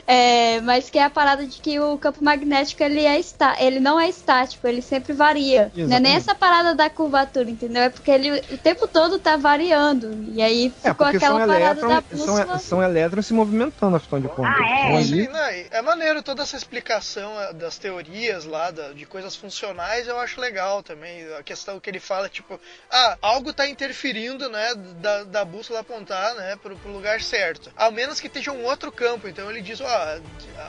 É, 0.06 0.60
mas 0.61 0.90
que 0.90 0.99
é 0.99 1.03
a 1.03 1.10
parada 1.10 1.45
de 1.45 1.61
que 1.61 1.80
o 1.80 1.98
campo 1.98 2.22
magnético 2.23 2.84
ele 2.84 3.06
é 3.06 3.18
está, 3.19 3.56
ele 3.60 3.80
não 3.80 3.99
é 3.99 4.10
estático, 4.10 4.68
ele 4.68 4.81
sempre 4.81 5.14
varia. 5.14 5.72
Não 5.73 5.84
é 5.84 5.88
nem 5.88 6.15
Exatamente. 6.15 6.18
essa 6.18 6.35
parada 6.35 6.76
da 6.76 6.90
curvatura, 6.90 7.49
entendeu? 7.49 7.84
É 7.84 7.90
porque 7.90 8.11
ele 8.11 8.31
o 8.52 8.57
tempo 8.57 8.88
todo 8.88 9.18
tá 9.18 9.38
variando. 9.38 10.14
E 10.27 10.41
aí 10.41 10.65
É, 10.84 10.90
ficou 10.90 11.06
porque 11.06 11.18
aquela 11.18 11.40
são 11.40 11.48
parada 11.48 11.81
da 11.81 11.88
elétrons, 11.88 12.19
bússola. 12.19 12.45
são, 12.48 12.60
são 12.60 12.84
elétrons 12.84 13.26
se 13.27 13.34
movimentando, 13.34 13.95
afinal 13.95 14.22
de 14.22 14.27
contas. 14.27 14.53
Ah, 14.60 14.80
Então, 14.84 14.98
ali- 14.98 15.26
Sim, 15.26 15.30
não, 15.31 15.52
e 15.52 15.68
é 15.72 15.81
maneiro 15.81 16.22
toda 16.22 16.44
essa 16.44 16.57
explicação 16.57 17.40
eh, 17.41 17.53
das 17.53 17.77
teorias 17.77 18.44
lá, 18.45 18.72
de 18.72 19.06
coisas 19.06 19.35
funcionais, 19.35 20.07
eu 20.07 20.19
acho 20.19 20.40
legal 20.41 20.84
também. 20.84 21.26
A 21.40 21.44
questão 21.44 21.80
que 21.80 21.90
ele 21.90 21.99
fala, 21.99 22.27
tipo, 22.27 22.60
ah, 22.91 23.18
algo 23.22 23.53
tá 23.53 23.68
interferindo, 23.68 24.49
né, 24.49 24.73
da, 24.76 25.23
da 25.23 25.45
bússola 25.45 25.80
apontar, 25.80 26.35
né, 26.35 26.57
pro, 26.61 26.76
pro 26.76 26.91
lugar 26.91 27.22
certo. 27.22 27.72
Ao 27.76 27.91
menos 27.91 28.19
que 28.19 28.27
esteja 28.27 28.52
um 28.52 28.65
outro 28.65 28.91
campo. 28.91 29.27
Então 29.27 29.49
ele 29.54 29.62
diz, 29.62 29.80
ó, 29.82 30.20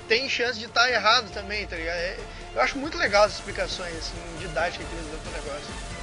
tem 0.09 0.29
chance 0.29 0.59
de 0.59 0.67
estar 0.67 0.91
errado 0.91 1.31
também, 1.33 1.67
tá 1.67 1.77
ligado? 1.77 1.97
É- 1.97 2.17
eu 2.55 2.61
acho 2.63 2.79
muito 2.79 2.97
legal 2.97 3.25
as 3.25 3.33
explicações, 3.35 3.97
assim, 3.97 4.15
didáticas 4.39 4.87
que 4.87 4.95
eles 4.95 5.07
dão 5.11 5.19
pro 5.21 5.33
negócio. 5.33 5.94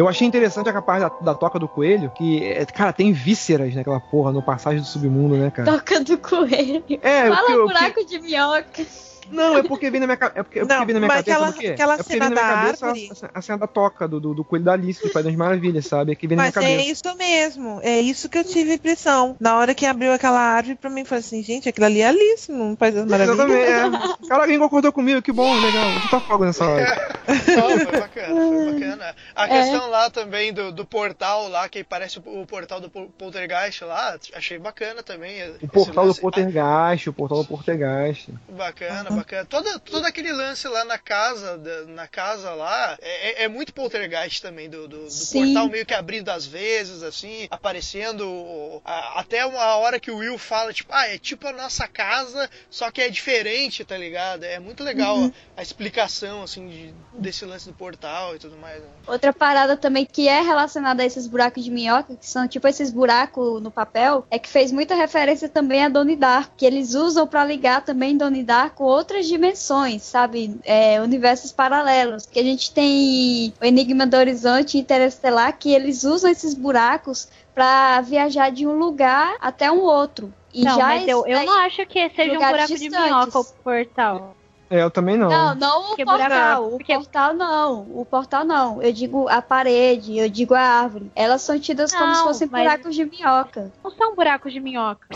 Eu 0.00 0.08
achei 0.08 0.26
interessante 0.26 0.66
a 0.70 0.80
parte 0.80 1.02
da, 1.02 1.32
da 1.32 1.34
toca 1.34 1.58
do 1.58 1.68
coelho, 1.68 2.10
que, 2.16 2.42
é, 2.42 2.64
cara, 2.64 2.90
tem 2.90 3.12
vísceras 3.12 3.74
naquela 3.74 4.00
porra 4.00 4.32
no 4.32 4.40
passagem 4.40 4.80
do 4.80 4.86
submundo, 4.86 5.36
né, 5.36 5.50
cara? 5.50 5.70
Toca 5.70 6.00
do 6.02 6.16
coelho. 6.16 6.82
É, 7.02 7.28
Fala 7.28 7.46
que 7.46 7.52
buraco 7.52 8.06
de 8.06 8.18
minhoca. 8.18 8.86
Não, 9.30 9.56
é 9.58 9.62
porque 9.62 9.90
vem 9.90 10.00
na 10.00 10.06
minha, 10.06 10.14
é 10.14 10.18
porque, 10.18 10.38
é 10.38 10.42
porque 10.42 10.60
Não, 10.74 10.84
vem 10.86 10.94
na 10.94 11.00
minha 11.00 11.08
mas 11.08 11.24
cabeça 11.24 11.36
aquela- 11.36 11.50
do 11.50 11.72
aquela 11.72 11.94
é 11.94 11.96
porque 11.98 12.12
cena 12.12 12.26
vem 12.26 12.34
na 12.34 12.40
minha 12.42 12.52
da 12.54 12.62
cabeça 12.62 12.86
árvore- 12.86 13.10
a, 13.34 13.38
a 13.38 13.42
cena 13.42 13.58
da 13.58 13.66
toca 13.66 14.08
do, 14.08 14.20
do, 14.20 14.34
do 14.34 14.44
coelho 14.44 14.64
da 14.64 14.72
Alice, 14.72 15.02
do 15.02 15.10
Pai 15.10 15.22
das 15.22 15.34
Maravilhas, 15.34 15.86
sabe? 15.86 16.12
É 16.12 16.14
que 16.14 16.26
vem 16.26 16.36
na 16.36 16.44
minha 16.44 16.52
Mas 16.54 16.64
é 16.64 16.68
cabeça. 16.76 16.90
isso 16.90 17.16
mesmo, 17.16 17.80
é 17.82 18.00
isso 18.00 18.28
que 18.28 18.38
eu 18.38 18.44
tive 18.44 18.74
impressão. 18.74 19.36
Na 19.40 19.56
hora 19.56 19.74
que 19.74 19.86
abriu 19.86 20.12
aquela 20.12 20.40
árvore, 20.40 20.76
pra 20.76 20.90
mim 20.90 21.04
foi 21.04 21.18
assim, 21.18 21.42
gente, 21.42 21.68
aquilo 21.68 21.86
ali 21.86 22.00
é 22.00 22.08
Alice, 22.08 22.50
não 22.50 22.76
faz 22.76 22.96
as 22.96 23.06
Exatamente, 23.06 23.36
maravilhas. 23.36 24.10
é. 24.22 24.28
Cara, 24.28 24.42
alguém 24.42 24.58
concordou 24.58 24.92
comigo, 24.92 25.22
que 25.22 25.32
bom, 25.32 25.52
legal. 25.60 25.90
Eu 25.90 26.08
tá 26.10 26.20
fogo 26.20 26.44
nessa 26.44 26.66
hora. 26.66 27.20
Não, 27.30 27.70
foi 27.78 28.00
bacana, 28.00 28.34
foi 28.34 28.72
bacana. 28.72 29.14
A 29.36 29.44
É. 29.46 29.48
questão 29.48 29.88
lá 29.90 30.10
também 30.10 30.52
do, 30.52 30.72
do 30.72 30.84
portal 30.84 31.48
lá, 31.48 31.68
que 31.68 31.84
parece 31.84 32.18
o, 32.18 32.40
o 32.42 32.46
portal 32.46 32.80
do 32.80 32.90
Pol- 32.90 33.08
Poltergeist 33.16 33.82
lá, 33.84 34.16
achei 34.34 34.58
bacana 34.58 35.02
também. 35.02 35.38
O 35.62 35.68
portal 35.68 36.04
do 36.04 36.08
lance- 36.08 36.20
Poltergeist, 36.20 37.08
o 37.08 37.12
portal 37.12 37.38
do 37.38 37.44
Poltergeist. 37.48 38.30
Bacana, 38.48 39.09
bacana. 39.10 39.44
Todo, 39.44 39.78
todo 39.80 40.04
aquele 40.06 40.32
lance 40.32 40.66
lá 40.68 40.84
na 40.84 40.98
casa, 40.98 41.58
da- 41.58 41.84
na 41.86 42.06
casa 42.08 42.50
lá, 42.52 42.96
é, 43.00 43.42
é- 43.42 43.44
é 43.44 43.48
muito 43.48 43.72
poltergeist 43.74 44.40
também, 44.42 44.68
do, 44.68 44.86
do, 44.88 45.04
do 45.08 45.26
portal 45.32 45.68
meio 45.68 45.84
que 45.86 45.94
abrindo 45.94 46.28
às 46.30 46.46
vezes, 46.46 47.02
assim, 47.02 47.46
aparecendo 47.94 48.80
a- 48.84 49.20
até 49.20 49.44
uma 49.46 49.76
hora 49.76 49.98
que 50.00 50.10
o 50.10 50.18
Will 50.18 50.38
fala, 50.38 50.72
tipo, 50.72 50.92
ah, 50.92 51.06
é 51.08 51.18
tipo 51.18 51.46
a 51.46 51.52
nossa 51.52 51.86
casa, 51.88 52.48
só 52.70 52.90
que 52.90 53.00
é 53.00 53.08
diferente, 53.08 53.84
tá 53.84 53.96
ligado? 53.96 54.44
É 54.44 54.58
muito 54.58 54.82
legal 54.82 55.16
Uhum. 55.16 55.32
a, 55.56 55.60
a 55.60 55.62
explicação, 55.62 56.42
assim, 56.42 56.68
de- 56.68 56.94
desse 57.18 57.44
lance 57.44 57.66
do 57.66 57.74
portal 57.74 58.34
e 58.34 58.38
tudo 58.38 58.56
mais. 58.56 58.80
né? 58.80 58.88
Outra 59.06 59.32
parada 59.32 59.76
também 59.76 60.04
que 60.06 60.28
é 60.28 60.40
relacionada 60.40 61.02
a 61.02 61.06
esses 61.06 61.26
buracos 61.26 61.64
de 61.64 61.70
minhoca, 61.70 62.14
que 62.16 62.26
são 62.26 62.46
tipo 62.46 62.66
esses 62.68 62.90
buracos 62.90 63.60
no 63.62 63.70
papel, 63.70 64.26
é 64.30 64.38
que 64.38 64.48
fez 64.48 64.70
muita 64.72 64.94
referência 64.94 65.48
também 65.48 65.84
a 65.84 65.88
Donnie 65.88 66.16
Dark, 66.16 66.52
que 66.56 66.64
eles 66.66 66.94
usam 66.94 67.26
pra 67.26 67.44
ligar 67.44 67.84
também 67.84 68.16
Donnie 68.16 68.42
Dark 68.44 68.74
com 68.74 68.84
outras 69.00 69.26
dimensões, 69.26 70.02
sabe? 70.02 70.56
É, 70.64 71.00
universos 71.00 71.50
paralelos. 71.52 72.26
Que 72.26 72.38
a 72.38 72.42
gente 72.44 72.72
tem 72.72 73.52
o 73.60 73.64
Enigma 73.64 74.06
do 74.06 74.16
Horizonte 74.16 74.78
Interestelar, 74.78 75.56
que 75.58 75.72
eles 75.72 76.04
usam 76.04 76.30
esses 76.30 76.54
buracos 76.54 77.28
pra 77.54 78.00
viajar 78.02 78.50
de 78.50 78.66
um 78.66 78.78
lugar 78.78 79.34
até 79.40 79.70
um 79.72 79.80
outro. 79.80 80.32
E 80.54 80.64
não, 80.64 80.76
já 80.76 80.84
mas 80.86 81.08
eu, 81.08 81.26
eu 81.26 81.38
aí- 81.38 81.46
não 81.46 81.58
acho 81.60 81.84
que 81.86 82.08
seja 82.10 82.32
um 82.32 82.38
buraco 82.38 82.66
de 82.68 82.74
distantes. 82.78 83.04
minhoca 83.06 83.38
o 83.38 83.44
portal. 83.44 84.36
É, 84.68 84.82
eu 84.82 84.90
também 84.90 85.16
não. 85.16 85.28
Não, 85.28 85.54
não 85.56 85.80
o 85.82 85.86
Porque 85.88 86.04
portal. 86.04 86.28
buraco- 86.28 86.76
O 86.76 86.78
portal 87.00 87.34
não. 87.34 87.80
O 87.92 88.04
portal 88.08 88.44
não. 88.44 88.80
Eu 88.80 88.92
digo 88.92 89.28
a 89.28 89.42
parede, 89.42 90.16
eu 90.16 90.28
digo 90.28 90.54
a 90.54 90.60
árvore. 90.60 91.10
Elas 91.16 91.42
são 91.42 91.58
tidas 91.58 91.92
como 91.92 92.06
Não, 92.06 92.14
se 92.14 92.22
fossem 92.22 92.48
mas- 92.50 92.62
buracos 92.62 92.94
de 92.94 93.04
minhoca. 93.04 93.72
Não 93.82 93.90
são 93.90 94.14
buracos 94.14 94.52
de 94.52 94.60
minhoca. 94.60 95.08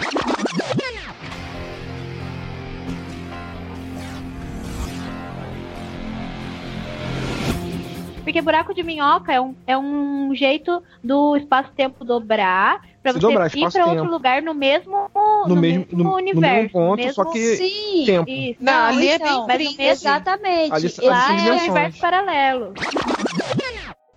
Porque 8.25 8.41
buraco 8.41 8.75
de 8.75 8.83
minhoca 8.83 9.33
é 9.33 9.41
um, 9.41 9.55
é 9.67 9.77
um 9.77 10.35
jeito 10.35 10.83
do 11.03 11.37
espaço-tempo 11.37 12.05
dobrar 12.05 12.81
pra 13.03 13.13
Se 13.13 13.19
você 13.21 13.27
dobrar, 13.27 13.47
ir 13.47 13.51
pra 13.51 13.59
espaço-tempo. 13.59 13.91
outro 13.91 14.11
lugar 14.11 14.41
no 14.43 14.55
mesmo, 14.55 15.11
No 15.47 15.55
mesmo- 15.55 15.87
no- 15.93 16.05
no 16.05 16.15
universo. 16.15 16.41
mesmo 16.57 16.71
ponto, 16.71 16.97
mesmo... 16.97 17.13
só 17.13 17.25
que 17.27 17.39
Sim. 17.57 18.05
tempo. 18.07 18.31
Isso. 18.31 18.57
Não, 18.65 18.85
ali 18.87 19.09
é 19.09 19.15
então, 19.17 19.27
bem 19.29 19.47
mas 19.47 19.57
frio, 19.57 19.71
no 19.71 19.77
mesmo- 19.77 19.93
Exatamente. 19.93 20.73
Ali- 20.73 20.95
Lá 21.03 21.33
é 21.33 21.37
dimensões. 21.37 21.63
universo 21.63 22.01
paralelo. 22.01 22.73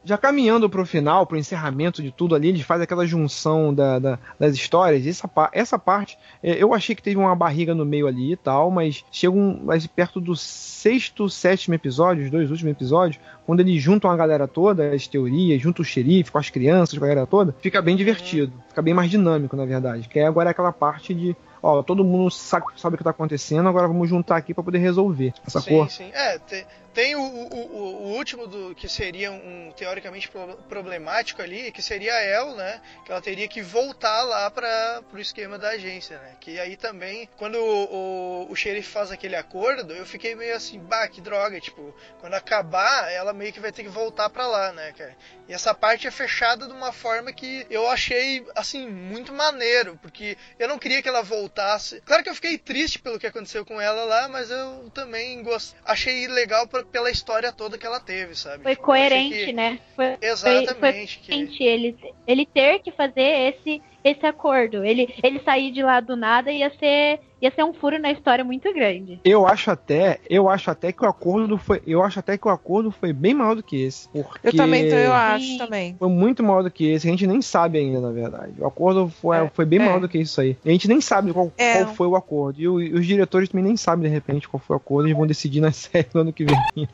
Já 0.07 0.17
caminhando 0.17 0.69
pro 0.69 0.85
final, 0.85 1.25
pro 1.27 1.37
encerramento 1.37 2.01
de 2.01 2.11
tudo 2.11 2.33
ali, 2.33 2.47
ele 2.49 2.63
faz 2.63 2.81
aquela 2.81 3.05
junção 3.05 3.73
da, 3.73 3.99
da- 3.99 4.19
das 4.39 4.55
histórias. 4.55 5.05
Essa, 5.05 5.29
essa 5.51 5.77
parte, 5.77 6.17
é, 6.41 6.51
eu 6.63 6.73
achei 6.73 6.95
que 6.95 7.03
teve 7.03 7.17
uma 7.17 7.35
barriga 7.35 7.75
no 7.75 7.85
meio 7.85 8.07
ali 8.07 8.31
e 8.31 8.37
tal, 8.37 8.71
mas 8.71 9.03
chega 9.11 9.33
um, 9.35 9.59
mais 9.63 9.85
perto 9.85 10.21
do 10.21 10.35
sexto, 10.35 11.29
sétimo 11.29 11.75
episódio, 11.75 12.23
os 12.23 12.31
dois 12.31 12.49
últimos 12.49 12.71
episódios, 12.71 13.19
quando 13.45 13.59
eles 13.59 13.81
juntam 13.81 14.09
a 14.09 14.15
galera 14.15 14.47
toda, 14.47 14.93
as 14.93 15.07
teorias, 15.07 15.61
juntam 15.61 15.81
o 15.81 15.85
xerife 15.85 16.31
com 16.31 16.37
as 16.37 16.49
crianças, 16.49 16.97
com 16.97 17.03
a 17.03 17.07
galera 17.07 17.27
toda, 17.27 17.53
fica 17.61 17.81
bem 17.81 17.95
divertido, 17.95 18.53
fica 18.69 18.81
bem 18.81 18.93
mais 18.93 19.09
dinâmico, 19.09 19.55
na 19.55 19.65
verdade. 19.65 20.07
Que 20.07 20.19
é 20.19 20.25
agora 20.27 20.51
aquela 20.51 20.71
parte 20.71 21.13
de, 21.13 21.35
ó, 21.61 21.83
todo 21.83 22.03
mundo 22.03 22.29
sabe, 22.31 22.65
sabe 22.77 22.95
o 22.95 22.97
que 22.97 23.03
tá 23.03 23.09
acontecendo, 23.09 23.67
agora 23.67 23.87
vamos 23.87 24.07
juntar 24.07 24.37
aqui 24.37 24.53
pra 24.53 24.63
poder 24.63 24.77
resolver 24.79 25.33
essa 25.45 25.59
Sim, 25.59 25.69
cor. 25.69 25.89
sim. 25.89 26.09
É, 26.13 26.39
te- 26.39 26.65
Tem 26.97 27.15
o, 27.15 27.21
o, 27.21 27.47
o- 27.53 27.95
o 28.07 28.15
último 28.17 28.47
do 28.47 28.73
que 28.73 28.89
seria 28.89 29.31
um 29.31 29.71
teoricamente 29.77 30.27
pro- 30.29 30.57
problemático 30.67 31.43
ali, 31.43 31.71
que 31.71 31.79
seria 31.79 32.11
a 32.11 32.23
El, 32.23 32.55
né? 32.55 32.81
Que 33.05 33.11
ela 33.11 33.21
teria 33.21 33.47
que 33.47 33.61
voltar 33.61 34.23
lá 34.23 34.49
para 34.49 35.03
pro 35.07 35.19
esquema 35.21 35.59
da 35.59 35.69
agência, 35.69 36.17
né? 36.17 36.35
Que 36.39 36.59
aí 36.59 36.75
também, 36.75 37.29
quando 37.37 37.53
o, 37.59 38.47
o, 38.47 38.51
o 38.51 38.55
xerife 38.55 38.89
faz 38.89 39.11
aquele 39.11 39.35
acordo, 39.35 39.93
eu 39.93 40.07
fiquei 40.07 40.33
meio 40.33 40.55
assim, 40.55 40.79
bah, 40.79 41.07
que 41.07 41.21
droga, 41.21 41.61
tipo, 41.61 41.93
quando 42.19 42.33
acabar, 42.33 43.11
ela 43.11 43.31
meio 43.31 43.53
que 43.53 43.59
vai 43.59 43.71
ter 43.71 43.83
que 43.83 43.89
voltar 43.89 44.27
pra 44.31 44.47
lá, 44.47 44.71
né, 44.73 44.91
cara? 44.97 45.15
E 45.47 45.53
essa 45.53 45.75
parte 45.75 46.07
é 46.07 46.11
fechada 46.11 46.65
de 46.65 46.73
uma 46.73 46.91
forma 46.91 47.31
que 47.31 47.67
eu 47.69 47.87
achei, 47.87 48.43
assim, 48.55 48.87
muito 48.89 49.31
maneiro, 49.31 49.99
porque 50.01 50.35
eu 50.57 50.67
não 50.67 50.79
queria 50.79 51.03
que 51.03 51.07
ela 51.07 51.21
voltasse. 51.21 52.01
Claro 52.01 52.23
que 52.23 52.29
eu 52.29 52.35
fiquei 52.35 52.57
triste 52.57 52.97
pelo 52.97 53.19
que 53.19 53.27
aconteceu 53.27 53.63
com 53.63 53.79
ela 53.79 54.03
lá, 54.03 54.27
mas 54.27 54.49
eu 54.49 54.89
também 54.95 55.43
gost... 55.43 55.75
achei 55.85 56.27
legal 56.27 56.67
por- 56.67 56.86
pela 56.87 57.09
história 57.11 57.51
toda 57.51 57.77
que 57.77 57.85
ela 57.85 57.99
teve, 57.99 58.35
sabe? 58.35 58.63
Foi 58.63 58.73
Tipo, 58.75 58.85
coerente, 58.85 59.45
que- 59.45 59.53
né? 59.53 59.79
Foi, 59.95 60.17
Exatamente, 60.21 60.67
Foi, 60.67 60.75
foi 60.75 61.35
coerente 61.37 61.63
ele, 61.63 61.97
ele 62.25 62.45
ter 62.45 62.79
que 62.79 62.91
fazer 62.91 63.21
esse, 63.55 63.81
esse 64.11 64.25
acordo. 64.25 64.83
Ele, 64.83 65.13
ele 65.23 65.39
sair 65.39 65.71
de 65.71 65.81
lá 65.83 65.99
do 65.99 66.15
nada 66.15 66.51
ia 66.51 66.69
ser, 66.79 67.19
ia 67.41 67.51
ser 67.51 67.63
um 67.63 67.73
furo 67.73 67.99
na 67.99 68.11
história 68.11 68.43
muito 68.43 68.73
grande. 68.73 69.19
Eu 69.23 69.45
acho 69.47 69.69
até, 69.71 70.19
eu 70.29 70.49
acho 70.49 70.69
até 70.71 70.91
que 70.91 71.03
o 71.03 71.07
acordo 71.07 71.57
foi, 71.57 71.81
eu 71.85 72.01
acho 72.03 72.19
até 72.19 72.37
que 72.37 72.47
o 72.47 72.51
acordo 72.51 72.91
foi 72.91 73.11
bem 73.13 73.33
maior 73.33 73.55
do 73.55 73.63
que 73.63 73.81
esse, 73.81 74.07
porque 74.09 74.47
Eu 74.47 74.55
também, 74.55 74.85
então 74.85 74.97
eu 74.97 75.13
acho 75.13 75.57
também. 75.57 75.95
Foi 75.97 76.09
muito 76.09 76.43
maior 76.43 76.63
do 76.63 76.71
que 76.71 76.85
esse, 76.89 77.07
a 77.07 77.11
gente 77.11 77.27
nem 77.27 77.41
sabe 77.41 77.77
ainda, 77.77 77.99
na 77.99 78.11
verdade. 78.11 78.53
O 78.59 78.65
acordo 78.65 79.09
foi, 79.09 79.37
É, 79.37 79.49
foi 79.53 79.65
bem 79.65 79.79
é. 79.79 79.85
maior 79.85 79.99
do 79.99 80.09
que 80.09 80.17
isso 80.17 80.39
aí. 80.41 80.57
A 80.65 80.69
gente 80.69 80.87
nem 80.87 80.99
sabe 81.01 81.31
qual, 81.33 81.51
É. 81.57 81.83
qual 81.83 81.93
foi 81.95 82.07
o 82.07 82.15
acordo. 82.15 82.59
E, 82.61 82.67
o- 82.67 82.81
e 82.81 82.93
os 82.93 83.05
diretores 83.05 83.49
também 83.49 83.65
nem 83.65 83.77
sabem, 83.77 84.07
de 84.09 84.13
repente, 84.13 84.47
qual 84.47 84.59
foi 84.59 84.75
o 84.75 84.77
acordo. 84.77 85.07
Eles 85.07 85.17
vão 85.17 85.27
decidir 85.27 85.61
na 85.61 85.71
série 85.73 86.07
no 86.13 86.21
ano 86.21 86.33
que 86.33 86.43
vem. 86.45 86.87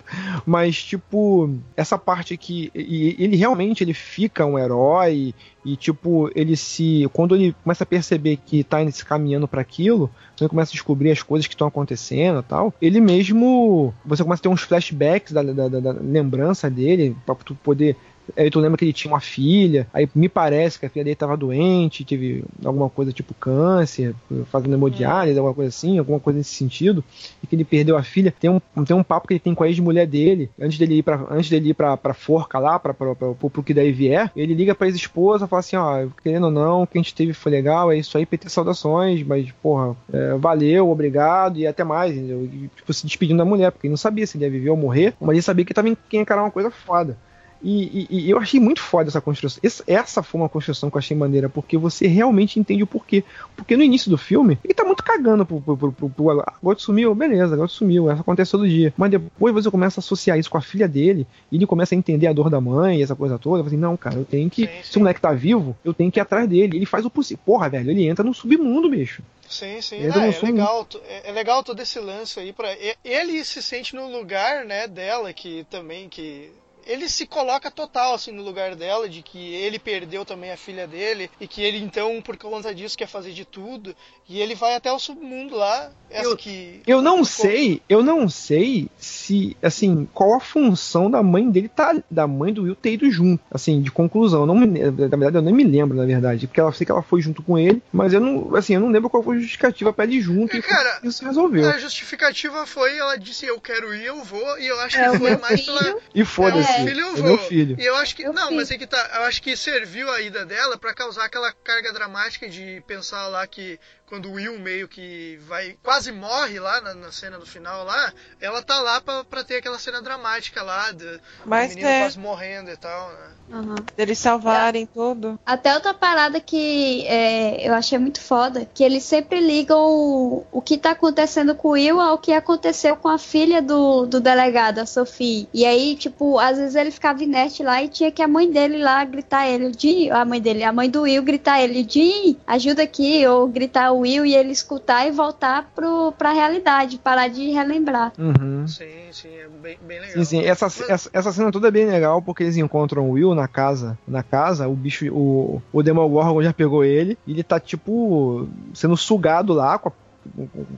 Mas, 0.45 0.81
tipo, 0.84 1.49
essa 1.76 1.98
parte 1.98 2.38
que. 2.38 2.72
E 2.76 3.15
ele 3.19 3.35
realmente 3.35 3.84
ele 3.84 3.94
fica 3.94 4.45
um 4.45 4.57
herói. 4.57 5.34
E, 5.65 5.76
tipo, 5.77 6.30
ele 6.35 6.56
se. 6.57 7.10
Quando 7.14 7.35
ele 7.35 7.56
começa 7.64 7.84
a 7.84 7.88
perceber 7.88 8.38
que 8.45 8.64
tá 8.64 8.77
se 8.91 9.06
caminhando 9.06 9.48
para 9.48 9.61
aquilo, 9.61 10.10
ele 10.40 10.49
começa 10.49 10.72
a 10.72 10.73
descobrir 10.73 11.11
as 11.11 11.22
coisas 11.23 11.48
que 11.48 11.53
estão 11.53 11.68
acontecendo 11.68 12.44
tal, 12.44 12.73
ele 12.81 12.99
mesmo. 12.99 13.94
Você 14.06 14.23
começa 14.23 14.41
a 14.41 14.44
ter 14.44 14.49
uns 14.49 14.61
flashbacks 14.61 15.31
da, 15.31 15.41
da- 15.41 15.68
da- 15.69 15.80
da 15.80 15.91
lembrança 15.94 16.69
dele, 16.69 17.15
pra 17.26 17.35
tu 17.35 17.56
poder. 17.56 17.95
Aí 18.38 18.50
tu 18.50 18.60
lembra 18.60 18.78
que 18.78 18.86
ele 18.86 18.94
tinha 18.94 19.14
uma 19.14 19.20
filha, 19.20 19.88
aí 19.94 20.08
me 20.16 20.30
parece 20.30 20.80
que 20.80 20.86
a 20.86 20.90
filha 20.90 21.04
dele 21.04 21.16
tava 21.16 21.38
doente, 21.38 22.06
teve 22.06 22.44
alguma 22.64 22.90
coisa 22.90 23.12
tipo 23.12 23.34
câncer, 23.34 24.16
fazendo 24.45 24.74
hemodiálise, 24.74 25.38
alguma 25.38 25.54
coisa 25.54 25.70
assim, 25.70 25.98
alguma 26.00 26.20
coisa 26.20 26.38
nesse 26.38 26.56
sentido, 26.56 27.04
e 27.41 27.48
que 27.48 27.56
ele 27.56 27.64
perdeu 27.64 27.98
a 27.98 28.04
filha. 28.04 28.34
Tem 28.40 28.50
um, 28.50 28.60
tem 28.86 28.95
um 28.95 29.04
papo 29.04 29.28
que 29.28 29.34
ele 29.34 29.40
tem 29.40 29.54
com 29.54 29.64
a 29.64 29.68
ex-mulher 29.68 30.08
dele, 30.08 30.50
antes 30.60 30.78
dele 30.78 30.95
ir 30.95 31.04
pra, 31.04 31.26
antes 31.30 31.50
dele 31.50 31.70
ir 31.70 31.74
pra, 31.74 31.98
pra 31.98 32.14
forca 32.14 32.60
lá, 32.60 32.80
pra, 32.80 32.94
pra, 32.94 33.16
pra, 33.16 33.34
pro, 33.34 33.50
pro 33.50 33.64
que 33.64 33.74
daí 33.74 33.91
vier, 33.91 34.32
ele 34.36 34.54
liga 34.54 34.74
pra 34.74 34.88
ex-esposa, 34.88 35.48
fala 35.48 35.60
assim, 35.60 35.76
ó, 35.76 36.08
querendo 36.22 36.45
ou 36.45 36.52
não, 36.52 36.84
o 36.84 36.88
que 36.88 36.98
a 36.98 37.02
gente 37.02 37.14
teve 37.14 37.34
foi 37.34 37.52
legal, 37.52 37.91
é 37.91 37.98
isso 37.98 38.18
aí, 38.18 38.26
PT 38.26 38.50
saudações, 38.50 39.24
mas, 39.24 39.52
porra, 39.62 39.95
é, 40.12 40.36
valeu, 40.36 40.90
obrigado, 40.90 41.58
e 41.58 41.68
até 41.68 41.84
mais, 41.84 42.16
entendeu? 42.16 42.45
E, 42.45 42.70
tipo, 42.76 42.94
se 42.94 43.06
despedindo 43.06 43.38
da 43.38 43.45
mulher, 43.45 43.72
porque 43.72 43.88
ele 43.88 43.91
não 43.91 43.98
sabia 43.98 44.26
se 44.26 44.38
ele 44.38 44.45
ia 44.45 44.52
viver 44.52 44.70
ou 44.70 44.78
morrer, 44.78 45.14
mas 45.20 45.32
ele 45.32 45.41
sabia 45.41 45.66
que 45.66 45.74
tava 45.74 45.90
em 45.90 45.98
quem 46.10 46.22
encarar 46.22 46.44
uma 46.44 46.52
coisa 46.52 46.72
foda. 46.72 47.18
E, 47.64 48.07
e- 48.10 48.26
e 48.26 48.30
eu 48.30 48.38
achei 48.38 48.60
muito 48.60 48.81
foda 48.81 49.10
essa 49.10 49.22
construção. 49.22 49.61
Essa, 49.88 50.22
foi 50.22 50.41
uma 50.41 50.49
construção 50.49 50.90
que 50.90 50.98
eu 50.98 50.99
achei 50.99 51.15
maneira, 51.15 51.48
porque 51.48 51.77
você 51.77 52.07
realmente 52.07 52.60
entende 52.60 52.84
o 52.84 52.88
porquê. 52.88 53.23
Porque 53.56 53.77
no 53.77 53.84
início 53.84 54.10
do 54.11 54.18
filme, 54.18 54.60
ele 54.64 54.73
tá 54.73 54.84
muito 54.84 55.02
cagando 55.03 55.45
pro. 55.45 55.61
pro, 55.61 55.77
pro, 55.77 55.91
pro, 55.94 56.10
pro 56.10 56.30
agora 56.45 56.77
sumiu, 56.77 57.15
beleza, 57.15 57.53
agora 57.53 57.69
sumiu, 57.69 58.11
isso 58.11 58.22
acontece 58.22 58.52
todo 58.52 58.68
dia. 58.68 58.94
Mas 58.98 59.11
depois 59.11 59.53
você 59.53 59.72
começa 59.72 59.99
a 59.99 60.02
associar 60.02 60.38
isso 60.38 60.49
com 60.49 60.57
a 60.57 60.61
filha 60.61 60.88
dele, 60.88 61.26
e 61.52 61.56
ele 61.56 61.65
começa 61.65 61.95
a 61.95 61.98
entender 61.98 62.27
a 62.27 62.34
dor 62.34 62.49
da 62.49 62.60
mãe, 62.60 63.02
essa 63.02 63.15
coisa 63.15 63.40
toda. 63.40 63.64
Falei, 63.64 63.80
não, 63.80 63.95
cara, 63.95 64.18
eu 64.18 64.26
tenho 64.26 64.49
que. 64.49 64.69
Se 64.84 64.98
o 64.98 64.99
moleque 64.99 65.22
tá 65.22 65.31
vivo, 65.31 65.76
eu 65.85 65.94
tenho 65.94 66.11
que 66.11 66.19
ir 66.19 66.22
atrás 66.22 66.48
dele. 66.49 66.76
Ele 66.77 66.85
faz 66.85 67.06
o 67.06 67.10
possível. 67.10 67.41
Porra, 67.45 67.69
velho, 67.69 67.90
ele 67.91 68.06
entra 68.06 68.26
no 68.26 68.34
submundo, 68.34 68.90
bicho. 68.90 69.23
Sim, 69.48 69.81
sim. 69.81 69.98
Ah, 70.07 70.26
é, 70.27 70.31
legal, 70.45 70.88
é, 71.07 71.30
é 71.30 71.31
legal 71.31 71.64
todo 71.64 71.80
esse 71.80 71.99
lance 71.99 72.40
aí 72.40 72.52
para 72.52 72.76
ele 73.06 73.44
se 73.45 73.61
sente 73.61 73.95
no 73.95 74.11
lugar, 74.11 74.65
né, 74.65 74.88
dela 74.88 75.31
que 75.31 75.65
também 75.69 76.10
que 76.10 76.49
ele 76.86 77.08
se 77.10 77.26
coloca 77.26 77.70
total 77.72 78.14
assim 78.16 78.32
no 78.32 78.44
lugar 78.44 78.76
dela 78.76 79.08
de 79.08 79.22
que 79.22 79.54
ele 79.56 79.80
perdeu 79.80 80.26
também 80.26 80.52
a 80.52 80.58
filha 80.58 80.88
dele 80.88 81.30
e 81.40 81.48
que 81.48 81.62
ele 81.62 81.78
então 81.78 82.22
por 82.22 82.38
conta 82.38 82.74
disso 82.74 82.98
quer 82.98 83.08
fazer 83.08 83.32
de 83.32 83.46
tudo 83.46 83.96
e 84.28 84.40
ele 84.42 84.56
vai 84.56 84.76
até 84.76 84.92
o 84.92 85.00
submundo 85.00 85.56
lá, 85.56 85.92
essa 86.10 86.36
que 86.38 86.82
Eu 86.88 87.02
não 87.02 87.26
sei, 87.26 87.82
eu 87.90 88.02
não 88.02 88.30
sei 88.30 88.88
se, 88.98 89.58
assim, 89.62 90.08
qual 90.14 90.36
a 90.36 90.40
função 90.40 91.12
da 91.12 91.22
mãe 91.22 91.50
dele 91.50 91.68
tá, 91.68 91.94
da 92.10 92.26
mãe 92.26 92.54
do 92.54 92.64
Will 92.64 92.76
ter 92.76 92.94
ido 92.94 93.12
junto, 93.12 93.44
assim, 93.52 93.82
de 93.82 93.92
conclusão. 93.92 94.42
Eu 94.42 94.46
não 94.46 94.56
me, 94.56 94.66
na 94.66 94.90
verdade, 94.92 95.36
eu 95.38 95.42
nem 95.42 95.54
me 95.54 95.64
lembro, 95.64 95.98
na 95.98 96.06
verdade, 96.06 96.48
porque 96.48 96.60
ela 96.60 96.72
sei 96.72 96.86
que 96.86 96.92
ela 96.92 97.02
foi 97.02 97.22
junto 97.22 97.44
com 97.44 97.58
ele, 97.60 97.82
mas 97.92 98.14
eu 98.14 98.22
não, 98.22 98.56
assim, 98.56 98.76
eu 98.76 98.80
não 98.80 98.90
lembro 98.90 99.10
qual 99.10 99.22
foi 99.22 99.36
a 99.36 99.40
justificativa 99.40 99.92
pra 99.92 100.06
ele 100.06 100.16
ir 100.16 100.22
junto 100.22 100.56
e 100.56 100.62
cara, 100.62 101.00
isso 101.04 101.20
se 101.20 101.26
resolveu. 101.26 101.70
A 101.70 101.78
justificativa 101.78 102.66
foi, 102.66 102.98
ela 102.98 103.18
disse 103.18 103.46
eu 103.46 103.60
quero 103.60 103.94
ir, 103.94 104.06
eu 104.06 104.24
vou, 104.24 104.58
e 104.60 104.68
eu 104.68 104.80
acho 104.80 104.98
É, 104.98 105.12
que 105.12 105.18
foi 105.20 105.38
mais 105.38 105.62
filho. 105.66 105.78
pela 105.78 106.00
E 106.16 106.24
foda-se, 106.24 106.73
É, 106.76 106.86
filho 106.86 107.00
eu 107.02 107.08
é 107.08 107.16
vou. 107.16 107.24
meu 107.24 107.38
filho. 107.38 107.76
E 107.80 107.86
eu 107.86 107.95
acho 107.95 108.16
que. 108.16 108.24
Meu 108.24 108.34
não, 108.34 108.48
filho. 108.48 108.56
mas 108.58 108.72
é 108.72 108.78
que 108.78 108.88
tá. 108.88 109.12
Eu 109.16 109.24
acho 109.24 109.41
que 109.41 109.56
serviu 109.56 110.10
a 110.12 110.22
ida 110.22 110.45
dela 110.45 110.78
pra 110.78 110.94
causar 110.94 111.26
aquela 111.26 111.52
carga 111.52 111.91
dramática 111.94 112.48
de 112.50 112.84
pensar 112.88 113.28
lá 113.28 113.45
que 113.48 113.80
quando 114.08 114.30
o 114.30 114.34
Will 114.34 114.60
meio 114.60 114.88
que 114.88 115.40
vai. 115.48 115.76
quase 115.82 116.12
morre 116.12 116.60
lá 116.60 116.82
na, 116.82 116.94
na 116.94 117.12
cena 117.12 117.38
do 117.40 117.46
final 117.46 117.84
lá, 117.84 118.14
ela 118.40 118.62
tá 118.62 118.80
lá 118.80 119.02
pra, 119.02 119.24
pra 119.24 119.44
ter 119.44 119.58
aquela 119.58 119.80
cena 119.80 120.02
dramática 120.02 120.62
lá, 120.62 120.92
do, 120.92 121.20
menino 121.46 121.88
é. 121.88 122.02
quase 122.02 122.20
morrendo 122.20 122.70
e 122.70 122.78
tal, 122.78 123.10
né? 123.10 123.32
Aham. 123.52 123.76
Deles 123.96 124.20
salvarem 124.20 124.86
tudo. 124.86 125.40
Até 125.46 125.74
outra 125.74 125.94
parada 125.94 126.40
que 126.40 127.06
é, 127.08 127.68
eu 127.68 127.74
achei 127.74 127.98
muito 127.98 128.22
foda, 128.22 128.68
que 128.74 128.84
eles 128.84 129.04
sempre 129.04 129.40
ligam 129.40 129.80
o, 129.80 130.46
o 130.52 130.62
que 130.62 130.78
tá 130.78 130.92
acontecendo 130.92 131.54
com 131.56 131.70
o 131.70 131.72
Will 131.72 132.00
ao 132.00 132.18
que 132.18 132.34
aconteceu 132.34 132.96
com 132.96 133.08
a 133.08 133.18
filha 133.18 133.62
do, 133.62 134.06
do 134.06 134.20
delegado, 134.20 134.80
a 134.80 134.86
Sophie. 134.86 135.48
E 135.54 135.66
aí, 135.66 135.96
tipo, 135.96 136.40
às 136.40 136.58
vezes 136.58 136.76
ele 136.76 136.92
ficava 136.92 137.24
inerte 137.24 137.64
lá 137.64 137.84
e 137.84 137.90
tinha 137.90 138.12
que 138.12 138.22
a 138.22 138.28
mãe 138.28 138.50
dele 138.50 138.78
lá 138.78 139.04
gritar 139.04 139.48
ele, 139.48 139.72
Jim, 139.78 140.10
a 140.10 140.24
mãe 140.24 140.42
dele, 140.42 140.64
a 140.64 140.72
mãe 140.72 140.90
do 140.90 141.02
Will 141.02 141.24
gritar 141.24 141.62
ele, 141.62 141.86
Jim, 141.88 142.38
ajuda 142.48 142.84
aqui, 142.84 143.26
ou 143.28 143.48
gritar 143.48 143.92
Will 143.99 144.26
e 144.26 144.36
ele 144.36 144.52
escutar 144.52 145.07
e 145.07 145.11
voltar 145.11 145.70
pro, 145.76 146.11
pra 146.14 146.32
realidade, 146.32 146.98
parar 146.98 147.28
de 147.28 147.49
relembrar. 147.52 148.14
Uhum. 148.18 148.68
Sim, 148.68 148.86
sim, 149.11 149.30
é 149.30 149.48
bem, 149.48 149.78
bem 149.82 149.99
legal. 149.99 150.14
Sim, 150.14 150.26
sim. 150.26 150.41
Essa, 150.44 150.65
essa, 150.88 151.10
essa 151.14 151.32
cena 151.32 151.52
toda 151.52 151.68
é 151.68 151.72
bem 151.72 151.86
legal 151.86 152.22
porque 152.22 152.44
eles 152.44 152.57
encontram 152.57 153.10
o 153.10 153.11
Will 153.14 153.34
na 153.36 153.48
casa. 153.48 153.98
Na 154.07 154.24
casa, 154.24 154.68
o 154.68 154.76
bicho, 154.76 155.06
o, 155.14 155.61
o 155.72 155.84
Demogorgon 155.84 156.41
já 156.44 156.53
pegou 156.53 156.84
ele. 156.84 157.18
E 157.26 157.32
ele 157.32 157.44
tá, 157.44 157.60
tipo, 157.60 158.48
sendo 158.74 158.95
sugado 158.98 159.53
lá 159.53 159.78
com 159.78 159.90
a 159.90 159.91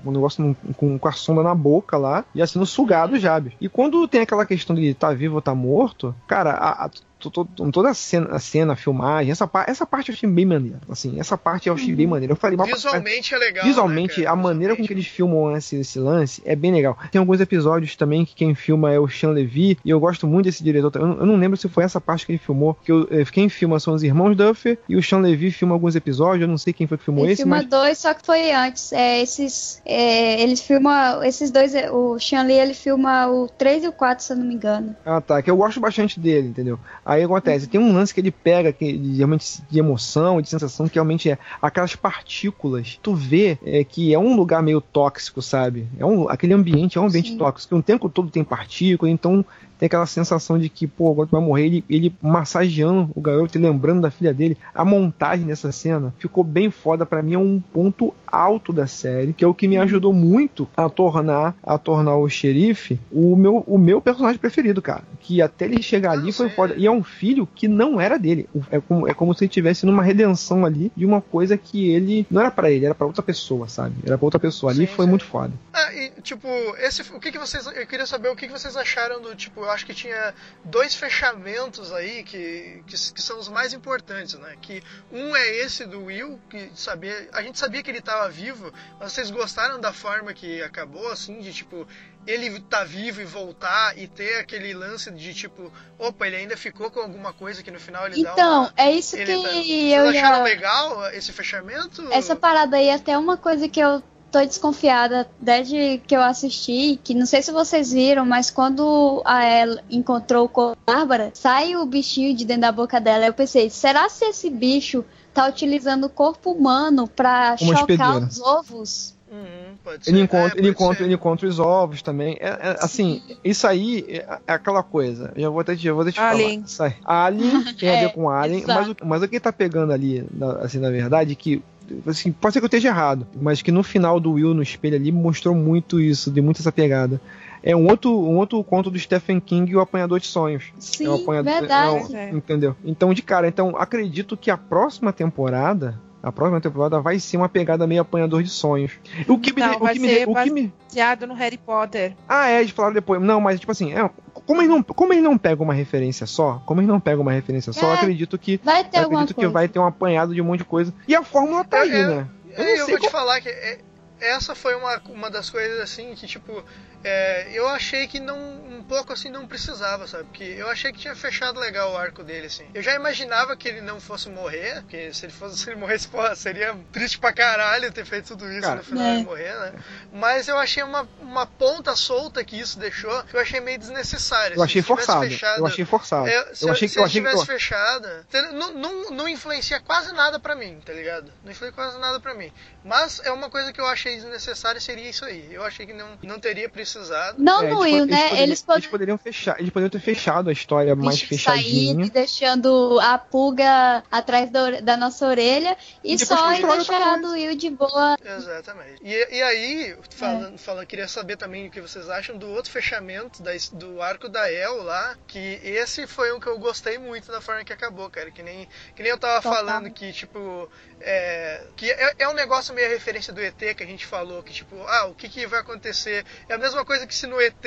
o 0.04 0.12
negócio 0.12 0.44
num- 0.44 0.56
com, 0.74 0.98
com 0.98 1.08
a 1.08 1.12
sonda 1.12 1.44
na 1.44 1.54
boca 1.54 1.98
lá, 1.98 2.26
já 2.34 2.48
sendo 2.48 2.66
sugado 2.66 3.20
já, 3.20 3.40
bicho. 3.40 3.56
E 3.62 3.70
quando 3.70 4.08
tem 4.08 4.22
aquela 4.22 4.44
questão 4.44 4.76
de 4.76 4.92
tá 4.96 5.14
vivo 5.14 5.36
ou 5.36 5.42
tá 5.42 5.54
morto, 5.54 6.16
cara, 6.28 6.50
a, 6.52 6.86
a- 6.86 6.90
to- 7.32 7.46
to- 7.46 7.72
toda 7.72 7.90
a 7.90 7.94
cena, 7.94 8.28
a 8.32 8.40
cena, 8.40 8.74
a 8.74 8.76
filmagem, 8.76 9.32
essa, 9.32 9.50
essa 9.68 9.86
parte 9.86 10.10
eu 10.10 10.16
achei 10.16 10.30
bem 10.30 10.46
maneira. 10.46 10.80
Assim, 10.90 11.20
essa 11.20 11.38
parte 11.38 11.68
eu 11.70 11.74
achei 11.76 11.94
bem 11.96 12.08
maneira. 12.08 12.34
Eu 12.34 12.38
falei, 12.38 12.58
mas- 12.58 12.70
Visualmente 12.70 13.34
é 13.34 13.38
legal. 13.38 13.66
Visualmente, 13.66 14.22
né, 14.22 14.28
a 14.28 14.36
maneira 14.36 14.76
com 14.76 14.84
que 14.84 14.92
eles 14.94 15.08
filmam 15.08 15.56
esse, 15.56 15.78
esse 15.78 16.00
lance 16.00 16.42
é 16.46 16.56
bem 16.56 16.72
legal. 16.74 16.98
Tem 17.12 17.20
alguns 17.20 17.40
episódios 17.40 17.96
também 17.96 18.26
que 18.26 18.36
quem 18.36 18.54
filma 18.56 18.92
é 18.92 19.00
o 19.00 19.08
Sean 19.08 19.32
Levy, 19.32 19.78
e 19.84 19.90
eu 19.90 20.00
gosto 20.00 20.28
muito 20.28 20.46
desse 20.46 20.64
diretor. 20.64 20.92
Eu, 20.96 21.08
não- 21.08 21.18
eu 21.20 21.26
não 21.26 21.36
lembro 21.36 21.58
se 21.58 21.68
foi 21.70 21.84
essa 21.84 22.00
parte 22.02 22.26
que 22.26 22.32
ele 22.32 22.40
filmou, 22.40 22.74
que 22.84 22.92
eu- 22.92 23.08
eh, 23.12 23.26
quem 23.26 23.50
filma 23.50 23.80
são 23.80 23.94
os 23.94 24.04
irmãos 24.04 24.36
Duffer, 24.36 24.78
e 24.90 24.96
o 24.96 25.04
Sean 25.04 25.20
Levy 25.20 25.52
filma 25.52 25.74
alguns 25.76 25.96
episódios, 25.96 26.42
eu 26.42 26.48
não 26.48 26.58
sei 26.58 26.74
quem 26.74 26.88
foi 26.88 26.98
que 26.98 27.04
filmou 27.06 27.24
Ele 27.26 27.34
esse, 27.34 27.42
filma 27.44 27.58
mas... 27.58 27.66
dois, 27.68 27.98
só 27.98 28.14
que 28.14 28.26
foi 28.26 28.52
antes. 28.52 28.92
É, 28.94 29.22
esses, 29.22 29.82
é, 29.86 30.42
eles 30.42 30.62
filmam 30.62 31.24
esses 31.24 31.52
dois. 31.52 31.74
é, 31.76 31.90
O 31.92 32.18
Shanli 32.20 32.54
ele 32.54 32.74
filma 32.74 33.28
o 33.28 33.48
3 33.48 33.84
e 33.84 33.88
o 33.88 33.92
4, 33.92 34.24
se 34.24 34.34
eu 34.34 34.38
não 34.38 34.46
me 34.46 34.54
engano. 34.56 34.96
Ah, 35.06 35.22
tá. 35.22 35.42
Que 35.42 35.50
eu 35.50 35.56
gosto 35.58 35.80
bastante 35.80 36.20
dele, 36.20 36.48
entendeu? 36.50 36.80
Aí 37.06 37.15
acontece, 37.24 37.68
tem 37.68 37.80
um 37.80 37.94
lance 37.94 38.14
que 38.14 38.20
ele 38.20 38.32
pega 38.32 38.72
que, 38.72 38.98
de, 38.98 39.18
realmente 39.18 39.62
de 39.70 39.80
emoção, 39.80 40.42
de 40.42 40.50
sensação, 40.50 40.88
que 40.88 40.96
realmente 40.96 41.30
é 41.30 41.38
aquelas 41.62 41.96
partículas. 41.96 43.00
Tu 43.02 43.14
vê 43.14 43.58
é, 43.66 43.84
que 43.84 44.14
é 44.14 44.20
um 44.20 44.36
lugar 44.36 44.62
meio 44.62 44.82
tóxico, 44.82 45.42
sabe? 45.42 45.88
É 45.98 46.06
um, 46.06 46.30
aquele 46.30 46.54
ambiente 46.54 46.98
é 46.98 47.02
um 47.02 47.06
ambiente 47.06 47.32
Sim. 47.32 47.38
tóxico, 47.38 47.76
que 47.76 47.80
o 47.80 47.84
tempo 47.84 48.10
todo 48.10 48.30
tem 48.30 48.44
partícula, 48.44 49.10
então 49.10 49.46
tem 49.78 49.88
aquela 49.88 50.06
sensação 50.06 50.58
de 50.58 50.70
que, 50.70 50.88
pô, 50.88 51.12
agora 51.12 51.28
tu 51.28 51.32
vai 51.32 51.42
morrer, 51.42 51.66
ele, 51.66 51.86
ele 51.90 52.16
massageando 52.22 53.10
o 53.16 53.22
garoto 53.22 53.58
e 53.58 53.62
lembrando 53.62 54.02
da 54.02 54.12
filha 54.12 54.34
dele. 54.34 54.58
A 54.74 54.86
montagem 54.86 55.46
dessa 55.46 55.72
cena 55.72 56.14
ficou 56.18 56.44
bem 56.44 56.70
foda, 56.70 57.06
para 57.06 57.22
mim 57.22 57.34
é 57.34 57.40
um 57.40 57.60
ponto 57.60 58.14
alto 58.28 58.74
da 58.74 58.88
série, 58.88 59.34
que 59.34 59.44
é 59.44 59.48
o 59.48 59.54
que 59.54 59.68
me 59.68 59.78
ajudou 59.78 60.14
muito 60.14 60.68
a 60.76 60.90
tornar 60.90 61.56
a 61.64 61.78
tornar 61.78 62.18
o 62.18 62.30
xerife 62.30 63.00
o 63.12 63.36
meu, 63.36 63.64
o 63.68 63.78
meu 63.78 64.02
personagem 64.02 64.40
preferido, 64.40 64.82
cara. 64.82 65.04
Que 65.20 65.42
até 65.42 65.66
ele 65.66 65.82
chegar 65.82 66.12
ali 66.12 66.32
foi 66.32 66.50
foda. 66.50 66.76
E 66.76 66.86
é 66.86 66.92
um 66.92 67.04
filho 67.04 67.48
que 67.56 67.68
não 67.68 68.00
era 68.00 68.18
dele. 68.18 68.48
É 68.70 68.80
como, 68.80 69.08
é 69.08 69.14
como 69.14 69.34
se 69.34 69.44
ele 69.44 69.50
estivesse 69.50 69.86
numa 69.86 70.04
redenção 70.04 70.66
ali 70.66 70.92
de 70.96 71.06
uma 71.06 71.22
coisa 71.22 71.58
que 71.58 71.90
ele 71.90 72.26
não 72.30 72.42
era 72.42 72.52
para 72.52 72.72
ele, 72.72 72.86
era 72.86 72.96
para 72.96 73.08
outra 73.08 73.24
pessoa, 73.24 73.68
sabe? 73.68 73.96
Era 74.06 74.18
pra 74.18 74.26
outra 74.26 74.40
pessoa. 74.40 74.72
Ali 74.72 74.86
foi 74.86 75.06
muito 75.06 75.26
foda. 75.26 75.54
Ah, 75.74 75.94
e, 75.94 76.12
tipo, 76.22 76.48
esse, 76.80 77.02
o 77.14 77.20
que, 77.20 77.32
que 77.32 77.40
vocês. 77.40 77.66
Eu 77.68 77.88
queria 77.88 78.06
saber 78.06 78.30
o 78.30 78.36
que, 78.36 78.48
que 78.48 78.52
vocês 78.54 78.76
acharam 78.76 79.22
do. 79.22 79.36
Tipo, 79.36 79.65
eu 79.66 79.72
acho 79.72 79.86
que 79.86 79.94
tinha 79.94 80.34
dois 80.64 80.96
fechamentos 80.96 81.92
aí 81.92 82.24
que, 82.24 82.84
que, 82.88 82.96
que 83.14 83.22
são 83.22 83.40
os 83.40 83.48
mais 83.48 83.74
importantes, 83.74 84.36
né? 84.36 84.56
Que 84.62 84.82
um 85.12 85.36
é 85.36 85.48
esse 85.58 85.86
do 85.86 86.06
Will, 86.06 86.40
que 86.50 86.72
sabia. 86.76 87.30
A 87.34 87.42
gente 87.42 87.60
sabia 87.60 87.84
que 87.84 87.90
ele 87.90 88.02
tava 88.02 88.30
vivo, 88.30 88.72
mas 89.00 89.12
vocês 89.12 89.30
gostaram 89.30 89.80
da 89.80 89.92
forma 89.92 90.34
que 90.34 90.62
acabou, 90.62 91.12
assim, 91.12 91.40
de 91.40 91.54
tipo, 91.54 91.88
ele 92.28 92.60
tá 92.62 92.84
vivo 92.84 93.22
e 93.22 93.26
voltar 93.26 93.98
e 93.98 94.08
ter 94.08 94.40
aquele 94.40 94.74
lance 94.74 95.12
de 95.12 95.34
tipo, 95.34 95.72
opa, 95.98 96.28
ele 96.28 96.38
ainda 96.38 96.58
ficou 96.58 96.90
com 96.90 97.00
alguma 97.00 97.34
coisa 97.34 97.62
que 97.62 97.72
no 97.72 97.80
final 97.80 98.06
ele 98.08 98.22
então, 98.22 98.36
dá 98.36 98.60
uma. 98.60 98.74
é 98.78 98.92
isso 98.92 99.16
que 99.16 99.26
tá- 99.26 99.32
eu 99.32 99.42
Vocês 99.42 100.16
acharam 100.18 100.38
ia... 100.38 100.44
legal 100.44 101.10
esse 101.12 101.32
fechamento? 101.32 102.12
Essa 102.12 102.36
parada 102.36 102.78
aí 102.78 102.88
é 102.88 102.96
até 102.96 103.18
uma 103.18 103.38
coisa 103.38 103.68
que 103.68 103.80
eu 103.80 104.02
tô 104.36 104.46
desconfiada 104.46 105.26
desde 105.40 106.02
que 106.06 106.14
eu 106.16 106.22
assisti, 106.22 107.00
que 107.02 107.14
não 107.14 107.26
sei 107.26 107.42
se 107.42 107.54
vocês 107.54 107.94
viram, 107.94 108.26
mas 108.26 108.52
quando 108.52 109.22
a 109.24 109.44
ela 109.46 109.82
encontrou 109.90 110.50
com 110.50 110.74
a 110.74 110.76
Bárbara, 110.86 111.32
sai 111.34 111.76
o 111.78 111.86
bichinho 111.86 112.36
de 112.36 112.44
dentro 112.44 112.64
da 112.64 112.72
boca 112.72 113.00
dela. 113.00 113.26
Eu 113.26 113.34
pensei, 113.34 113.70
será 113.70 114.10
se 114.10 114.26
esse 114.26 114.50
bicho 114.50 115.06
tá 115.34 115.48
utilizando 115.48 116.06
o 116.06 116.10
corpo 116.10 116.52
humano 116.52 117.08
pra 117.08 117.56
Como 117.58 117.72
chocar 117.72 117.86
hospedeira. 118.10 118.28
os 118.28 118.42
ovos? 118.42 119.16
Uhum, 119.32 119.76
Ele 120.06 120.22
encontra, 120.22 120.60
ele, 120.60 120.70
encontra, 120.70 121.04
ele 121.06 121.14
encontra 121.16 121.48
os 121.48 121.60
ovos 121.60 122.02
também. 122.02 122.38
É, 122.40 122.48
é, 122.48 122.78
assim, 122.80 123.22
isso 123.44 123.66
aí 123.66 124.06
é, 124.08 124.40
é 124.48 124.54
aquela 124.54 124.84
coisa. 124.84 125.32
Eu 125.36 125.42
já 125.44 125.50
vou 125.50 125.62
até 125.62 125.76
te, 125.76 125.88
eu 125.88 125.96
vou 125.96 126.02
até 126.04 126.12
te 126.12 126.20
Alien. 126.20 126.64
falar. 126.68 126.96
Alien 127.06 127.64
tem 127.80 127.90
a 127.90 127.94
É, 127.94 127.98
ver 127.98 128.10
com 128.12 128.30
Alien, 128.30 128.66
mas, 128.68 128.88
o- 128.90 128.96
mas 129.04 129.24
o 129.24 129.28
que 129.28 129.40
tá 129.40 129.52
pegando 129.52 129.92
ali, 129.94 130.26
na- 130.32 130.58
assim, 130.60 130.80
na 130.80 130.90
verdade, 130.92 131.36
que. 131.36 131.64
Assim, 132.08 132.32
pode 132.32 132.54
ser 132.54 132.60
que 132.60 132.66
eu 132.66 132.68
esteja 132.68 132.88
errado, 132.90 133.28
mas 133.42 133.62
que 133.62 133.72
no 133.72 133.84
final 133.84 134.20
do 134.20 134.32
Will 134.34 134.54
no 134.54 134.62
espelho 134.64 134.96
ali 134.96 135.12
mostrou 135.12 135.54
muito 135.56 136.00
isso, 136.00 136.32
de 136.32 136.42
muito 136.42 136.60
essa 136.62 136.72
pegada. 136.72 137.20
É 137.64 137.76
um 137.76 137.88
outro, 137.90 138.12
um 138.12 138.38
outro 138.38 138.64
conto 138.64 138.92
do 138.92 139.00
Stephen 139.00 139.40
King, 139.40 139.76
O 139.76 139.80
Apanhador 139.80 140.20
de 140.20 140.28
Sonhos. 140.28 140.66
Sim, 140.78 141.06
é 141.06 141.10
o 141.10 141.16
apanhador, 141.16 141.52
verdade. 141.62 142.16
é 142.16 142.32
um- 142.34 142.38
entendeu? 142.38 142.76
Então, 142.86 143.12
de 143.14 143.22
cara, 143.24 143.48
então 143.48 143.76
acredito 143.78 144.38
que 144.38 144.52
a 144.52 144.58
próxima 144.58 145.12
temporada. 145.12 146.00
A 146.22 146.32
próxima 146.32 146.60
temporada 146.60 147.00
vai 147.00 147.20
ser 147.20 147.38
uma 147.38 147.48
pegada 147.48 147.86
meio 147.86 148.02
apanhador 148.02 148.42
de 148.42 148.50
sonhos. 148.50 148.94
O 149.28 149.38
que 149.38 149.54
me, 149.54 149.62
Não, 149.62 149.76
o 149.76 149.80
vai 149.80 149.94
que 149.94 150.00
me, 150.00 150.08
ser 150.08 150.28
o 150.28 150.34
que 150.34 150.50
me, 150.50 150.74
baseado 150.88 151.28
no 151.28 151.36
Harry 151.36 151.58
Potter. 151.58 152.14
ah, 152.28 152.50
é, 152.50 152.62
eles 152.62 152.72
falaram 152.72 152.96
depois. 152.96 153.22
Não, 153.22 153.40
mas 153.40 153.60
tipo 153.60 153.72
assim, 153.72 153.94
é, 153.94 154.10
como 154.46 154.62
ele 154.62 154.68
não, 154.70 154.84
como 154.84 155.14
ele 155.14 155.22
não 155.22 155.38
pega 155.38 155.62
uma 155.64 155.74
referência 155.74 156.26
só, 156.28 156.62
como 156.66 156.80
ele 156.82 156.88
não 156.88 157.00
pega 157.00 157.22
uma 157.22 157.32
referência 157.32 157.74
só, 157.74 157.88
eu 157.88 157.92
É, 157.94 157.96
acredito 157.96 158.38
que 158.38 158.60
vai 158.64 158.84
ter 158.84 158.98
eu 159.00 159.04
acredito 159.04 159.28
que 159.30 159.34
coisa. 159.36 159.50
vai 159.50 159.68
ter 159.68 159.80
um 159.80 159.86
apanhado 159.86 160.34
de 160.34 160.42
um 160.42 160.46
monte 160.46 160.60
de 160.60 160.66
coisa. 160.66 160.94
E 161.08 161.16
a 161.16 161.24
fórmula 161.24 161.64
tá 161.64 161.80
aí, 161.82 161.92
É, 161.92 162.08
né? 162.08 162.28
Não 162.58 162.64
eu 162.64 162.86
sei 162.86 162.94
vou 162.94 163.00
te 163.00 163.10
qual- 163.10 163.12
falar 163.12 163.42
que 163.42 163.50
é- 163.50 163.80
essa 164.20 164.56
foi 164.56 164.76
uma, 164.76 165.02
uma 165.10 165.30
das 165.30 165.50
coisas 165.50 165.80
assim 165.82 166.14
que, 166.16 166.26
tipo, 166.26 166.64
é, 167.08 167.48
eu 167.52 167.68
achei 167.68 168.08
que 168.08 168.20
não 168.20 168.66
um 168.76 168.84
pouco 168.84 169.14
assim 169.14 169.30
não 169.30 169.48
precisava, 169.48 170.06
sabe? 170.08 170.26
Porque 170.26 170.44
eu 170.44 170.70
achei 170.70 170.92
que 170.92 171.00
tinha 171.00 171.16
fechado 171.16 171.60
legal 171.60 171.94
o 171.94 171.98
arco 171.98 172.24
dele, 172.24 172.48
assim. 172.48 172.68
Eu 172.74 172.82
já 172.84 172.94
imaginava 172.94 173.56
que 173.56 173.68
ele 173.68 173.82
não 173.82 174.00
fosse 174.00 174.30
morrer, 174.30 174.82
porque 174.82 175.14
se 175.14 175.26
ele 175.26 175.34
fosse, 175.34 175.58
se 175.64 175.70
ele 175.70 175.80
morresse, 175.80 176.08
porra, 176.08 176.36
seria 176.36 176.76
triste 176.92 177.18
pra 177.18 177.32
caralho 177.34 177.92
ter 177.92 178.06
feito 178.06 178.28
tudo 178.30 178.52
isso 178.52 178.62
Cara, 178.62 178.76
no 178.78 178.84
final 178.84 179.04
é. 179.06 179.16
ele 179.16 179.24
morrer, 179.24 179.54
né? 179.60 179.74
Mas 180.12 180.48
eu 180.48 180.58
achei 180.58 180.84
uma, 180.84 181.08
uma 181.20 181.46
ponta 181.46 181.96
solta 181.96 182.44
que 182.44 182.60
isso 182.60 182.78
deixou, 182.78 183.24
que 183.24 183.36
eu 183.36 183.40
achei 183.40 183.60
meio 183.60 183.78
desnecessário. 183.80 184.56
Eu 184.56 184.62
assim. 184.64 184.72
achei 184.72 184.82
Se 184.82 184.88
forçado. 184.88 185.22
fechado- 185.22 185.60
Eu 185.60 185.68
achei 185.68 185.86
forçado. 185.86 186.28
É, 186.28 186.54
se 186.54 186.66
eu 186.66 186.72
achei 186.72 186.88
se 186.88 186.94
que 186.96 187.00
eu 187.00 187.06
achei 187.06 187.22
que 187.22 187.28
tivesse 187.28 187.46
fechada, 187.46 188.26
não, 188.54 188.74
não, 188.74 189.12
não 189.12 189.30
influencia 189.30 189.80
quase 189.80 190.12
nada 190.14 190.40
pra 190.40 190.56
mim, 190.56 190.80
tá 190.86 190.94
ligado? 190.94 191.32
Não 191.44 191.52
influencia 191.52 191.76
quase 191.76 191.98
nada 192.00 192.20
pra 192.20 192.34
mim. 192.34 192.52
Mas 192.84 193.20
é 193.24 193.32
uma 193.32 193.50
coisa 193.50 193.72
que 193.74 193.82
eu 193.82 193.88
achei 193.88 194.16
desnecessária, 194.16 194.80
seria 194.80 195.10
isso 195.10 195.26
aí. 195.26 195.48
Eu 195.52 195.64
achei 195.64 195.86
que 195.86 195.94
não, 195.94 196.18
não 196.22 196.40
teria 196.40 196.70
precisado. 196.70 196.95
Não 197.38 197.64
É, 197.64 197.74
no 197.74 197.86
eles, 197.86 197.94
Will, 197.94 198.06
né? 198.06 198.42
Eles 198.42 198.62
podem 198.62 198.82
eles 198.82 198.92
poderiam 198.92 199.18
fechar, 199.18 199.60
eles 199.60 199.72
poderiam 199.72 199.90
ter 199.90 200.00
fechado 200.00 200.50
a 200.50 200.54
história 200.54 200.96
mais 200.96 201.22
fechadinha. 201.22 202.10
deixando 202.10 203.00
a 203.02 203.18
pulga 203.18 204.04
atrás 204.12 204.50
da, 204.50 204.82
da 204.82 204.98
nossa 204.98 205.28
orelha 205.28 205.78
e, 206.04 206.14
E 206.14 206.18
depois 206.18 206.40
só 206.40 206.54
e 206.54 206.62
constrói 206.62 206.78
outra 206.80 206.96
deixar 206.96 207.22
do 207.22 207.32
Will 207.32 207.56
de 207.56 207.70
boa. 207.70 208.18
Exatamente. 208.24 209.02
E, 209.04 209.36
e 209.38 209.42
aí, 209.42 209.98
falando, 210.10 210.58
falando, 210.58 210.88
queria 210.88 211.08
saber 211.08 211.38
também 211.38 211.68
o 211.68 211.72
que 211.72 211.82
vocês 211.82 212.10
acham 212.10 212.38
do 212.38 212.50
outro 212.50 212.72
fechamento 212.72 213.42
da, 213.42 213.52
do 213.74 214.02
arco 214.02 214.30
da 214.30 214.52
El 214.52 214.84
lá, 214.84 215.16
que 215.28 215.60
esse 215.64 216.08
foi 216.08 216.34
um 216.34 216.40
que 216.40 216.48
eu 216.48 216.58
gostei 216.60 216.98
muito 216.98 217.32
da 217.32 217.42
forma 217.42 217.64
que 217.64 217.74
acabou, 217.74 218.10
cara. 218.10 218.32
Que 218.32 218.44
nem, 218.44 218.68
que 218.96 219.02
nem 219.02 219.12
eu 219.12 219.18
tava 219.18 219.42
Total. 219.42 219.54
falando 219.54 219.90
que, 219.92 220.12
tipo, 220.12 220.70
é, 221.02 221.64
que 221.76 221.90
é, 221.92 222.14
é 222.20 222.30
um 222.30 222.34
negócio 222.34 222.74
meio 222.74 222.90
referência 222.90 223.34
do 223.34 223.42
ET 223.42 223.58
que 223.58 223.84
a 223.84 223.86
gente 223.86 224.06
falou, 224.06 224.42
que 224.44 224.54
tipo, 224.54 224.76
ah, 224.88 225.06
o 225.06 225.16
que, 225.16 225.28
que 225.28 225.46
vai 225.48 225.60
acontecer? 225.60 226.26
É 226.48 226.54
a 226.54 226.58
mesma 226.58 226.85
coisa 226.86 227.06
que 227.08 227.14
se 227.16 227.28
no 227.28 227.42
ET 227.42 227.66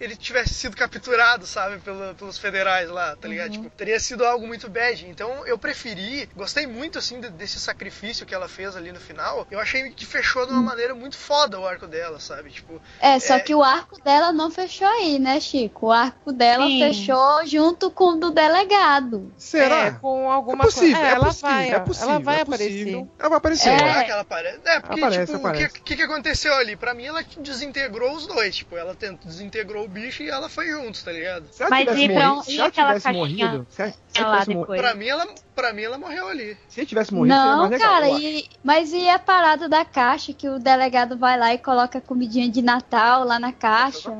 ele 0.00 0.14
tivesse 0.16 0.54
sido 0.54 0.76
capturado, 0.76 1.46
sabe, 1.46 1.78
pelo- 1.78 2.14
pelos 2.14 2.38
federais 2.38 2.88
lá, 2.90 3.16
tá 3.16 3.26
ligado? 3.26 3.50
Tipo, 3.52 3.70
teria 3.70 3.98
sido 3.98 4.24
algo 4.24 4.46
muito 4.46 4.68
bad. 4.68 5.06
Então 5.08 5.46
eu 5.46 5.58
preferi, 5.58 6.28
gostei 6.36 6.66
muito 6.66 6.98
assim 6.98 7.20
de- 7.20 7.30
desse 7.30 7.58
sacrifício 7.58 8.26
que 8.26 8.34
ela 8.34 8.48
fez 8.48 8.76
ali 8.76 8.92
no 8.92 9.00
final. 9.00 9.46
Eu 9.50 9.58
achei 9.58 9.90
que 9.90 10.04
fechou 10.06 10.46
de 10.46 10.52
uma 10.52 10.62
maneira 10.62 10.94
muito 10.94 11.16
foda 11.16 11.58
o 11.58 11.66
arco 11.66 11.86
dela, 11.86 12.20
sabe? 12.20 12.50
Tipo, 12.50 12.80
É, 13.00 13.18
só 13.18 13.38
que 13.40 13.54
o 13.54 13.62
arco 13.62 14.00
dela 14.02 14.32
não 14.32 14.50
fechou 14.50 14.86
aí, 14.86 15.18
né, 15.18 15.40
Chico? 15.40 15.86
O 15.86 15.92
arco 15.92 16.32
dela 16.32 16.66
Sim. 16.66 16.80
fechou 16.80 17.46
junto 17.46 17.90
com 17.90 18.10
o 18.14 18.16
do 18.16 18.30
delegado. 18.30 19.32
É, 19.54 19.90
com 19.92 20.30
alguma 20.30 20.64
É 20.64 20.66
possível, 20.66 20.92
coisa. 20.96 21.06
é 21.08 21.10
ela 21.12 21.24
possível, 21.26 21.48
vai, 21.50 21.70
é 21.70 21.80
possível, 21.80 22.10
ela 22.10 22.18
vai 22.20 22.36
é 22.38 22.40
aparecer. 22.42 22.68
possível. 22.70 23.10
Ela 23.18 23.28
vai 23.28 23.38
aparecer. 23.38 23.78
Será 23.78 24.00
É. 24.00 24.04
que 24.04 24.10
ela 24.10 24.20
aparece? 24.22 24.60
É, 24.64 24.80
porque, 24.80 25.00
Aparece, 25.00 25.32
tipo, 25.32 25.46
aparece. 25.46 25.64
o 25.64 25.72
que, 25.72 25.80
que, 25.80 25.96
que 25.96 26.02
aconteceu 26.02 26.54
ali? 26.54 26.76
Pra 26.76 26.94
mim, 26.94 27.04
ela 27.06 27.22
desintegrou 27.38 28.12
os 28.14 28.26
dois. 28.26 28.57
Tipo, 28.58 28.76
ela 28.76 28.94
tent- 28.94 29.20
desintegrou 29.24 29.84
o 29.84 29.88
bicho 29.88 30.22
e 30.22 30.28
ela 30.30 30.48
foi 30.48 30.66
junto, 30.68 31.04
tá 31.04 31.12
ligado? 31.12 31.46
Se 31.52 31.62
ela 31.62 31.70
Mas 31.70 31.80
tivesse 31.84 32.02
e 32.04 32.12
pra 32.14 32.32
um- 32.32 32.42
se 32.42 32.58
ela 32.58 32.68
aquela 32.68 32.88
tivesse 32.94 33.12
morrido, 33.12 33.66
se 33.70 33.82
ela, 33.82 33.90
se 33.92 33.98
ela 34.20 34.28
lá 34.30 34.40
tivesse 34.40 34.58
morrido? 34.58 34.82
Pra 34.82 34.94
mim, 34.94 35.06
ela, 35.06 35.26
pra 35.54 35.72
mim, 35.72 35.82
ela 35.82 35.98
morreu 35.98 36.28
ali. 36.28 36.56
se 36.68 36.80
ele 36.80 36.86
tivesse 36.86 37.14
morrido, 37.14 37.34
seria 37.36 37.50
Não, 37.52 37.58
mais 37.58 37.70
legal. 37.70 37.88
cara, 37.88 38.08
e- 38.10 38.48
mas 38.64 38.92
e 38.92 39.08
a 39.08 39.18
parada 39.18 39.68
da 39.68 39.84
caixa 39.84 40.32
que 40.32 40.48
o 40.48 40.58
delegado 40.58 41.16
vai 41.16 41.38
lá 41.38 41.54
e 41.54 41.58
coloca 41.58 42.00
comidinha 42.00 42.48
de 42.50 42.60
Natal 42.62 43.24
lá 43.24 43.38
na 43.38 43.52
caixa? 43.52 44.10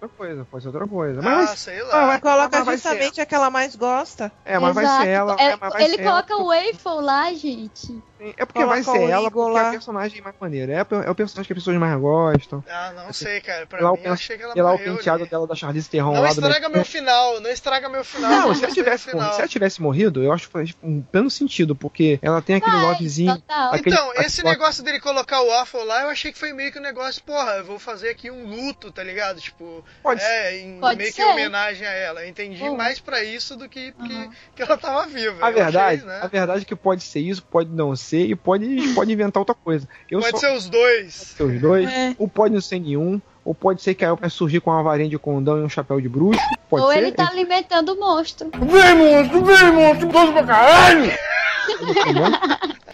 Outra 0.00 0.16
coisa, 0.16 0.44
pode 0.50 0.62
ser 0.64 0.68
outra 0.70 0.88
coisa. 0.88 1.20
Ah, 1.20 1.22
Mas 1.22 1.46
vai, 1.46 1.56
sei 1.56 1.80
Ah, 1.82 1.84
lá. 1.84 2.06
mas 2.06 2.20
coloca 2.20 2.56
mas 2.56 2.66
vai 2.66 2.74
justamente 2.76 3.20
a 3.20 3.26
que 3.26 3.34
ela 3.34 3.50
mais 3.50 3.76
gosta. 3.76 4.32
é, 4.44 4.58
mas 4.58 4.74
vai 4.74 4.84
Exato. 4.84 5.02
ser 5.02 5.08
ela. 5.10 5.36
É, 5.38 5.44
é, 5.44 5.56
mas 5.60 5.72
vai 5.72 5.84
ele 5.84 5.96
ser 5.96 6.02
coloca 6.02 6.32
ela, 6.32 6.42
o 6.42 6.46
waffle 6.46 7.04
lá, 7.04 7.32
gente. 7.34 8.02
É 8.36 8.44
porque 8.46 8.64
vai 8.64 8.82
Coloca 8.82 9.00
ser 9.00 9.06
o 9.06 9.10
ela 9.10 9.30
porque 9.30 9.58
é 9.58 9.60
a 9.60 9.70
personagem 9.70 10.20
mais 10.22 10.34
maneira. 10.40 10.72
É, 10.72 10.78
é 11.06 11.10
o 11.10 11.14
personagem 11.14 11.46
que 11.46 11.52
as 11.52 11.58
pessoas 11.58 11.76
mais 11.76 11.98
gostam. 12.00 12.64
Ah, 12.68 12.92
não 12.94 13.12
sei, 13.12 13.40
cara. 13.40 13.66
Pra 13.66 13.78
mim, 13.92 13.98
eu 14.04 14.12
achei 14.12 14.36
que 14.36 14.42
ela 14.42 14.52
e 14.56 14.62
lá 14.62 14.72
o 14.74 14.78
penteado 14.78 15.22
ali. 15.22 15.30
dela 15.30 15.46
da 15.46 15.54
Charlize 15.54 15.88
Theron 15.88 16.12
Não 16.14 16.26
estraga 16.26 16.68
meu 16.68 16.84
final, 16.84 17.40
não 17.40 17.50
estraga 17.50 17.88
meu 17.88 18.04
final. 18.04 18.30
Não, 18.30 18.54
se 18.54 18.64
ela, 18.64 18.72
tivesse, 18.74 19.04
final. 19.04 19.16
morrido- 19.20 19.34
se 19.34 19.40
ela 19.40 19.48
tivesse 19.48 19.82
morrido, 19.82 20.22
eu 20.22 20.32
acho 20.32 20.46
que 20.46 20.52
faz 20.52 20.74
um 20.82 21.02
pleno 21.02 21.30
sentido, 21.30 21.74
porque 21.74 22.18
ela 22.22 22.40
tem 22.42 22.56
aquele 22.56 22.76
Vai, 22.76 22.84
lovezinho. 22.86 23.34
total. 23.34 23.74
aquele- 23.74 23.94
Então, 23.96 24.12
esse 24.14 24.40
aquele- 24.40 24.54
negócio 24.54 24.82
dele 24.84 25.00
colocar 25.00 25.40
o 25.40 25.48
waffle 25.48 25.84
lá, 25.84 26.02
eu 26.02 26.08
achei 26.08 26.32
que 26.32 26.38
foi 26.38 26.52
meio 26.52 26.70
que 26.72 26.78
um 26.78 26.82
negócio, 26.82 27.22
porra, 27.24 27.52
eu 27.58 27.64
vou 27.64 27.78
fazer 27.78 28.10
aqui 28.10 28.30
um 28.30 28.46
luto, 28.46 28.90
tá 28.92 29.02
ligado? 29.02 29.40
Tipo, 29.40 29.84
Pode 30.02 30.22
é, 30.22 30.58
em, 30.60 30.78
Pode 30.78 30.96
meio 30.96 31.10
que 31.10 31.16
ser. 31.16 31.22
em 31.22 31.32
homenagem 31.32 31.86
a 31.86 31.90
ela. 31.92 32.22
Eu 32.22 32.28
entendi 32.28 32.62
Uhum. 32.62 32.76
mais 32.76 33.00
pra 33.00 33.22
isso 33.24 33.56
do 33.56 33.68
que 33.68 33.92
porque 33.92 34.30
que 34.54 34.62
ela 34.62 34.76
tava 34.76 35.06
viva. 35.06 35.44
A 35.44 35.50
Eu 35.50 35.54
verdade, 35.54 35.96
achei, 35.96 36.06
né? 36.06 36.20
a 36.22 36.26
verdade 36.26 36.62
é 36.62 36.64
que 36.64 36.76
pode 36.76 37.02
ser 37.02 37.20
isso, 37.20 37.42
pode 37.42 37.70
não 37.70 37.94
ser, 37.96 38.11
e 38.18 38.34
pode, 38.34 38.92
pode 38.94 39.12
inventar 39.12 39.40
outra 39.40 39.54
coisa. 39.54 39.88
Eu 40.10 40.20
Pode 40.20 40.32
só, 40.32 40.38
ser 40.48 40.52
os 40.56 40.68
dois. 40.68 41.14
ser 41.14 41.42
os 41.44 41.60
dois, 41.60 41.90
É. 41.90 42.14
ou 42.18 42.28
pode 42.28 42.54
não 42.54 42.60
ser 42.60 42.78
nenhum, 42.80 43.20
ou 43.44 43.54
pode 43.54 43.82
ser 43.82 43.94
que 43.94 44.04
a 44.04 44.14
vai 44.14 44.30
surgir 44.30 44.60
com 44.60 44.70
uma 44.70 44.82
varinha 44.82 45.08
de 45.08 45.18
condão 45.18 45.58
e 45.58 45.62
um 45.62 45.68
chapéu 45.68 46.00
de 46.00 46.08
bruxo. 46.08 46.40
Pode 46.70 46.84
Ou 46.84 46.92
ser. 46.92 46.98
ele 46.98 47.12
tá 47.12 47.28
alimentando 47.28 47.92
o 47.94 47.98
monstro. 48.00 48.48
Vem, 48.52 48.94
monstro, 48.96 49.44
vem, 49.44 49.72
monstro, 49.72 50.08
doce 50.08 50.32
pra 50.32 50.42
caralho! 50.44 51.12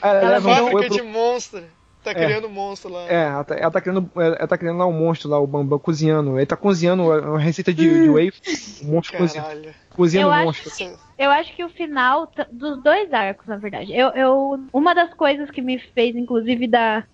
Ela 0.01 0.19
Ela 0.21 0.31
leva 0.31 0.49
um 0.49 0.55
fábrica 0.55 0.71
foi 0.79 0.87
pro- 0.87 0.97
de 0.97 1.03
monstro. 1.03 1.63
Tá 2.05 2.13
É. 2.13 2.15
criando 2.15 2.49
monstro 2.49 2.91
lá. 2.93 3.07
É, 3.09 3.25
ela 3.25 3.45
tá, 3.45 3.55
ela 3.57 3.71
tá 3.71 3.81
criando, 3.81 4.11
ela 4.15 4.47
tá 4.47 4.57
criando 4.57 4.79
lá 4.79 4.87
um 4.87 4.93
monstro 4.93 5.29
lá, 5.29 5.39
o 5.39 5.47
Bambam 5.47 5.79
cozinhando. 5.79 6.39
Ele 6.39 6.47
tá 6.47 6.57
cozinhando 6.57 7.03
uma 7.03 7.39
receita 7.41 7.75
de, 7.75 8.03
de 8.05 8.09
whey, 8.09 8.31
o 8.83 8.87
monstro 8.87 9.13
Caralho. 9.19 9.19
cozinhando 9.19 9.75
Eu 10.21 10.29
o 10.29 10.33
acho 10.33 10.45
monstro. 10.47 10.71
que, 10.77 11.23
eu 11.23 11.31
acho 11.31 11.57
que 11.57 11.65
o 11.65 11.71
final 11.71 12.31
dos 12.53 12.83
dois 12.83 13.13
arcos, 13.13 13.47
na 13.47 13.57
verdade. 13.57 13.93
Eu, 13.93 14.09
eu, 14.11 14.67
uma 14.73 14.95
das 14.95 15.13
coisas 15.15 15.51
que 15.51 15.61
me 15.61 15.79
fez, 15.79 16.15
inclusive, 16.15 16.67
dar. 16.67 17.09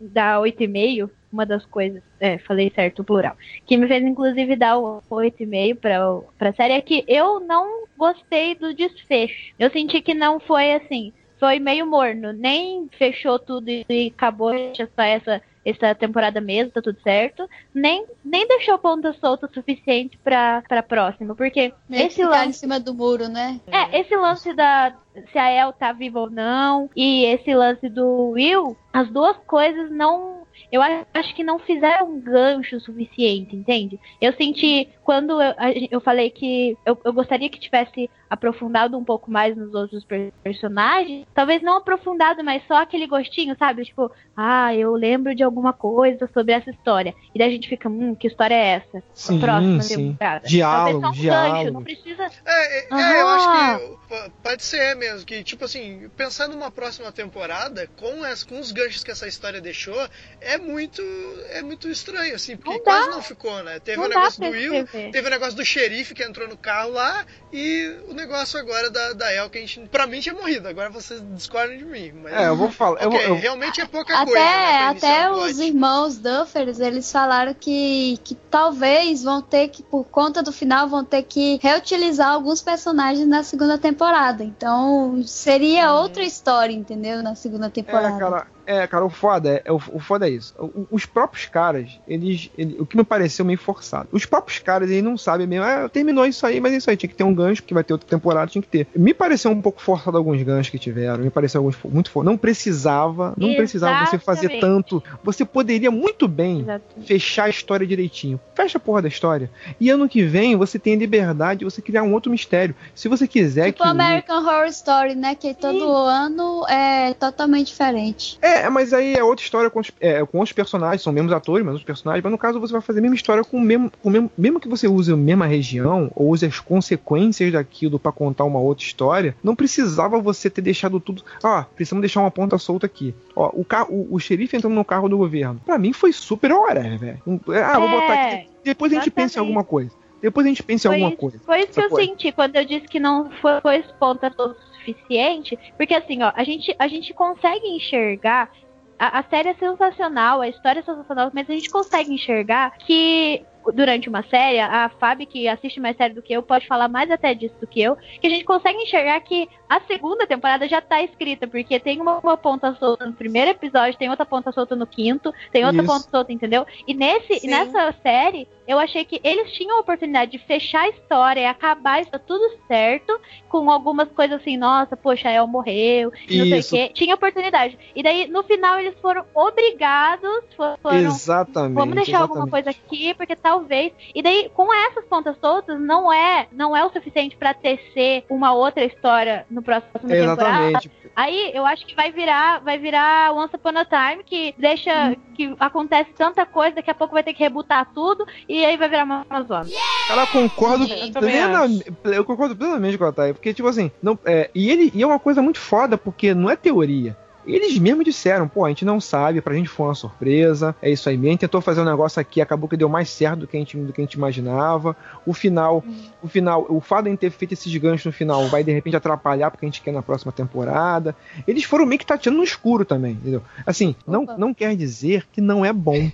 dar 0.00 0.40
8,5, 0.40 1.10
uma 1.30 1.44
das 1.44 1.66
coisas, 1.66 2.02
é, 2.18 2.38
falei 2.38 2.72
certo, 2.74 3.00
o 3.00 3.04
plural, 3.04 3.36
que 3.66 3.76
me 3.76 3.86
fez 3.86 4.02
inclusive 4.02 4.56
dar 4.56 4.78
o 4.78 5.02
8,5 5.10 5.74
pra, 5.76 5.98
pra 6.38 6.52
série 6.54 6.74
é 6.74 6.80
que 6.80 7.04
eu 7.06 7.40
não 7.40 7.84
gostei 7.96 8.54
do 8.54 8.74
desfecho. 8.74 9.52
Eu 9.58 9.70
senti 9.70 10.00
que 10.00 10.14
não 10.14 10.40
foi 10.40 10.72
assim, 10.72 11.12
foi 11.38 11.58
meio 11.58 11.86
morno, 11.86 12.32
nem 12.32 12.88
fechou 12.96 13.38
tudo 13.38 13.68
e 13.68 14.12
acabou 14.14 14.52
só 14.94 15.02
essa 15.02 15.42
essa 15.66 15.92
temporada 15.96 16.40
mesmo, 16.40 16.70
tá 16.70 16.80
tudo 16.80 17.00
certo, 17.02 17.48
nem, 17.74 18.06
nem 18.24 18.46
deixou 18.46 18.78
ponta 18.78 19.12
solta 19.14 19.46
o 19.46 19.52
suficiente 19.52 20.16
pra, 20.22 20.62
pra 20.68 20.82
próxima, 20.82 21.34
porque 21.34 21.74
Meio 21.88 22.06
esse 22.06 22.24
lance 22.24 22.48
em 22.48 22.52
cima 22.52 22.78
do 22.78 22.94
muro, 22.94 23.28
né? 23.28 23.60
é, 23.66 24.00
esse 24.00 24.14
lance 24.16 24.54
da 24.54 24.94
se 25.32 25.38
a 25.38 25.50
El 25.50 25.72
tá 25.72 25.92
viva 25.92 26.20
ou 26.20 26.30
não 26.30 26.88
e 26.94 27.24
esse 27.24 27.52
lance 27.52 27.88
do 27.88 28.30
Will, 28.30 28.76
as 28.92 29.08
duas 29.10 29.36
coisas 29.46 29.90
não 29.90 30.46
eu 30.70 30.80
acho 30.82 31.34
que 31.34 31.44
não 31.44 31.58
fizeram 31.58 32.10
um 32.10 32.20
gancho 32.20 32.80
suficiente, 32.80 33.54
entende? 33.54 34.00
Eu 34.20 34.32
senti, 34.34 34.88
quando 35.04 35.40
eu, 35.40 35.54
eu 35.90 36.00
falei 36.00 36.30
que 36.30 36.76
eu, 36.84 36.98
eu 37.04 37.12
gostaria 37.12 37.48
que 37.48 37.60
tivesse 37.60 38.10
aprofundado 38.28 38.96
um 38.98 39.04
pouco 39.04 39.30
mais 39.30 39.56
nos 39.56 39.72
outros 39.74 40.04
per- 40.04 40.32
personagens, 40.42 41.26
talvez 41.34 41.62
não 41.62 41.76
aprofundado, 41.76 42.42
mas 42.42 42.66
só 42.66 42.76
aquele 42.82 43.06
gostinho, 43.06 43.56
sabe? 43.58 43.84
Tipo, 43.84 44.10
ah, 44.36 44.74
eu 44.74 44.92
lembro 44.94 45.34
de 45.34 45.42
alguma 45.42 45.72
coisa 45.72 46.28
sobre 46.32 46.52
essa 46.52 46.70
história. 46.70 47.14
E 47.34 47.38
daí 47.38 47.48
a 47.48 47.52
gente 47.52 47.68
fica, 47.68 47.88
hum, 47.88 48.14
que 48.14 48.26
história 48.26 48.54
é 48.54 48.66
essa? 48.76 49.02
Sim, 49.14 49.40
Próxima 49.40 49.80
sim. 49.82 50.12
temporada. 50.12 50.46
Diálogo, 50.46 51.00
talvez 51.00 51.00
só 51.00 51.08
um 51.08 51.22
diálogo. 51.22 51.54
gancho, 51.58 51.72
não 51.72 51.82
precisa. 51.84 52.26
É, 52.44 52.78
é, 52.78 52.88
Aham. 52.92 53.12
é, 53.14 53.22
eu 53.22 53.28
acho 53.28 53.50
que 53.50 54.26
pode 54.42 54.64
ser 54.64 54.96
mesmo, 54.96 55.26
que 55.26 55.42
tipo 55.44 55.64
assim, 55.64 56.08
pensando 56.16 56.54
numa 56.54 56.70
próxima 56.70 57.12
temporada, 57.12 57.88
com, 57.96 58.22
as, 58.24 58.42
com 58.44 58.58
os 58.58 58.72
ganchos 58.72 59.02
que 59.04 59.10
essa 59.10 59.26
história 59.26 59.60
deixou, 59.60 59.96
é 60.40 60.58
muito 60.58 61.02
é 61.50 61.62
muito 61.62 61.88
estranho, 61.88 62.34
assim, 62.34 62.56
porque 62.56 62.70
Não 62.70 62.78
dá. 62.78 62.82
quase 62.84 63.10
não 63.10 63.22
ficou, 63.22 63.62
né? 63.62 63.78
Teve 63.80 63.98
Não 63.98 64.06
o 64.06 64.08
negócio 64.08 64.40
do 64.42 64.50
Will, 64.50 64.86
teve 64.86 65.26
o 65.26 65.30
negócio 65.30 65.56
do 65.56 65.64
xerife 65.64 66.14
que 66.14 66.22
entrou 66.22 66.48
no 66.48 66.56
carro 66.56 66.90
lá, 66.90 67.24
e 67.52 67.96
o 68.08 68.14
negócio 68.16 68.58
agora 68.58 68.90
da, 68.90 69.12
da 69.12 69.32
El, 69.32 69.48
que 69.48 69.58
a 69.58 69.60
gente, 69.60 69.80
pra 69.88 70.06
mim 70.06 70.18
tinha 70.20 70.34
morrido, 70.34 70.66
agora 70.66 70.90
vocês 70.90 71.22
discordam 71.34 71.76
de 71.76 71.84
mim. 71.84 72.12
Mas, 72.22 72.32
É, 72.32 72.48
eu 72.48 72.56
vou 72.56 72.70
falar. 72.70 73.00
eu 73.02 73.08
ok, 73.08 73.18
vou- 73.20 73.36
eu- 73.36 73.40
realmente 73.40 73.80
é 73.80 73.86
pouca 73.86 74.14
Até, 74.14 74.24
coisa, 74.24 74.40
né, 74.44 74.86
até 74.88 75.30
um 75.30 75.34
plot. 75.34 75.50
os 75.52 75.58
irmãos 75.60 76.18
Duffers, 76.18 76.80
eles 76.80 77.12
falaram 77.12 77.54
que, 77.54 78.18
que 78.24 78.34
talvez 78.50 79.22
vão 79.22 79.40
ter 79.40 79.68
que, 79.68 79.82
por 79.82 80.04
conta 80.04 80.42
do 80.42 80.50
final, 80.52 80.88
vão 80.88 81.04
ter 81.04 81.22
que 81.22 81.60
reutilizar 81.62 82.30
alguns 82.30 82.60
personagens 82.62 83.26
na 83.28 83.42
segunda 83.42 83.78
temporada. 83.78 84.42
Então, 84.42 85.22
seria 85.24 85.92
outra 85.92 86.24
história, 86.24 86.72
entendeu? 86.72 87.22
Na 87.22 87.34
segunda 87.34 87.70
temporada. 87.70 88.16
É, 88.16 88.18
cara, 88.18 88.46
é, 88.66 88.86
cara, 88.86 89.04
o 89.04 89.10
foda 89.10 89.48
é, 89.50 89.62
é 89.64 89.72
o, 89.72 89.76
o 89.92 89.98
foda 90.00 90.26
é 90.28 90.30
isso. 90.30 90.54
O- 90.58 90.86
os 90.90 91.06
próprios 91.06 91.46
caras, 91.46 91.98
eles, 92.06 92.50
ele- 92.58 92.76
o 92.78 92.86
que 92.86 92.96
me 92.96 93.04
pareceu 93.04 93.44
meio 93.44 93.58
forçado. 93.58 94.08
Os 94.12 94.26
próprios 94.26 94.58
caras, 94.58 94.90
eles 94.90 95.02
não 95.04 95.16
sabem 95.16 95.46
mesmo, 95.46 95.64
ah, 95.64 95.88
terminou 95.88 96.26
isso 96.26 96.44
aí, 96.46 96.60
mas 96.60 96.72
é 96.72 96.76
isso 96.76 96.90
aí, 96.90 96.96
tinha 96.96 97.08
que 97.08 97.14
ter 97.16 97.24
um 97.24 97.34
gancho, 97.34 97.62
que 97.62 97.72
vai 97.74 97.84
ter 97.84 97.92
outra 97.92 98.08
temporada, 98.08 98.50
tinha 98.50 98.62
que 98.62 98.68
ter. 98.68 98.86
Me 98.94 99.14
pareceu 99.14 99.50
um 99.50 99.60
pouco 99.62 99.80
forçado 99.80 100.16
alguns 100.16 100.42
ganchos 100.42 100.70
que 100.70 100.78
tiveram, 100.78 101.22
me 101.24 101.30
pareceu 101.30 101.60
alguns 101.60 101.76
muito 101.84 102.10
forçado. 102.10 102.30
Não 102.30 102.36
precisava, 102.38 103.34
não 103.36 103.54
precisava 103.54 104.04
você 104.06 104.18
fazer 104.18 104.50
Exatamente. 104.50 104.60
tanto. 104.60 105.02
Você 105.22 105.44
poderia 105.44 105.90
muito 105.90 106.26
bem 106.26 106.60
Exato. 106.60 106.84
fechar 107.04 107.44
a 107.44 107.48
história 107.48 107.86
direitinho. 107.86 108.40
Fecha 108.54 108.78
a 108.78 108.80
porra 108.80 109.02
da 109.02 109.08
história. 109.08 109.50
E 109.80 109.88
ano 109.90 110.08
que 110.08 110.22
vem 110.24 110.56
você 110.56 110.78
tem 110.78 110.94
a 110.94 110.96
liberdade 110.96 111.60
de 111.60 111.64
você 111.64 111.80
criar 111.80 112.02
um 112.02 112.12
outro 112.12 112.30
mistério. 112.30 112.74
Se 112.94 113.08
você 113.08 113.26
quiser 113.28 113.66
Tipo 113.72 113.82
que. 113.82 113.88
o- 113.88 113.90
American 113.90 114.38
Horror 114.44 114.66
Story, 114.66 115.14
né? 115.14 115.34
Que 115.34 115.54
todo 115.54 115.84
ano 115.92 116.66
é 116.68 117.14
totalmente 117.14 117.68
diferente. 117.68 118.38
É, 118.42 118.55
mas 118.70 118.92
aí 118.92 119.14
é 119.14 119.22
outra 119.24 119.44
história 119.44 119.70
com, 119.70 119.80
os, 119.80 119.90
é, 120.00 120.24
com 120.24 120.38
outros 120.38 120.52
personagens, 120.52 121.02
são 121.02 121.12
mesmos 121.12 121.32
atores, 121.32 121.64
mas 121.64 121.74
os 121.76 121.84
personagens, 121.84 122.22
mas 122.22 122.30
no 122.32 122.38
caso 122.38 122.58
você 122.60 122.72
vai 122.72 122.80
fazer 122.82 122.98
a 122.98 123.02
mesma 123.02 123.14
história 123.16 123.42
com 123.44 123.56
o 123.56 123.60
mesmo, 123.60 123.90
com 124.02 124.08
o 124.08 124.12
mesmo. 124.12 124.30
Mesmo 124.36 124.60
que 124.60 124.68
você 124.68 124.86
use 124.88 125.12
a 125.12 125.16
mesma 125.16 125.46
região, 125.46 126.10
ou 126.14 126.30
use 126.30 126.44
as 126.46 126.58
consequências 126.60 127.52
daquilo 127.52 127.98
pra 127.98 128.12
contar 128.12 128.44
uma 128.44 128.58
outra 128.60 128.84
história, 128.84 129.36
não 129.42 129.54
precisava 129.56 130.18
você 130.20 130.48
ter 130.50 130.62
deixado 130.62 130.98
tudo. 131.00 131.22
Ah, 131.42 131.66
precisamos 131.74 132.02
deixar 132.02 132.20
uma 132.20 132.30
ponta 132.30 132.58
solta 132.58 132.86
aqui. 132.86 133.14
Ó, 133.34 133.50
o, 133.52 133.64
ca- 133.64 133.86
o, 133.88 134.08
o 134.14 134.18
xerife 134.18 134.56
entrando 134.56 134.74
no 134.74 134.84
carro 134.84 135.08
do 135.08 135.18
governo. 135.18 135.60
Pra 135.64 135.78
mim 135.78 135.92
foi 135.92 136.12
super 136.12 136.52
hora, 136.52 136.82
velho. 136.96 137.20
Um- 137.26 137.40
Ah, 137.52 137.78
vou 137.78 137.88
botar 137.88 138.14
É, 138.14 138.34
aqui. 138.34 138.48
Depois 138.64 138.92
a 138.92 138.96
gente 138.96 139.10
pensa 139.10 139.38
em 139.38 139.40
alguma 139.40 139.62
coisa. 139.64 139.90
Depois 140.20 140.46
a 140.46 140.48
gente 140.48 140.62
pensa 140.62 140.88
em 140.88 140.92
alguma 140.92 141.16
coisa. 141.16 141.38
Foi 141.44 141.60
isso 141.60 141.72
que 141.72 141.80
eu 141.80 141.94
senti 141.96 142.32
quando 142.32 142.56
eu 142.56 142.64
disse 142.64 142.88
que 142.88 142.98
não 142.98 143.30
foi, 143.30 143.60
foi 143.60 143.84
ponta 144.00 144.32
o 144.38 144.54
suficiente. 144.86 145.58
Porque 145.76 145.94
assim, 145.94 146.22
ó, 146.22 146.32
a 146.34 146.44
gente, 146.44 146.74
a 146.78 146.88
gente 146.88 147.12
consegue 147.12 147.66
enxergar. 147.68 148.50
A, 148.98 149.18
a 149.18 149.22
série 149.24 149.50
é 149.50 149.54
sensacional, 149.54 150.40
a 150.40 150.48
história 150.48 150.80
é 150.80 150.82
sensacional, 150.82 151.30
mas 151.34 151.50
a 151.50 151.52
gente 151.52 151.68
consegue 151.68 152.14
enxergar 152.14 152.76
que 152.78 153.44
durante 153.72 154.08
uma 154.08 154.22
série, 154.22 154.60
a 154.60 154.88
Fábio, 154.88 155.26
que 155.26 155.48
assiste 155.48 155.80
mais 155.80 155.96
série 155.96 156.14
do 156.14 156.22
que 156.22 156.32
eu, 156.32 156.42
pode 156.42 156.66
falar 156.66 156.88
mais 156.88 157.10
até 157.10 157.34
disso 157.34 157.54
do 157.60 157.66
que 157.66 157.80
eu, 157.80 157.96
que 157.96 158.26
a 158.26 158.30
gente 158.30 158.44
consegue 158.44 158.78
enxergar 158.78 159.20
que 159.20 159.48
a 159.68 159.80
segunda 159.80 160.26
temporada 160.26 160.68
já 160.68 160.80
tá 160.80 161.02
escrita, 161.02 161.46
porque 161.46 161.80
tem 161.80 162.00
uma, 162.00 162.18
uma 162.18 162.36
ponta 162.36 162.74
solta 162.74 163.06
no 163.06 163.12
primeiro 163.12 163.50
episódio, 163.50 163.98
tem 163.98 164.10
outra 164.10 164.24
ponta 164.24 164.52
solta 164.52 164.76
no 164.76 164.86
quinto, 164.86 165.32
tem 165.52 165.64
outra 165.64 165.82
Isso. 165.82 165.92
ponta 165.92 166.10
solta, 166.10 166.32
entendeu? 166.32 166.66
E 166.86 166.94
nesse, 166.94 167.40
Sim. 167.40 167.48
nessa 167.48 167.94
série, 168.02 168.48
eu 168.66 168.78
achei 168.78 169.04
que 169.04 169.20
eles 169.22 169.52
tinham 169.52 169.76
a 169.76 169.80
oportunidade 169.80 170.32
de 170.32 170.38
fechar 170.38 170.82
a 170.82 170.88
história 170.88 171.40
e 171.40 171.46
acabar 171.46 172.00
isso 172.00 172.10
tudo 172.26 172.58
certo, 172.66 173.18
com 173.48 173.70
algumas 173.70 174.08
coisas 174.10 174.40
assim, 174.40 174.56
nossa, 174.56 174.96
poxa, 174.96 175.30
El 175.30 175.46
morreu, 175.46 176.12
e 176.28 176.38
não 176.38 176.46
sei 176.46 176.60
o 176.60 176.64
quê. 176.64 176.92
Tinha 176.94 177.14
oportunidade. 177.14 177.78
E 177.94 178.02
daí, 178.02 178.26
no 178.26 178.42
final, 178.42 178.78
eles 178.78 178.94
foram 179.00 179.24
obrigados, 179.34 180.44
foram 180.82 180.98
Exatamente. 180.98 181.74
Vamos 181.74 181.94
deixar 181.94 182.22
alguma 182.22 182.46
exatamente. 182.46 182.64
coisa 182.64 182.70
aqui, 182.70 183.14
porque 183.14 183.36
talvez. 183.56 183.92
E 184.14 184.22
daí, 184.22 184.50
com 184.54 184.72
essas 184.72 185.04
pontas 185.06 185.36
soltas, 185.40 185.80
não 185.80 186.12
é, 186.12 186.46
não 186.52 186.76
é 186.76 186.84
o 186.84 186.92
suficiente 186.92 187.36
pra 187.36 187.54
tecer 187.54 188.24
uma 188.28 188.52
outra 188.52 188.84
história 188.84 189.46
no 189.50 189.62
próximo 189.62 189.92
temporada. 189.92 190.42
Exatamente. 190.42 190.90
Aí 191.14 191.50
eu 191.54 191.64
acho 191.64 191.86
que 191.86 191.94
vai 191.94 192.12
virar, 192.12 192.60
vai 192.60 192.78
virar 192.78 193.32
Once 193.32 193.56
Upon 193.56 193.72
a 193.78 193.84
Time, 193.84 194.22
que 194.22 194.54
deixa 194.58 195.16
que 195.34 195.54
acontece 195.58 196.10
tanta 196.12 196.44
coisa, 196.44 196.76
daqui 196.76 196.90
a 196.90 196.94
pouco 196.94 197.14
vai 197.14 197.22
ter 197.22 197.32
que 197.32 197.42
rebutar 197.42 197.90
tudo 197.94 198.26
e 198.48 198.64
aí 198.64 198.76
vai 198.76 198.88
virar 198.88 199.04
uma 199.04 199.26
Amazônia. 199.28 199.74
Eu 200.10 200.26
concordo 200.26 200.86
plenamente. 201.12 201.92
Eu 202.04 202.24
concordo 202.24 202.56
plenamente 202.56 202.98
com 202.98 203.04
a 203.04 203.12
Thay, 203.12 203.32
porque, 203.32 203.54
tipo 203.54 203.68
assim, 203.68 203.90
não, 204.02 204.18
é, 204.24 204.50
e 204.54 204.70
ele 204.70 204.92
e 204.94 205.02
é 205.02 205.06
uma 205.06 205.18
coisa 205.18 205.40
muito 205.40 205.58
foda, 205.58 205.96
porque 205.96 206.34
não 206.34 206.50
é 206.50 206.56
teoria. 206.56 207.16
Eles 207.46 207.78
mesmos 207.78 208.04
disseram, 208.04 208.48
pô, 208.48 208.64
a 208.64 208.68
gente 208.68 208.84
não 208.84 209.00
sabe, 209.00 209.40
pra 209.40 209.54
gente 209.54 209.68
foi 209.68 209.86
uma 209.86 209.94
surpresa, 209.94 210.74
é 210.82 210.90
isso 210.90 211.08
aí 211.08 211.16
mesmo, 211.16 211.38
tentou 211.38 211.60
fazer 211.60 211.80
um 211.80 211.84
negócio 211.84 212.20
aqui, 212.20 212.40
acabou 212.40 212.68
que 212.68 212.76
deu 212.76 212.88
mais 212.88 213.08
certo 213.08 213.40
do 213.40 213.46
que 213.46 213.56
a 213.56 213.60
gente, 213.60 213.76
do 213.76 213.92
que 213.92 214.00
a 214.00 214.04
gente 214.04 214.14
imaginava. 214.14 214.96
O 215.24 215.32
final, 215.32 215.84
o 216.22 216.28
final, 216.28 216.66
o 216.68 216.80
fato 216.80 217.04
de 217.04 217.08
a 217.08 217.10
gente 217.12 217.20
ter 217.20 217.30
feito 217.30 217.52
esses 217.52 217.74
ganchos 217.76 218.06
no 218.06 218.12
final 218.12 218.48
vai 218.48 218.64
de 218.64 218.72
repente 218.72 218.96
atrapalhar 218.96 219.50
porque 219.50 219.64
a 219.64 219.68
gente 219.68 219.80
quer 219.82 219.92
na 219.92 220.02
próxima 220.02 220.32
temporada. 220.32 221.14
Eles 221.46 221.64
foram 221.64 221.86
meio 221.86 221.98
que 221.98 222.06
tateando 222.06 222.38
no 222.38 222.44
escuro 222.44 222.84
também, 222.84 223.12
entendeu? 223.12 223.42
Assim, 223.64 223.94
não, 224.06 224.24
não 224.36 224.52
quer 224.52 224.74
dizer 224.76 225.26
que 225.32 225.40
não 225.40 225.64
é 225.64 225.72
bom 225.72 226.10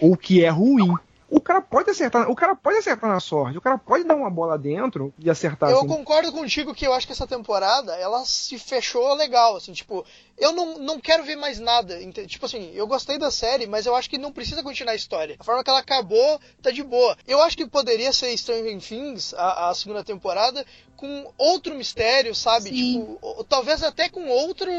ou 0.00 0.16
que 0.16 0.44
é 0.44 0.48
ruim. 0.48 0.94
O 1.28 1.40
cara 1.40 1.60
pode 1.60 1.90
acertar, 1.90 2.30
o 2.30 2.36
cara 2.36 2.54
pode 2.54 2.78
acertar 2.78 3.10
na 3.10 3.18
sorte, 3.18 3.58
o 3.58 3.60
cara 3.60 3.76
pode 3.76 4.04
dar 4.04 4.14
uma 4.14 4.30
bola 4.30 4.56
dentro 4.56 5.12
e 5.18 5.28
acertar 5.28 5.70
Eu 5.70 5.78
assim. 5.78 5.88
concordo 5.88 6.30
contigo 6.30 6.72
que 6.72 6.86
eu 6.86 6.92
acho 6.92 7.04
que 7.06 7.12
essa 7.12 7.26
temporada 7.26 7.94
ela 7.96 8.24
se 8.24 8.56
fechou 8.60 9.12
legal, 9.14 9.56
assim, 9.56 9.72
tipo, 9.72 10.06
eu 10.38 10.52
não, 10.52 10.78
não 10.78 11.00
quero 11.00 11.24
ver 11.24 11.34
mais 11.34 11.58
nada. 11.58 11.98
Tipo 12.28 12.46
assim, 12.46 12.70
eu 12.74 12.86
gostei 12.86 13.18
da 13.18 13.30
série, 13.30 13.66
mas 13.66 13.86
eu 13.86 13.96
acho 13.96 14.08
que 14.08 14.18
não 14.18 14.30
precisa 14.32 14.62
continuar 14.62 14.92
a 14.92 14.96
história. 14.96 15.36
A 15.40 15.42
forma 15.44 15.64
que 15.64 15.70
ela 15.70 15.80
acabou 15.80 16.40
tá 16.62 16.70
de 16.70 16.84
boa. 16.84 17.16
Eu 17.26 17.42
acho 17.42 17.56
que 17.56 17.66
poderia 17.66 18.12
ser 18.12 18.36
Stranger 18.36 18.78
Things, 18.80 19.34
a, 19.34 19.70
a 19.70 19.74
segunda 19.74 20.04
temporada, 20.04 20.64
com 20.96 21.32
outro 21.36 21.74
mistério, 21.74 22.34
sabe? 22.36 22.70
Tipo, 22.70 23.18
ou- 23.20 23.42
talvez 23.44 23.82
até 23.82 24.08
com 24.08 24.28
outro. 24.28 24.70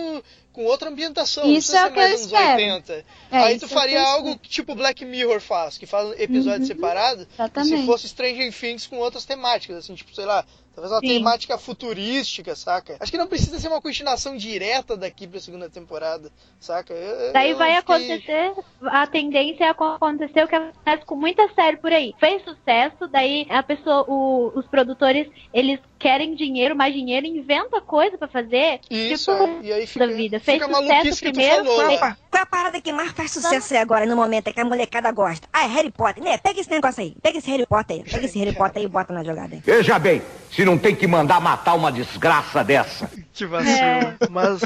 Com 0.57 0.65
outra 0.65 0.89
ambientação. 0.89 1.43
Isso 1.43 1.71
precisa 1.71 1.77
é 1.77 1.81
ser 1.81 1.88
o 1.88 1.89
que 1.91 1.95
mais 1.99 2.09
eu 2.09 2.17
anos 2.17 2.25
espero. 2.34 2.73
80. 2.73 3.05
É, 3.31 3.38
Aí 3.38 3.59
tu 3.59 3.65
é 3.65 3.67
faria 3.67 3.99
eu 3.99 4.05
algo 4.07 4.39
que 4.39 4.49
tipo 4.49 4.73
Black 4.73 5.05
Mirror 5.05 5.39
faz, 5.39 5.77
que 5.77 5.85
faz 5.85 6.19
episódios 6.19 6.67
Uhum. 6.67 6.75
separados. 6.75 7.27
Se 7.63 7.85
fosse 7.85 8.09
Stranger 8.09 8.51
Things 8.51 8.88
com 8.88 8.97
outras 8.97 9.23
temáticas, 9.23 9.77
assim, 9.77 9.93
tipo, 9.93 10.13
sei 10.15 10.25
lá, 10.25 10.43
talvez 10.77 10.91
uma 10.93 10.99
Sim. 10.99 11.07
temática 11.07 11.57
futurística, 11.57 12.55
saca? 12.55 12.97
Acho 12.99 13.11
que 13.11 13.17
não 13.17 13.25
precisa 13.27 13.59
ser 13.59 13.67
uma 13.67 13.81
continuação 13.81 14.37
direta 14.37 14.95
daqui 14.95 15.25
pra 15.27 15.39
segunda 15.39 15.67
temporada, 15.67 16.31
saca? 16.59 16.93
Eu- 16.93 17.33
Daí 17.33 17.51
eu 17.51 17.57
vai 17.57 17.75
fiquei- 17.77 17.95
acontecer, 18.13 18.53
a 18.85 19.07
tendência 19.07 19.63
é 19.65 19.69
acontecer 19.69 20.43
o 20.43 20.47
que 20.47 20.55
acontece 20.55 21.03
com 21.05 21.15
muita 21.15 21.49
série 21.55 21.77
por 21.77 21.91
aí. 21.91 22.13
Fez 22.19 22.43
sucesso, 22.43 23.07
daí 23.11 23.47
a 23.49 23.63
pessoa, 23.63 24.05
o- 24.07 24.51
os 24.55 24.67
produtores, 24.67 25.27
eles 25.51 25.79
querem 25.97 26.35
dinheiro, 26.35 26.75
mais 26.75 26.93
dinheiro, 26.93 27.25
inventa 27.25 27.81
coisa 27.81 28.15
pra 28.19 28.27
fazer. 28.27 28.79
Isso, 28.87 29.31
tipo, 29.31 29.43
é. 29.43 29.59
e 29.63 29.73
aí 29.73 29.87
fica, 29.87 30.05
da 30.07 30.13
vida. 30.13 30.39
Fez 30.39 30.61
fica 30.61 30.67
sucesso 30.71 30.87
maluquice 30.91 31.19
que 31.21 31.31
tu 31.31 31.33
primeiro, 31.33 31.65
falou, 31.65 31.75
foi- 31.79 31.87
né? 31.87 31.95
Opa, 31.95 32.17
qual 32.29 32.39
é 32.39 32.43
a 32.43 32.45
parada 32.45 32.79
que 32.79 32.93
mais 32.93 33.11
faz 33.13 33.31
sucesso 33.31 33.73
aí 33.73 33.79
agora, 33.79 34.05
no 34.05 34.15
momento, 34.15 34.47
é 34.47 34.53
que 34.53 34.59
a 34.61 34.65
molecada 34.65 35.11
gosta? 35.11 35.47
Ah, 35.51 35.63
é 35.63 35.67
Harry 35.69 35.89
Potter, 35.91 36.23
né? 36.23 36.37
Pega 36.37 36.59
esse 36.61 36.69
negócio 36.69 37.01
aí, 37.01 37.15
pega 37.19 37.39
esse 37.39 37.49
Harry 37.49 37.65
Potter 37.65 37.97
aí, 37.97 38.03
pega 38.03 38.25
esse 38.27 38.37
Harry 38.37 38.53
Potter 38.55 38.77
aí 38.77 38.85
e 38.85 38.87
bota 38.87 39.11
na 39.11 39.23
jogada 39.23 39.55
aí. 39.55 39.61
Veja 39.61 39.97
bem, 39.97 40.21
se 40.51 40.63
não 40.68 40.77
tem 40.77 40.95
que 40.95 41.07
mandar 41.07 41.41
matar 41.41 41.73
uma 41.73 41.91
desgraça 41.91 42.64
dessa. 42.64 43.10
Que 43.34 43.45
vacilo. 43.45 44.15
Mas, 44.30 44.61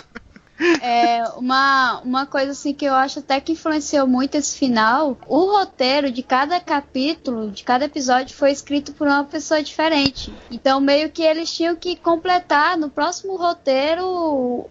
É, 0.81 1.23
uma, 1.37 2.01
uma 2.01 2.25
coisa 2.25 2.51
assim 2.51 2.73
que 2.73 2.85
eu 2.85 2.93
acho 2.93 3.19
até 3.19 3.41
que 3.41 3.53
influenciou 3.53 4.05
muito 4.05 4.35
esse 4.35 4.57
final, 4.57 5.17
o 5.27 5.57
roteiro 5.57 6.11
de 6.11 6.21
cada 6.21 6.59
capítulo, 6.59 7.49
de 7.49 7.63
cada 7.63 7.85
episódio 7.85 8.35
foi 8.35 8.51
escrito 8.51 8.93
por 8.93 9.07
uma 9.07 9.23
pessoa 9.23 9.63
diferente. 9.63 10.31
Então 10.51 10.79
meio 10.79 11.09
que 11.09 11.23
eles 11.23 11.51
tinham 11.51 11.75
que 11.75 11.95
completar 11.95 12.77
no 12.77 12.89
próximo 12.89 13.37
roteiro 13.37 14.69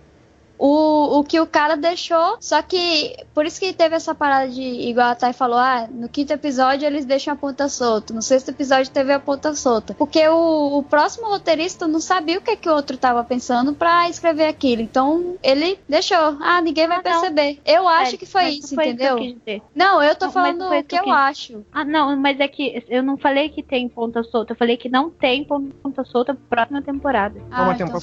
o, 0.61 1.19
o 1.19 1.25
que 1.25 1.41
o 1.41 1.47
cara 1.47 1.75
deixou. 1.77 2.37
Só 2.39 2.61
que 2.61 3.17
por 3.35 3.47
isso 3.47 3.59
que 3.59 3.73
teve 3.73 3.97
essa 3.97 4.15
parada 4.15 4.49
de, 4.49 4.61
igual 4.63 5.09
a 5.09 5.15
Thay 5.15 5.33
falou, 5.33 5.59
ah, 5.59 5.89
no 5.91 6.09
quinto 6.09 6.33
episódio 6.35 6.87
eles 6.87 7.07
deixam 7.07 7.33
a 7.33 7.37
ponta 7.37 7.69
solta. 7.69 8.13
No 8.13 8.21
sexto 8.21 8.51
episódio 8.51 8.91
teve 8.93 9.11
a 9.13 9.19
ponta 9.19 9.55
solta. 9.55 9.95
Porque 9.95 10.27
o, 10.29 10.79
o 10.79 10.83
próximo 10.83 11.29
roteirista 11.29 11.89
não 11.89 11.99
sabia 11.99 12.39
o 12.39 12.43
que, 12.43 12.57
que 12.57 12.69
o 12.69 12.75
outro 12.75 12.99
tava 12.99 13.25
pensando 13.25 13.73
para 13.73 14.09
escrever 14.11 14.47
aquilo. 14.49 14.83
Então 14.83 15.37
ele 15.43 15.79
deixou. 15.89 16.37
Ah, 16.41 16.61
ninguém 16.61 16.87
vai 16.87 16.99
Ah, 16.99 17.03
perceber. 17.03 17.59
Eu 17.65 17.89
acho 17.89 18.17
É, 18.17 18.19
que 18.19 18.27
foi 18.27 18.45
isso, 18.51 18.75
foi 18.75 18.89
entendeu? 18.89 19.17
que 19.17 19.33
dizer. 19.33 19.63
Não, 19.75 20.03
eu 20.03 20.15
tô 20.15 20.27
Não, 20.27 20.33
falando 20.33 20.61
o 20.69 20.75
isso 20.75 20.83
que 20.85 20.89
que 20.91 20.97
eu 20.97 21.05
quis. 21.05 21.13
acho. 21.15 21.65
Ah, 21.73 21.85
não, 21.85 22.15
mas 22.17 22.39
é 22.39 22.47
que 22.49 22.85
eu 22.89 23.03
não 23.03 23.17
falei 23.17 23.49
que 23.49 23.63
tem 23.63 23.89
ponta 23.89 24.23
solta, 24.25 24.53
eu 24.53 24.57
falei 24.57 24.77
que 24.77 24.89
não 24.91 25.09
tem 25.09 25.43
ponta 25.45 26.05
solta 26.05 26.35
pra 26.35 26.61
próxima 26.61 26.83
temporada. 26.83 27.41
Ah, 27.51 27.75
então 27.75 27.99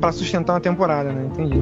pra 0.00 0.12
sustentar 0.12 0.54
uma 0.54 0.60
temporada, 0.60 1.12
né? 1.12 1.26
Entendi. 1.26 1.59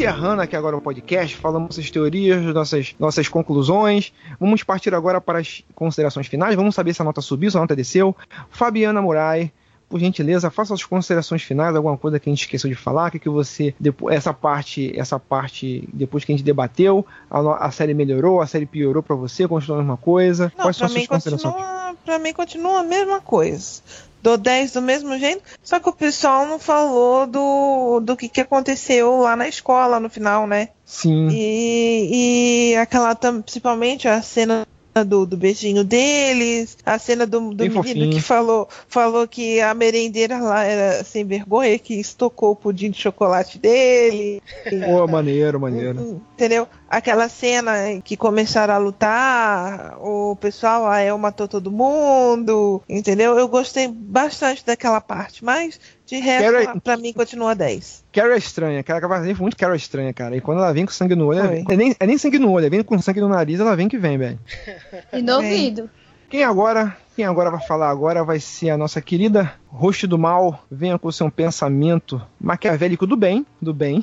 Encerrando 0.00 0.40
aqui 0.40 0.54
agora 0.54 0.76
o 0.76 0.80
podcast, 0.80 1.36
falamos 1.36 1.76
nossas 1.76 1.90
teorias, 1.90 2.42
nossas, 2.54 2.94
nossas 2.98 3.28
conclusões. 3.28 4.12
Vamos 4.38 4.62
partir 4.62 4.94
agora 4.94 5.20
para 5.20 5.40
as 5.40 5.64
considerações 5.74 6.26
finais. 6.26 6.54
Vamos 6.54 6.74
saber 6.74 6.94
se 6.94 7.02
a 7.02 7.04
nota 7.04 7.20
subiu, 7.20 7.50
se 7.50 7.56
a 7.56 7.60
nota 7.60 7.74
desceu. 7.74 8.16
Fabiana 8.50 9.02
Murai, 9.02 9.52
por 9.90 9.98
gentileza, 9.98 10.50
faça 10.50 10.72
as 10.72 10.84
considerações 10.84 11.42
finais, 11.42 11.74
alguma 11.74 11.98
coisa 11.98 12.20
que 12.20 12.30
a 12.30 12.32
gente 12.32 12.42
esqueceu 12.42 12.70
de 12.70 12.76
falar, 12.76 13.10
que, 13.10 13.18
que 13.18 13.28
você. 13.28 13.74
Depois, 13.78 14.14
essa 14.14 14.32
parte, 14.32 14.96
essa 14.96 15.18
parte, 15.18 15.86
depois 15.92 16.24
que 16.24 16.32
a 16.32 16.36
gente 16.36 16.44
debateu, 16.44 17.04
a, 17.28 17.66
a 17.66 17.70
série 17.72 17.92
melhorou, 17.92 18.40
a 18.40 18.46
série 18.46 18.66
piorou 18.66 19.02
pra 19.02 19.16
você, 19.16 19.48
continuou 19.48 19.80
a 19.80 19.82
mesma 19.82 19.96
coisa. 19.96 20.52
Não, 20.56 20.64
Quais 20.64 20.76
são 20.76 20.86
as 20.86 20.92
suas 20.92 21.06
considerações? 21.08 21.54
continua, 21.54 21.96
pra 22.04 22.18
mim 22.20 22.32
continua 22.32 22.80
a 22.80 22.84
mesma 22.84 23.20
coisa. 23.20 23.82
Dou 24.22 24.36
10 24.36 24.74
do 24.74 24.82
mesmo 24.82 25.18
jeito, 25.18 25.42
só 25.62 25.80
que 25.80 25.88
o 25.88 25.94
pessoal 25.94 26.46
não 26.46 26.58
falou 26.58 27.26
do, 27.26 28.00
do 28.00 28.16
que, 28.16 28.28
que 28.28 28.42
aconteceu 28.42 29.16
lá 29.20 29.34
na 29.34 29.48
escola 29.48 29.98
no 29.98 30.10
final, 30.10 30.46
né? 30.46 30.68
Sim. 30.84 31.28
E, 31.32 32.72
e 32.72 32.76
aquela, 32.76 33.14
principalmente 33.16 34.06
a 34.06 34.20
cena 34.20 34.66
do, 35.06 35.24
do 35.24 35.36
beijinho 35.36 35.84
deles, 35.84 36.76
a 36.84 36.98
cena 36.98 37.26
do, 37.26 37.54
do 37.54 37.62
menino 37.62 37.74
fofinho. 37.74 38.10
que 38.10 38.20
falou, 38.20 38.68
falou 38.88 39.26
que 39.26 39.60
a 39.60 39.72
merendeira 39.72 40.38
lá 40.38 40.64
era 40.64 41.04
sem 41.04 41.24
vergonha, 41.24 41.78
que 41.78 41.94
estocou 41.94 42.52
o 42.52 42.56
pudim 42.56 42.90
de 42.90 42.98
chocolate 42.98 43.58
dele. 43.58 44.42
Pô, 44.84 45.06
maneiro, 45.06 45.60
maneiro. 45.60 46.20
Entendeu? 46.34 46.66
Aquela 46.88 47.28
cena 47.28 48.00
que 48.02 48.16
começaram 48.16 48.74
a 48.74 48.78
lutar, 48.78 49.96
o 50.00 50.36
pessoal, 50.36 50.86
a 50.86 51.00
El 51.00 51.18
matou 51.18 51.46
todo 51.46 51.70
mundo, 51.70 52.82
entendeu? 52.88 53.38
Eu 53.38 53.46
gostei 53.46 53.86
bastante 53.86 54.66
daquela 54.66 55.00
parte, 55.00 55.44
mas 55.44 55.78
de 56.10 56.16
resto, 56.20 56.52
Quero- 56.52 56.80
pra 56.80 56.96
mim 56.96 57.12
continua 57.12 57.54
10. 57.54 58.04
Carol 58.12 58.32
é 58.34 58.38
estranha, 58.38 58.82
cara, 58.82 59.00
capaz 59.00 59.24
de 59.24 59.34
muito 59.40 59.56
Carol 59.56 59.74
é 59.74 59.76
estranha, 59.78 60.12
cara. 60.12 60.36
E 60.36 60.40
quando 60.40 60.58
ela 60.58 60.72
vem 60.72 60.84
com 60.84 60.92
sangue 60.92 61.14
no 61.14 61.26
olho, 61.26 61.44
Foi. 61.46 61.64
é 61.70 61.76
nem, 61.76 61.94
é 61.98 62.06
nem 62.06 62.18
sangue 62.18 62.38
no 62.38 62.50
olho, 62.50 62.66
é 62.66 62.70
vem 62.70 62.82
com 62.82 63.00
sangue 63.00 63.20
no 63.20 63.28
nariz, 63.28 63.58
ela 63.60 63.74
vem 63.76 63.88
que 63.88 63.96
vem, 63.98 64.18
velho. 64.18 64.38
E 65.12 65.22
no 65.22 65.36
ouvido. 65.36 65.88
Quem 66.28 66.44
agora, 66.44 66.96
quem 67.16 67.24
agora 67.24 67.50
vai 67.50 67.60
falar 67.66 67.90
agora 67.90 68.22
vai 68.22 68.38
ser 68.38 68.70
a 68.70 68.76
nossa 68.76 69.00
querida 69.00 69.52
Rosto 69.66 70.06
do 70.06 70.16
Mal. 70.16 70.64
Venha 70.70 70.96
com 70.98 71.08
o 71.08 71.12
seu 71.12 71.28
pensamento 71.30 72.22
maquiavélico 72.40 73.04
do 73.06 73.16
bem, 73.16 73.44
do 73.60 73.74
bem. 73.74 74.00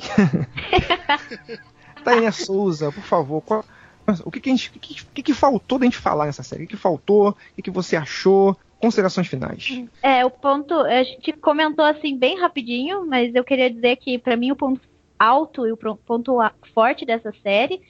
Tainá 2.04 2.32
Souza, 2.32 2.92
por 2.92 3.02
favor, 3.02 3.40
qual- 3.42 3.64
o 4.24 4.30
que, 4.30 4.40
que, 4.40 4.48
a 4.48 4.52
gente, 4.52 4.70
o 4.74 4.78
que, 4.80 5.04
que 5.14 5.22
que 5.22 5.34
faltou 5.34 5.78
da 5.78 5.84
gente 5.84 5.98
falar 5.98 6.24
nessa 6.26 6.42
série? 6.42 6.64
O 6.64 6.66
que, 6.66 6.76
que 6.76 6.80
faltou? 6.82 7.30
O 7.30 7.34
que, 7.56 7.62
que 7.62 7.70
você 7.70 7.94
achou? 7.96 8.56
Considerações 8.80 9.26
finais. 9.26 9.84
É, 10.02 10.24
o 10.24 10.30
ponto, 10.30 10.74
a 10.74 11.02
gente 11.02 11.32
comentou 11.32 11.84
assim 11.84 12.16
bem 12.16 12.38
rapidinho, 12.38 13.06
mas 13.06 13.34
eu 13.34 13.42
queria 13.42 13.70
dizer 13.70 13.96
que 13.96 14.18
pra 14.18 14.36
mim 14.36 14.52
o 14.52 14.56
ponto 14.56 14.80
alto 15.18 15.66
e 15.66 15.72
o 15.72 15.76
ponto 15.76 16.38
forte 16.72 17.04
dessa 17.04 17.32
série 17.42 17.80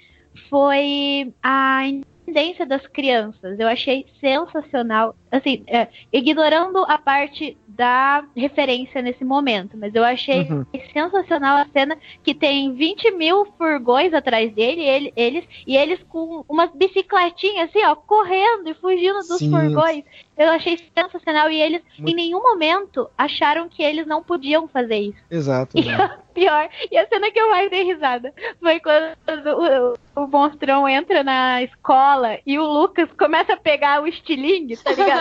foi 0.48 1.32
a 1.42 1.86
independência 1.86 2.66
das 2.66 2.86
crianças. 2.86 3.58
Eu 3.58 3.68
achei 3.68 4.06
sensacional, 4.20 5.14
assim, 5.30 5.62
é, 5.66 5.88
ignorando 6.12 6.78
a 6.88 6.98
parte 6.98 7.56
da 7.66 8.24
referência 8.36 9.00
nesse 9.00 9.24
momento, 9.24 9.76
mas 9.76 9.94
eu 9.94 10.02
achei 10.04 10.40
Uhum. 10.50 10.64
sensacional 10.92 11.58
a 11.58 11.66
cena 11.66 11.96
que 12.24 12.34
tem 12.34 12.72
20 12.74 13.10
mil 13.12 13.44
furgões 13.56 14.12
atrás 14.12 14.52
dele, 14.52 14.82
ele- 14.82 15.12
eles, 15.16 15.44
e 15.66 15.76
eles 15.76 16.00
com 16.08 16.44
umas 16.48 16.70
bicicletinhas 16.74 17.68
assim, 17.70 17.84
ó, 17.84 17.94
correndo 17.94 18.68
e 18.70 18.74
fugindo 18.74 19.18
dos 19.18 19.38
Sim. 19.38 19.50
furgões. 19.50 20.04
Eu 20.36 20.50
achei 20.50 20.78
sensacional 20.96 21.50
e 21.50 21.60
eles 21.60 21.82
Muito- 21.98 22.10
em 22.12 22.14
nenhum 22.14 22.40
momento 22.42 23.08
acharam 23.16 23.68
que 23.68 23.82
eles 23.82 24.06
não 24.06 24.22
podiam 24.22 24.66
fazer 24.68 24.96
isso. 24.98 25.18
Exato. 25.30 25.76
E 25.78 25.88
a 25.90 26.18
pior, 26.34 26.68
e 26.90 26.96
a 26.96 27.06
cena 27.08 27.30
que 27.30 27.40
eu 27.40 27.50
mais 27.50 27.68
dei 27.70 27.82
risada 27.82 28.32
foi 28.60 28.78
quando 28.78 29.94
o, 30.16 30.22
o 30.22 30.26
monstrão 30.28 30.88
entra 30.88 31.24
na 31.24 31.62
escola 31.62 32.38
e 32.46 32.56
o 32.58 32.64
Lucas 32.64 33.08
começa 33.18 33.54
a 33.54 33.56
pegar 33.56 34.00
o 34.02 34.06
estilingue, 34.06 34.76
tá 34.76 34.92
ligado? 34.92 35.17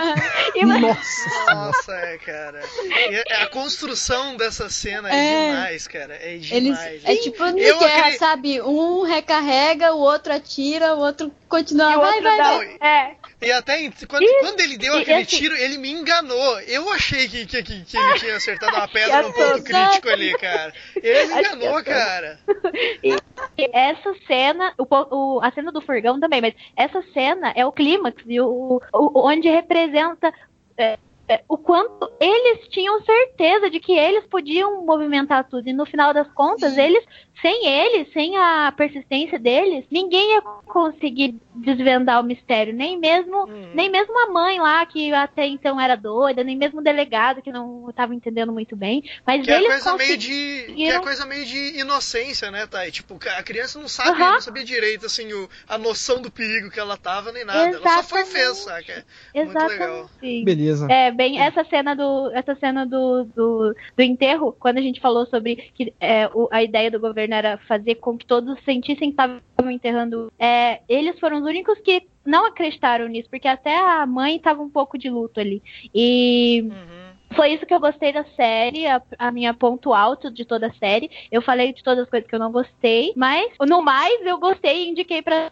Nossa! 0.66 1.54
Nossa, 1.54 1.92
é, 1.92 2.18
cara. 2.18 2.60
E 2.84 3.32
a 3.34 3.46
construção 3.48 4.36
dessa 4.36 4.68
cena 4.68 5.08
é, 5.12 5.16
É. 5.16 5.50
demais, 5.50 5.86
cara. 5.86 6.14
É 6.14 6.36
demais. 6.38 6.52
Eles, 6.52 7.04
é 7.04 7.16
tipo 7.16 7.44
no 7.44 7.58
Eu 7.58 7.78
guerra, 7.78 8.06
acre- 8.06 8.18
sabe? 8.18 8.60
Um 8.62 9.02
recarrega, 9.02 9.92
o 9.94 9.98
outro 10.00 10.32
atira, 10.32 10.94
o 10.94 10.98
outro 11.00 11.32
continua. 11.48 11.92
E 11.92 11.96
vai, 11.96 12.06
outro 12.06 12.22
vai, 12.22 12.36
dá- 12.38 12.56
vai. 12.56 12.76
É. 12.80 13.14
E 13.40 13.52
até 13.52 13.88
quando, 14.08 14.24
Ih, 14.24 14.40
quando 14.40 14.60
ele 14.60 14.76
deu 14.76 14.98
e 14.98 15.02
aquele 15.02 15.24
tiro, 15.24 15.54
ele 15.54 15.78
me 15.78 15.90
enganou. 15.92 16.58
Eu 16.62 16.90
achei 16.92 17.28
que, 17.28 17.46
que, 17.46 17.62
que, 17.62 17.84
que 17.84 17.96
ele 17.96 18.14
tinha 18.18 18.36
acertado 18.36 18.76
uma 18.76 18.88
pedra 18.88 19.22
no 19.22 19.32
ponto 19.32 19.62
crítico 19.62 20.08
ali, 20.08 20.36
cara. 20.38 20.72
Ele 20.96 21.26
me 21.34 21.40
enganou, 21.40 21.84
cara. 21.84 22.40
E 23.56 23.70
essa 23.72 24.12
cena, 24.26 24.74
o, 24.76 24.86
o- 25.36 25.40
a 25.40 25.52
cena 25.52 25.70
do 25.70 25.80
furgão 25.80 26.18
também, 26.18 26.40
mas 26.40 26.54
essa 26.76 27.00
cena 27.14 27.52
é 27.54 27.64
o 27.64 27.70
clímax, 27.70 28.20
e 28.26 28.40
o, 28.40 28.80
o- 28.92 29.26
onde 29.28 29.48
representa 29.48 30.34
é, 30.76 30.98
é, 31.28 31.42
o 31.46 31.58
quanto 31.58 32.10
eles 32.18 32.66
tinham 32.68 33.02
certeza 33.04 33.68
de 33.68 33.78
que 33.78 33.92
eles 33.92 34.24
podiam 34.26 34.84
movimentar 34.84 35.46
tudo. 35.48 35.68
E 35.68 35.72
no 35.74 35.84
final 35.84 36.14
das 36.14 36.26
contas, 36.32 36.76
eles, 36.78 37.04
sem 37.42 37.66
eles, 37.66 38.12
sem 38.12 38.36
a 38.36 38.72
persistência 38.74 39.38
deles, 39.38 39.84
ninguém 39.90 40.34
ia 40.34 40.40
conseguir 40.40 41.36
desvendar 41.54 42.20
o 42.20 42.24
mistério. 42.24 42.72
Nem 42.72 42.98
mesmo, 42.98 43.46
nem 43.74 43.90
mesmo 43.90 44.18
a 44.18 44.30
mãe 44.32 44.58
lá, 44.58 44.86
que 44.86 45.12
até 45.12 45.46
então 45.46 45.78
era 45.78 45.96
doida, 45.96 46.42
nem 46.42 46.56
mesmo 46.56 46.80
o 46.80 46.82
delegado, 46.82 47.42
que 47.42 47.52
não 47.52 47.90
estava 47.90 48.14
entendendo 48.14 48.52
muito 48.52 48.74
bem. 48.74 49.02
Mas 49.26 49.44
Que 49.44 49.50
é 49.50 49.56
eles 49.56 49.68
coisa 49.68 49.96
meio 49.96 50.16
de. 50.16 50.72
Que 50.74 50.90
é 50.90 50.98
coisa 51.00 51.26
meio 51.26 51.44
de 51.44 51.78
inocência, 51.78 52.50
né, 52.50 52.66
Thay? 52.66 52.90
Tipo, 52.90 53.18
a 53.36 53.42
criança 53.42 53.78
não 53.78 53.88
sabe, 53.88 54.10
Aham. 54.10 54.32
não 54.32 54.40
sabia 54.40 54.64
direito, 54.64 55.04
assim, 55.04 55.30
o, 55.32 55.48
a 55.68 55.76
noção 55.76 56.22
do 56.22 56.30
perigo 56.30 56.70
que 56.70 56.80
ela 56.80 56.96
tava, 56.96 57.32
nem 57.32 57.44
nada. 57.44 57.76
Ela 57.76 57.96
só 57.96 58.02
foi 58.02 58.22
e 58.22 58.26
fez, 58.26 58.56
saca? 58.58 59.04
Muito 59.34 59.66
legal. 59.66 59.98
Exatamente. 59.98 60.44
Beleza. 60.44 60.86
É, 60.90 61.17
bem, 61.18 61.40
essa 61.40 61.64
cena 61.64 61.96
do, 61.96 62.30
essa 62.32 62.54
cena 62.54 62.86
do, 62.86 63.24
do, 63.24 63.74
do 63.96 64.02
enterro, 64.02 64.52
quando 64.58 64.78
a 64.78 64.80
gente 64.80 65.00
falou 65.00 65.26
sobre 65.26 65.56
que 65.74 65.92
é, 65.98 66.28
o- 66.32 66.48
a 66.52 66.62
ideia 66.62 66.92
do 66.92 67.00
governo 67.00 67.34
era 67.34 67.58
fazer 67.66 67.96
com 67.96 68.16
que 68.16 68.24
todos 68.24 68.56
sentissem 68.64 69.10
que 69.12 69.20
estavam 69.20 69.40
enterrando, 69.68 70.32
é, 70.38 70.80
eles 70.88 71.18
foram 71.18 71.38
os 71.38 71.44
únicos 71.44 71.76
que 71.80 72.06
não 72.24 72.46
acreditaram 72.46 73.08
nisso, 73.08 73.28
porque 73.28 73.48
até 73.48 73.76
a 73.76 74.06
mãe 74.06 74.36
estava 74.36 74.62
um 74.62 74.70
pouco 74.70 74.96
de 74.96 75.10
luto 75.10 75.40
ali. 75.40 75.60
E 75.92 76.70
foi 77.34 77.52
isso 77.54 77.66
que 77.66 77.74
eu 77.74 77.80
gostei 77.80 78.12
da 78.12 78.24
série, 78.36 78.86
a, 78.86 79.02
a 79.18 79.32
minha 79.32 79.52
ponto 79.52 79.92
alto 79.92 80.30
de 80.30 80.44
toda 80.44 80.68
a 80.68 80.74
série. 80.74 81.10
Eu 81.32 81.42
falei 81.42 81.72
de 81.72 81.82
todas 81.82 82.04
as 82.04 82.10
coisas 82.10 82.28
que 82.28 82.34
eu 82.34 82.38
não 82.38 82.52
gostei, 82.52 83.12
mas 83.16 83.50
no 83.66 83.82
mais 83.82 84.24
eu 84.24 84.38
gostei 84.38 84.84
e 84.84 84.90
indiquei 84.90 85.20
pra, 85.20 85.50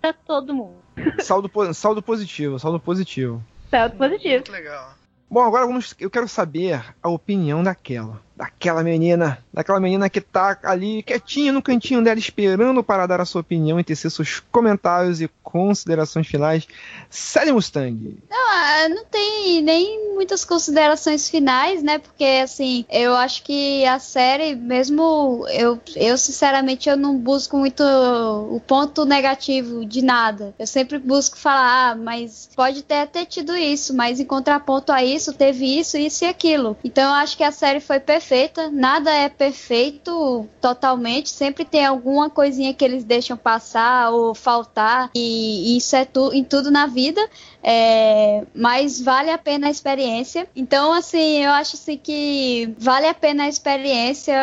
pra 0.00 0.12
todo 0.12 0.54
mundo. 0.54 0.76
Saldo, 1.18 1.50
saldo 1.74 2.02
positivo, 2.02 2.56
saldo 2.58 2.78
positivo. 2.78 3.42
Salto 3.70 3.96
positivo. 3.96 4.34
Muito 4.36 4.52
legal. 4.52 4.97
Bom, 5.30 5.42
agora 5.42 5.66
vamos, 5.66 5.94
eu 6.00 6.10
quero 6.10 6.26
saber 6.26 6.82
a 7.02 7.08
opinião 7.08 7.62
daquela. 7.62 8.22
Daquela 8.38 8.84
menina, 8.84 9.44
daquela 9.52 9.80
menina 9.80 10.08
que 10.08 10.20
tá 10.20 10.56
ali 10.62 11.02
quietinha 11.02 11.52
no 11.52 11.60
cantinho 11.60 12.04
dela 12.04 12.20
esperando 12.20 12.84
para 12.84 13.04
dar 13.04 13.20
a 13.20 13.24
sua 13.24 13.40
opinião 13.40 13.80
e 13.80 13.84
tecer 13.84 14.12
seus 14.12 14.38
comentários 14.38 15.20
e 15.20 15.28
considerações 15.42 16.28
finais. 16.28 16.68
Sally 17.10 17.50
Mustang. 17.50 18.16
Não, 18.30 18.38
ah, 18.38 18.88
não 18.90 19.04
tem 19.06 19.60
nem 19.60 20.14
muitas 20.14 20.44
considerações 20.44 21.28
finais, 21.28 21.82
né? 21.82 21.98
Porque 21.98 22.24
assim, 22.44 22.84
eu 22.88 23.16
acho 23.16 23.42
que 23.42 23.84
a 23.86 23.98
série, 23.98 24.54
mesmo 24.54 25.44
eu, 25.50 25.80
eu 25.96 26.16
sinceramente 26.16 26.88
eu 26.88 26.96
não 26.96 27.18
busco 27.18 27.56
muito 27.56 27.82
o 27.82 28.60
ponto 28.60 29.04
negativo 29.04 29.84
de 29.84 30.00
nada. 30.00 30.54
Eu 30.56 30.66
sempre 30.66 30.98
busco 30.98 31.36
falar, 31.36 31.90
ah, 31.90 31.94
mas 31.96 32.48
pode 32.54 32.82
ter 32.82 33.00
até 33.00 33.24
tido 33.24 33.56
isso, 33.56 33.96
mas 33.96 34.20
em 34.20 34.24
contraponto 34.24 34.92
a 34.92 35.02
isso, 35.02 35.32
teve 35.32 35.80
isso, 35.80 35.96
isso 35.96 36.24
e 36.24 36.28
aquilo. 36.28 36.76
Então 36.84 37.02
eu 37.02 37.14
acho 37.14 37.36
que 37.36 37.42
a 37.42 37.50
série 37.50 37.80
foi 37.80 37.98
perfeita. 37.98 38.27
Nada 38.70 39.10
é 39.10 39.28
perfeito 39.28 40.46
totalmente. 40.60 41.30
Sempre 41.30 41.64
tem 41.64 41.84
alguma 41.84 42.28
coisinha 42.28 42.74
que 42.74 42.84
eles 42.84 43.04
deixam 43.04 43.36
passar 43.36 44.10
ou 44.10 44.34
faltar. 44.34 45.10
E 45.14 45.76
isso 45.76 45.96
é 45.96 46.04
tu, 46.04 46.32
em 46.32 46.44
tudo 46.44 46.70
na 46.70 46.86
vida. 46.86 47.20
É, 47.70 48.46
mas 48.54 48.98
vale 48.98 49.30
a 49.30 49.36
pena 49.36 49.66
a 49.66 49.70
experiência. 49.70 50.48
Então, 50.56 50.90
assim, 50.90 51.44
eu 51.44 51.50
acho 51.50 51.76
assim 51.76 51.98
que 51.98 52.74
vale 52.78 53.06
a 53.06 53.12
pena 53.12 53.44
a 53.44 53.48
experiência. 53.48 54.34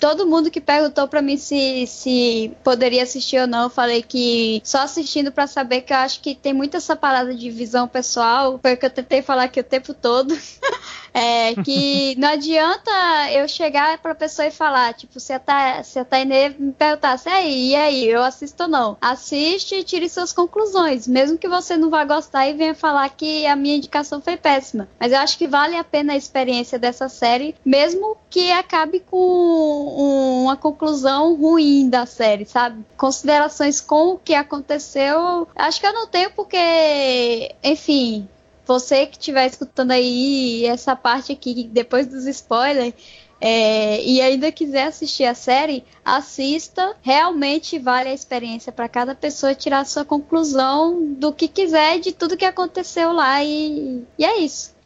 Todo 0.00 0.26
mundo 0.26 0.50
que 0.50 0.60
perguntou 0.60 1.06
para 1.06 1.22
mim 1.22 1.36
se, 1.36 1.86
se 1.86 2.50
poderia 2.64 3.04
assistir 3.04 3.38
ou 3.38 3.46
não, 3.46 3.64
eu 3.64 3.70
falei 3.70 4.02
que 4.02 4.60
só 4.64 4.78
assistindo 4.78 5.30
para 5.30 5.46
saber 5.46 5.82
que 5.82 5.92
eu 5.92 5.98
acho 5.98 6.20
que 6.20 6.34
tem 6.34 6.52
muita 6.52 6.78
essa 6.78 6.96
parada 6.96 7.32
de 7.32 7.50
visão 7.50 7.86
pessoal. 7.86 8.58
Foi 8.60 8.74
o 8.74 8.76
que 8.76 8.86
eu 8.86 8.90
tentei 8.90 9.22
falar 9.22 9.44
aqui 9.44 9.60
o 9.60 9.64
tempo 9.64 9.94
todo. 9.94 10.36
É 11.12 11.54
que 11.64 12.14
não 12.18 12.28
adianta 12.28 12.90
eu 13.32 13.48
chegar 13.48 13.98
pra 13.98 14.14
pessoa 14.14 14.46
e 14.46 14.52
falar, 14.52 14.94
tipo, 14.94 15.18
se 15.18 15.32
a, 15.32 15.40
Ta, 15.40 15.82
se 15.82 15.98
a 15.98 16.04
Tainê 16.04 16.50
me 16.50 16.72
perguntasse, 16.72 17.28
aí, 17.28 17.70
e 17.70 17.74
aí, 17.74 18.06
eu 18.06 18.22
assisto 18.22 18.62
ou 18.62 18.68
não? 18.68 18.96
Assiste 19.00 19.74
e 19.74 19.82
tire 19.82 20.08
suas 20.08 20.32
conclusões, 20.32 21.08
mesmo 21.08 21.36
que 21.36 21.48
você 21.48 21.76
não 21.76 21.90
vá 21.90 22.04
gostar 22.04 22.39
e 22.48 22.54
venha 22.54 22.74
falar 22.74 23.08
que 23.10 23.46
a 23.46 23.56
minha 23.56 23.76
indicação 23.76 24.20
foi 24.20 24.36
péssima. 24.36 24.88
Mas 24.98 25.12
eu 25.12 25.18
acho 25.18 25.38
que 25.38 25.46
vale 25.46 25.76
a 25.76 25.84
pena 25.84 26.12
a 26.12 26.16
experiência 26.16 26.78
dessa 26.78 27.08
série, 27.08 27.54
mesmo 27.64 28.16
que 28.28 28.50
acabe 28.52 29.00
com 29.00 30.42
uma 30.44 30.56
conclusão 30.56 31.34
ruim 31.34 31.88
da 31.88 32.06
série, 32.06 32.44
sabe? 32.44 32.84
Considerações 32.96 33.80
com 33.80 34.14
o 34.14 34.18
que 34.18 34.34
aconteceu, 34.34 35.48
acho 35.54 35.80
que 35.80 35.86
eu 35.86 35.92
não 35.92 36.06
tenho 36.06 36.30
porque, 36.30 37.54
enfim, 37.62 38.28
você 38.66 39.06
que 39.06 39.18
estiver 39.18 39.46
escutando 39.46 39.90
aí 39.90 40.64
essa 40.64 40.94
parte 40.94 41.32
aqui 41.32 41.68
depois 41.72 42.06
dos 42.06 42.26
spoilers 42.26 42.94
é, 43.40 44.02
e 44.02 44.20
ainda 44.20 44.52
quiser 44.52 44.88
assistir 44.88 45.24
a 45.24 45.34
série, 45.34 45.84
assista. 46.04 46.94
Realmente 47.02 47.78
vale 47.78 48.10
a 48.10 48.14
experiência 48.14 48.70
para 48.70 48.88
cada 48.88 49.14
pessoa 49.14 49.54
tirar 49.54 49.86
sua 49.86 50.04
conclusão 50.04 51.14
do 51.14 51.32
que 51.32 51.48
quiser 51.48 51.98
de 51.98 52.12
tudo 52.12 52.36
que 52.36 52.44
aconteceu 52.44 53.12
lá 53.12 53.42
e, 53.42 54.04
e 54.18 54.24
é 54.24 54.38
isso. 54.38 54.78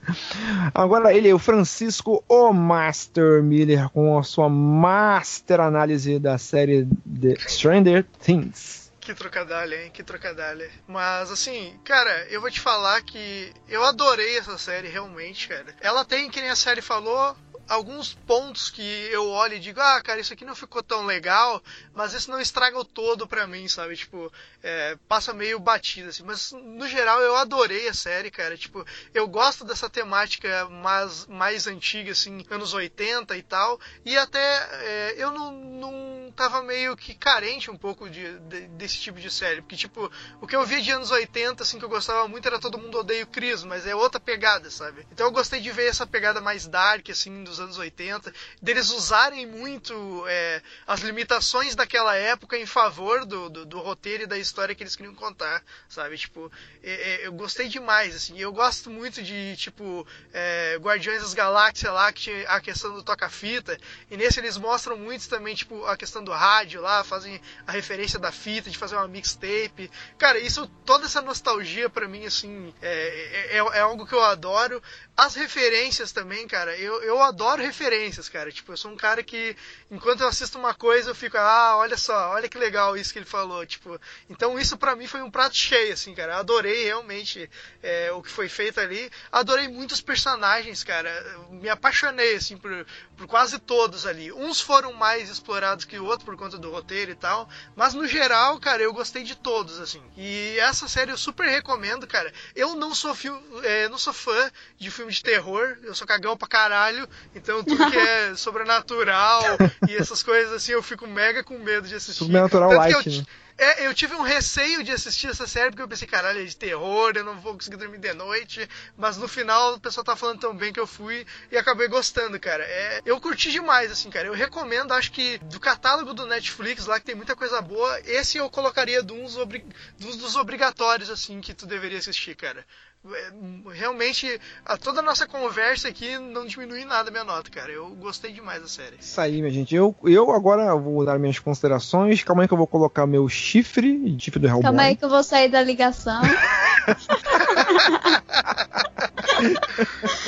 Agora 0.75 1.15
ele, 1.15 1.33
o 1.33 1.39
Francisco 1.39 2.23
O 2.29 2.53
Master 2.53 3.43
Miller, 3.43 3.89
com 3.89 4.19
a 4.19 4.23
sua 4.23 4.49
master 4.49 5.61
análise 5.61 6.19
da 6.19 6.37
série 6.37 6.87
The 7.21 7.37
Stranger 7.49 8.05
Things. 8.23 8.93
Que 9.01 9.15
trocadilho, 9.15 9.75
hein? 9.75 9.91
Que 9.93 10.03
trocadilho. 10.03 10.71
Mas 10.87 11.31
assim, 11.31 11.75
cara, 11.85 12.27
eu 12.31 12.41
vou 12.41 12.51
te 12.51 12.61
falar 12.61 13.03
que 13.03 13.53
eu 13.69 13.85
adorei 13.85 14.39
essa 14.39 14.57
série, 14.57 14.89
realmente, 14.89 15.49
cara. 15.49 15.75
Ela 15.81 16.05
tem, 16.05 16.31
que 16.31 16.41
nem 16.41 16.51
a 16.51 16.57
série 16.57 16.81
falou, 16.81 17.37
alguns 17.69 18.15
pontos 18.15 18.71
que 18.71 18.83
eu 19.11 19.29
olho 19.29 19.55
e 19.55 19.61
digo, 19.61 19.81
ah, 19.81 20.01
cara, 20.03 20.21
isso 20.21 20.33
aqui 20.33 20.45
não 20.45 20.55
ficou 20.55 20.83
tão 20.83 21.07
legal, 21.07 21.63
mas 21.95 22.13
isso 22.13 22.31
não 22.31 22.41
estraga 22.41 22.79
o 22.79 22.85
todo 22.85 23.27
pra 23.27 23.47
mim, 23.47 23.67
sabe? 23.69 23.97
Tipo, 23.97 24.33
é, 24.63 24.97
passa 25.09 25.33
meio 25.33 25.59
batido, 25.59 26.09
assim. 26.09 26.23
Mas, 26.23 26.53
no 26.53 26.87
geral, 26.87 27.21
eu 27.21 27.37
adorei 27.37 27.89
a 27.89 27.95
série, 27.95 28.31
cara. 28.31 28.57
Tipo, 28.57 28.85
eu 29.13 29.27
gosto 29.27 29.65
dessa 29.65 29.89
temática 29.89 30.69
mais, 30.69 31.27
mais 31.27 31.67
antiga, 31.67 32.13
assim, 32.13 32.45
anos 32.51 32.75
80 32.75 33.37
e 33.37 33.43
tal. 33.43 33.81
E 34.05 34.17
até 34.17 34.39
é, 34.41 35.15
eu 35.17 35.31
não, 35.31 35.53
não 35.53 36.33
tava 36.35 36.63
meio 36.63 36.97
que 36.97 37.15
carente 37.15 37.71
um 37.71 37.77
pouco 37.77 38.09
de, 38.09 38.39
de, 38.41 38.69
desse 38.69 38.99
tipo 38.99 39.19
de 39.21 39.31
série. 39.31 39.63
Porque, 39.63 39.77
tipo, 39.77 40.11
o 40.41 40.47
que 40.47 40.57
eu 40.57 40.67
via 40.67 40.81
de 40.81 40.91
anos 40.91 41.11
80, 41.11 41.63
assim, 41.63 41.79
que 41.79 41.85
eu 41.85 41.89
gostava 41.89 42.27
muito 42.29 42.47
era 42.47 42.59
Todo 42.59 42.79
Mundo 42.79 42.99
Odeia 42.99 43.25
o 43.25 43.27
Chris, 43.27 43.65
mas 43.65 43.87
é 43.87 43.95
outra 43.95 44.21
pegada, 44.21 44.71
sabe? 44.71 45.07
Então 45.11 45.27
eu 45.27 45.33
gostei 45.33 45.61
de 45.61 45.71
ver 45.71 45.89
essa 45.89 46.07
pegada 46.07 46.41
mais 46.41 46.67
dark, 46.67 47.09
assim, 47.11 47.43
dos 47.45 47.54
anos 47.61 47.79
80, 47.79 48.33
deles 48.61 48.91
usarem 48.91 49.47
muito 49.47 50.25
é, 50.29 50.63
as 50.87 51.01
limitações 51.01 51.75
daquela 51.75 52.17
época 52.17 52.57
em 52.57 52.67
favor 52.67 53.25
do, 53.25 53.49
do, 53.49 53.67
do, 53.67 53.81
roteiro 53.81 54.25
e 54.25 54.27
da 54.27 54.39
história 54.39 54.75
que 54.75 54.83
eles 54.83 54.97
queriam 54.97 55.15
contar, 55.15 55.63
sabe? 55.89 56.17
Tipo, 56.17 56.51
é, 56.83 56.93
é, 56.93 57.27
eu 57.27 57.33
gostei 57.33 57.69
demais, 57.69 58.15
assim. 58.15 58.39
Eu 58.39 58.53
gosto 58.53 58.91
muito 58.91 59.23
de, 59.23 59.57
tipo, 59.57 60.07
é, 60.33 60.77
Guardiões 60.81 61.23
das 61.23 61.35
Galáxias 61.35 61.93
lá, 61.93 62.13
que 62.13 62.23
tinha 62.23 62.49
a 62.49 62.61
questão 62.61 62.95
do 62.95 63.03
toca-fita, 63.03 63.79
e 64.11 64.17
nesse 64.17 64.41
eles 64.41 64.57
mostram 64.57 64.97
muito 64.97 65.29
também, 65.29 65.55
tipo, 65.55 65.85
a 65.87 65.97
questão 65.97 66.23
do 66.23 66.33
rádio 66.33 66.81
lá, 66.81 67.03
fazem 67.05 67.41
a 67.67 67.73
referência 67.73 68.19
da 68.19 68.31
fita, 68.31 68.71
de 68.71 68.79
fazer 68.79 68.97
uma 68.97 69.09
mixtape. 69.09 69.91
Cara, 70.19 70.39
isso, 70.39 70.67
toda 70.85 71.07
essa 71.07 71.23
nostalgia 71.23 71.89
para 71.89 72.09
mim, 72.09 72.25
assim, 72.27 72.75
é, 72.83 73.51
é, 73.53 73.57
é, 73.57 73.81
algo 73.81 74.07
que 74.07 74.15
eu 74.15 74.23
adoro. 74.23 74.83
As 75.17 75.37
referências 75.37 76.11
também, 76.11 76.49
cara, 76.49 76.77
eu, 76.77 77.01
eu 77.03 77.23
adoro 77.23 77.63
referências, 77.63 78.29
cara. 78.29 78.51
Tipo, 78.51 78.73
eu 78.73 78.77
sou 78.77 78.91
um 78.91 78.97
cara 78.97 79.23
que, 79.23 79.57
enquanto 79.89 80.23
eu 80.23 80.29
assisto 80.29 80.59
uma 80.59 80.75
coisa, 80.75 81.11
eu 81.11 81.15
fico, 81.15 81.37
ah, 81.39 81.77
olha 81.77 81.97
só, 81.97 82.31
olha 82.31 82.49
que 82.49 82.59
legal 82.59 82.97
isso 82.97 83.13
que 83.13 83.21
ele 83.21 83.27
falou. 83.27 83.65
Tipo, 83.65 84.01
então 84.29 84.59
isso 84.59 84.77
para 84.77 84.97
mim 84.97 85.07
foi 85.07 85.23
um 85.23 85.31
prato 85.31 85.55
cheio, 85.55 85.93
assim, 85.93 86.15
cara. 86.17 86.33
Eu 86.33 86.39
adorei 86.39 86.85
realmente 86.85 87.49
é, 87.81 88.11
o 88.11 88.23
que 88.23 88.31
foi 88.31 88.49
feito 88.49 88.81
ali. 88.81 89.09
Adorei 89.31 89.69
muitos 89.69 90.01
personagens, 90.01 90.83
cara. 90.83 91.11
me 91.49 91.69
apaixonei, 91.69 92.35
assim, 92.35 92.57
por, 92.57 92.85
por 93.17 93.27
quase 93.27 93.59
todos 93.59 94.07
ali. 94.07 94.33
Uns 94.33 94.61
foram 94.61 94.93
mais 94.93 95.31
explorados 95.31 95.85
que 95.85 95.99
o 95.99 96.05
outro 96.05 96.25
por 96.25 96.37
conta 96.37 96.59
do 96.59 96.71
roteiro 96.71 97.11
e 97.11 97.15
tal. 97.15 97.49
Mas 97.75 97.95
no 97.95 98.07
geral, 98.07 98.59
cara, 98.59 98.83
eu 98.83 98.93
gostei 98.93 99.23
de 99.23 99.37
todos, 99.37 99.81
assim. 99.81 100.03
E 100.17 100.57
essa 100.59 100.89
série 100.89 101.11
eu 101.11 101.19
super 101.19 101.47
recomendo, 101.47 102.07
cara. 102.07 102.33
Eu 102.55 102.75
não 102.75 102.95
sou, 102.95 103.17
é, 103.63 103.89
não 103.89 103.99
sou 103.99 104.13
fã 104.13 104.51
de 104.79 104.91
filme 104.91 105.13
de 105.13 105.23
terror, 105.23 105.79
eu 105.83 105.95
sou 105.95 106.07
cagão 106.07 106.37
pra 106.37 106.49
caralho. 106.49 107.09
Então 107.35 107.63
tudo 107.63 107.91
que 107.91 107.97
é 107.97 108.35
sobrenatural 108.37 109.43
e 109.89 109.97
essas 109.97 110.23
coisas 110.23 110.53
assim, 110.53 110.73
eu 110.73 110.83
fico 110.83 111.07
mega 111.07 111.43
com 111.43 111.59
medo 111.59 111.87
de 111.87 111.95
assistir. 111.95 112.25
Sobrenatural 112.25 112.73
light, 112.73 113.07
eu, 113.07 113.13
né? 113.13 113.27
É, 113.57 113.87
eu 113.87 113.95
tive 113.95 114.15
um 114.15 114.23
receio 114.23 114.83
de 114.83 114.91
assistir 114.91 115.29
essa 115.29 115.47
série 115.47 115.71
porque 115.71 115.83
eu 115.83 115.89
pensei, 115.89 116.09
caralho, 116.09 116.41
é 116.41 116.45
de 116.45 116.57
terror, 116.57 117.13
eu 117.15 117.25
não 117.25 117.41
vou 117.41 117.55
conseguir 117.55 117.77
dormir 117.77 117.99
de 117.99 118.13
noite. 118.13 118.69
Mas 118.97 119.17
no 119.17 119.29
final 119.29 119.75
o 119.75 119.81
pessoal 119.81 120.05
tá 120.05 120.17
falando 120.17 120.41
tão 120.41 120.57
bem 120.57 120.73
que 120.73 120.81
eu 120.81 120.87
fui 120.87 121.25
e 121.53 121.57
acabei 121.57 121.87
gostando, 121.87 122.39
cara. 122.41 122.65
É, 122.65 123.01
eu 123.05 123.21
curti 123.21 123.53
demais, 123.53 123.93
assim, 123.93 124.11
cara. 124.11 124.27
Eu 124.27 124.35
recomendo, 124.35 124.93
acho 124.93 125.13
que 125.13 125.39
do 125.39 125.61
catálogo 125.61 126.13
do 126.13 126.27
Netflix 126.27 126.87
lá, 126.87 126.99
que 126.99 127.07
tem 127.07 127.15
muita 127.15 127.37
coisa 127.37 127.61
boa, 127.63 128.01
esse 128.01 128.39
eu 128.39 128.51
colocaria 128.51 129.03
dos, 129.03 129.37
obri 129.37 129.65
dos, 129.99 130.17
dos 130.17 130.35
obrigatórios, 130.35 131.09
assim, 131.09 131.41
que 131.41 131.55
tu 131.55 131.65
deveria 131.65 131.99
assistir, 131.99 132.35
cara. 132.35 132.67
É, 133.13 133.33
realmente, 133.73 134.41
a, 134.65 134.79
toda 134.79 135.01
a 135.01 135.03
nossa 135.03 135.27
conversa 135.27 135.89
aqui 135.89 136.17
não 136.19 136.47
diminui 136.47 136.87
nada 136.87 137.11
a 137.11 137.13
minha 137.13 137.25
nota, 137.25 137.51
cara. 137.51 137.71
Eu 137.71 137.91
gostei 137.91 138.33
demais 138.33 138.63
da 138.63 138.69
série. 138.69 138.97
Isso 138.99 139.21
aí, 139.21 139.41
minha 139.43 139.51
gente. 139.51 139.75
Eu, 139.75 139.95
eu 140.05 140.31
agora 140.31 140.75
vou 140.75 141.05
dar 141.05 141.19
minhas 141.19 141.39
considerações. 141.39 142.25
Calma 142.25 142.43
aí 142.43 142.49
que 142.49 142.55
eu 142.55 142.59
vou 142.59 142.67
colocar 142.67 143.07
meu 143.07 143.29
chifre, 143.29 144.17
chifre 144.19 144.41
do 144.41 144.47
Hellboy. 144.47 144.63
Calma 144.63 144.83
aí 144.83 144.97
que 144.97 145.05
eu 145.05 145.11
vou 145.11 145.23
sair 145.23 145.51
da 145.51 145.63
ligação. 145.63 146.23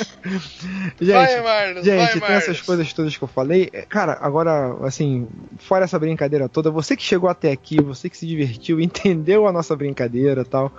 gente, 0.99 1.11
vai, 1.11 1.41
Marlos, 1.41 1.85
gente 1.85 2.19
vai, 2.19 2.21
Marlos. 2.29 2.43
essas 2.43 2.61
coisas 2.61 2.91
todas 2.93 3.15
que 3.15 3.23
eu 3.23 3.27
falei. 3.27 3.69
É, 3.73 3.81
Cara, 3.83 4.17
agora, 4.21 4.75
assim, 4.85 5.27
fora 5.57 5.85
essa 5.85 5.97
brincadeira 5.97 6.49
toda, 6.49 6.69
você 6.69 6.95
que 6.95 7.03
chegou 7.03 7.29
até 7.29 7.51
aqui, 7.51 7.81
você 7.81 8.09
que 8.09 8.17
se 8.17 8.27
divertiu, 8.27 8.79
entendeu 8.81 9.47
a 9.47 9.51
nossa 9.51 9.75
brincadeira 9.75 10.41
e 10.41 10.45
tal. 10.45 10.71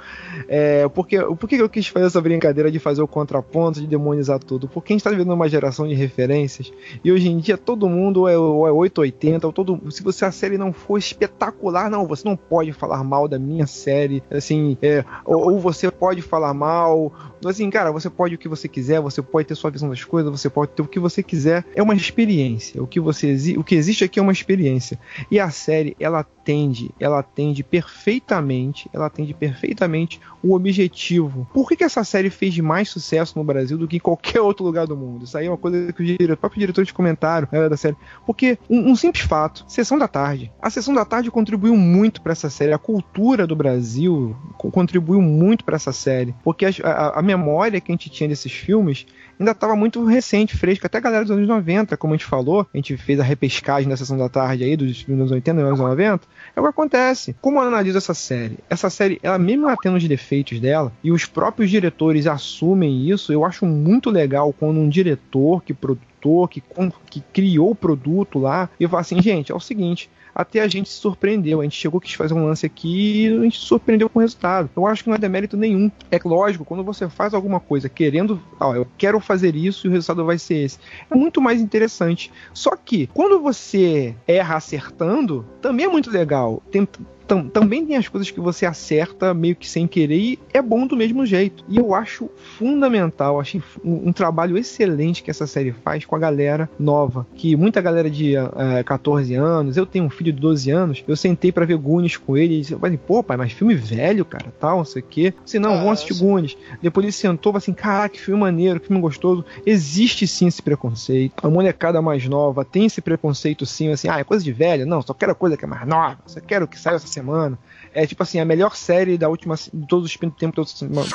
É, 0.48 0.86
porque, 0.88 1.18
por 1.20 1.48
que 1.48 1.56
eu 1.56 1.68
quis 1.68 1.88
fazer 1.88 2.06
essa 2.06 2.20
brincadeira 2.20 2.70
de 2.70 2.78
fazer 2.78 3.02
o 3.02 3.08
contraponto, 3.08 3.80
de 3.80 3.86
demonizar 3.86 4.38
tudo? 4.38 4.68
Porque 4.68 4.92
a 4.92 4.94
gente 4.94 5.04
tá 5.04 5.10
vivendo 5.10 5.32
uma 5.32 5.48
geração 5.48 5.86
de 5.86 5.94
referências 5.94 6.72
e 7.02 7.10
hoje 7.10 7.28
em 7.28 7.38
dia 7.38 7.56
todo 7.56 7.88
mundo 7.88 8.28
é, 8.28 8.36
ou 8.36 8.66
é 8.66 8.72
880, 8.72 9.46
ou 9.46 9.52
todo, 9.52 9.80
se 9.90 10.02
você 10.02 10.24
a 10.24 10.32
série 10.32 10.58
não 10.58 10.72
for 10.72 10.98
espetacular, 10.98 11.90
não, 11.90 12.06
você 12.06 12.28
não 12.28 12.36
pode 12.36 12.72
falar 12.72 13.02
mal 13.02 13.28
da 13.28 13.38
minha 13.38 13.66
série, 13.66 14.22
assim, 14.30 14.76
é, 14.82 15.04
ou, 15.24 15.52
ou 15.52 15.60
você 15.60 15.90
pode 15.90 16.22
falar 16.22 16.52
mal, 16.58 17.12
assim, 17.46 17.70
cara, 17.70 17.90
você 17.92 18.10
pode 18.10 18.34
o 18.34 18.38
que 18.38 18.48
você 18.48 18.68
quiser, 18.68 19.00
você 19.00 19.22
pode 19.22 19.46
ter 19.48 19.54
sua 19.54 19.70
visão 19.70 19.88
das 19.88 20.04
coisas, 20.04 20.30
você 20.30 20.50
pode 20.50 20.72
ter 20.72 20.82
o 20.82 20.86
que 20.88 20.98
você 20.98 21.22
quiser. 21.22 21.64
É 21.74 21.82
uma 21.82 21.94
experiência. 21.94 22.82
O 22.82 22.86
que 22.86 23.00
você 23.00 23.36
o 23.56 23.64
que 23.64 23.74
existe 23.74 24.04
aqui 24.04 24.18
é 24.18 24.22
uma 24.22 24.32
experiência. 24.32 24.98
E 25.30 25.38
a 25.38 25.50
série, 25.50 25.96
ela 26.00 26.20
atende, 26.20 26.90
ela 26.98 27.18
atende 27.20 27.62
perfeitamente, 27.62 28.88
ela 28.92 29.06
atende 29.06 29.34
perfeitamente 29.34 30.20
o 30.42 30.54
objetivo. 30.54 31.46
Por 31.52 31.68
que, 31.68 31.76
que 31.76 31.84
essa 31.84 32.02
série 32.04 32.30
fez 32.30 32.58
mais 32.58 32.88
sucesso 32.88 33.38
no 33.38 33.44
Brasil 33.44 33.76
do 33.78 33.86
que 33.86 33.96
em 33.96 34.00
qualquer 34.00 34.40
outro 34.40 34.64
lugar 34.64 34.86
do 34.86 34.96
mundo? 34.96 35.24
Isso 35.24 35.36
aí 35.36 35.46
é 35.46 35.50
uma 35.50 35.56
coisa 35.58 35.92
que 35.92 36.02
os 36.02 36.06
dire- 36.08 36.36
próprios 36.36 36.60
diretores 36.60 36.90
comentaram 36.90 37.46
né, 37.52 37.68
da 37.68 37.76
série. 37.76 37.96
Porque 38.26 38.58
um, 38.68 38.90
um 38.90 38.96
simples 38.96 39.24
fato, 39.24 39.64
Sessão 39.68 39.98
da 39.98 40.08
Tarde. 40.08 40.50
A 40.60 40.70
Sessão 40.70 40.94
da 40.94 41.04
Tarde 41.04 41.30
contribuiu 41.30 41.76
muito 41.76 42.20
para 42.22 42.32
essa 42.32 42.48
série. 42.50 42.72
A 42.72 42.78
cultura 42.78 43.46
do 43.46 43.54
Brasil 43.56 44.34
co- 44.56 44.70
contribuiu 44.70 45.20
muito 45.20 45.64
para 45.64 45.76
essa 45.76 45.92
série. 45.92 46.34
Porque 46.48 46.64
as- 46.64 46.80
a, 46.82 47.18
a 47.18 47.22
memória 47.22 47.78
que 47.78 47.92
a 47.92 47.94
gente 47.94 48.08
tinha 48.08 48.26
desses 48.26 48.50
filmes 48.50 49.06
ainda 49.38 49.50
estava 49.52 49.76
muito 49.76 50.02
recente, 50.06 50.56
fresca. 50.56 50.86
Até 50.86 50.96
a 50.96 51.00
galera 51.02 51.22
dos 51.26 51.30
anos 51.30 51.46
90, 51.46 51.94
como 51.98 52.14
a 52.14 52.16
gente 52.16 52.24
falou, 52.24 52.66
a 52.72 52.76
gente 52.76 52.96
fez 52.96 53.20
a 53.20 53.22
repescagem 53.22 53.86
da 53.86 53.98
Sessão 53.98 54.16
da 54.16 54.30
Tarde 54.30 54.64
aí, 54.64 54.74
dos 54.74 55.04
anos 55.06 55.30
80 55.30 55.60
e 55.60 55.62
anos 55.62 55.78
90. 55.78 56.26
É 56.56 56.60
o 56.60 56.62
que 56.62 56.70
acontece. 56.70 57.36
Como 57.42 57.58
eu 57.58 57.64
analiso 57.64 57.98
essa 57.98 58.14
série? 58.14 58.56
Essa 58.70 58.88
série, 58.88 59.20
ela 59.22 59.38
mesmo 59.38 59.66
ela 59.68 59.76
tendo 59.76 59.98
os 59.98 60.08
defeitos 60.08 60.58
dela, 60.58 60.90
e 61.04 61.12
os 61.12 61.26
próprios 61.26 61.70
diretores 61.70 62.26
assumem 62.26 63.10
isso, 63.10 63.30
eu 63.30 63.44
acho 63.44 63.66
muito 63.66 64.08
legal 64.08 64.50
quando 64.52 64.80
um 64.80 64.88
diretor 64.88 65.62
que 65.62 65.74
produtor, 65.74 66.48
que, 66.48 66.62
que 67.10 67.20
criou 67.30 67.72
o 67.72 67.74
produto 67.76 68.38
lá, 68.38 68.70
e 68.80 68.88
fala 68.88 69.02
assim, 69.02 69.20
gente, 69.20 69.52
é 69.52 69.54
o 69.54 69.60
seguinte, 69.60 70.08
até 70.38 70.60
a 70.60 70.68
gente 70.68 70.88
se 70.88 70.94
surpreendeu. 70.94 71.60
A 71.60 71.64
gente 71.64 71.76
chegou, 71.76 72.00
quis 72.00 72.14
fazer 72.14 72.32
um 72.32 72.44
lance 72.44 72.64
aqui 72.64 73.24
e 73.24 73.36
a 73.36 73.42
gente 73.42 73.58
se 73.58 73.66
surpreendeu 73.66 74.08
com 74.08 74.20
o 74.20 74.22
resultado. 74.22 74.70
Eu 74.76 74.86
acho 74.86 75.02
que 75.02 75.10
não 75.10 75.16
é 75.16 75.18
demérito 75.18 75.56
nenhum. 75.56 75.90
É 76.12 76.20
lógico, 76.24 76.64
quando 76.64 76.84
você 76.84 77.08
faz 77.08 77.34
alguma 77.34 77.58
coisa 77.58 77.88
querendo, 77.88 78.40
ó, 78.60 78.72
eu 78.76 78.86
quero 78.96 79.18
fazer 79.18 79.56
isso 79.56 79.86
e 79.86 79.90
o 79.90 79.92
resultado 79.92 80.24
vai 80.24 80.38
ser 80.38 80.58
esse. 80.58 80.78
É 81.10 81.14
muito 81.16 81.40
mais 81.40 81.60
interessante. 81.60 82.30
Só 82.54 82.76
que, 82.76 83.08
quando 83.08 83.40
você 83.40 84.14
erra 84.28 84.56
acertando, 84.56 85.44
também 85.60 85.86
é 85.86 85.88
muito 85.88 86.08
legal. 86.08 86.62
Tem, 86.70 86.86
tam- 87.28 87.48
também 87.48 87.84
tem 87.86 87.96
as 87.96 88.08
coisas 88.08 88.30
que 88.30 88.40
você 88.40 88.66
acerta 88.66 89.32
meio 89.34 89.54
que 89.54 89.68
sem 89.68 89.86
querer 89.86 90.16
e 90.18 90.38
é 90.52 90.60
bom 90.62 90.86
do 90.86 90.96
mesmo 90.96 91.24
jeito. 91.26 91.62
E 91.68 91.76
eu 91.76 91.94
acho 91.94 92.28
fundamental, 92.56 93.38
achei 93.40 93.62
um, 93.84 94.08
um 94.08 94.12
trabalho 94.12 94.56
excelente 94.56 95.22
que 95.22 95.30
essa 95.30 95.46
série 95.46 95.72
faz 95.72 96.04
com 96.04 96.16
a 96.16 96.18
galera 96.18 96.68
nova. 96.78 97.26
Que 97.34 97.54
muita 97.54 97.80
galera 97.80 98.10
de 98.10 98.34
eh, 98.36 98.82
14 98.84 99.34
anos, 99.34 99.76
eu 99.76 99.86
tenho 99.86 100.04
um 100.06 100.10
filho 100.10 100.32
de 100.32 100.40
12 100.40 100.70
anos, 100.70 101.04
eu 101.06 101.16
sentei 101.16 101.52
pra 101.52 101.64
ver 101.66 101.76
Goonies 101.76 102.16
com 102.16 102.36
ele 102.36 102.60
e 102.60 102.64
falei, 102.64 102.96
pô, 102.98 103.22
pai, 103.22 103.36
mas 103.36 103.52
filme 103.52 103.74
velho, 103.74 104.24
cara, 104.24 104.52
tal, 104.58 104.78
não 104.78 104.84
sei 104.84 105.02
o 105.02 105.04
quê. 105.04 105.34
Se 105.44 105.58
não, 105.58 105.76
vamos 105.78 105.92
assistir 105.92 106.14
Goonies. 106.14 106.56
Depois 106.82 107.04
ele 107.04 107.12
sentou 107.12 107.50
e 107.50 107.52
falou 107.52 107.58
assim, 107.58 107.72
caraca, 107.74 108.08
que 108.14 108.20
filme 108.20 108.40
maneiro, 108.40 108.80
que 108.80 108.86
filme 108.86 109.00
gostoso. 109.02 109.44
Existe 109.66 110.26
sim 110.26 110.46
esse 110.46 110.62
preconceito. 110.62 111.34
A 111.46 111.50
molecada 111.50 112.00
mais 112.00 112.26
nova 112.26 112.64
tem 112.64 112.86
esse 112.86 113.00
preconceito 113.00 113.66
sim, 113.66 113.90
assim, 113.90 114.08
ah, 114.08 114.18
é 114.18 114.24
coisa 114.24 114.42
de 114.44 114.52
velho. 114.52 114.86
Não, 114.86 115.02
só 115.02 115.12
quero 115.14 115.34
coisa 115.34 115.56
que 115.56 115.64
é 115.64 115.68
mais 115.68 115.86
nova, 115.86 116.18
só 116.26 116.40
quero 116.40 116.66
que 116.66 116.78
saia 116.78 116.96
essa 116.96 117.06
semana. 117.18 117.58
É 117.92 118.06
tipo 118.06 118.22
assim, 118.22 118.38
a 118.38 118.44
melhor 118.44 118.76
série 118.76 119.18
da 119.18 119.28
última, 119.28 119.54
de 119.56 119.86
todos 119.86 120.06
os 120.06 120.16
tempos, 120.16 120.38
de 120.38 120.52
todas 120.52 120.72
as 120.72 120.78
semanas. 120.78 121.10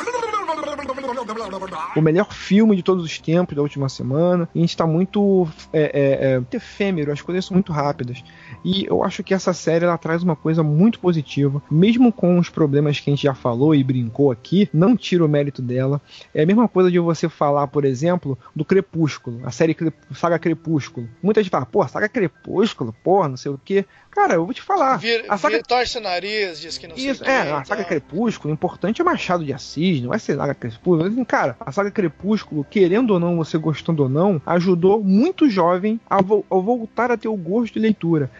O 1.96 2.02
melhor 2.02 2.34
filme 2.34 2.76
de 2.76 2.84
todos 2.84 3.04
os 3.04 3.20
tempos 3.20 3.56
da 3.56 3.62
última 3.62 3.88
semana. 3.90 4.50
E 4.54 4.60
a 4.60 4.62
gente 4.62 4.76
tá 4.76 4.86
muito 4.86 5.48
é, 5.72 5.82
é, 5.82 6.54
é, 6.54 6.56
efêmero, 6.56 7.12
as 7.12 7.22
coisas 7.22 7.46
são 7.46 7.56
muito 7.56 7.72
rápidas. 7.72 8.24
E 8.64 8.86
eu 8.86 9.04
acho 9.04 9.24
que 9.24 9.34
essa 9.34 9.54
série 9.54 9.86
ela 9.86 9.98
traz 9.98 10.24
uma 10.24 10.36
coisa 10.36 10.64
muito 10.64 11.00
positiva, 11.00 11.62
mesmo 11.70 12.12
com 12.12 12.38
os 12.40 12.50
problemas 12.50 13.00
que 13.00 13.10
a 13.10 13.14
gente 13.14 13.24
já 13.24 13.34
falou 13.34 13.74
e 13.76 13.84
brincou 13.84 14.32
aqui, 14.32 14.70
não 14.74 14.96
tira 14.96 15.26
o 15.26 15.30
mérito 15.30 15.62
dela. 15.62 16.02
É 16.34 16.44
a 16.44 16.46
mesma 16.46 16.68
coisa 16.68 16.92
de 16.92 17.00
você 17.00 17.28
falar, 17.30 17.68
por 17.68 17.86
exemplo, 17.86 18.38
do 18.56 18.66
Crepúsculo, 18.66 19.42
a 19.46 19.52
série 19.52 19.76
Saga 20.14 20.38
Crepúsculo. 20.40 21.08
Muita 21.22 21.42
gente 21.42 21.50
fala, 21.52 21.66
pô, 21.66 21.88
Saga 21.88 22.10
Crepúsculo, 22.10 22.94
porra, 23.04 23.30
não 23.30 23.38
sei 23.38 23.52
o 23.52 23.60
quê. 23.64 23.86
Cara, 24.12 24.36
eu 24.36 24.46
vou 24.46 24.54
te 24.54 24.62
falar. 24.62 24.98
Vir, 24.98 25.26
a 25.28 25.38
saga 25.38 25.62
torce 25.64 25.98
o 25.98 26.02
nariz, 26.02 26.60
diz 26.62 26.78
que 26.78 26.88
não 26.88 26.96
sei 26.96 27.10
isso, 27.10 27.24
o 27.24 27.26
quê 27.26 27.32
é, 27.32 27.48
e 27.48 27.52
a 27.52 27.64
saga 27.66 27.84
Crepúsculo, 27.84 28.52
o 28.52 28.54
importante 28.54 29.02
é 29.02 29.04
Machado 29.04 29.44
de 29.44 29.52
Assis, 29.52 30.02
não 30.02 30.10
vai 30.10 30.20
ser 30.20 30.36
saga 30.36 30.54
Crepúsculo. 30.54 31.06
Assim, 31.06 31.24
Cara, 31.26 31.58
a 31.60 31.72
saga 31.72 31.90
Crepúsculo, 31.90 32.64
querendo 32.70 33.12
ou 33.12 33.20
não, 33.20 33.38
você 33.38 33.58
gostando 33.58 34.04
ou 34.04 34.10
não, 34.10 34.40
ajudou 34.46 35.04
muito 35.04 35.50
jovem 35.50 36.00
a, 36.08 36.22
vo- 36.22 36.46
a 36.50 36.56
voltar 36.56 37.12
a 37.12 37.18
ter 37.18 37.28
o 37.28 37.36
gosto 37.36 37.74
de 37.74 37.80
leitura. 37.80 38.30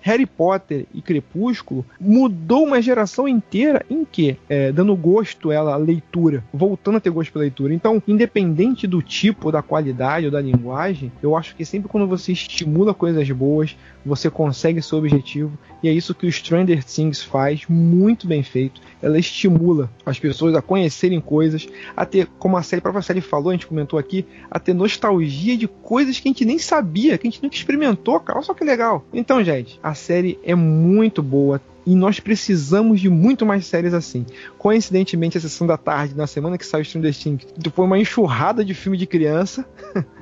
Harry 0.00 0.26
Potter 0.26 0.86
e 0.94 1.02
Crepúsculo 1.02 1.84
mudou 2.00 2.64
uma 2.64 2.80
geração 2.80 3.28
inteira 3.28 3.84
em 3.88 4.04
que? 4.04 4.36
É, 4.48 4.72
dando 4.72 4.94
gosto 4.96 5.52
ela 5.52 5.74
à 5.74 5.76
leitura, 5.76 6.44
voltando 6.52 6.96
a 6.96 7.00
ter 7.00 7.10
gosto 7.10 7.32
pela 7.32 7.42
leitura. 7.42 7.74
Então, 7.74 8.02
independente 8.06 8.86
do 8.86 9.02
tipo, 9.02 9.52
da 9.52 9.62
qualidade 9.62 10.26
ou 10.26 10.32
da 10.32 10.40
linguagem, 10.40 11.12
eu 11.22 11.36
acho 11.36 11.54
que 11.54 11.64
sempre 11.64 11.88
quando 11.88 12.06
você 12.06 12.32
estimula 12.32 12.94
coisas 12.94 13.30
boas, 13.30 13.76
você 14.04 14.30
consegue 14.30 14.82
seu 14.82 14.98
objetivo. 14.98 15.58
E 15.82 15.88
é 15.88 15.92
isso 15.92 16.14
que 16.14 16.26
o 16.26 16.32
Stranger 16.32 16.84
Things 16.84 17.22
faz, 17.22 17.62
muito 17.68 18.26
bem 18.26 18.42
feito. 18.42 18.80
Ela 19.00 19.18
estimula 19.18 19.90
as 20.04 20.18
pessoas 20.18 20.54
a 20.54 20.62
conhecerem 20.62 21.20
coisas, 21.20 21.66
a 21.96 22.04
ter, 22.04 22.26
como 22.38 22.56
a 22.56 22.62
série, 22.62 22.80
a 22.80 22.82
própria 22.82 23.02
série 23.02 23.20
falou, 23.20 23.50
a 23.50 23.52
gente 23.52 23.66
comentou 23.66 23.98
aqui, 23.98 24.26
a 24.50 24.58
ter 24.58 24.74
nostalgia 24.74 25.56
de 25.56 25.66
coisas 25.66 26.18
que 26.18 26.28
a 26.28 26.30
gente 26.30 26.44
nem 26.44 26.58
sabia, 26.58 27.16
que 27.16 27.26
a 27.26 27.30
gente 27.30 27.42
nunca 27.42 27.56
experimentou, 27.56 28.20
cara. 28.20 28.38
Olha 28.38 28.46
só 28.46 28.54
que 28.54 28.64
legal. 28.64 29.04
Então, 29.12 29.42
gente, 29.42 29.78
a 29.82 29.89
série 29.94 30.38
é 30.42 30.54
muito 30.54 31.22
boa. 31.22 31.60
E 31.86 31.94
nós 31.94 32.20
precisamos 32.20 33.00
de 33.00 33.08
muito 33.08 33.46
mais 33.46 33.66
séries 33.66 33.94
assim. 33.94 34.26
Coincidentemente, 34.58 35.38
a 35.38 35.40
sessão 35.40 35.66
da 35.66 35.76
tarde, 35.76 36.14
na 36.14 36.26
semana 36.26 36.58
que 36.58 36.66
saiu 36.66 36.84
Stranger 36.84 37.14
Things, 37.14 37.46
foi 37.74 37.84
uma 37.84 37.98
enxurrada 37.98 38.64
de 38.64 38.74
filme 38.74 38.98
de 38.98 39.06
criança. 39.06 39.66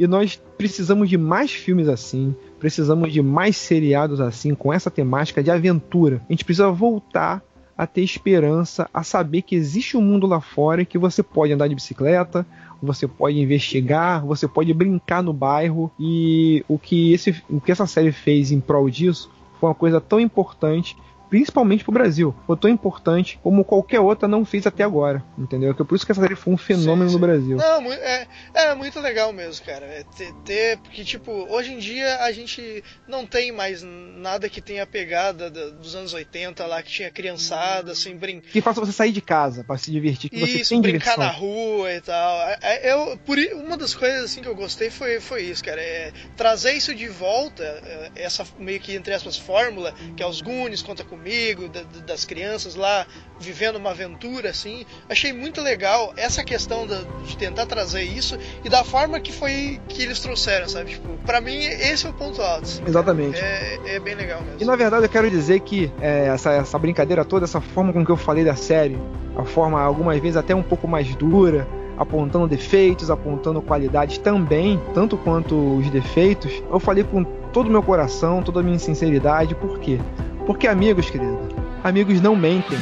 E 0.00 0.06
nós 0.06 0.40
precisamos 0.56 1.10
de 1.10 1.18
mais 1.18 1.50
filmes 1.52 1.86
assim, 1.86 2.34
precisamos 2.58 3.12
de 3.12 3.20
mais 3.20 3.54
seriados 3.54 4.18
assim, 4.18 4.54
com 4.54 4.72
essa 4.72 4.90
temática 4.90 5.42
de 5.42 5.50
aventura. 5.50 6.22
A 6.26 6.32
gente 6.32 6.42
precisa 6.42 6.70
voltar 6.70 7.42
a 7.76 7.86
ter 7.86 8.00
esperança, 8.02 8.88
a 8.94 9.02
saber 9.02 9.42
que 9.42 9.54
existe 9.54 9.98
um 9.98 10.00
mundo 10.00 10.26
lá 10.26 10.40
fora 10.40 10.80
e 10.80 10.86
que 10.86 10.96
você 10.96 11.22
pode 11.22 11.52
andar 11.52 11.68
de 11.68 11.74
bicicleta, 11.74 12.46
você 12.82 13.06
pode 13.06 13.38
investigar, 13.38 14.24
você 14.24 14.48
pode 14.48 14.72
brincar 14.72 15.22
no 15.22 15.32
bairro. 15.32 15.90
E 15.98 16.64
o 16.68 16.78
que, 16.78 17.12
esse, 17.12 17.42
o 17.48 17.60
que 17.60 17.72
essa 17.72 17.86
série 17.86 18.12
fez 18.12 18.50
em 18.50 18.60
prol 18.60 18.88
disso 18.88 19.30
foi 19.58 19.68
uma 19.68 19.74
coisa 19.74 20.00
tão 20.00 20.18
importante 20.18 20.96
principalmente 21.30 21.84
pro 21.84 21.92
Brasil. 21.92 22.34
Foi 22.46 22.56
tão 22.56 22.68
importante 22.70 23.38
como 23.42 23.64
qualquer 23.64 24.00
outra 24.00 24.28
não 24.28 24.44
fez 24.44 24.66
até 24.66 24.82
agora, 24.84 25.24
entendeu? 25.38 25.74
Que 25.74 25.82
é 25.82 25.84
por 25.84 25.94
isso 25.94 26.04
que 26.04 26.12
essa 26.12 26.20
série 26.20 26.34
foi 26.34 26.52
um 26.52 26.56
fenômeno 26.58 27.10
no 27.10 27.18
Brasil. 27.18 27.56
Não, 27.56 27.92
é, 27.92 28.26
é 28.52 28.74
muito 28.74 28.98
legal 29.00 29.32
mesmo, 29.32 29.64
cara. 29.64 29.86
É 29.86 30.02
ter, 30.16 30.32
ter- 30.44 30.78
porque, 30.78 31.04
tipo, 31.04 31.30
hoje 31.48 31.72
em 31.72 31.78
dia 31.78 32.16
a 32.24 32.32
gente 32.32 32.82
não 33.08 33.24
tem 33.24 33.52
mais 33.52 33.82
nada 33.82 34.48
que 34.48 34.60
tenha 34.60 34.82
a 34.82 34.86
pegada 34.86 35.48
da- 35.50 35.70
dos 35.70 35.94
anos 35.94 36.12
80 36.12 36.66
lá, 36.66 36.82
que 36.82 36.90
tinha 36.90 37.10
criançada, 37.10 37.92
assim, 37.92 38.16
brin 38.16 38.40
Que 38.40 38.60
faça 38.60 38.80
você 38.80 38.92
sair 38.92 39.12
de 39.12 39.20
casa 39.20 39.62
para 39.62 39.78
se 39.78 39.90
divertir, 39.90 40.28
que 40.30 40.40
você 40.40 40.58
isso, 40.60 40.70
tem 40.70 40.80
brincar 40.82 41.14
diversão. 41.14 41.24
na 41.24 41.30
rua 41.30 41.92
e 41.94 42.00
tal. 42.00 42.40
É- 42.48 42.58
é- 42.62 42.90
Eu, 42.92 43.16
por, 43.24 43.38
uma 43.54 43.76
das 43.76 43.94
coisas 43.94 44.24
assim 44.24 44.42
que 44.42 44.48
eu 44.48 44.54
gostei 44.56 44.90
foi, 44.90 45.20
foi 45.20 45.42
isso, 45.44 45.62
cara. 45.62 45.80
É 45.80 46.12
trazer 46.36 46.72
isso 46.72 46.92
de 46.92 47.06
volta, 47.08 47.62
é, 47.62 48.10
essa 48.16 48.44
meio 48.58 48.80
que 48.80 48.94
entre 48.96 49.14
aspas 49.14 49.36
fórmula, 49.36 49.94
que 50.16 50.22
é 50.22 50.26
os 50.26 50.40
Goonies, 50.40 50.82
conta 50.82 51.04
comigo, 51.04 51.19
da- 51.24 51.80
da- 51.82 52.06
das 52.06 52.24
crianças 52.24 52.74
lá 52.74 53.06
vivendo 53.38 53.76
uma 53.76 53.90
aventura 53.90 54.50
assim. 54.50 54.84
Achei 55.08 55.32
muito 55.32 55.60
legal 55.60 56.12
essa 56.16 56.42
questão 56.42 56.86
da- 56.86 57.02
de 57.26 57.36
tentar 57.36 57.66
trazer 57.66 58.02
isso 58.02 58.38
e 58.64 58.68
da 58.68 58.82
forma 58.84 59.20
que 59.20 59.32
foi 59.32 59.80
que 59.88 60.02
eles 60.02 60.20
trouxeram, 60.20 60.68
sabe? 60.68 60.90
Tipo, 60.92 61.08
pra 61.26 61.40
mim 61.40 61.58
esse 61.58 62.06
é 62.06 62.10
o 62.10 62.12
ponto 62.12 62.40
alto. 62.42 62.64
assim. 62.64 62.82
Exatamente. 62.86 63.38
É, 63.38 63.78
é 63.96 64.00
bem 64.00 64.14
legal 64.14 64.40
mesmo. 64.42 64.60
E 64.60 64.64
na 64.64 64.76
verdade 64.76 65.04
eu 65.04 65.08
quero 65.10 65.30
dizer 65.30 65.60
que 65.60 65.90
é, 66.00 66.26
essa, 66.26 66.52
essa 66.52 66.78
brincadeira 66.78 67.24
toda, 67.24 67.44
essa 67.44 67.60
forma 67.60 67.92
com 67.92 68.04
que 68.04 68.10
eu 68.10 68.16
falei 68.16 68.44
da 68.44 68.54
série, 68.54 68.98
a 69.36 69.44
forma 69.44 69.80
algumas 69.80 70.18
vezes 70.20 70.36
até 70.36 70.54
um 70.54 70.62
pouco 70.62 70.88
mais 70.88 71.14
dura, 71.14 71.66
apontando 71.96 72.48
defeitos, 72.48 73.10
apontando 73.10 73.60
qualidades 73.60 74.16
também, 74.18 74.80
tanto 74.94 75.16
quanto 75.18 75.76
os 75.76 75.88
defeitos, 75.90 76.50
eu 76.70 76.80
falei 76.80 77.04
com 77.04 77.22
todo 77.52 77.66
o 77.66 77.70
meu 77.70 77.82
coração, 77.82 78.42
toda 78.42 78.60
a 78.60 78.62
minha 78.62 78.78
sinceridade, 78.78 79.54
por 79.54 79.78
quê? 79.80 79.98
Porque 80.46 80.66
amigos, 80.66 81.10
querido, 81.10 81.38
amigos 81.84 82.20
não 82.20 82.34
mentem. 82.34 82.78